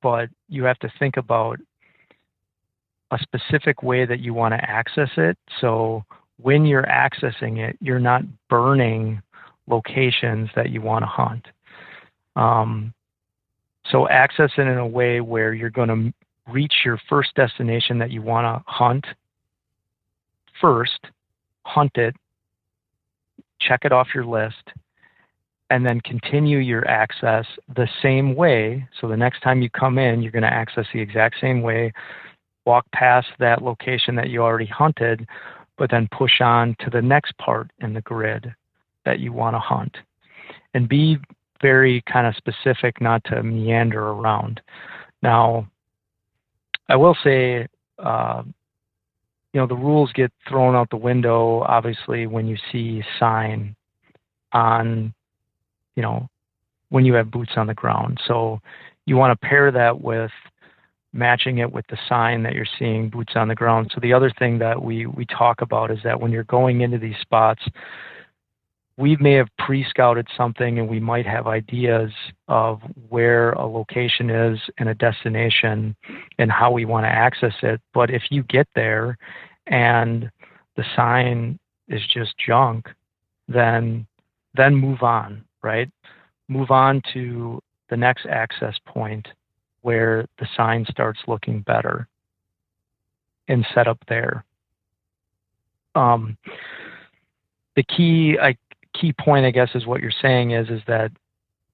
but 0.02 0.30
you 0.50 0.64
have 0.64 0.80
to 0.80 0.92
think 1.00 1.18
about 1.18 1.60
a 3.12 3.20
specific 3.20 3.84
way 3.84 4.06
that 4.06 4.20
you 4.20 4.34
want 4.34 4.54
to 4.54 4.70
access 4.70 5.10
it. 5.18 5.38
So 5.60 6.04
when 6.42 6.66
you're 6.66 6.84
accessing 6.84 7.58
it, 7.58 7.78
you're 7.82 8.00
not 8.00 8.24
burning 8.50 9.22
locations 9.68 10.50
that 10.56 10.70
you 10.70 10.82
want 10.82 11.04
to 11.04 11.08
hunt. 11.08 11.46
Um, 12.36 12.94
so 13.92 14.08
access 14.08 14.52
it 14.58 14.62
in 14.62 14.78
a 14.78 14.88
way 14.88 15.22
where 15.22 15.54
you're 15.54 15.70
going 15.70 15.90
to 15.90 16.14
reach 16.52 16.74
your 16.86 17.00
first 17.10 17.36
destination 17.36 18.00
that 18.00 18.12
you 18.12 18.22
want 18.22 18.46
to 18.46 18.64
hunt 18.72 19.06
first, 20.60 21.00
hunt 21.66 21.92
it, 21.96 22.16
check 23.68 23.82
it 23.84 23.92
off 23.92 24.10
your 24.14 24.26
list, 24.26 24.70
and 25.70 25.86
then 25.86 26.02
continue 26.02 26.58
your 26.58 26.88
access 26.88 27.46
the 27.76 27.88
same 28.02 28.36
way. 28.36 28.88
So 29.00 29.08
the 29.08 29.18
next 29.18 29.42
time 29.42 29.62
you 29.62 29.70
come 29.70 29.98
in, 29.98 30.22
you're 30.22 30.32
going 30.32 30.42
to 30.44 30.54
access 30.54 30.86
the 30.94 31.00
exact 31.00 31.36
same 31.40 31.62
way, 31.62 31.94
walk 32.66 32.86
past 32.92 33.28
that 33.40 33.62
location 33.62 34.16
that 34.16 34.30
you 34.30 34.42
already 34.42 34.66
hunted, 34.66 35.28
but 35.78 35.90
then 35.90 36.10
push 36.12 36.42
on 36.42 36.76
to 36.80 36.90
the 36.90 37.02
next 37.02 37.38
part 37.38 37.72
in 37.80 37.94
the 37.94 38.02
grid 38.02 38.54
that 39.06 39.20
you 39.20 39.32
want 39.32 39.56
to 39.56 39.60
hunt. 39.60 39.98
And 40.74 40.88
be 40.88 41.18
very 41.62 42.02
kind 42.12 42.28
of 42.28 42.36
specific, 42.36 43.00
not 43.02 43.24
to 43.26 43.44
meander 43.44 44.10
around. 44.10 44.62
Now, 45.22 45.68
I 46.90 46.96
will 46.96 47.16
say, 47.24 47.68
uh, 48.00 48.44
you 49.54 49.60
know, 49.60 49.68
the 49.68 49.76
rules 49.76 50.12
get 50.14 50.32
thrown 50.48 50.76
out 50.76 50.90
the 50.90 50.98
window, 50.98 51.62
obviously, 51.62 52.26
when 52.28 52.48
you 52.48 52.58
see 52.72 53.04
sign 53.20 53.76
on 54.54 55.14
you 55.96 56.02
know, 56.02 56.28
when 56.90 57.06
you 57.06 57.14
have 57.14 57.32
boots 57.32 57.52
on 57.56 57.68
the 57.68 57.74
ground. 57.74 58.20
So 58.28 58.60
you 59.06 59.18
want 59.18 59.40
to 59.40 59.48
pair 59.48 59.72
that 59.72 60.02
with 60.02 60.32
matching 61.14 61.58
it 61.58 61.72
with 61.72 61.86
the 61.88 61.98
sign 62.08 62.44
that 62.44 62.54
you're 62.54 62.66
seeing 62.80 63.10
boots 63.10 63.34
on 63.36 63.50
the 63.50 63.56
ground. 63.56 63.92
So 63.94 64.00
the 64.02 64.14
other 64.14 64.32
thing 64.40 64.60
that 64.60 64.82
we 64.82 65.06
we 65.06 65.26
talk 65.26 65.62
about 65.62 65.92
is 65.92 66.00
that 66.04 66.20
when 66.20 66.32
you're 66.32 66.44
going 66.46 66.82
into 66.82 66.98
these 66.98 67.18
spots, 67.22 67.62
we 69.02 69.18
may 69.18 69.34
have 69.34 69.50
pre-scouted 69.58 70.28
something 70.38 70.80
and 70.80 70.88
we 70.88 71.00
might 71.00 71.26
have 71.26 71.48
ideas 71.48 72.12
of 72.48 72.82
where 73.10 73.52
a 73.54 73.66
location 73.66 74.30
is 74.30 74.60
and 74.78 74.88
a 74.90 74.96
destination 74.96 75.96
and 76.38 76.52
how 76.52 76.72
we 76.72 76.86
want 76.86 77.06
to 77.06 77.10
access 77.10 77.54
it. 77.64 77.82
But 77.94 78.10
if 78.12 78.24
you 78.30 78.44
get 78.44 78.68
there 78.76 79.18
and 79.68 80.30
the 80.78 80.86
sign 80.96 81.60
is 81.88 82.02
just 82.14 82.36
junk, 82.38 82.88
then 83.48 84.06
then 84.54 84.76
move 84.76 85.02
on 85.02 85.44
right? 85.64 85.90
Move 86.48 86.72
on 86.72 87.02
to 87.14 87.62
the 87.90 87.98
next 87.98 88.26
access 88.26 88.76
point 88.86 89.28
where 89.82 90.26
the 90.40 90.48
sign 90.56 90.86
starts 90.90 91.20
looking 91.28 91.62
better 91.62 92.08
and 93.48 93.66
set 93.74 93.88
up 93.88 93.98
there. 94.08 94.46
Um, 95.96 96.38
the 97.76 97.84
key 97.84 98.38
I, 98.42 98.56
key 99.02 99.14
point, 99.14 99.46
I 99.46 99.52
guess, 99.52 99.70
is 99.74 99.88
what 99.88 100.02
you're 100.02 100.12
saying 100.22 100.52
is 100.52 100.70
is 100.70 100.82
that 100.88 101.12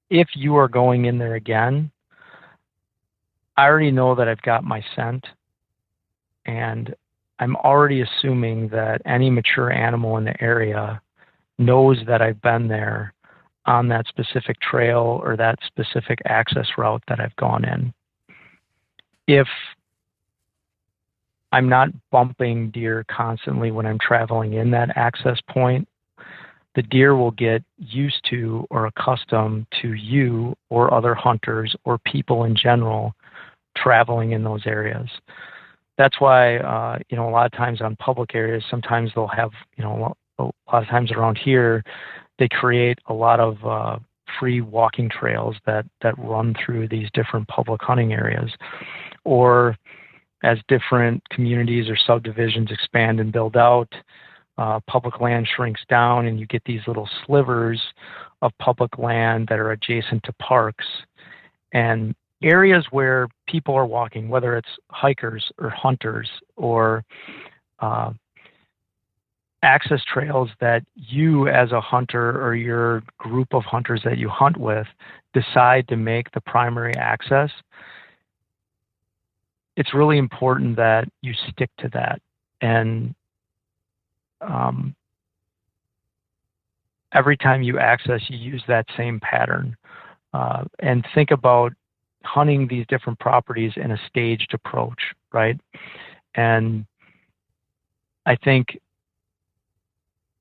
if 0.10 0.30
you 0.34 0.56
are 0.56 0.70
going 0.70 1.06
in 1.06 1.18
there 1.18 1.36
again, 1.36 1.92
I 3.58 3.66
already 3.66 3.92
know 3.92 4.16
that 4.16 4.28
I've 4.28 4.42
got 4.42 4.64
my 4.64 4.84
scent, 4.96 5.26
and 6.46 6.96
I'm 7.40 7.56
already 7.58 8.02
assuming 8.02 8.70
that 8.70 9.02
any 9.06 9.30
mature 9.30 9.72
animal 9.72 10.18
in 10.18 10.24
the 10.24 10.42
area 10.42 11.02
knows 11.58 11.98
that 12.08 12.22
I've 12.22 12.42
been 12.42 12.68
there 12.68 13.14
on 13.66 13.90
that 13.90 14.08
specific 14.08 14.60
trail 14.62 15.20
or 15.24 15.36
that 15.36 15.60
specific 15.66 16.20
access 16.26 16.68
route 16.78 17.04
that 17.10 17.20
I've 17.20 17.36
gone 17.36 17.66
in. 17.66 17.94
If 19.28 19.48
I'm 21.52 21.68
not 21.68 21.90
bumping 22.12 22.70
deer 22.72 23.06
constantly 23.10 23.72
when 23.72 23.86
I'm 23.86 24.00
traveling 24.00 24.54
in 24.54 24.72
that 24.72 24.96
access 24.96 25.40
point, 25.50 25.88
the 26.78 26.84
deer 26.84 27.16
will 27.16 27.32
get 27.32 27.64
used 27.80 28.24
to 28.30 28.64
or 28.70 28.86
accustomed 28.86 29.66
to 29.82 29.94
you 29.94 30.54
or 30.70 30.94
other 30.94 31.16
hunters 31.16 31.76
or 31.86 31.98
people 31.98 32.44
in 32.44 32.56
general 32.56 33.14
traveling 33.76 34.34
in 34.34 34.44
those 34.44 34.62
areas. 34.68 35.10
That's 35.98 36.22
why, 36.22 36.58
uh, 36.58 37.00
you 37.10 37.18
know, 37.18 37.28
a 37.28 37.32
lot 37.32 37.48
of 37.48 37.52
times 37.54 37.82
on 37.82 37.96
public 37.96 38.36
areas, 38.36 38.64
sometimes 38.70 39.10
they'll 39.16 39.26
have, 39.26 39.50
you 39.76 39.84
know, 39.84 40.14
a 40.38 40.44
lot 40.44 40.84
of 40.84 40.88
times 40.88 41.12
around 41.12 41.40
here, 41.44 41.84
they 42.38 42.48
create 42.48 43.00
a 43.08 43.14
lot 43.14 43.40
of 43.40 43.58
uh, 43.66 43.98
free 44.40 44.62
walking 44.62 45.10
trails 45.10 45.56
that 45.66 45.84
that 46.04 46.14
run 46.20 46.54
through 46.64 46.90
these 46.90 47.10
different 47.16 47.48
public 47.48 47.82
hunting 47.82 48.14
areas, 48.14 48.52
or 49.26 49.76
as 50.44 50.60
different 50.68 51.28
communities 51.30 51.90
or 51.90 51.98
subdivisions 51.98 52.70
expand 52.70 53.20
and 53.20 53.32
build 53.32 53.58
out, 53.58 53.92
uh, 54.58 54.80
public 54.88 55.20
land 55.20 55.48
shrinks 55.56 55.82
down, 55.90 56.26
and 56.26 56.40
you 56.40 56.46
get 56.48 56.64
these 56.66 56.82
little 56.88 57.10
slivers 57.26 57.82
of 58.42 58.52
public 58.60 58.98
land 58.98 59.48
that 59.50 59.60
are 59.60 59.72
adjacent 59.72 60.24
to 60.24 60.34
parks 60.34 60.86
and 61.74 62.16
areas 62.44 62.86
where 62.92 63.28
people 63.48 63.76
are 63.76 63.86
walking, 63.86 64.30
whether 64.30 64.56
it's 64.56 64.70
hikers 64.90 65.52
or 65.58 65.70
hunters 65.70 66.30
or 66.56 67.04
uh, 67.80 68.12
access 69.64 70.02
trails 70.12 70.50
that 70.60 70.84
you 70.96 71.48
as 71.48 71.72
a 71.72 71.82
hunter 71.82 72.42
or 72.44 72.56
your 72.56 73.04
group 73.18 73.54
of 73.54 73.64
hunters 73.64 74.02
that 74.04 74.18
you 74.18 74.30
hunt 74.30 74.58
with 74.58 74.88
decide 75.34 75.88
to 75.88 75.96
make 75.96 76.32
the 76.32 76.42
primary 76.42 76.96
access, 76.96 77.50
it's 79.76 79.94
really 79.94 80.18
important 80.18 80.76
that 80.76 81.08
you 81.22 81.34
stick 81.50 81.70
to 81.80 81.90
that. 81.94 82.22
And 82.62 83.14
um, 84.42 84.96
every 87.14 87.38
time 87.38 87.64
you 87.64 87.80
access, 87.80 88.22
you 88.30 88.38
use 88.38 88.64
that 88.68 88.86
same 88.96 89.20
pattern. 89.20 89.76
Uh, 90.34 90.66
and 90.80 91.06
think 91.16 91.32
about 91.32 91.74
hunting 92.24 92.68
these 92.68 92.86
different 92.88 93.18
properties 93.20 93.72
in 93.78 93.92
a 93.92 93.98
staged 94.08 94.54
approach, 94.54 95.00
right? 95.32 95.60
And 96.36 96.86
I 98.26 98.36
think 98.36 98.78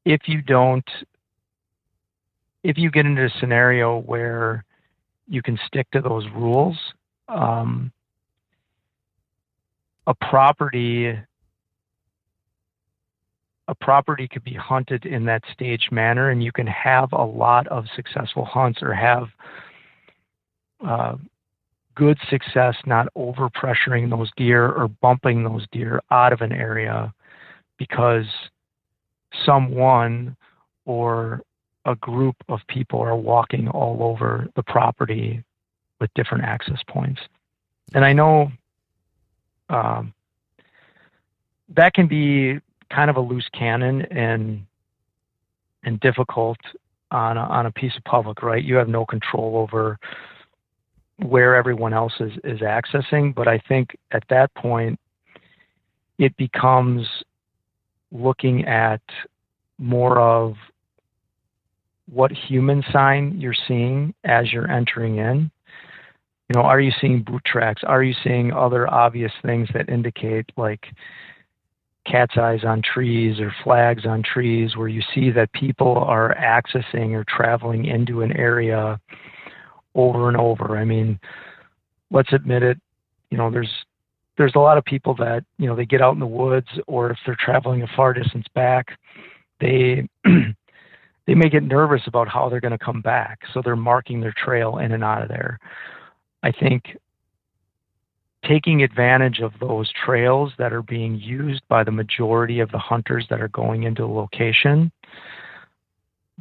if 0.05 0.23
you 0.27 0.43
don't 0.43 0.89
if 2.63 2.77
you 2.77 2.91
get 2.91 3.07
into 3.07 3.25
a 3.25 3.31
scenario 3.39 4.01
where 4.01 4.65
you 5.29 5.41
can 5.41 5.57
stick 5.67 5.89
to 5.93 6.01
those 6.01 6.27
rules 6.35 6.77
um, 7.29 7.93
a 10.07 10.15
property 10.15 11.17
a 13.69 13.75
property 13.75 14.29
could 14.29 14.45
be 14.45 14.55
hunted 14.55 15.05
in 15.07 15.25
that 15.25 15.43
staged 15.53 15.91
manner 15.91 16.31
and 16.31 16.43
you 16.43 16.53
can 16.53 16.67
have 16.67 17.13
a 17.13 17.25
lot 17.25 17.67
of 17.69 17.85
successful 17.95 18.45
hunts 18.45 18.81
or 18.83 18.93
have 18.95 19.29
uh, 20.87 21.17
good 21.95 22.19
success 22.31 22.77
not 22.85 23.09
over 23.17 23.49
pressuring 23.49 24.11
those 24.11 24.31
deer 24.37 24.71
or 24.71 24.89
bumping 24.89 25.43
those 25.43 25.67
deer 25.73 26.01
out 26.11 26.33
of 26.33 26.43
an 26.43 26.53
area 26.53 27.13
because 27.79 28.27
someone 29.45 30.37
or 30.85 31.43
a 31.87 31.95
group 31.97 32.37
of 32.49 32.61
people 32.69 33.01
are 33.01 33.17
walking 33.17 33.69
all 33.69 34.03
over 34.03 34.49
the 34.57 34.63
property 34.63 35.43
with 36.01 36.11
different 36.15 36.45
access 36.45 36.79
points. 36.89 37.21
And 37.95 38.05
I 38.05 38.13
know 38.13 38.51
um, 39.69 40.13
that 41.75 41.95
can 41.95 42.07
be 42.07 42.61
kind 42.91 43.11
of 43.11 43.17
a 43.17 43.21
loose 43.21 43.49
cannon 43.53 44.03
and 44.11 44.65
and 45.83 46.01
difficult 46.01 46.59
on 47.11 47.37
a, 47.37 47.41
on 47.41 47.67
a 47.67 47.71
piece 47.71 47.97
of 47.97 48.05
public 48.05 48.43
right. 48.43 48.65
You 48.65 48.77
have 48.77 48.89
no 48.89 49.07
control 49.07 49.57
over 49.57 49.99
where 51.19 51.55
everyone 51.55 51.95
else 51.95 52.13
is, 52.21 52.33
is 52.45 52.61
accessing, 52.61 53.35
but 53.35 53.49
I 53.49 53.59
think 53.69 53.97
at 54.11 54.25
that 54.29 54.53
point 54.55 54.99
it 56.19 56.37
becomes 56.37 57.07
looking 58.13 58.65
at 58.67 59.01
more 59.79 60.19
of 60.19 60.55
what 62.11 62.31
human 62.33 62.85
sign 62.93 63.41
you're 63.41 63.55
seeing 63.67 64.15
as 64.25 64.53
you're 64.53 64.71
entering 64.71 65.19
in. 65.19 65.51
You 66.49 66.55
know, 66.55 66.63
are 66.63 66.81
you 66.81 66.93
seeing 67.01 67.23
boot 67.23 67.45
tracks? 67.45 67.83
Are 67.85 68.03
you 68.03 68.15
seeing 68.23 68.53
other 68.53 68.89
obvious 68.93 69.33
things 69.45 69.69
that 69.75 69.89
indicate 69.89 70.47
like 70.57 70.87
cat's 72.11 72.37
eyes 72.37 72.65
on 72.65 72.83
trees 72.83 73.41
or 73.41 73.53
flags 73.65 74.07
on 74.07 74.23
trees 74.23 74.77
where 74.77 74.89
you 74.89 75.03
see 75.15 75.31
that 75.31 75.53
people 75.53 75.97
are 75.99 76.35
accessing 76.35 77.13
or 77.13 77.25
traveling 77.29 77.87
into 77.87 78.23
an 78.23 78.33
area 78.37 79.01
over 79.95 80.29
and 80.29 80.37
over? 80.37 80.77
I 80.77 80.85
mean, 80.85 81.19
let's 82.11 82.33
admit 82.33 82.63
it, 82.63 82.79
you 83.31 83.39
know, 83.39 83.51
there's 83.51 83.71
there's 84.39 84.55
a 84.55 84.61
lot 84.61 84.77
of 84.77 84.85
people 84.85 85.15
that, 85.17 85.45
you 85.59 85.67
know, 85.67 85.75
they 85.75 85.87
get 85.87 86.03
out 86.03 86.13
in 86.13 86.21
the 86.21 86.27
woods 86.27 86.69
or 86.87 87.11
if 87.11 87.19
they're 87.25 87.39
traveling 87.41 87.83
a 87.83 87.89
far 87.97 88.13
distance 88.13 88.47
back, 88.55 88.99
they 89.61 90.07
they 91.27 91.35
may 91.35 91.49
get 91.49 91.63
nervous 91.63 92.03
about 92.07 92.29
how 92.29 92.49
they're 92.49 92.61
going 92.61 92.77
to 92.77 92.85
come 92.85 93.01
back, 93.01 93.41
so 93.53 93.61
they're 93.63 93.77
marking 93.77 94.21
their 94.21 94.35
trail 94.37 94.79
in 94.79 94.93
and 94.93 95.03
out 95.03 95.23
of 95.23 95.29
there. 95.29 95.59
I 96.43 96.53
think 96.53 96.97
taking 98.47 98.83
advantage 98.83 99.41
of 99.41 99.53
those 99.61 99.91
trails 99.93 100.53
that 100.59 100.73
are 100.73 100.83
being 100.83 101.17
used 101.17 101.63
by 101.69 101.83
the 101.83 101.91
majority 101.91 102.61
of 102.61 102.71
the 102.71 102.79
hunters 102.79 103.27
that 103.31 103.41
are 103.41 103.49
going 103.49 103.85
into 103.85 104.03
the 104.03 104.09
location 104.09 104.91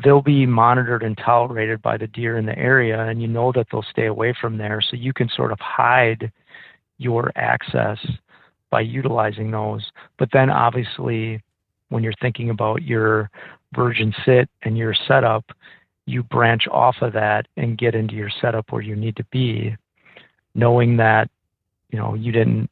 they'll 0.03 0.21
be 0.21 0.45
monitored 0.45 1.03
and 1.03 1.17
tolerated 1.17 1.81
by 1.81 1.97
the 1.97 2.07
deer 2.07 2.37
in 2.37 2.45
the 2.45 2.57
area 2.57 3.07
and 3.07 3.21
you 3.21 3.27
know 3.27 3.51
that 3.51 3.67
they'll 3.71 3.85
stay 3.89 4.07
away 4.07 4.33
from 4.39 4.57
there. 4.57 4.81
So 4.81 4.97
you 4.97 5.13
can 5.13 5.29
sort 5.29 5.51
of 5.51 5.59
hide 5.59 6.31
your 6.97 7.31
access 7.35 7.97
by 8.69 8.81
utilizing 8.81 9.51
those. 9.51 9.89
But 10.17 10.29
then 10.33 10.49
obviously 10.49 11.41
when 11.89 12.03
you're 12.03 12.13
thinking 12.21 12.49
about 12.49 12.81
your 12.81 13.29
virgin 13.73 14.13
sit 14.25 14.49
and 14.63 14.77
your 14.77 14.93
setup, 15.07 15.45
you 16.05 16.23
branch 16.23 16.67
off 16.69 16.97
of 17.01 17.13
that 17.13 17.47
and 17.57 17.77
get 17.77 17.95
into 17.95 18.15
your 18.15 18.29
setup 18.41 18.71
where 18.71 18.81
you 18.81 18.95
need 18.95 19.15
to 19.15 19.23
be, 19.25 19.75
knowing 20.53 20.97
that 20.97 21.29
you 21.89 21.99
know 21.99 22.13
you 22.13 22.31
didn't 22.31 22.69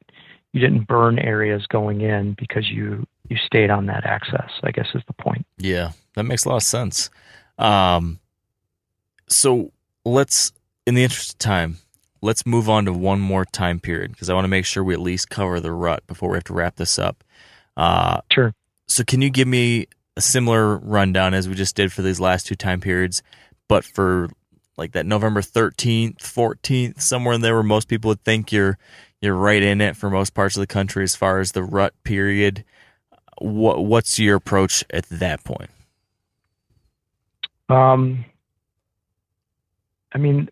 you 0.53 0.61
didn't 0.61 0.87
burn 0.87 1.19
areas 1.19 1.65
going 1.67 2.01
in 2.01 2.35
because 2.37 2.69
you 2.69 3.05
you 3.29 3.37
stayed 3.45 3.69
on 3.69 3.85
that 3.87 4.05
access. 4.05 4.49
I 4.63 4.71
guess 4.71 4.87
is 4.93 5.01
the 5.07 5.13
point. 5.13 5.45
Yeah, 5.57 5.91
that 6.15 6.23
makes 6.23 6.45
a 6.45 6.49
lot 6.49 6.57
of 6.57 6.63
sense. 6.63 7.09
Um, 7.57 8.19
so 9.27 9.71
let's, 10.05 10.51
in 10.85 10.95
the 10.95 11.03
interest 11.03 11.33
of 11.33 11.37
time, 11.39 11.77
let's 12.21 12.45
move 12.45 12.69
on 12.69 12.85
to 12.85 12.93
one 12.93 13.19
more 13.19 13.45
time 13.45 13.79
period 13.79 14.11
because 14.11 14.29
I 14.29 14.33
want 14.33 14.45
to 14.45 14.49
make 14.49 14.65
sure 14.65 14.83
we 14.83 14.93
at 14.93 14.99
least 14.99 15.29
cover 15.29 15.59
the 15.59 15.71
rut 15.71 16.05
before 16.07 16.29
we 16.29 16.37
have 16.37 16.43
to 16.45 16.53
wrap 16.53 16.75
this 16.75 16.99
up. 16.99 17.23
Uh, 17.75 18.21
sure. 18.31 18.53
So, 18.87 19.03
can 19.03 19.21
you 19.21 19.29
give 19.29 19.47
me 19.47 19.87
a 20.15 20.21
similar 20.21 20.77
rundown 20.77 21.33
as 21.33 21.49
we 21.49 21.55
just 21.55 21.75
did 21.75 21.91
for 21.91 22.01
these 22.01 22.19
last 22.19 22.45
two 22.45 22.55
time 22.55 22.79
periods, 22.79 23.23
but 23.67 23.83
for 23.83 24.29
like 24.77 24.93
that 24.93 25.05
November 25.05 25.41
13th, 25.41 26.17
14th, 26.17 27.01
somewhere 27.01 27.35
in 27.35 27.41
there 27.41 27.53
where 27.53 27.63
most 27.63 27.87
people 27.87 28.09
would 28.09 28.23
think 28.23 28.51
you're 28.51 28.77
you're 29.21 29.35
right 29.35 29.63
in 29.63 29.79
it 29.79 29.95
for 29.95 30.09
most 30.09 30.33
parts 30.33 30.57
of 30.57 30.59
the 30.59 30.67
country 30.67 31.03
as 31.03 31.15
far 31.15 31.39
as 31.39 31.53
the 31.53 31.63
rut 31.63 31.93
period. 32.03 32.65
What 33.37 33.85
what's 33.85 34.19
your 34.19 34.35
approach 34.35 34.83
at 34.89 35.05
that 35.09 35.43
point? 35.43 35.69
Um, 37.69 38.25
I 40.13 40.17
mean, 40.17 40.49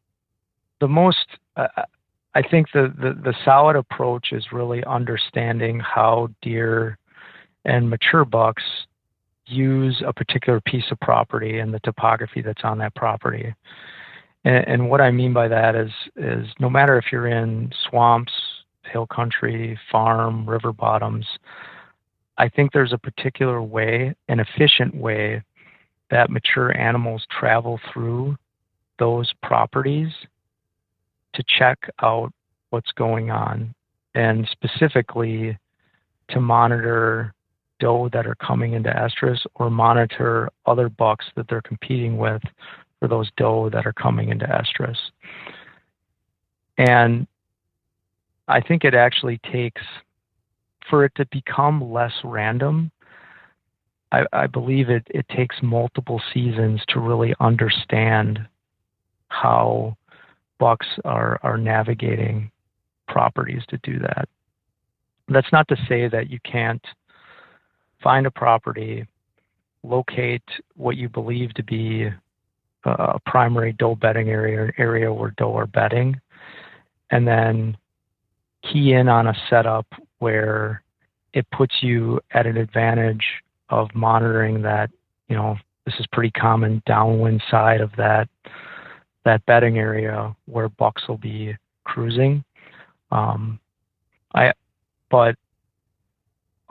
the 0.79 0.87
most 0.87 1.25
uh, 1.55 1.67
I 2.33 2.41
think 2.41 2.67
the, 2.73 2.93
the 2.97 3.13
the 3.13 3.35
solid 3.43 3.75
approach 3.75 4.31
is 4.31 4.51
really 4.51 4.83
understanding 4.85 5.79
how 5.79 6.29
deer 6.41 6.97
and 7.65 7.89
mature 7.89 8.25
bucks 8.25 8.63
use 9.45 10.01
a 10.05 10.13
particular 10.13 10.61
piece 10.61 10.85
of 10.91 10.99
property 11.01 11.59
and 11.59 11.73
the 11.73 11.79
topography 11.79 12.41
that's 12.41 12.63
on 12.63 12.77
that 12.77 12.95
property. 12.95 13.53
And, 14.43 14.67
and, 14.67 14.89
what 14.89 15.01
I 15.01 15.11
mean 15.11 15.33
by 15.33 15.47
that 15.47 15.75
is 15.75 15.91
is 16.15 16.47
no 16.59 16.69
matter 16.69 16.97
if 16.97 17.05
you're 17.11 17.27
in 17.27 17.71
swamps, 17.89 18.33
hill 18.85 19.07
country, 19.07 19.77
farm, 19.91 20.49
river 20.49 20.73
bottoms, 20.73 21.25
I 22.37 22.49
think 22.49 22.71
there's 22.71 22.93
a 22.93 22.97
particular 22.97 23.61
way, 23.61 24.15
an 24.27 24.39
efficient 24.39 24.95
way 24.95 25.43
that 26.09 26.29
mature 26.29 26.75
animals 26.77 27.25
travel 27.29 27.79
through 27.93 28.35
those 28.99 29.31
properties 29.43 30.09
to 31.33 31.43
check 31.47 31.77
out 32.01 32.33
what's 32.71 32.91
going 32.91 33.31
on. 33.31 33.73
And 34.13 34.47
specifically 34.51 35.57
to 36.29 36.41
monitor 36.41 37.33
doe 37.79 38.09
that 38.13 38.27
are 38.27 38.35
coming 38.35 38.73
into 38.73 38.89
estrus 38.89 39.39
or 39.55 39.69
monitor 39.69 40.49
other 40.65 40.89
bucks 40.89 41.25
that 41.35 41.47
they're 41.47 41.61
competing 41.61 42.17
with 42.17 42.41
for 43.01 43.07
those 43.07 43.29
doe 43.35 43.69
that 43.71 43.85
are 43.85 43.93
coming 43.93 44.29
into 44.29 44.45
estrus. 44.45 44.97
And 46.77 47.27
I 48.47 48.61
think 48.61 48.85
it 48.85 48.93
actually 48.93 49.39
takes 49.51 49.81
for 50.87 51.03
it 51.03 51.11
to 51.15 51.25
become 51.31 51.91
less 51.91 52.13
random. 52.23 52.91
I, 54.11 54.25
I 54.31 54.47
believe 54.47 54.89
it, 54.89 55.07
it 55.09 55.27
takes 55.29 55.55
multiple 55.63 56.21
seasons 56.33 56.81
to 56.89 56.99
really 56.99 57.33
understand 57.39 58.39
how 59.29 59.97
bucks 60.59 60.87
are, 61.03 61.39
are 61.41 61.57
navigating 61.57 62.51
properties 63.07 63.63
to 63.69 63.79
do 63.81 63.97
that. 63.99 64.29
That's 65.27 65.51
not 65.51 65.67
to 65.69 65.77
say 65.87 66.07
that 66.07 66.29
you 66.29 66.39
can't 66.43 66.85
find 68.03 68.27
a 68.27 68.31
property, 68.31 69.07
locate 69.83 70.43
what 70.75 70.97
you 70.97 71.09
believe 71.09 71.53
to 71.55 71.63
be 71.63 72.09
a 72.85 73.19
primary 73.25 73.73
doe 73.73 73.95
bedding 73.95 74.29
area, 74.29 74.71
area 74.77 75.13
where 75.13 75.33
doe 75.37 75.55
are 75.55 75.67
bedding, 75.67 76.19
and 77.11 77.27
then 77.27 77.77
key 78.63 78.93
in 78.93 79.07
on 79.07 79.27
a 79.27 79.35
setup 79.49 79.85
where 80.19 80.83
it 81.33 81.45
puts 81.51 81.75
you 81.81 82.19
at 82.31 82.45
an 82.45 82.57
advantage 82.57 83.25
of 83.69 83.93
monitoring 83.95 84.61
that, 84.61 84.89
you 85.27 85.35
know, 85.35 85.57
this 85.85 85.95
is 85.99 86.05
pretty 86.11 86.31
common 86.31 86.81
downwind 86.85 87.41
side 87.49 87.81
of 87.81 87.91
that 87.97 88.27
that 89.23 89.45
bedding 89.45 89.77
area 89.77 90.35
where 90.45 90.69
bucks 90.69 91.07
will 91.07 91.17
be 91.17 91.55
cruising. 91.83 92.43
Um, 93.11 93.59
I, 94.33 94.53
but 95.11 95.35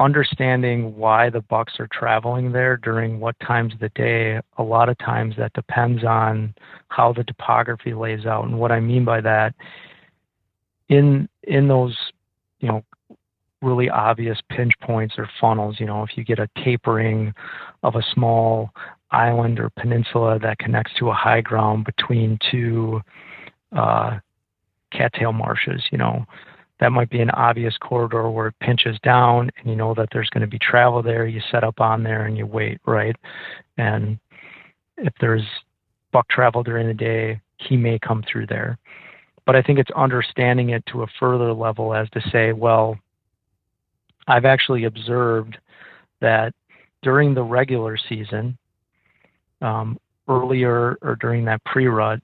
understanding 0.00 0.96
why 0.96 1.28
the 1.28 1.42
bucks 1.42 1.74
are 1.78 1.88
traveling 1.92 2.52
there 2.52 2.76
during 2.78 3.20
what 3.20 3.38
times 3.40 3.74
of 3.74 3.80
the 3.80 3.90
day 3.90 4.40
a 4.56 4.62
lot 4.62 4.88
of 4.88 4.96
times 4.98 5.34
that 5.36 5.52
depends 5.52 6.04
on 6.04 6.54
how 6.88 7.12
the 7.12 7.22
topography 7.22 7.92
lays 7.92 8.24
out. 8.24 8.44
And 8.44 8.58
what 8.58 8.72
i 8.72 8.80
mean 8.80 9.04
by 9.04 9.20
that 9.20 9.54
in 10.88 11.28
in 11.44 11.68
those 11.68 11.96
you 12.60 12.68
know 12.68 12.84
really 13.62 13.88
obvious 13.90 14.38
pinch 14.50 14.72
points 14.82 15.14
or 15.18 15.28
funnels 15.40 15.76
you 15.78 15.86
know 15.86 16.02
if 16.02 16.16
you 16.16 16.24
get 16.24 16.38
a 16.38 16.48
tapering 16.62 17.32
of 17.82 17.94
a 17.94 18.02
small 18.14 18.70
island 19.10 19.60
or 19.60 19.70
peninsula 19.70 20.38
that 20.38 20.58
connects 20.58 20.92
to 20.98 21.10
a 21.10 21.14
high 21.14 21.40
ground 21.40 21.84
between 21.84 22.38
two 22.50 23.00
uh, 23.76 24.18
cattail 24.92 25.32
marshes 25.32 25.82
you 25.92 25.98
know 25.98 26.24
that 26.80 26.92
might 26.92 27.10
be 27.10 27.20
an 27.20 27.30
obvious 27.30 27.76
corridor 27.78 28.30
where 28.30 28.48
it 28.48 28.58
pinches 28.60 28.98
down 29.02 29.50
and 29.58 29.68
you 29.68 29.76
know 29.76 29.94
that 29.94 30.08
there's 30.12 30.30
going 30.30 30.40
to 30.40 30.46
be 30.46 30.58
travel 30.58 31.02
there. 31.02 31.26
You 31.26 31.40
set 31.50 31.62
up 31.62 31.80
on 31.80 32.02
there 32.02 32.24
and 32.24 32.36
you 32.36 32.46
wait, 32.46 32.80
right? 32.86 33.14
And 33.76 34.18
if 34.96 35.12
there's 35.20 35.44
buck 36.10 36.28
travel 36.28 36.62
during 36.62 36.88
the 36.88 36.94
day, 36.94 37.40
he 37.58 37.76
may 37.76 37.98
come 37.98 38.24
through 38.30 38.46
there. 38.46 38.78
But 39.44 39.56
I 39.56 39.62
think 39.62 39.78
it's 39.78 39.90
understanding 39.94 40.70
it 40.70 40.84
to 40.86 41.02
a 41.02 41.06
further 41.18 41.52
level 41.52 41.94
as 41.94 42.08
to 42.10 42.20
say, 42.30 42.52
well, 42.52 42.98
I've 44.26 44.44
actually 44.44 44.84
observed 44.84 45.58
that 46.20 46.54
during 47.02 47.34
the 47.34 47.42
regular 47.42 47.98
season, 48.08 48.56
um, 49.60 49.98
earlier 50.28 50.96
or 51.02 51.16
during 51.16 51.44
that 51.46 51.62
pre 51.64 51.88
rut, 51.88 52.20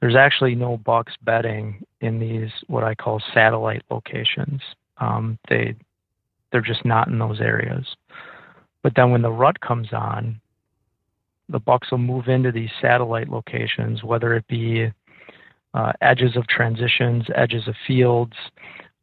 there's 0.00 0.16
actually 0.16 0.54
no 0.54 0.78
bucks 0.78 1.12
bedding 1.22 1.84
in 2.00 2.18
these 2.18 2.50
what 2.68 2.84
I 2.84 2.94
call 2.94 3.22
satellite 3.34 3.82
locations. 3.90 4.60
Um, 4.98 5.38
they 5.48 5.74
they're 6.52 6.60
just 6.60 6.84
not 6.84 7.08
in 7.08 7.18
those 7.18 7.40
areas. 7.40 7.86
But 8.82 8.94
then 8.96 9.10
when 9.10 9.22
the 9.22 9.30
rut 9.30 9.60
comes 9.60 9.92
on, 9.92 10.40
the 11.48 11.60
bucks 11.60 11.90
will 11.90 11.98
move 11.98 12.28
into 12.28 12.50
these 12.50 12.70
satellite 12.80 13.28
locations, 13.28 14.02
whether 14.02 14.34
it 14.34 14.46
be 14.48 14.90
uh, 15.74 15.92
edges 16.00 16.36
of 16.36 16.46
transitions, 16.48 17.24
edges 17.34 17.68
of 17.68 17.74
fields, 17.86 18.34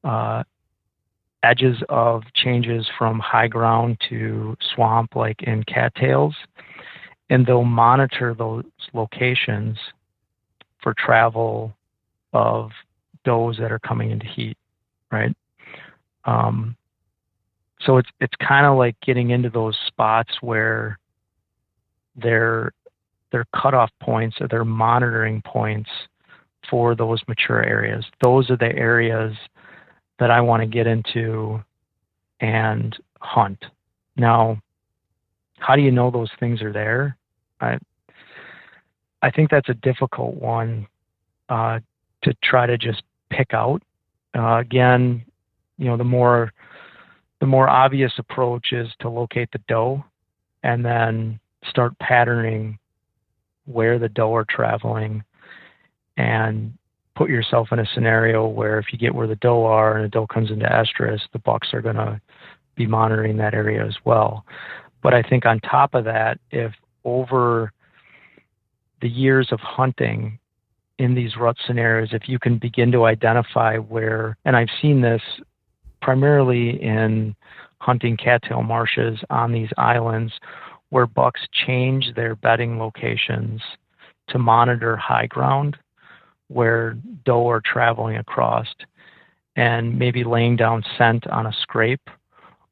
uh, 0.03 0.44
edges 1.44 1.78
of 1.90 2.24
changes 2.34 2.88
from 2.98 3.19
high 3.19 3.48
ground 3.48 3.98
to 4.10 4.57
swamp, 4.74 5.15
like 5.15 5.44
in 5.44 5.64
cattails, 5.64 6.36
and 7.30 7.45
they'll 7.45 7.64
monitor 7.64 8.34
those 8.34 8.65
locations 8.94 9.78
for 10.81 10.93
travel 10.93 11.75
of 12.33 12.71
does 13.23 13.57
that 13.59 13.71
are 13.71 13.79
coming 13.79 14.11
into 14.11 14.25
heat, 14.25 14.57
right? 15.11 15.35
Um, 16.25 16.75
so 17.81 17.97
it's 17.97 18.09
it's 18.19 18.33
kind 18.45 18.65
of 18.65 18.77
like 18.77 18.95
getting 19.01 19.29
into 19.31 19.49
those 19.49 19.77
spots 19.87 20.31
where 20.41 20.97
their 22.15 22.71
their 23.31 23.45
cutoff 23.55 23.91
points 24.01 24.37
or 24.39 24.47
their 24.47 24.65
monitoring 24.65 25.41
points 25.41 25.89
for 26.69 26.95
those 26.95 27.21
mature 27.27 27.63
areas. 27.63 28.05
Those 28.23 28.49
are 28.49 28.57
the 28.57 28.75
areas 28.75 29.35
that 30.19 30.31
I 30.31 30.41
want 30.41 30.61
to 30.61 30.67
get 30.67 30.87
into 30.87 31.63
and 32.39 32.95
hunt. 33.19 33.63
Now, 34.15 34.59
how 35.59 35.75
do 35.75 35.81
you 35.81 35.91
know 35.91 36.11
those 36.11 36.31
things 36.39 36.61
are 36.61 36.73
there? 36.73 37.17
I 37.61 37.77
I 39.27 39.31
think 39.31 39.49
that's 39.51 39.67
a 39.67 39.73
difficult 39.73 40.35
one 40.35 40.87
uh, 41.49 41.81
to 42.23 42.33
try 42.41 42.65
to 42.65 42.77
just 42.77 43.03
pick 43.29 43.53
out. 43.53 43.83
Uh, 44.33 44.55
again, 44.59 45.25
you 45.77 45.85
know, 45.85 45.97
the 45.97 46.05
more 46.05 46.53
the 47.41 47.45
more 47.45 47.67
obvious 47.67 48.13
approach 48.17 48.71
is 48.71 48.87
to 49.01 49.09
locate 49.09 49.51
the 49.51 49.59
doe 49.67 50.01
and 50.63 50.83
then 50.83 51.41
start 51.69 51.99
patterning 51.99 52.79
where 53.65 53.99
the 53.99 54.07
doe 54.07 54.33
are 54.33 54.45
traveling 54.49 55.21
and 56.15 56.73
put 57.17 57.29
yourself 57.29 57.67
in 57.73 57.79
a 57.79 57.85
scenario 57.93 58.47
where 58.47 58.79
if 58.79 58.93
you 58.93 58.97
get 58.97 59.13
where 59.13 59.27
the 59.27 59.35
doe 59.35 59.65
are 59.65 59.97
and 59.97 60.05
the 60.05 60.09
doe 60.09 60.25
comes 60.25 60.51
into 60.51 60.65
estrus, 60.65 61.19
the 61.33 61.39
bucks 61.39 61.73
are 61.73 61.81
going 61.81 61.97
to 61.97 62.19
be 62.75 62.87
monitoring 62.87 63.35
that 63.35 63.53
area 63.53 63.85
as 63.85 63.95
well. 64.05 64.45
But 65.03 65.13
I 65.13 65.21
think 65.21 65.45
on 65.45 65.59
top 65.59 65.95
of 65.95 66.05
that, 66.05 66.39
if 66.49 66.71
over 67.03 67.73
the 69.02 69.10
years 69.10 69.49
of 69.52 69.60
hunting 69.60 70.40
in 70.99 71.14
these 71.14 71.38
rut 71.38 71.57
scenarios, 71.65 72.10
if 72.11 72.28
you 72.28 72.40
can 72.40 72.57
begin 72.57 72.91
to 72.91 73.06
identify 73.06 73.78
where, 73.78 74.38
and 74.45 74.56
I've 74.56 74.69
seen 74.82 75.02
this 75.02 75.22
primarily 76.02 76.82
in 76.82 77.36
hunting 77.80 78.18
cattail 78.18 78.64
marshes 78.64 79.19
on 79.30 79.52
these 79.52 79.69
islands 79.78 80.34
where 80.90 81.06
bucks 81.06 81.41
change 81.52 82.14
their 82.15 82.36
bedding 82.36 82.80
locations 82.80 83.61
to 84.30 84.40
monitor 84.40 84.95
high 84.95 85.28
ground 85.28 85.78
where 86.48 86.98
doe 87.26 87.49
are 87.49 87.61
traveling 87.61 88.18
across 88.18 88.68
and 89.56 89.98
maybe 89.98 90.24
laying 90.24 90.56
down 90.56 90.84
scent 90.98 91.28
on 91.28 91.45
a 91.45 91.53
scrape 91.61 92.10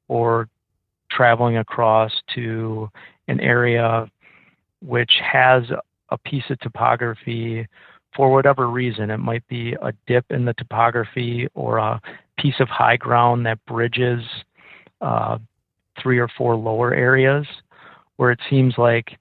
or 0.08 0.48
traveling 1.12 1.58
across 1.58 2.12
to 2.34 2.90
an 3.28 3.40
area 3.40 4.10
which 4.82 5.20
has 5.22 5.64
a 6.10 6.18
piece 6.18 6.44
of 6.50 6.60
topography 6.60 7.68
for 8.16 8.32
whatever 8.32 8.70
reason. 8.70 9.10
It 9.10 9.18
might 9.18 9.46
be 9.48 9.74
a 9.82 9.94
dip 10.08 10.26
in 10.30 10.46
the 10.46 10.54
topography 10.54 11.48
or 11.54 11.78
a 11.78 12.02
piece 12.38 12.60
of 12.60 12.68
high 12.70 12.98
ground 12.98 13.46
that 13.46 13.64
bridges 13.66 14.24
uh, 15.02 15.38
three 16.02 16.20
or 16.20 16.30
four 16.38 16.56
lower 16.56 16.94
areas 16.94 17.46
where 18.18 18.32
it 18.32 18.40
seems 18.50 18.76
like 18.78 19.18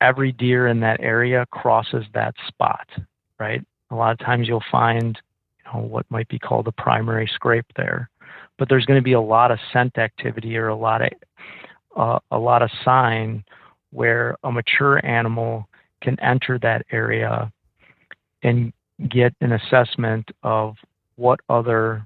every 0.00 0.32
deer 0.32 0.66
in 0.66 0.80
that 0.80 1.00
area 1.00 1.46
crosses 1.50 2.04
that 2.12 2.34
spot, 2.46 2.86
right? 3.38 3.64
A 3.90 3.94
lot 3.94 4.12
of 4.12 4.18
times 4.18 4.48
you'll 4.48 4.62
find 4.70 5.18
you 5.58 5.72
know, 5.72 5.86
what 5.86 6.04
might 6.10 6.28
be 6.28 6.38
called 6.38 6.68
a 6.68 6.72
primary 6.72 7.30
scrape 7.34 7.66
there, 7.76 8.10
but 8.58 8.68
there's 8.68 8.84
going 8.84 8.98
to 8.98 9.04
be 9.04 9.12
a 9.12 9.20
lot 9.20 9.50
of 9.50 9.58
scent 9.72 9.98
activity 9.98 10.56
or 10.56 10.68
a 10.68 10.76
lot 10.76 11.02
of 11.02 11.10
uh, 11.96 12.18
a 12.32 12.38
lot 12.38 12.60
of 12.60 12.70
sign 12.84 13.44
where 13.94 14.36
a 14.42 14.50
mature 14.50 15.04
animal 15.06 15.68
can 16.00 16.18
enter 16.20 16.58
that 16.58 16.84
area 16.90 17.50
and 18.42 18.72
get 19.08 19.32
an 19.40 19.52
assessment 19.52 20.28
of 20.42 20.74
what 21.16 21.38
other 21.48 22.04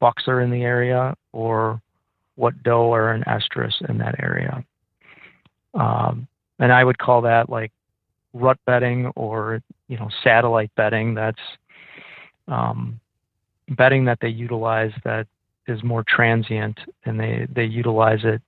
bucks 0.00 0.24
are 0.26 0.40
in 0.40 0.50
the 0.50 0.62
area 0.62 1.14
or 1.32 1.80
what 2.34 2.60
doe 2.62 2.92
are 2.92 3.12
an 3.12 3.22
estrus 3.24 3.72
in 3.88 3.98
that 3.98 4.16
area. 4.18 4.64
Um, 5.74 6.26
and 6.58 6.72
I 6.72 6.82
would 6.82 6.98
call 6.98 7.22
that 7.22 7.48
like 7.48 7.72
rut 8.32 8.58
bedding 8.66 9.06
or 9.14 9.62
you 9.88 9.96
know 9.96 10.08
satellite 10.24 10.70
bedding. 10.76 11.14
That's 11.14 11.38
um, 12.48 12.98
bedding 13.70 14.04
that 14.06 14.18
they 14.20 14.28
utilize 14.28 14.92
that 15.04 15.26
is 15.68 15.82
more 15.84 16.04
transient, 16.06 16.78
and 17.04 17.18
they 17.18 17.46
they 17.54 17.64
utilize 17.64 18.20
it 18.24 18.42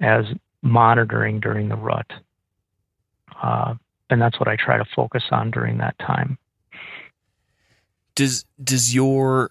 as 0.00 0.24
monitoring 0.62 1.40
during 1.40 1.68
the 1.68 1.76
rut. 1.76 2.06
Uh, 3.42 3.74
and 4.10 4.20
that's 4.20 4.38
what 4.38 4.48
I 4.48 4.56
try 4.56 4.76
to 4.76 4.84
focus 4.96 5.24
on 5.30 5.50
during 5.50 5.78
that 5.78 5.98
time. 5.98 6.36
Does 8.14 8.44
does 8.62 8.94
your 8.94 9.50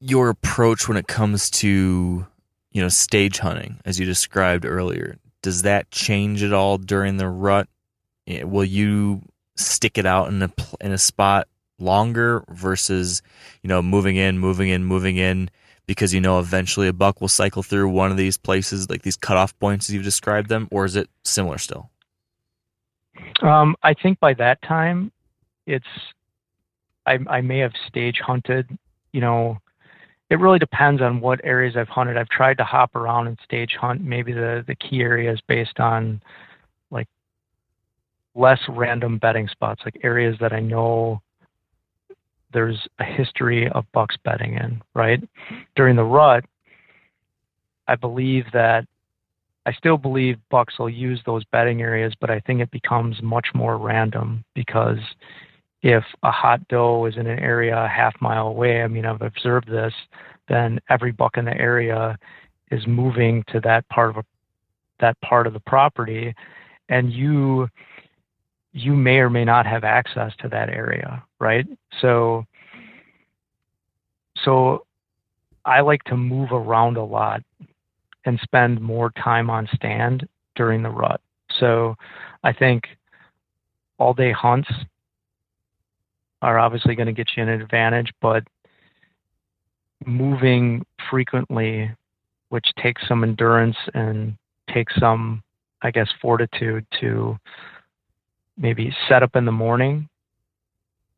your 0.00 0.28
approach 0.30 0.88
when 0.88 0.96
it 0.96 1.06
comes 1.06 1.50
to 1.50 2.26
you 2.70 2.82
know 2.82 2.88
stage 2.88 3.38
hunting, 3.38 3.80
as 3.84 3.98
you 3.98 4.06
described 4.06 4.64
earlier, 4.64 5.18
does 5.42 5.62
that 5.62 5.90
change 5.90 6.42
at 6.42 6.52
all 6.52 6.78
during 6.78 7.16
the 7.16 7.28
rut? 7.28 7.68
Will 8.26 8.64
you 8.64 9.22
stick 9.56 9.98
it 9.98 10.06
out 10.06 10.28
in 10.28 10.42
a 10.42 10.50
in 10.80 10.92
a 10.92 10.98
spot 10.98 11.48
longer 11.78 12.44
versus 12.48 13.22
you 13.62 13.68
know 13.68 13.82
moving 13.82 14.16
in, 14.16 14.38
moving 14.38 14.68
in, 14.68 14.84
moving 14.84 15.16
in 15.16 15.50
because 15.92 16.14
you 16.14 16.20
know 16.20 16.38
eventually 16.38 16.88
a 16.88 16.92
buck 16.92 17.20
will 17.20 17.28
cycle 17.28 17.62
through 17.62 17.88
one 17.88 18.10
of 18.10 18.16
these 18.16 18.36
places, 18.36 18.88
like 18.88 19.02
these 19.02 19.16
cutoff 19.16 19.58
points 19.58 19.88
as 19.88 19.94
you've 19.94 20.04
described 20.04 20.48
them, 20.48 20.68
or 20.70 20.84
is 20.84 20.96
it 20.96 21.08
similar 21.24 21.58
still? 21.58 21.90
Um, 23.42 23.76
I 23.82 23.94
think 23.94 24.18
by 24.18 24.34
that 24.34 24.60
time, 24.62 25.12
it's 25.66 25.86
I, 27.06 27.18
I 27.28 27.40
may 27.40 27.58
have 27.58 27.72
stage 27.88 28.18
hunted. 28.18 28.68
You 29.12 29.20
know, 29.20 29.58
it 30.30 30.38
really 30.38 30.58
depends 30.58 31.02
on 31.02 31.20
what 31.20 31.40
areas 31.44 31.76
I've 31.76 31.88
hunted. 31.88 32.16
I've 32.16 32.28
tried 32.28 32.58
to 32.58 32.64
hop 32.64 32.96
around 32.96 33.26
and 33.26 33.38
stage 33.44 33.76
hunt 33.78 34.00
maybe 34.00 34.32
the 34.32 34.64
the 34.66 34.74
key 34.74 35.02
areas 35.02 35.40
based 35.46 35.78
on 35.78 36.22
like 36.90 37.08
less 38.34 38.60
random 38.68 39.18
bedding 39.18 39.48
spots, 39.48 39.82
like 39.84 40.00
areas 40.02 40.36
that 40.40 40.52
I 40.52 40.60
know 40.60 41.20
there's 42.52 42.86
a 42.98 43.04
history 43.04 43.68
of 43.70 43.84
bucks 43.92 44.16
betting 44.24 44.54
in, 44.54 44.82
right? 44.94 45.20
Mm-hmm. 45.20 45.56
During 45.76 45.96
the 45.96 46.04
rut, 46.04 46.44
I 47.88 47.96
believe 47.96 48.44
that 48.52 48.86
I 49.64 49.72
still 49.72 49.96
believe 49.96 50.38
bucks 50.50 50.78
will 50.78 50.90
use 50.90 51.20
those 51.24 51.44
bedding 51.44 51.82
areas, 51.82 52.14
but 52.20 52.30
I 52.30 52.40
think 52.40 52.60
it 52.60 52.70
becomes 52.70 53.22
much 53.22 53.48
more 53.54 53.78
random 53.78 54.44
because 54.54 54.98
if 55.82 56.04
a 56.22 56.30
hot 56.30 56.66
doe 56.68 57.06
is 57.06 57.16
in 57.16 57.26
an 57.26 57.38
area 57.38 57.76
a 57.76 57.88
half 57.88 58.14
mile 58.20 58.48
away, 58.48 58.82
I 58.82 58.88
mean, 58.88 59.04
I've 59.04 59.22
observed 59.22 59.68
this, 59.68 59.94
then 60.48 60.80
every 60.88 61.12
buck 61.12 61.36
in 61.36 61.44
the 61.44 61.56
area 61.56 62.18
is 62.70 62.86
moving 62.86 63.44
to 63.48 63.60
that 63.60 63.88
part 63.88 64.10
of 64.10 64.16
a, 64.16 64.24
that 65.00 65.20
part 65.20 65.46
of 65.46 65.52
the 65.52 65.60
property, 65.60 66.34
and 66.88 67.12
you 67.12 67.68
you 68.72 68.94
may 68.94 69.18
or 69.18 69.30
may 69.30 69.44
not 69.44 69.66
have 69.66 69.84
access 69.84 70.32
to 70.40 70.48
that 70.48 70.70
area, 70.70 71.22
right? 71.38 71.66
So, 72.00 72.46
so 74.44 74.86
I 75.64 75.80
like 75.80 76.02
to 76.04 76.16
move 76.16 76.52
around 76.52 76.96
a 76.96 77.04
lot 77.04 77.42
and 78.24 78.38
spend 78.42 78.80
more 78.80 79.10
time 79.10 79.50
on 79.50 79.68
stand 79.74 80.26
during 80.56 80.82
the 80.82 80.90
rut. 80.90 81.20
So 81.58 81.96
I 82.42 82.52
think 82.52 82.84
all 83.98 84.14
day 84.14 84.32
hunts 84.32 84.70
are 86.40 86.58
obviously 86.58 86.94
going 86.94 87.06
to 87.06 87.12
get 87.12 87.28
you 87.36 87.42
an 87.42 87.48
advantage, 87.48 88.12
but 88.20 88.42
moving 90.06 90.84
frequently, 91.10 91.90
which 92.48 92.66
takes 92.82 93.06
some 93.06 93.22
endurance 93.22 93.76
and 93.94 94.36
takes 94.72 94.94
some, 94.98 95.42
I 95.82 95.90
guess, 95.90 96.08
fortitude 96.20 96.86
to 97.00 97.38
maybe 98.56 98.94
set 99.08 99.22
up 99.22 99.36
in 99.36 99.44
the 99.44 99.52
morning 99.52 100.08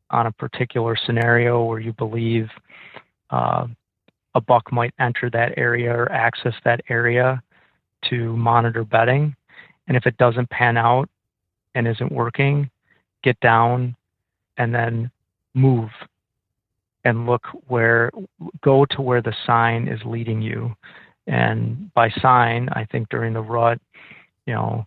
on 0.09 0.27
a 0.27 0.31
particular 0.31 0.95
scenario 1.05 1.63
where 1.63 1.79
you 1.79 1.93
believe 1.93 2.49
uh, 3.31 3.67
a 4.35 4.41
buck 4.41 4.71
might 4.71 4.93
enter 4.99 5.29
that 5.29 5.53
area 5.57 5.91
or 5.91 6.11
access 6.11 6.53
that 6.63 6.81
area 6.89 7.41
to 8.09 8.35
monitor 8.37 8.83
bedding. 8.83 9.35
And 9.87 9.97
if 9.97 10.05
it 10.05 10.17
doesn't 10.17 10.49
pan 10.49 10.77
out 10.77 11.09
and 11.73 11.87
isn't 11.87 12.11
working, 12.11 12.69
get 13.23 13.39
down 13.39 13.95
and 14.57 14.73
then 14.73 15.11
move 15.53 15.89
and 17.03 17.25
look 17.25 17.45
where, 17.67 18.11
go 18.61 18.85
to 18.85 19.01
where 19.01 19.21
the 19.21 19.35
sign 19.45 19.87
is 19.87 19.99
leading 20.05 20.41
you. 20.41 20.75
And 21.27 21.93
by 21.93 22.09
sign, 22.21 22.69
I 22.73 22.85
think 22.85 23.09
during 23.09 23.33
the 23.33 23.41
rut, 23.41 23.79
you 24.45 24.53
know, 24.53 24.85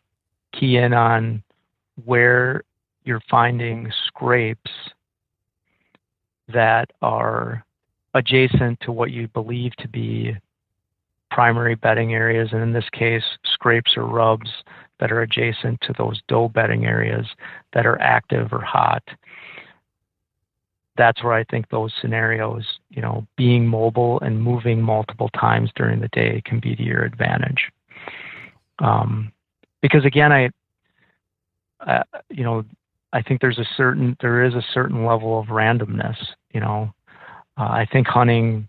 key 0.53 0.77
in 0.77 0.93
on 0.93 1.43
where 2.05 2.63
you're 3.05 3.23
finding 3.31 3.91
scrapes 4.07 4.71
that 6.53 6.91
are 7.03 7.65
adjacent 8.15 8.81
to 8.81 8.93
what 8.93 9.11
you 9.11 9.29
believe 9.29 9.75
to 9.77 9.89
be 9.89 10.37
primary 11.31 11.75
bedding 11.75 12.15
areas, 12.15 12.49
and 12.53 12.63
in 12.63 12.73
this 12.73 12.89
case, 12.93 13.25
scrapes 13.45 13.97
or 13.97 14.05
rubs 14.05 14.51
that 14.99 15.13
are 15.13 15.23
adjacent 15.23 15.81
to 15.83 15.95
those 15.99 16.21
doe 16.29 16.49
bedding 16.49 16.87
areas 16.87 17.27
that 17.73 17.87
are 17.87 18.01
active 18.01 18.53
or 18.53 18.61
hot. 18.61 19.03
That's 20.97 21.23
where 21.23 21.35
I 21.35 21.45
think 21.45 21.69
those 21.69 21.93
scenarios, 22.01 22.65
you 22.91 23.01
know, 23.03 23.27
being 23.37 23.67
mobile 23.67 24.19
and 24.21 24.43
moving 24.43 24.83
multiple 24.83 25.29
times 25.39 25.71
during 25.77 26.01
the 26.01 26.09
day 26.09 26.43
can 26.45 26.59
be 26.59 26.75
to 26.75 26.83
your 26.83 27.05
advantage. 27.05 27.71
Um, 28.81 29.33
because 29.81 30.05
again, 30.05 30.33
I, 30.33 30.51
uh, 31.87 32.03
you 32.31 32.45
know, 32.45 32.65
I 33.13 33.23
think 33.23 33.41
there's 33.41 33.59
a 33.59 33.67
certain 33.77 34.17
there 34.21 34.45
is 34.45 34.55
a 34.55 34.65
certain 34.73 35.05
level 35.05 35.39
of 35.39 35.47
randomness. 35.47 36.17
You 36.53 36.61
know, 36.61 36.93
uh, 37.57 37.63
I 37.63 37.87
think 37.91 38.07
hunting 38.07 38.69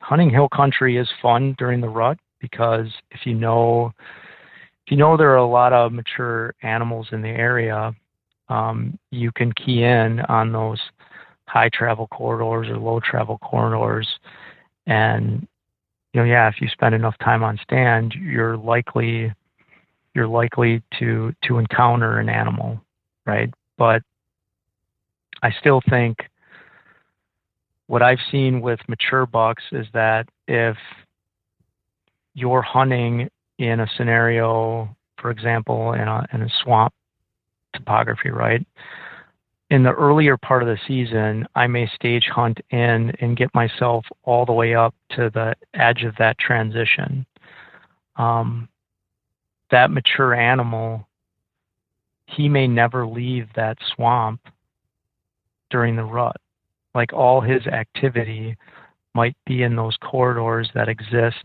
hunting 0.00 0.30
hill 0.30 0.48
country 0.48 0.96
is 0.96 1.08
fun 1.20 1.54
during 1.58 1.80
the 1.80 1.88
rut 1.88 2.18
because 2.40 2.86
if 3.10 3.26
you 3.26 3.34
know 3.34 3.92
if 4.86 4.90
you 4.90 4.96
know 4.96 5.16
there 5.16 5.30
are 5.30 5.36
a 5.36 5.46
lot 5.46 5.72
of 5.72 5.92
mature 5.92 6.54
animals 6.62 7.08
in 7.12 7.22
the 7.22 7.28
area, 7.28 7.94
um, 8.48 8.98
you 9.10 9.30
can 9.32 9.52
key 9.52 9.82
in 9.82 10.20
on 10.20 10.52
those 10.52 10.80
high 11.46 11.68
travel 11.68 12.06
corridors 12.08 12.68
or 12.68 12.78
low 12.78 13.00
travel 13.00 13.38
corridors, 13.38 14.08
and 14.86 15.46
you 16.12 16.20
know, 16.20 16.24
yeah, 16.24 16.48
if 16.48 16.60
you 16.60 16.68
spend 16.68 16.94
enough 16.94 17.16
time 17.18 17.44
on 17.44 17.58
stand, 17.62 18.14
you're 18.14 18.56
likely 18.56 19.32
you're 20.14 20.28
likely 20.28 20.82
to 20.98 21.32
to 21.44 21.58
encounter 21.58 22.18
an 22.18 22.28
animal, 22.28 22.80
right? 23.26 23.52
But 23.78 24.02
I 25.42 25.50
still 25.60 25.80
think 25.88 26.18
what 27.86 28.02
I've 28.02 28.18
seen 28.30 28.60
with 28.60 28.78
mature 28.88 29.26
bucks 29.26 29.64
is 29.72 29.86
that 29.94 30.28
if 30.46 30.76
you're 32.34 32.62
hunting 32.62 33.28
in 33.58 33.80
a 33.80 33.86
scenario, 33.96 34.96
for 35.20 35.30
example, 35.30 35.92
in 35.92 36.06
a 36.06 36.26
in 36.32 36.42
a 36.42 36.48
swamp 36.62 36.92
topography, 37.74 38.30
right? 38.30 38.64
In 39.70 39.84
the 39.84 39.92
earlier 39.92 40.36
part 40.36 40.62
of 40.62 40.68
the 40.68 40.78
season, 40.88 41.46
I 41.54 41.68
may 41.68 41.88
stage 41.94 42.26
hunt 42.26 42.58
in 42.70 43.12
and 43.20 43.36
get 43.36 43.54
myself 43.54 44.04
all 44.24 44.44
the 44.44 44.52
way 44.52 44.74
up 44.74 44.94
to 45.10 45.30
the 45.32 45.54
edge 45.74 46.02
of 46.02 46.16
that 46.18 46.38
transition. 46.38 47.24
Um, 48.16 48.68
that 49.70 49.90
mature 49.90 50.34
animal, 50.34 51.06
he 52.26 52.48
may 52.48 52.66
never 52.66 53.06
leave 53.06 53.48
that 53.54 53.78
swamp 53.94 54.40
during 55.70 55.96
the 55.96 56.04
rut. 56.04 56.36
Like 56.94 57.12
all 57.12 57.40
his 57.40 57.66
activity 57.66 58.56
might 59.14 59.36
be 59.46 59.62
in 59.62 59.76
those 59.76 59.96
corridors 59.98 60.68
that 60.74 60.88
exist 60.88 61.44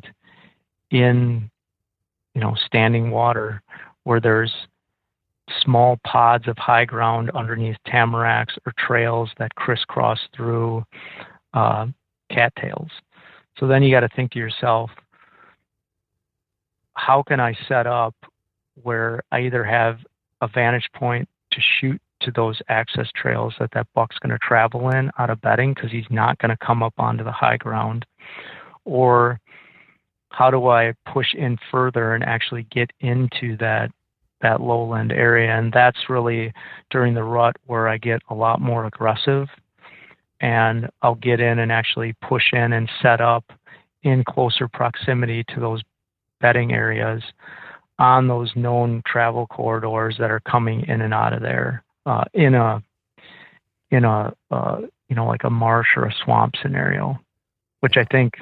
in, 0.91 1.49
you 2.33 2.41
know, 2.41 2.55
standing 2.65 3.11
water 3.11 3.61
where 4.03 4.19
there's 4.19 4.53
small 5.61 5.99
pods 6.05 6.47
of 6.47 6.57
high 6.57 6.85
ground 6.85 7.29
underneath 7.31 7.77
tamaracks 7.87 8.57
or 8.65 8.73
trails 8.77 9.29
that 9.37 9.53
crisscross 9.55 10.19
through 10.35 10.83
uh, 11.53 11.87
cattails. 12.31 12.89
So 13.59 13.67
then 13.67 13.83
you 13.83 13.91
got 13.91 14.01
to 14.01 14.09
think 14.15 14.31
to 14.31 14.39
yourself, 14.39 14.89
how 16.95 17.23
can 17.23 17.39
I 17.39 17.55
set 17.67 17.87
up 17.87 18.15
where 18.81 19.21
I 19.31 19.41
either 19.41 19.63
have 19.63 19.99
a 20.41 20.47
vantage 20.47 20.89
point 20.93 21.29
to 21.51 21.61
shoot 21.79 22.01
to 22.21 22.31
those 22.31 22.61
access 22.69 23.07
trails 23.15 23.53
that 23.59 23.71
that 23.73 23.87
buck's 23.93 24.17
going 24.19 24.31
to 24.31 24.39
travel 24.39 24.89
in 24.89 25.11
out 25.19 25.29
of 25.29 25.41
bedding 25.41 25.73
because 25.73 25.91
he's 25.91 26.05
not 26.09 26.37
going 26.39 26.49
to 26.49 26.65
come 26.65 26.81
up 26.81 26.93
onto 26.97 27.23
the 27.23 27.31
high 27.31 27.57
ground? 27.57 28.05
Or 28.85 29.39
how 30.29 30.51
do 30.51 30.67
I 30.67 30.93
push 31.11 31.33
in 31.33 31.57
further 31.71 32.13
and 32.13 32.23
actually 32.23 32.63
get 32.71 32.91
into 32.99 33.55
that 33.57 33.91
that 34.41 34.61
lowland 34.61 35.11
area? 35.11 35.57
And 35.57 35.71
that's 35.71 36.09
really 36.09 36.53
during 36.89 37.13
the 37.13 37.23
rut 37.23 37.55
where 37.65 37.87
I 37.87 37.97
get 37.97 38.21
a 38.29 38.35
lot 38.35 38.59
more 38.61 38.85
aggressive. 38.85 39.47
And 40.41 40.89
I'll 41.01 41.15
get 41.15 41.39
in 41.39 41.59
and 41.59 41.71
actually 41.71 42.13
push 42.21 42.51
in 42.51 42.73
and 42.73 42.89
set 43.01 43.21
up 43.21 43.45
in 44.03 44.23
closer 44.23 44.67
proximity 44.67 45.43
to 45.49 45.59
those 45.59 45.81
bedding 46.41 46.73
areas 46.73 47.23
on 47.97 48.27
those 48.27 48.51
known 48.55 49.01
travel 49.05 49.47
corridors 49.47 50.17
that 50.19 50.31
are 50.31 50.41
coming 50.41 50.85
in 50.87 51.01
and 51.01 51.13
out 51.13 51.33
of 51.33 51.41
there 51.41 51.83
uh, 52.05 52.25
in 52.33 52.53
a 52.53 52.83
in 53.91 54.03
a 54.03 54.33
uh, 54.51 54.81
you 55.09 55.15
know 55.15 55.25
like 55.25 55.43
a 55.43 55.49
marsh 55.49 55.89
or 55.95 56.05
a 56.05 56.15
swamp 56.23 56.55
scenario, 56.61 57.19
which 57.79 57.97
I 57.97 58.03
think 58.05 58.33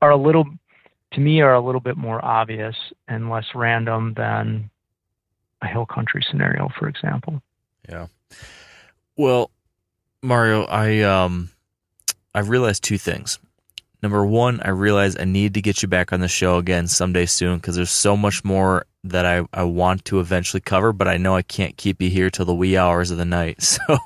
are 0.00 0.10
a 0.10 0.16
little 0.16 0.46
to 1.12 1.20
me 1.20 1.40
are 1.40 1.54
a 1.54 1.60
little 1.60 1.80
bit 1.80 1.96
more 1.96 2.24
obvious 2.24 2.76
and 3.08 3.30
less 3.30 3.46
random 3.54 4.14
than 4.16 4.70
a 5.60 5.66
hill 5.66 5.86
country 5.86 6.24
scenario, 6.28 6.68
for 6.78 6.88
example. 6.88 7.42
Yeah. 7.88 8.06
Well, 9.16 9.50
Mario, 10.22 10.64
I 10.64 11.00
um 11.00 11.50
I 12.34 12.40
realized 12.40 12.82
two 12.82 12.98
things. 12.98 13.38
Number 14.02 14.26
one, 14.26 14.60
I 14.64 14.70
realize 14.70 15.16
I 15.16 15.24
need 15.24 15.54
to 15.54 15.62
get 15.62 15.82
you 15.82 15.88
back 15.88 16.12
on 16.12 16.20
the 16.20 16.28
show 16.28 16.56
again 16.56 16.88
someday 16.88 17.26
soon 17.26 17.58
because 17.58 17.76
there's 17.76 17.90
so 17.90 18.16
much 18.16 18.44
more 18.44 18.84
that 19.04 19.24
I, 19.24 19.46
I 19.52 19.62
want 19.62 20.04
to 20.06 20.18
eventually 20.20 20.60
cover, 20.60 20.92
but 20.92 21.06
I 21.06 21.16
know 21.16 21.36
I 21.36 21.42
can't 21.42 21.76
keep 21.76 22.02
you 22.02 22.10
here 22.10 22.28
till 22.30 22.44
the 22.44 22.54
wee 22.54 22.76
hours 22.76 23.10
of 23.10 23.18
the 23.18 23.24
night. 23.24 23.58
So, 23.82 23.98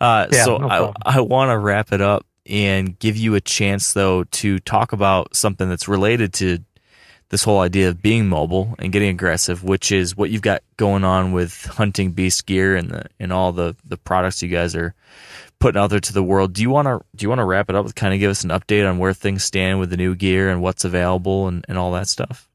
uh, 0.00 0.26
yeah, 0.30 0.44
so 0.44 0.56
no 0.58 0.68
I, 1.04 1.16
I 1.16 1.20
want 1.20 1.50
to 1.50 1.58
wrap 1.58 1.92
it 1.92 2.00
up 2.00 2.26
and 2.46 2.98
give 2.98 3.16
you 3.16 3.34
a 3.34 3.40
chance 3.40 3.92
though 3.92 4.24
to 4.24 4.58
talk 4.60 4.92
about 4.92 5.36
something 5.36 5.68
that's 5.68 5.88
related 5.88 6.32
to 6.34 6.58
this 7.28 7.44
whole 7.44 7.60
idea 7.60 7.88
of 7.88 8.00
being 8.00 8.26
mobile 8.26 8.74
and 8.78 8.92
getting 8.92 9.10
aggressive, 9.10 9.62
which 9.62 9.92
is 9.92 10.16
what 10.16 10.30
you've 10.30 10.42
got 10.42 10.62
going 10.76 11.04
on 11.04 11.32
with 11.32 11.66
hunting 11.66 12.12
beast 12.12 12.46
gear 12.46 12.74
and 12.74 12.90
the 12.90 13.04
and 13.20 13.32
all 13.32 13.52
the 13.52 13.76
the 13.84 13.98
products 13.98 14.42
you 14.42 14.48
guys 14.48 14.74
are 14.74 14.94
putting 15.60 15.80
out 15.80 15.90
there 15.90 16.00
to 16.00 16.12
the 16.12 16.22
world. 16.22 16.52
Do 16.52 16.62
you 16.62 16.70
want 16.70 16.86
to 16.86 17.00
do 17.16 17.24
you 17.24 17.28
want 17.28 17.40
to 17.40 17.44
wrap 17.44 17.68
it 17.68 17.76
up 17.76 17.84
with 17.84 17.94
kind 17.94 18.14
of 18.14 18.20
give 18.20 18.30
us 18.30 18.44
an 18.44 18.50
update 18.50 18.88
on 18.88 18.98
where 18.98 19.12
things 19.12 19.44
stand 19.44 19.80
with 19.80 19.90
the 19.90 19.96
new 19.96 20.14
gear 20.14 20.48
and 20.50 20.62
what's 20.62 20.84
available 20.84 21.48
and, 21.48 21.64
and 21.68 21.78
all 21.78 21.92
that 21.92 22.08
stuff? 22.08 22.48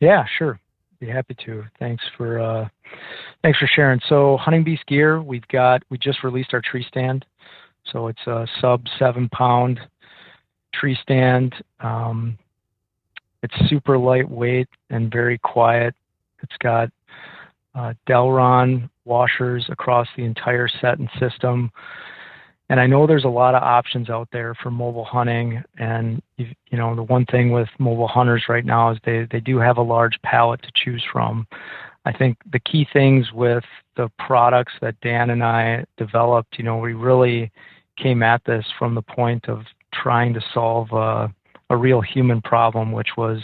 Yeah, 0.00 0.24
sure. 0.38 0.58
Be 1.00 1.08
happy 1.08 1.34
to. 1.46 1.64
Thanks 1.78 2.04
for 2.16 2.38
uh, 2.38 2.68
thanks 3.42 3.58
for 3.58 3.66
sharing. 3.66 4.00
So 4.08 4.36
hunting 4.36 4.64
beast 4.64 4.86
gear, 4.86 5.22
we've 5.22 5.46
got 5.48 5.82
we 5.90 5.98
just 5.98 6.22
released 6.24 6.54
our 6.54 6.62
tree 6.62 6.84
stand. 6.88 7.24
So 7.92 8.08
it's 8.08 8.26
a 8.26 8.46
sub 8.60 8.84
seven 8.98 9.28
pound 9.28 9.80
tree 10.72 10.96
stand. 11.02 11.54
Um, 11.80 12.38
it's 13.42 13.54
super 13.68 13.98
lightweight 13.98 14.68
and 14.90 15.12
very 15.12 15.38
quiet. 15.38 15.94
It's 16.42 16.56
got 16.60 16.90
Uh, 17.74 17.92
Delrin 18.08 18.88
washers 19.04 19.66
across 19.68 20.06
the 20.16 20.24
entire 20.24 20.68
set 20.68 20.98
and 20.98 21.08
system. 21.18 21.70
And 22.70 22.80
I 22.80 22.86
know 22.86 23.06
there's 23.06 23.24
a 23.24 23.28
lot 23.28 23.54
of 23.54 23.62
options 23.62 24.08
out 24.08 24.28
there 24.32 24.54
for 24.54 24.70
mobile 24.70 25.04
hunting. 25.04 25.62
And, 25.78 26.22
you, 26.38 26.46
know, 26.72 26.94
the 26.94 27.02
one 27.02 27.26
thing 27.26 27.50
with 27.50 27.68
mobile 27.78 28.08
hunters 28.08 28.44
right 28.48 28.64
now 28.64 28.90
is 28.90 28.98
they, 29.04 29.26
they 29.30 29.40
do 29.40 29.58
have 29.58 29.76
a 29.76 29.82
large 29.82 30.18
palette 30.22 30.62
to 30.62 30.72
choose 30.74 31.04
from. 31.12 31.46
I 32.06 32.12
think 32.12 32.36
the 32.52 32.60
key 32.60 32.86
things 32.92 33.32
with 33.32 33.64
the 33.96 34.10
products 34.18 34.72
that 34.80 35.00
Dan 35.00 35.30
and 35.30 35.42
I 35.42 35.84
developed, 35.96 36.58
you 36.58 36.64
know, 36.64 36.78
we 36.78 36.94
really 36.94 37.50
came 37.98 38.22
at 38.22 38.42
this 38.44 38.64
from 38.78 38.94
the 38.94 39.02
point 39.02 39.48
of 39.48 39.62
trying 39.92 40.34
to 40.34 40.40
solve 40.52 40.90
a, 40.92 41.32
a 41.70 41.76
real 41.76 42.00
human 42.00 42.42
problem, 42.42 42.92
which 42.92 43.10
was 43.16 43.40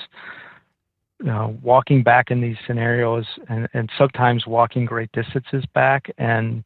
know, 1.26 1.58
walking 1.62 2.02
back 2.02 2.30
in 2.30 2.40
these 2.40 2.56
scenarios 2.66 3.26
and, 3.48 3.68
and 3.74 3.90
sometimes 3.98 4.46
walking 4.46 4.84
great 4.84 5.10
distances 5.12 5.64
back. 5.74 6.10
And 6.18 6.64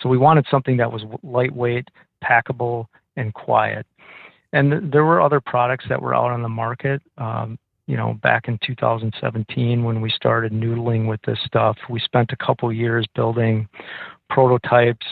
so 0.00 0.08
we 0.08 0.18
wanted 0.18 0.46
something 0.50 0.76
that 0.76 0.90
was 0.90 1.02
lightweight, 1.22 1.88
packable, 2.22 2.86
and 3.16 3.32
quiet. 3.32 3.86
And 4.52 4.70
th- 4.70 4.82
there 4.92 5.04
were 5.04 5.20
other 5.20 5.40
products 5.40 5.86
that 5.88 6.00
were 6.00 6.14
out 6.14 6.30
on 6.30 6.42
the 6.42 6.48
market. 6.48 7.02
Um, 7.18 7.58
you 7.86 7.96
know, 7.96 8.14
back 8.22 8.48
in 8.48 8.58
2017 8.64 9.84
when 9.84 10.00
we 10.00 10.10
started 10.10 10.52
noodling 10.52 11.06
with 11.08 11.20
this 11.22 11.38
stuff, 11.44 11.76
we 11.90 12.00
spent 12.00 12.30
a 12.32 12.36
couple 12.36 12.72
years 12.72 13.06
building 13.14 13.68
prototypes, 14.30 15.06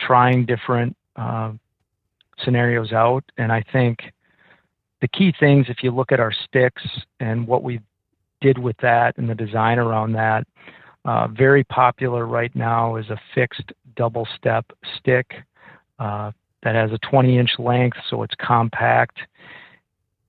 trying 0.00 0.46
different 0.46 0.96
uh, 1.16 1.52
scenarios 2.42 2.92
out. 2.92 3.24
And 3.36 3.52
I 3.52 3.62
think 3.72 3.98
the 5.00 5.08
key 5.08 5.32
things, 5.38 5.66
if 5.68 5.82
you 5.82 5.90
look 5.90 6.10
at 6.10 6.20
our 6.20 6.32
sticks 6.32 6.82
and 7.20 7.46
what 7.46 7.62
we've 7.62 7.82
did 8.40 8.58
with 8.58 8.76
that 8.78 9.16
and 9.18 9.28
the 9.28 9.34
design 9.34 9.78
around 9.78 10.12
that. 10.12 10.46
Uh, 11.04 11.28
very 11.28 11.62
popular 11.64 12.26
right 12.26 12.54
now 12.56 12.96
is 12.96 13.08
a 13.10 13.20
fixed 13.34 13.72
double 13.94 14.26
step 14.36 14.64
stick 14.98 15.34
uh, 15.98 16.32
that 16.62 16.74
has 16.74 16.90
a 16.90 16.98
20 17.08 17.38
inch 17.38 17.50
length, 17.58 17.96
so 18.10 18.22
it's 18.22 18.34
compact. 18.40 19.18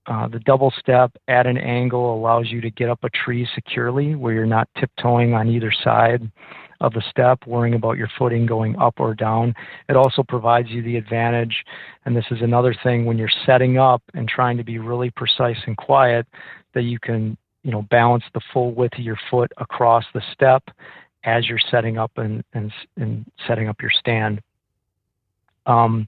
Uh, 0.06 0.28
the 0.28 0.40
double 0.40 0.72
step 0.80 1.12
at 1.28 1.48
an 1.48 1.58
angle 1.58 2.16
allows 2.16 2.50
you 2.50 2.62
to 2.62 2.70
get 2.72 2.90
up 2.90 3.04
a 3.04 3.10
tree 3.10 3.48
securely 3.56 4.16
where 4.16 4.34
you're 4.34 4.46
not 4.46 4.70
tiptoeing 4.80 5.34
on 5.34 5.50
either 5.50 5.72
side 5.84 6.32
of 6.80 6.94
the 6.94 7.04
step, 7.10 7.40
worrying 7.46 7.74
about 7.74 7.98
your 7.98 8.08
footing 8.18 8.46
going 8.46 8.78
up 8.78 9.00
or 9.00 9.14
down. 9.14 9.54
It 9.90 9.98
also 9.98 10.24
provides 10.24 10.70
you 10.70 10.82
the 10.82 10.96
advantage, 10.96 11.66
and 12.06 12.16
this 12.16 12.26
is 12.32 12.42
another 12.42 12.76
thing 12.84 13.04
when 13.06 13.18
you're 13.18 13.30
setting 13.46 13.78
up 13.78 14.02
and 14.14 14.30
trying 14.30 14.58
to 14.58 14.64
be 14.64 14.78
really 14.78 15.10
precise 15.10 15.58
and 15.66 15.76
quiet, 15.76 16.28
that 16.74 16.84
you 16.84 17.00
can 17.00 17.36
you 17.64 17.72
know, 17.72 17.82
balance 17.84 18.24
the 18.34 18.42
full 18.54 18.74
width 18.74 18.98
of 18.98 19.04
your 19.04 19.20
foot 19.30 19.52
across 19.58 20.06
the 20.14 20.22
step 20.34 20.64
as 21.24 21.48
you're 21.48 21.60
setting 21.70 21.98
up 21.98 22.12
and, 22.18 22.44
and, 22.54 22.72
and 22.96 23.26
setting 23.48 23.68
up 23.68 23.82
your 23.82 23.92
stand. 23.92 24.42
Um, 25.66 26.08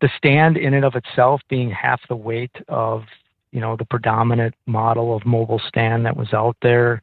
the 0.00 0.08
stand 0.16 0.56
in 0.56 0.74
and 0.74 0.84
of 0.84 0.94
itself 0.94 1.40
being 1.48 1.70
half 1.70 2.00
the 2.08 2.16
weight 2.16 2.54
of, 2.68 3.02
you 3.50 3.60
know, 3.60 3.76
the 3.76 3.84
predominant 3.84 4.54
model 4.66 5.16
of 5.16 5.26
mobile 5.26 5.60
stand 5.66 6.06
that 6.06 6.16
was 6.16 6.32
out 6.32 6.56
there, 6.62 7.02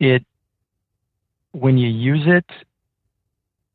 it, 0.00 0.24
when 1.52 1.78
you 1.78 1.88
use 1.88 2.24
it, 2.26 2.46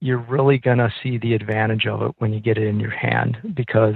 you're 0.02 0.18
really 0.18 0.58
going 0.58 0.78
to 0.78 0.94
see 1.02 1.18
the 1.18 1.34
advantage 1.34 1.88
of 1.88 2.02
it 2.02 2.14
when 2.18 2.34
you 2.34 2.40
get 2.40 2.58
it 2.58 2.68
in 2.68 2.80
your 2.80 2.92
hand 2.92 3.38
because 3.56 3.96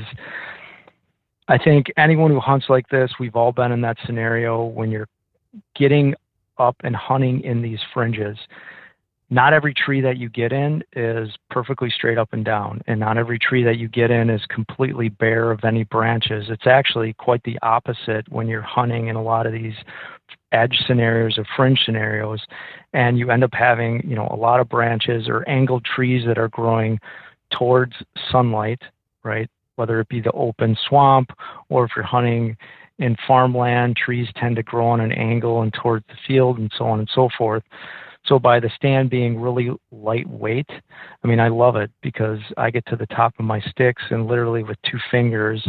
I 1.49 1.57
think 1.57 1.87
anyone 1.97 2.29
who 2.29 2.39
hunts 2.39 2.67
like 2.69 2.87
this, 2.89 3.11
we've 3.19 3.35
all 3.35 3.51
been 3.51 3.71
in 3.71 3.81
that 3.81 3.97
scenario 4.05 4.63
when 4.63 4.91
you're 4.91 5.07
getting 5.75 6.13
up 6.59 6.75
and 6.83 6.95
hunting 6.95 7.41
in 7.41 7.63
these 7.63 7.79
fringes. 7.91 8.37
Not 9.31 9.53
every 9.53 9.73
tree 9.73 9.99
that 10.01 10.17
you 10.17 10.29
get 10.29 10.51
in 10.53 10.83
is 10.95 11.29
perfectly 11.49 11.89
straight 11.89 12.19
up 12.19 12.33
and 12.33 12.45
down, 12.45 12.81
and 12.85 12.99
not 12.99 13.17
every 13.17 13.39
tree 13.39 13.63
that 13.63 13.77
you 13.77 13.87
get 13.87 14.11
in 14.11 14.29
is 14.29 14.41
completely 14.49 15.09
bare 15.09 15.49
of 15.49 15.63
any 15.63 15.85
branches. 15.85 16.45
It's 16.49 16.67
actually 16.67 17.13
quite 17.13 17.41
the 17.43 17.57
opposite 17.63 18.31
when 18.31 18.47
you're 18.47 18.61
hunting 18.61 19.07
in 19.07 19.15
a 19.15 19.23
lot 19.23 19.47
of 19.47 19.53
these 19.53 19.75
edge 20.51 20.77
scenarios 20.85 21.39
or 21.39 21.45
fringe 21.55 21.79
scenarios, 21.83 22.41
and 22.93 23.17
you 23.17 23.31
end 23.31 23.43
up 23.43 23.53
having 23.53 24.07
you 24.07 24.15
know 24.15 24.27
a 24.31 24.35
lot 24.35 24.59
of 24.59 24.69
branches 24.69 25.27
or 25.27 25.47
angled 25.49 25.83
trees 25.83 26.25
that 26.27 26.37
are 26.37 26.49
growing 26.49 26.99
towards 27.51 27.93
sunlight, 28.31 28.81
right? 29.23 29.49
Whether 29.79 29.99
it 29.99 30.09
be 30.09 30.19
the 30.21 30.31
open 30.33 30.77
swamp 30.87 31.31
or 31.69 31.85
if 31.85 31.91
you're 31.95 32.05
hunting 32.05 32.55
in 32.99 33.15
farmland, 33.25 33.95
trees 33.95 34.27
tend 34.35 34.57
to 34.57 34.63
grow 34.63 34.87
on 34.87 34.99
an 34.99 35.13
angle 35.13 35.61
and 35.61 35.73
towards 35.73 36.05
the 36.09 36.17
field 36.27 36.59
and 36.59 36.71
so 36.77 36.85
on 36.85 36.99
and 36.99 37.09
so 37.15 37.29
forth. 37.37 37.63
So 38.25 38.37
by 38.37 38.59
the 38.59 38.69
stand 38.75 39.09
being 39.09 39.39
really 39.39 39.71
lightweight, 39.91 40.69
I 41.23 41.27
mean 41.27 41.39
I 41.39 41.47
love 41.47 41.77
it 41.77 41.89
because 42.03 42.39
I 42.57 42.69
get 42.69 42.85
to 42.87 42.97
the 42.97 43.07
top 43.07 43.33
of 43.39 43.45
my 43.45 43.61
sticks 43.61 44.03
and 44.11 44.27
literally 44.27 44.63
with 44.63 44.77
two 44.83 44.99
fingers 45.09 45.65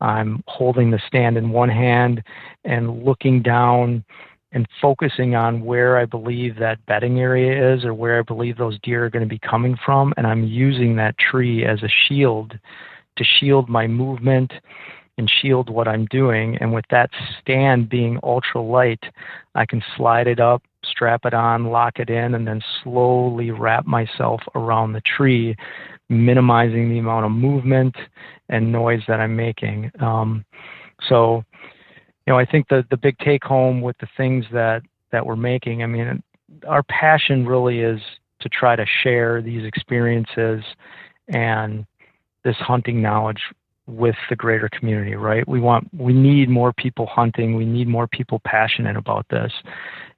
I'm 0.00 0.42
holding 0.46 0.90
the 0.90 1.00
stand 1.06 1.36
in 1.36 1.50
one 1.50 1.70
hand 1.70 2.22
and 2.64 3.02
looking 3.02 3.42
down 3.42 4.04
and 4.52 4.66
focusing 4.80 5.34
on 5.34 5.64
where 5.64 5.98
I 5.98 6.04
believe 6.04 6.56
that 6.56 6.84
bedding 6.86 7.20
area 7.20 7.74
is 7.74 7.84
or 7.84 7.94
where 7.94 8.18
I 8.18 8.22
believe 8.22 8.56
those 8.56 8.78
deer 8.82 9.06
are 9.06 9.10
going 9.10 9.24
to 9.24 9.28
be 9.28 9.38
coming 9.38 9.76
from. 9.84 10.14
And 10.16 10.26
I'm 10.26 10.44
using 10.44 10.96
that 10.96 11.18
tree 11.18 11.64
as 11.64 11.82
a 11.82 11.88
shield 12.06 12.58
to 13.16 13.24
shield 13.24 13.68
my 13.68 13.86
movement 13.86 14.52
and 15.18 15.30
shield 15.30 15.70
what 15.70 15.88
I'm 15.88 16.06
doing. 16.06 16.56
And 16.58 16.72
with 16.72 16.84
that 16.90 17.10
stand 17.40 17.88
being 17.88 18.18
ultra 18.22 18.60
light, 18.60 19.02
I 19.54 19.64
can 19.64 19.82
slide 19.96 20.26
it 20.26 20.40
up, 20.40 20.62
strap 20.84 21.24
it 21.24 21.34
on, 21.34 21.66
lock 21.66 21.98
it 21.98 22.10
in, 22.10 22.34
and 22.34 22.46
then 22.46 22.62
slowly 22.82 23.50
wrap 23.50 23.86
myself 23.86 24.40
around 24.54 24.92
the 24.92 25.00
tree, 25.00 25.56
minimizing 26.08 26.90
the 26.90 26.98
amount 26.98 27.24
of 27.24 27.32
movement 27.32 27.96
and 28.48 28.70
noise 28.70 29.00
that 29.08 29.20
I'm 29.20 29.34
making. 29.34 29.90
Um, 30.00 30.44
so, 31.08 31.42
you 32.26 32.32
know, 32.32 32.38
I 32.38 32.44
think 32.44 32.68
the 32.68 32.84
the 32.90 32.96
big 32.96 33.18
take 33.18 33.44
home 33.44 33.80
with 33.80 33.96
the 33.98 34.08
things 34.16 34.44
that 34.52 34.82
that 35.12 35.24
we're 35.24 35.36
making, 35.36 35.82
I 35.82 35.86
mean, 35.86 36.22
our 36.66 36.82
passion 36.84 37.46
really 37.46 37.80
is 37.80 38.00
to 38.40 38.48
try 38.48 38.76
to 38.76 38.84
share 39.02 39.40
these 39.40 39.64
experiences 39.64 40.62
and 41.28 41.86
this 42.46 42.56
hunting 42.56 43.02
knowledge 43.02 43.42
with 43.86 44.16
the 44.30 44.36
greater 44.36 44.70
community, 44.70 45.14
right? 45.14 45.46
We 45.46 45.60
want 45.60 45.88
we 45.92 46.14
need 46.14 46.48
more 46.48 46.72
people 46.72 47.06
hunting, 47.06 47.54
we 47.54 47.66
need 47.66 47.88
more 47.88 48.06
people 48.06 48.40
passionate 48.44 48.96
about 48.96 49.26
this. 49.28 49.52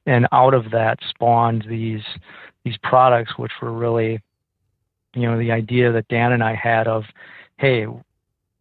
And 0.07 0.29
out 0.31 0.55
of 0.55 0.71
that 0.71 0.99
spawned 1.09 1.67
these 1.69 2.05
these 2.65 2.77
products 2.83 3.33
which 3.37 3.53
were 3.61 3.73
really 3.73 4.21
you 5.15 5.23
know, 5.23 5.39
the 5.39 5.53
idea 5.53 5.93
that 5.93 6.09
Dan 6.09 6.33
and 6.33 6.43
I 6.43 6.55
had 6.55 6.87
of, 6.87 7.05
hey, 7.57 7.87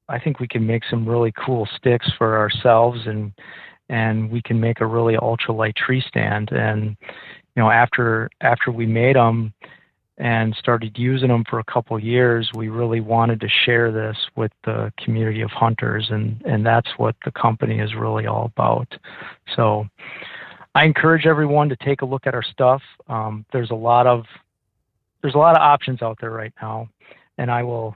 I 0.09 0.19
think 0.19 0.39
we 0.39 0.47
can 0.47 0.65
make 0.65 0.83
some 0.89 1.07
really 1.07 1.33
cool 1.33 1.67
sticks 1.75 2.09
for 2.17 2.37
ourselves 2.37 3.01
and 3.05 3.33
and 3.89 4.29
we 4.29 4.41
can 4.41 4.59
make 4.59 4.81
a 4.81 4.85
really 4.85 5.15
ultralight 5.15 5.75
tree 5.75 6.03
stand 6.05 6.51
and 6.51 6.97
you 7.55 7.63
know 7.63 7.69
after 7.69 8.29
after 8.41 8.71
we 8.71 8.85
made 8.85 9.15
them 9.15 9.53
and 10.17 10.55
started 10.55 10.97
using 10.97 11.27
them 11.27 11.43
for 11.49 11.59
a 11.59 11.63
couple 11.63 11.99
years 11.99 12.49
we 12.55 12.69
really 12.69 12.99
wanted 12.99 13.39
to 13.39 13.47
share 13.65 13.91
this 13.91 14.17
with 14.35 14.51
the 14.65 14.91
community 15.03 15.41
of 15.41 15.51
hunters 15.51 16.07
and 16.09 16.41
and 16.45 16.65
that's 16.65 16.89
what 16.97 17.15
the 17.25 17.31
company 17.31 17.79
is 17.79 17.93
really 17.95 18.25
all 18.25 18.45
about 18.45 18.87
so 19.55 19.85
i 20.75 20.85
encourage 20.85 21.25
everyone 21.25 21.69
to 21.69 21.75
take 21.77 22.01
a 22.01 22.05
look 22.05 22.25
at 22.25 22.33
our 22.33 22.43
stuff 22.43 22.81
um, 23.07 23.45
there's 23.51 23.71
a 23.71 23.75
lot 23.75 24.07
of 24.07 24.25
there's 25.21 25.35
a 25.35 25.39
lot 25.39 25.55
of 25.55 25.61
options 25.61 26.01
out 26.01 26.17
there 26.19 26.31
right 26.31 26.53
now 26.61 26.87
and 27.37 27.51
i 27.51 27.61
will 27.61 27.95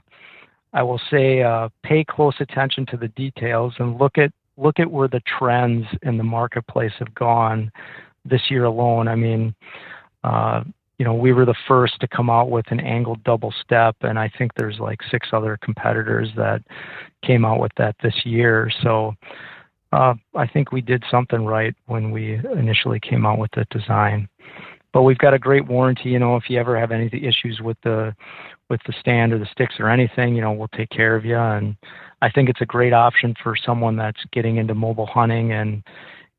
I 0.72 0.82
will 0.82 1.00
say 1.10 1.42
uh, 1.42 1.68
pay 1.82 2.04
close 2.04 2.34
attention 2.40 2.86
to 2.86 2.96
the 2.96 3.08
details 3.08 3.74
and 3.78 3.98
look 3.98 4.16
at 4.18 4.32
look 4.56 4.78
at 4.78 4.90
where 4.90 5.08
the 5.08 5.20
trends 5.38 5.86
in 6.02 6.16
the 6.18 6.24
marketplace 6.24 6.92
have 6.98 7.14
gone 7.14 7.70
this 8.24 8.50
year 8.50 8.64
alone. 8.64 9.08
I 9.08 9.14
mean, 9.14 9.54
uh, 10.24 10.64
you 10.98 11.04
know, 11.04 11.14
we 11.14 11.32
were 11.32 11.44
the 11.44 11.54
first 11.66 11.98
to 12.00 12.08
come 12.08 12.30
out 12.30 12.50
with 12.50 12.70
an 12.70 12.80
angled 12.80 13.24
double 13.24 13.52
step, 13.64 13.96
and 14.02 14.18
I 14.18 14.30
think 14.38 14.52
there's 14.54 14.78
like 14.78 15.00
six 15.10 15.28
other 15.32 15.58
competitors 15.62 16.28
that 16.36 16.62
came 17.24 17.44
out 17.44 17.60
with 17.60 17.72
that 17.76 17.96
this 18.02 18.14
year. 18.24 18.70
So 18.82 19.14
uh, 19.92 20.14
I 20.34 20.46
think 20.46 20.72
we 20.72 20.80
did 20.80 21.04
something 21.10 21.44
right 21.44 21.74
when 21.86 22.10
we 22.10 22.40
initially 22.56 23.00
came 23.00 23.26
out 23.26 23.38
with 23.38 23.50
the 23.52 23.66
design. 23.70 24.28
But 24.92 25.02
we've 25.02 25.18
got 25.18 25.34
a 25.34 25.38
great 25.38 25.66
warranty. 25.66 26.10
You 26.10 26.18
know, 26.18 26.36
if 26.36 26.50
you 26.50 26.58
ever 26.60 26.78
have 26.78 26.92
any 26.92 27.06
issues 27.06 27.60
with 27.62 27.78
the 27.82 28.14
with 28.68 28.80
the 28.86 28.94
stand 29.00 29.32
or 29.32 29.38
the 29.38 29.48
sticks 29.52 29.74
or 29.78 29.88
anything, 29.88 30.34
you 30.34 30.40
know, 30.40 30.52
we'll 30.52 30.68
take 30.68 30.90
care 30.90 31.16
of 31.16 31.24
you. 31.24 31.36
And 31.36 31.76
I 32.22 32.30
think 32.30 32.48
it's 32.48 32.60
a 32.60 32.66
great 32.66 32.92
option 32.92 33.34
for 33.42 33.54
someone 33.56 33.96
that's 33.96 34.22
getting 34.32 34.56
into 34.56 34.74
mobile 34.74 35.06
hunting 35.06 35.52
and 35.52 35.82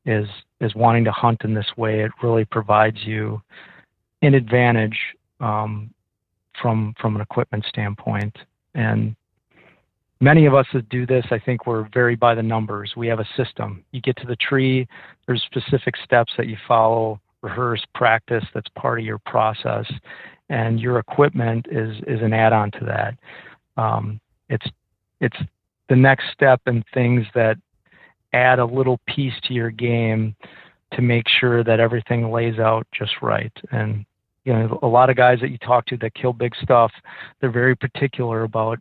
is 0.06 0.28
is 0.60 0.74
wanting 0.74 1.04
to 1.04 1.12
hunt 1.12 1.42
in 1.44 1.54
this 1.54 1.76
way. 1.76 2.00
It 2.00 2.12
really 2.22 2.44
provides 2.44 2.98
you 3.04 3.42
an 4.26 4.34
advantage 4.34 4.98
um, 5.40 5.92
from 6.60 6.94
from 7.00 7.16
an 7.16 7.22
equipment 7.22 7.64
standpoint. 7.68 8.36
And 8.74 9.14
many 10.20 10.46
of 10.46 10.54
us 10.54 10.66
that 10.72 10.88
do 10.88 11.06
this, 11.06 11.24
I 11.30 11.38
think 11.38 11.66
we're 11.66 11.88
very 11.92 12.16
by 12.16 12.34
the 12.34 12.42
numbers. 12.42 12.92
We 12.96 13.06
have 13.08 13.20
a 13.20 13.28
system. 13.36 13.84
You 13.92 14.00
get 14.00 14.16
to 14.18 14.26
the 14.26 14.36
tree, 14.36 14.86
there's 15.26 15.42
specific 15.42 15.94
steps 16.04 16.32
that 16.36 16.46
you 16.46 16.56
follow, 16.66 17.20
rehearse, 17.42 17.84
practice. 17.94 18.44
That's 18.54 18.68
part 18.76 18.98
of 18.98 19.04
your 19.04 19.18
process 19.18 19.86
and 20.48 20.80
your 20.80 20.98
equipment 20.98 21.66
is 21.70 21.96
is 22.06 22.20
an 22.22 22.32
add-on 22.32 22.70
to 22.72 22.84
that. 22.84 23.82
Um, 23.82 24.20
it's 24.48 24.66
it's 25.20 25.36
the 25.88 25.96
next 25.96 26.24
step 26.32 26.60
in 26.66 26.84
things 26.92 27.26
that 27.34 27.56
add 28.32 28.58
a 28.58 28.64
little 28.64 29.00
piece 29.06 29.34
to 29.44 29.54
your 29.54 29.70
game 29.70 30.34
to 30.92 31.02
make 31.02 31.28
sure 31.28 31.64
that 31.64 31.80
everything 31.80 32.30
lays 32.30 32.58
out 32.58 32.86
just 32.92 33.12
right. 33.22 33.52
And 33.70 34.04
you 34.44 34.52
know, 34.52 34.78
a 34.82 34.86
lot 34.86 35.10
of 35.10 35.16
guys 35.16 35.40
that 35.40 35.50
you 35.50 35.58
talk 35.58 35.86
to 35.86 35.96
that 35.98 36.14
kill 36.14 36.32
big 36.32 36.54
stuff, 36.62 36.92
they're 37.40 37.50
very 37.50 37.74
particular 37.74 38.42
about 38.42 38.78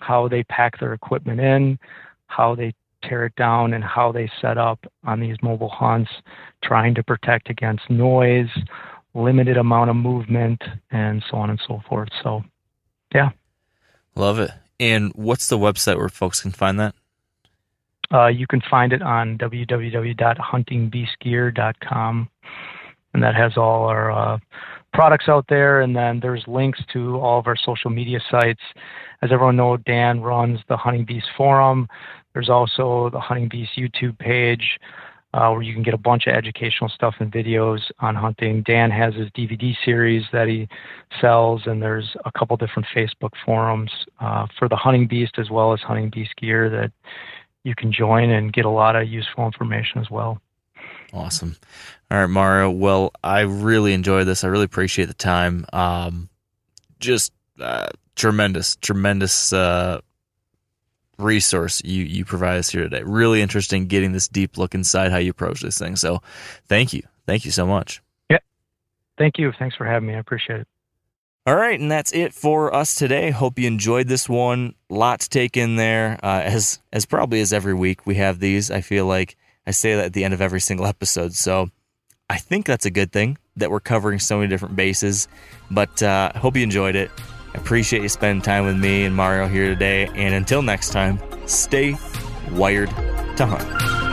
how 0.00 0.28
they 0.28 0.42
pack 0.44 0.78
their 0.78 0.92
equipment 0.92 1.40
in, 1.40 1.78
how 2.26 2.54
they 2.54 2.74
tear 3.02 3.26
it 3.26 3.34
down, 3.36 3.74
and 3.74 3.84
how 3.84 4.10
they 4.10 4.30
set 4.40 4.58
up 4.58 4.84
on 5.04 5.20
these 5.20 5.36
mobile 5.42 5.68
hunts, 5.68 6.10
trying 6.62 6.94
to 6.94 7.02
protect 7.02 7.50
against 7.50 7.88
noise, 7.90 8.48
limited 9.14 9.56
amount 9.56 9.90
of 9.90 9.96
movement 9.96 10.62
and 10.90 11.22
so 11.30 11.36
on 11.36 11.50
and 11.50 11.60
so 11.66 11.82
forth. 11.88 12.08
So, 12.22 12.42
yeah. 13.14 13.30
Love 14.14 14.38
it. 14.38 14.50
And 14.80 15.12
what's 15.14 15.48
the 15.48 15.58
website 15.58 15.98
where 15.98 16.08
folks 16.08 16.40
can 16.40 16.50
find 16.50 16.80
that? 16.80 16.94
Uh, 18.12 18.26
you 18.26 18.46
can 18.46 18.60
find 18.60 18.92
it 18.92 19.00
on 19.02 19.38
www.huntingbeastgear.com, 19.38 22.28
and 23.14 23.22
that 23.22 23.34
has 23.34 23.56
all 23.56 23.84
our 23.84 24.10
uh, 24.10 24.38
products 24.92 25.28
out 25.28 25.46
there. 25.48 25.80
And 25.80 25.96
then 25.96 26.20
there's 26.20 26.44
links 26.46 26.80
to 26.92 27.16
all 27.16 27.38
of 27.38 27.46
our 27.46 27.56
social 27.56 27.90
media 27.90 28.20
sites. 28.30 28.62
As 29.22 29.32
everyone 29.32 29.56
knows, 29.56 29.80
Dan 29.86 30.20
runs 30.20 30.60
the 30.68 30.76
Hunting 30.76 31.04
Beast 31.04 31.26
Forum. 31.36 31.88
There's 32.34 32.50
also 32.50 33.08
the 33.10 33.20
Hunting 33.20 33.48
Beast 33.48 33.70
YouTube 33.78 34.18
page 34.18 34.78
uh, 35.34 35.50
where 35.50 35.62
you 35.62 35.74
can 35.74 35.82
get 35.82 35.94
a 35.94 35.98
bunch 35.98 36.28
of 36.28 36.34
educational 36.34 36.88
stuff 36.88 37.16
and 37.18 37.32
videos 37.32 37.80
on 37.98 38.14
hunting. 38.14 38.62
Dan 38.62 38.90
has 38.92 39.14
his 39.14 39.28
DVD 39.30 39.74
series 39.84 40.22
that 40.32 40.46
he 40.46 40.68
sells, 41.20 41.62
and 41.66 41.82
there's 41.82 42.16
a 42.24 42.30
couple 42.30 42.56
different 42.56 42.86
Facebook 42.94 43.32
forums 43.44 43.90
uh, 44.20 44.46
for 44.56 44.68
the 44.68 44.76
Hunting 44.76 45.08
Beast 45.08 45.32
as 45.38 45.50
well 45.50 45.72
as 45.72 45.80
Hunting 45.80 46.08
Beast 46.08 46.36
gear 46.36 46.70
that 46.70 46.92
you 47.64 47.74
can 47.74 47.92
join 47.92 48.30
and 48.30 48.52
get 48.52 48.64
a 48.64 48.70
lot 48.70 48.94
of 48.94 49.08
useful 49.08 49.44
information 49.44 50.00
as 50.00 50.08
well. 50.08 50.40
Awesome. 51.14 51.56
All 52.10 52.18
right, 52.18 52.26
Mario. 52.26 52.70
Well, 52.70 53.12
I 53.22 53.40
really 53.42 53.92
enjoyed 53.92 54.26
this. 54.26 54.42
I 54.42 54.48
really 54.48 54.64
appreciate 54.64 55.06
the 55.06 55.14
time. 55.14 55.64
Um, 55.72 56.28
just 56.98 57.32
uh, 57.60 57.86
tremendous, 58.16 58.74
tremendous 58.76 59.52
uh, 59.52 60.00
resource 61.16 61.80
you 61.84 62.02
you 62.02 62.24
provide 62.24 62.58
us 62.58 62.68
here 62.68 62.82
today. 62.82 63.02
Really 63.04 63.42
interesting 63.42 63.86
getting 63.86 64.10
this 64.10 64.26
deep 64.26 64.58
look 64.58 64.74
inside 64.74 65.12
how 65.12 65.18
you 65.18 65.30
approach 65.30 65.60
this 65.60 65.78
thing. 65.78 65.94
So, 65.94 66.20
thank 66.66 66.92
you, 66.92 67.02
thank 67.26 67.44
you 67.44 67.52
so 67.52 67.64
much. 67.64 68.02
Yeah, 68.28 68.38
thank 69.16 69.38
you. 69.38 69.52
Thanks 69.56 69.76
for 69.76 69.86
having 69.86 70.08
me. 70.08 70.14
I 70.14 70.18
appreciate 70.18 70.60
it. 70.60 70.68
All 71.46 71.54
right, 71.54 71.78
and 71.78 71.92
that's 71.92 72.12
it 72.12 72.34
for 72.34 72.74
us 72.74 72.96
today. 72.96 73.30
Hope 73.30 73.58
you 73.58 73.68
enjoyed 73.68 74.08
this 74.08 74.28
one. 74.28 74.74
Lot 74.88 75.20
to 75.20 75.28
take 75.28 75.56
in 75.56 75.76
there, 75.76 76.18
uh, 76.24 76.40
as 76.42 76.80
as 76.92 77.06
probably 77.06 77.40
as 77.40 77.52
every 77.52 77.74
week 77.74 78.04
we 78.04 78.16
have 78.16 78.40
these. 78.40 78.72
I 78.72 78.80
feel 78.80 79.06
like 79.06 79.36
I 79.66 79.70
say 79.70 79.94
that 79.94 80.06
at 80.06 80.12
the 80.12 80.24
end 80.24 80.34
of 80.34 80.40
every 80.40 80.60
single 80.60 80.86
episode, 80.86 81.34
so 81.34 81.70
I 82.28 82.36
think 82.36 82.66
that's 82.66 82.86
a 82.86 82.90
good 82.90 83.12
thing 83.12 83.38
that 83.56 83.70
we're 83.70 83.80
covering 83.80 84.18
so 84.18 84.38
many 84.38 84.48
different 84.48 84.76
bases. 84.76 85.28
But 85.70 86.02
uh, 86.02 86.32
hope 86.34 86.56
you 86.56 86.62
enjoyed 86.62 86.96
it. 86.96 87.10
I 87.54 87.58
appreciate 87.58 88.02
you 88.02 88.08
spending 88.08 88.42
time 88.42 88.66
with 88.66 88.76
me 88.76 89.04
and 89.04 89.14
Mario 89.14 89.46
here 89.46 89.66
today. 89.66 90.06
And 90.14 90.34
until 90.34 90.62
next 90.62 90.90
time, 90.90 91.20
stay 91.46 91.96
wired 92.52 92.90
to 93.36 93.46
hunt. 93.46 94.04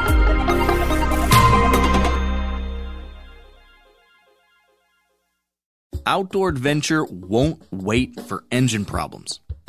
Outdoor 6.06 6.50
adventure 6.50 7.06
won't 7.06 7.62
wait 7.72 8.20
for 8.22 8.44
engine 8.52 8.86
problems. 8.86 9.40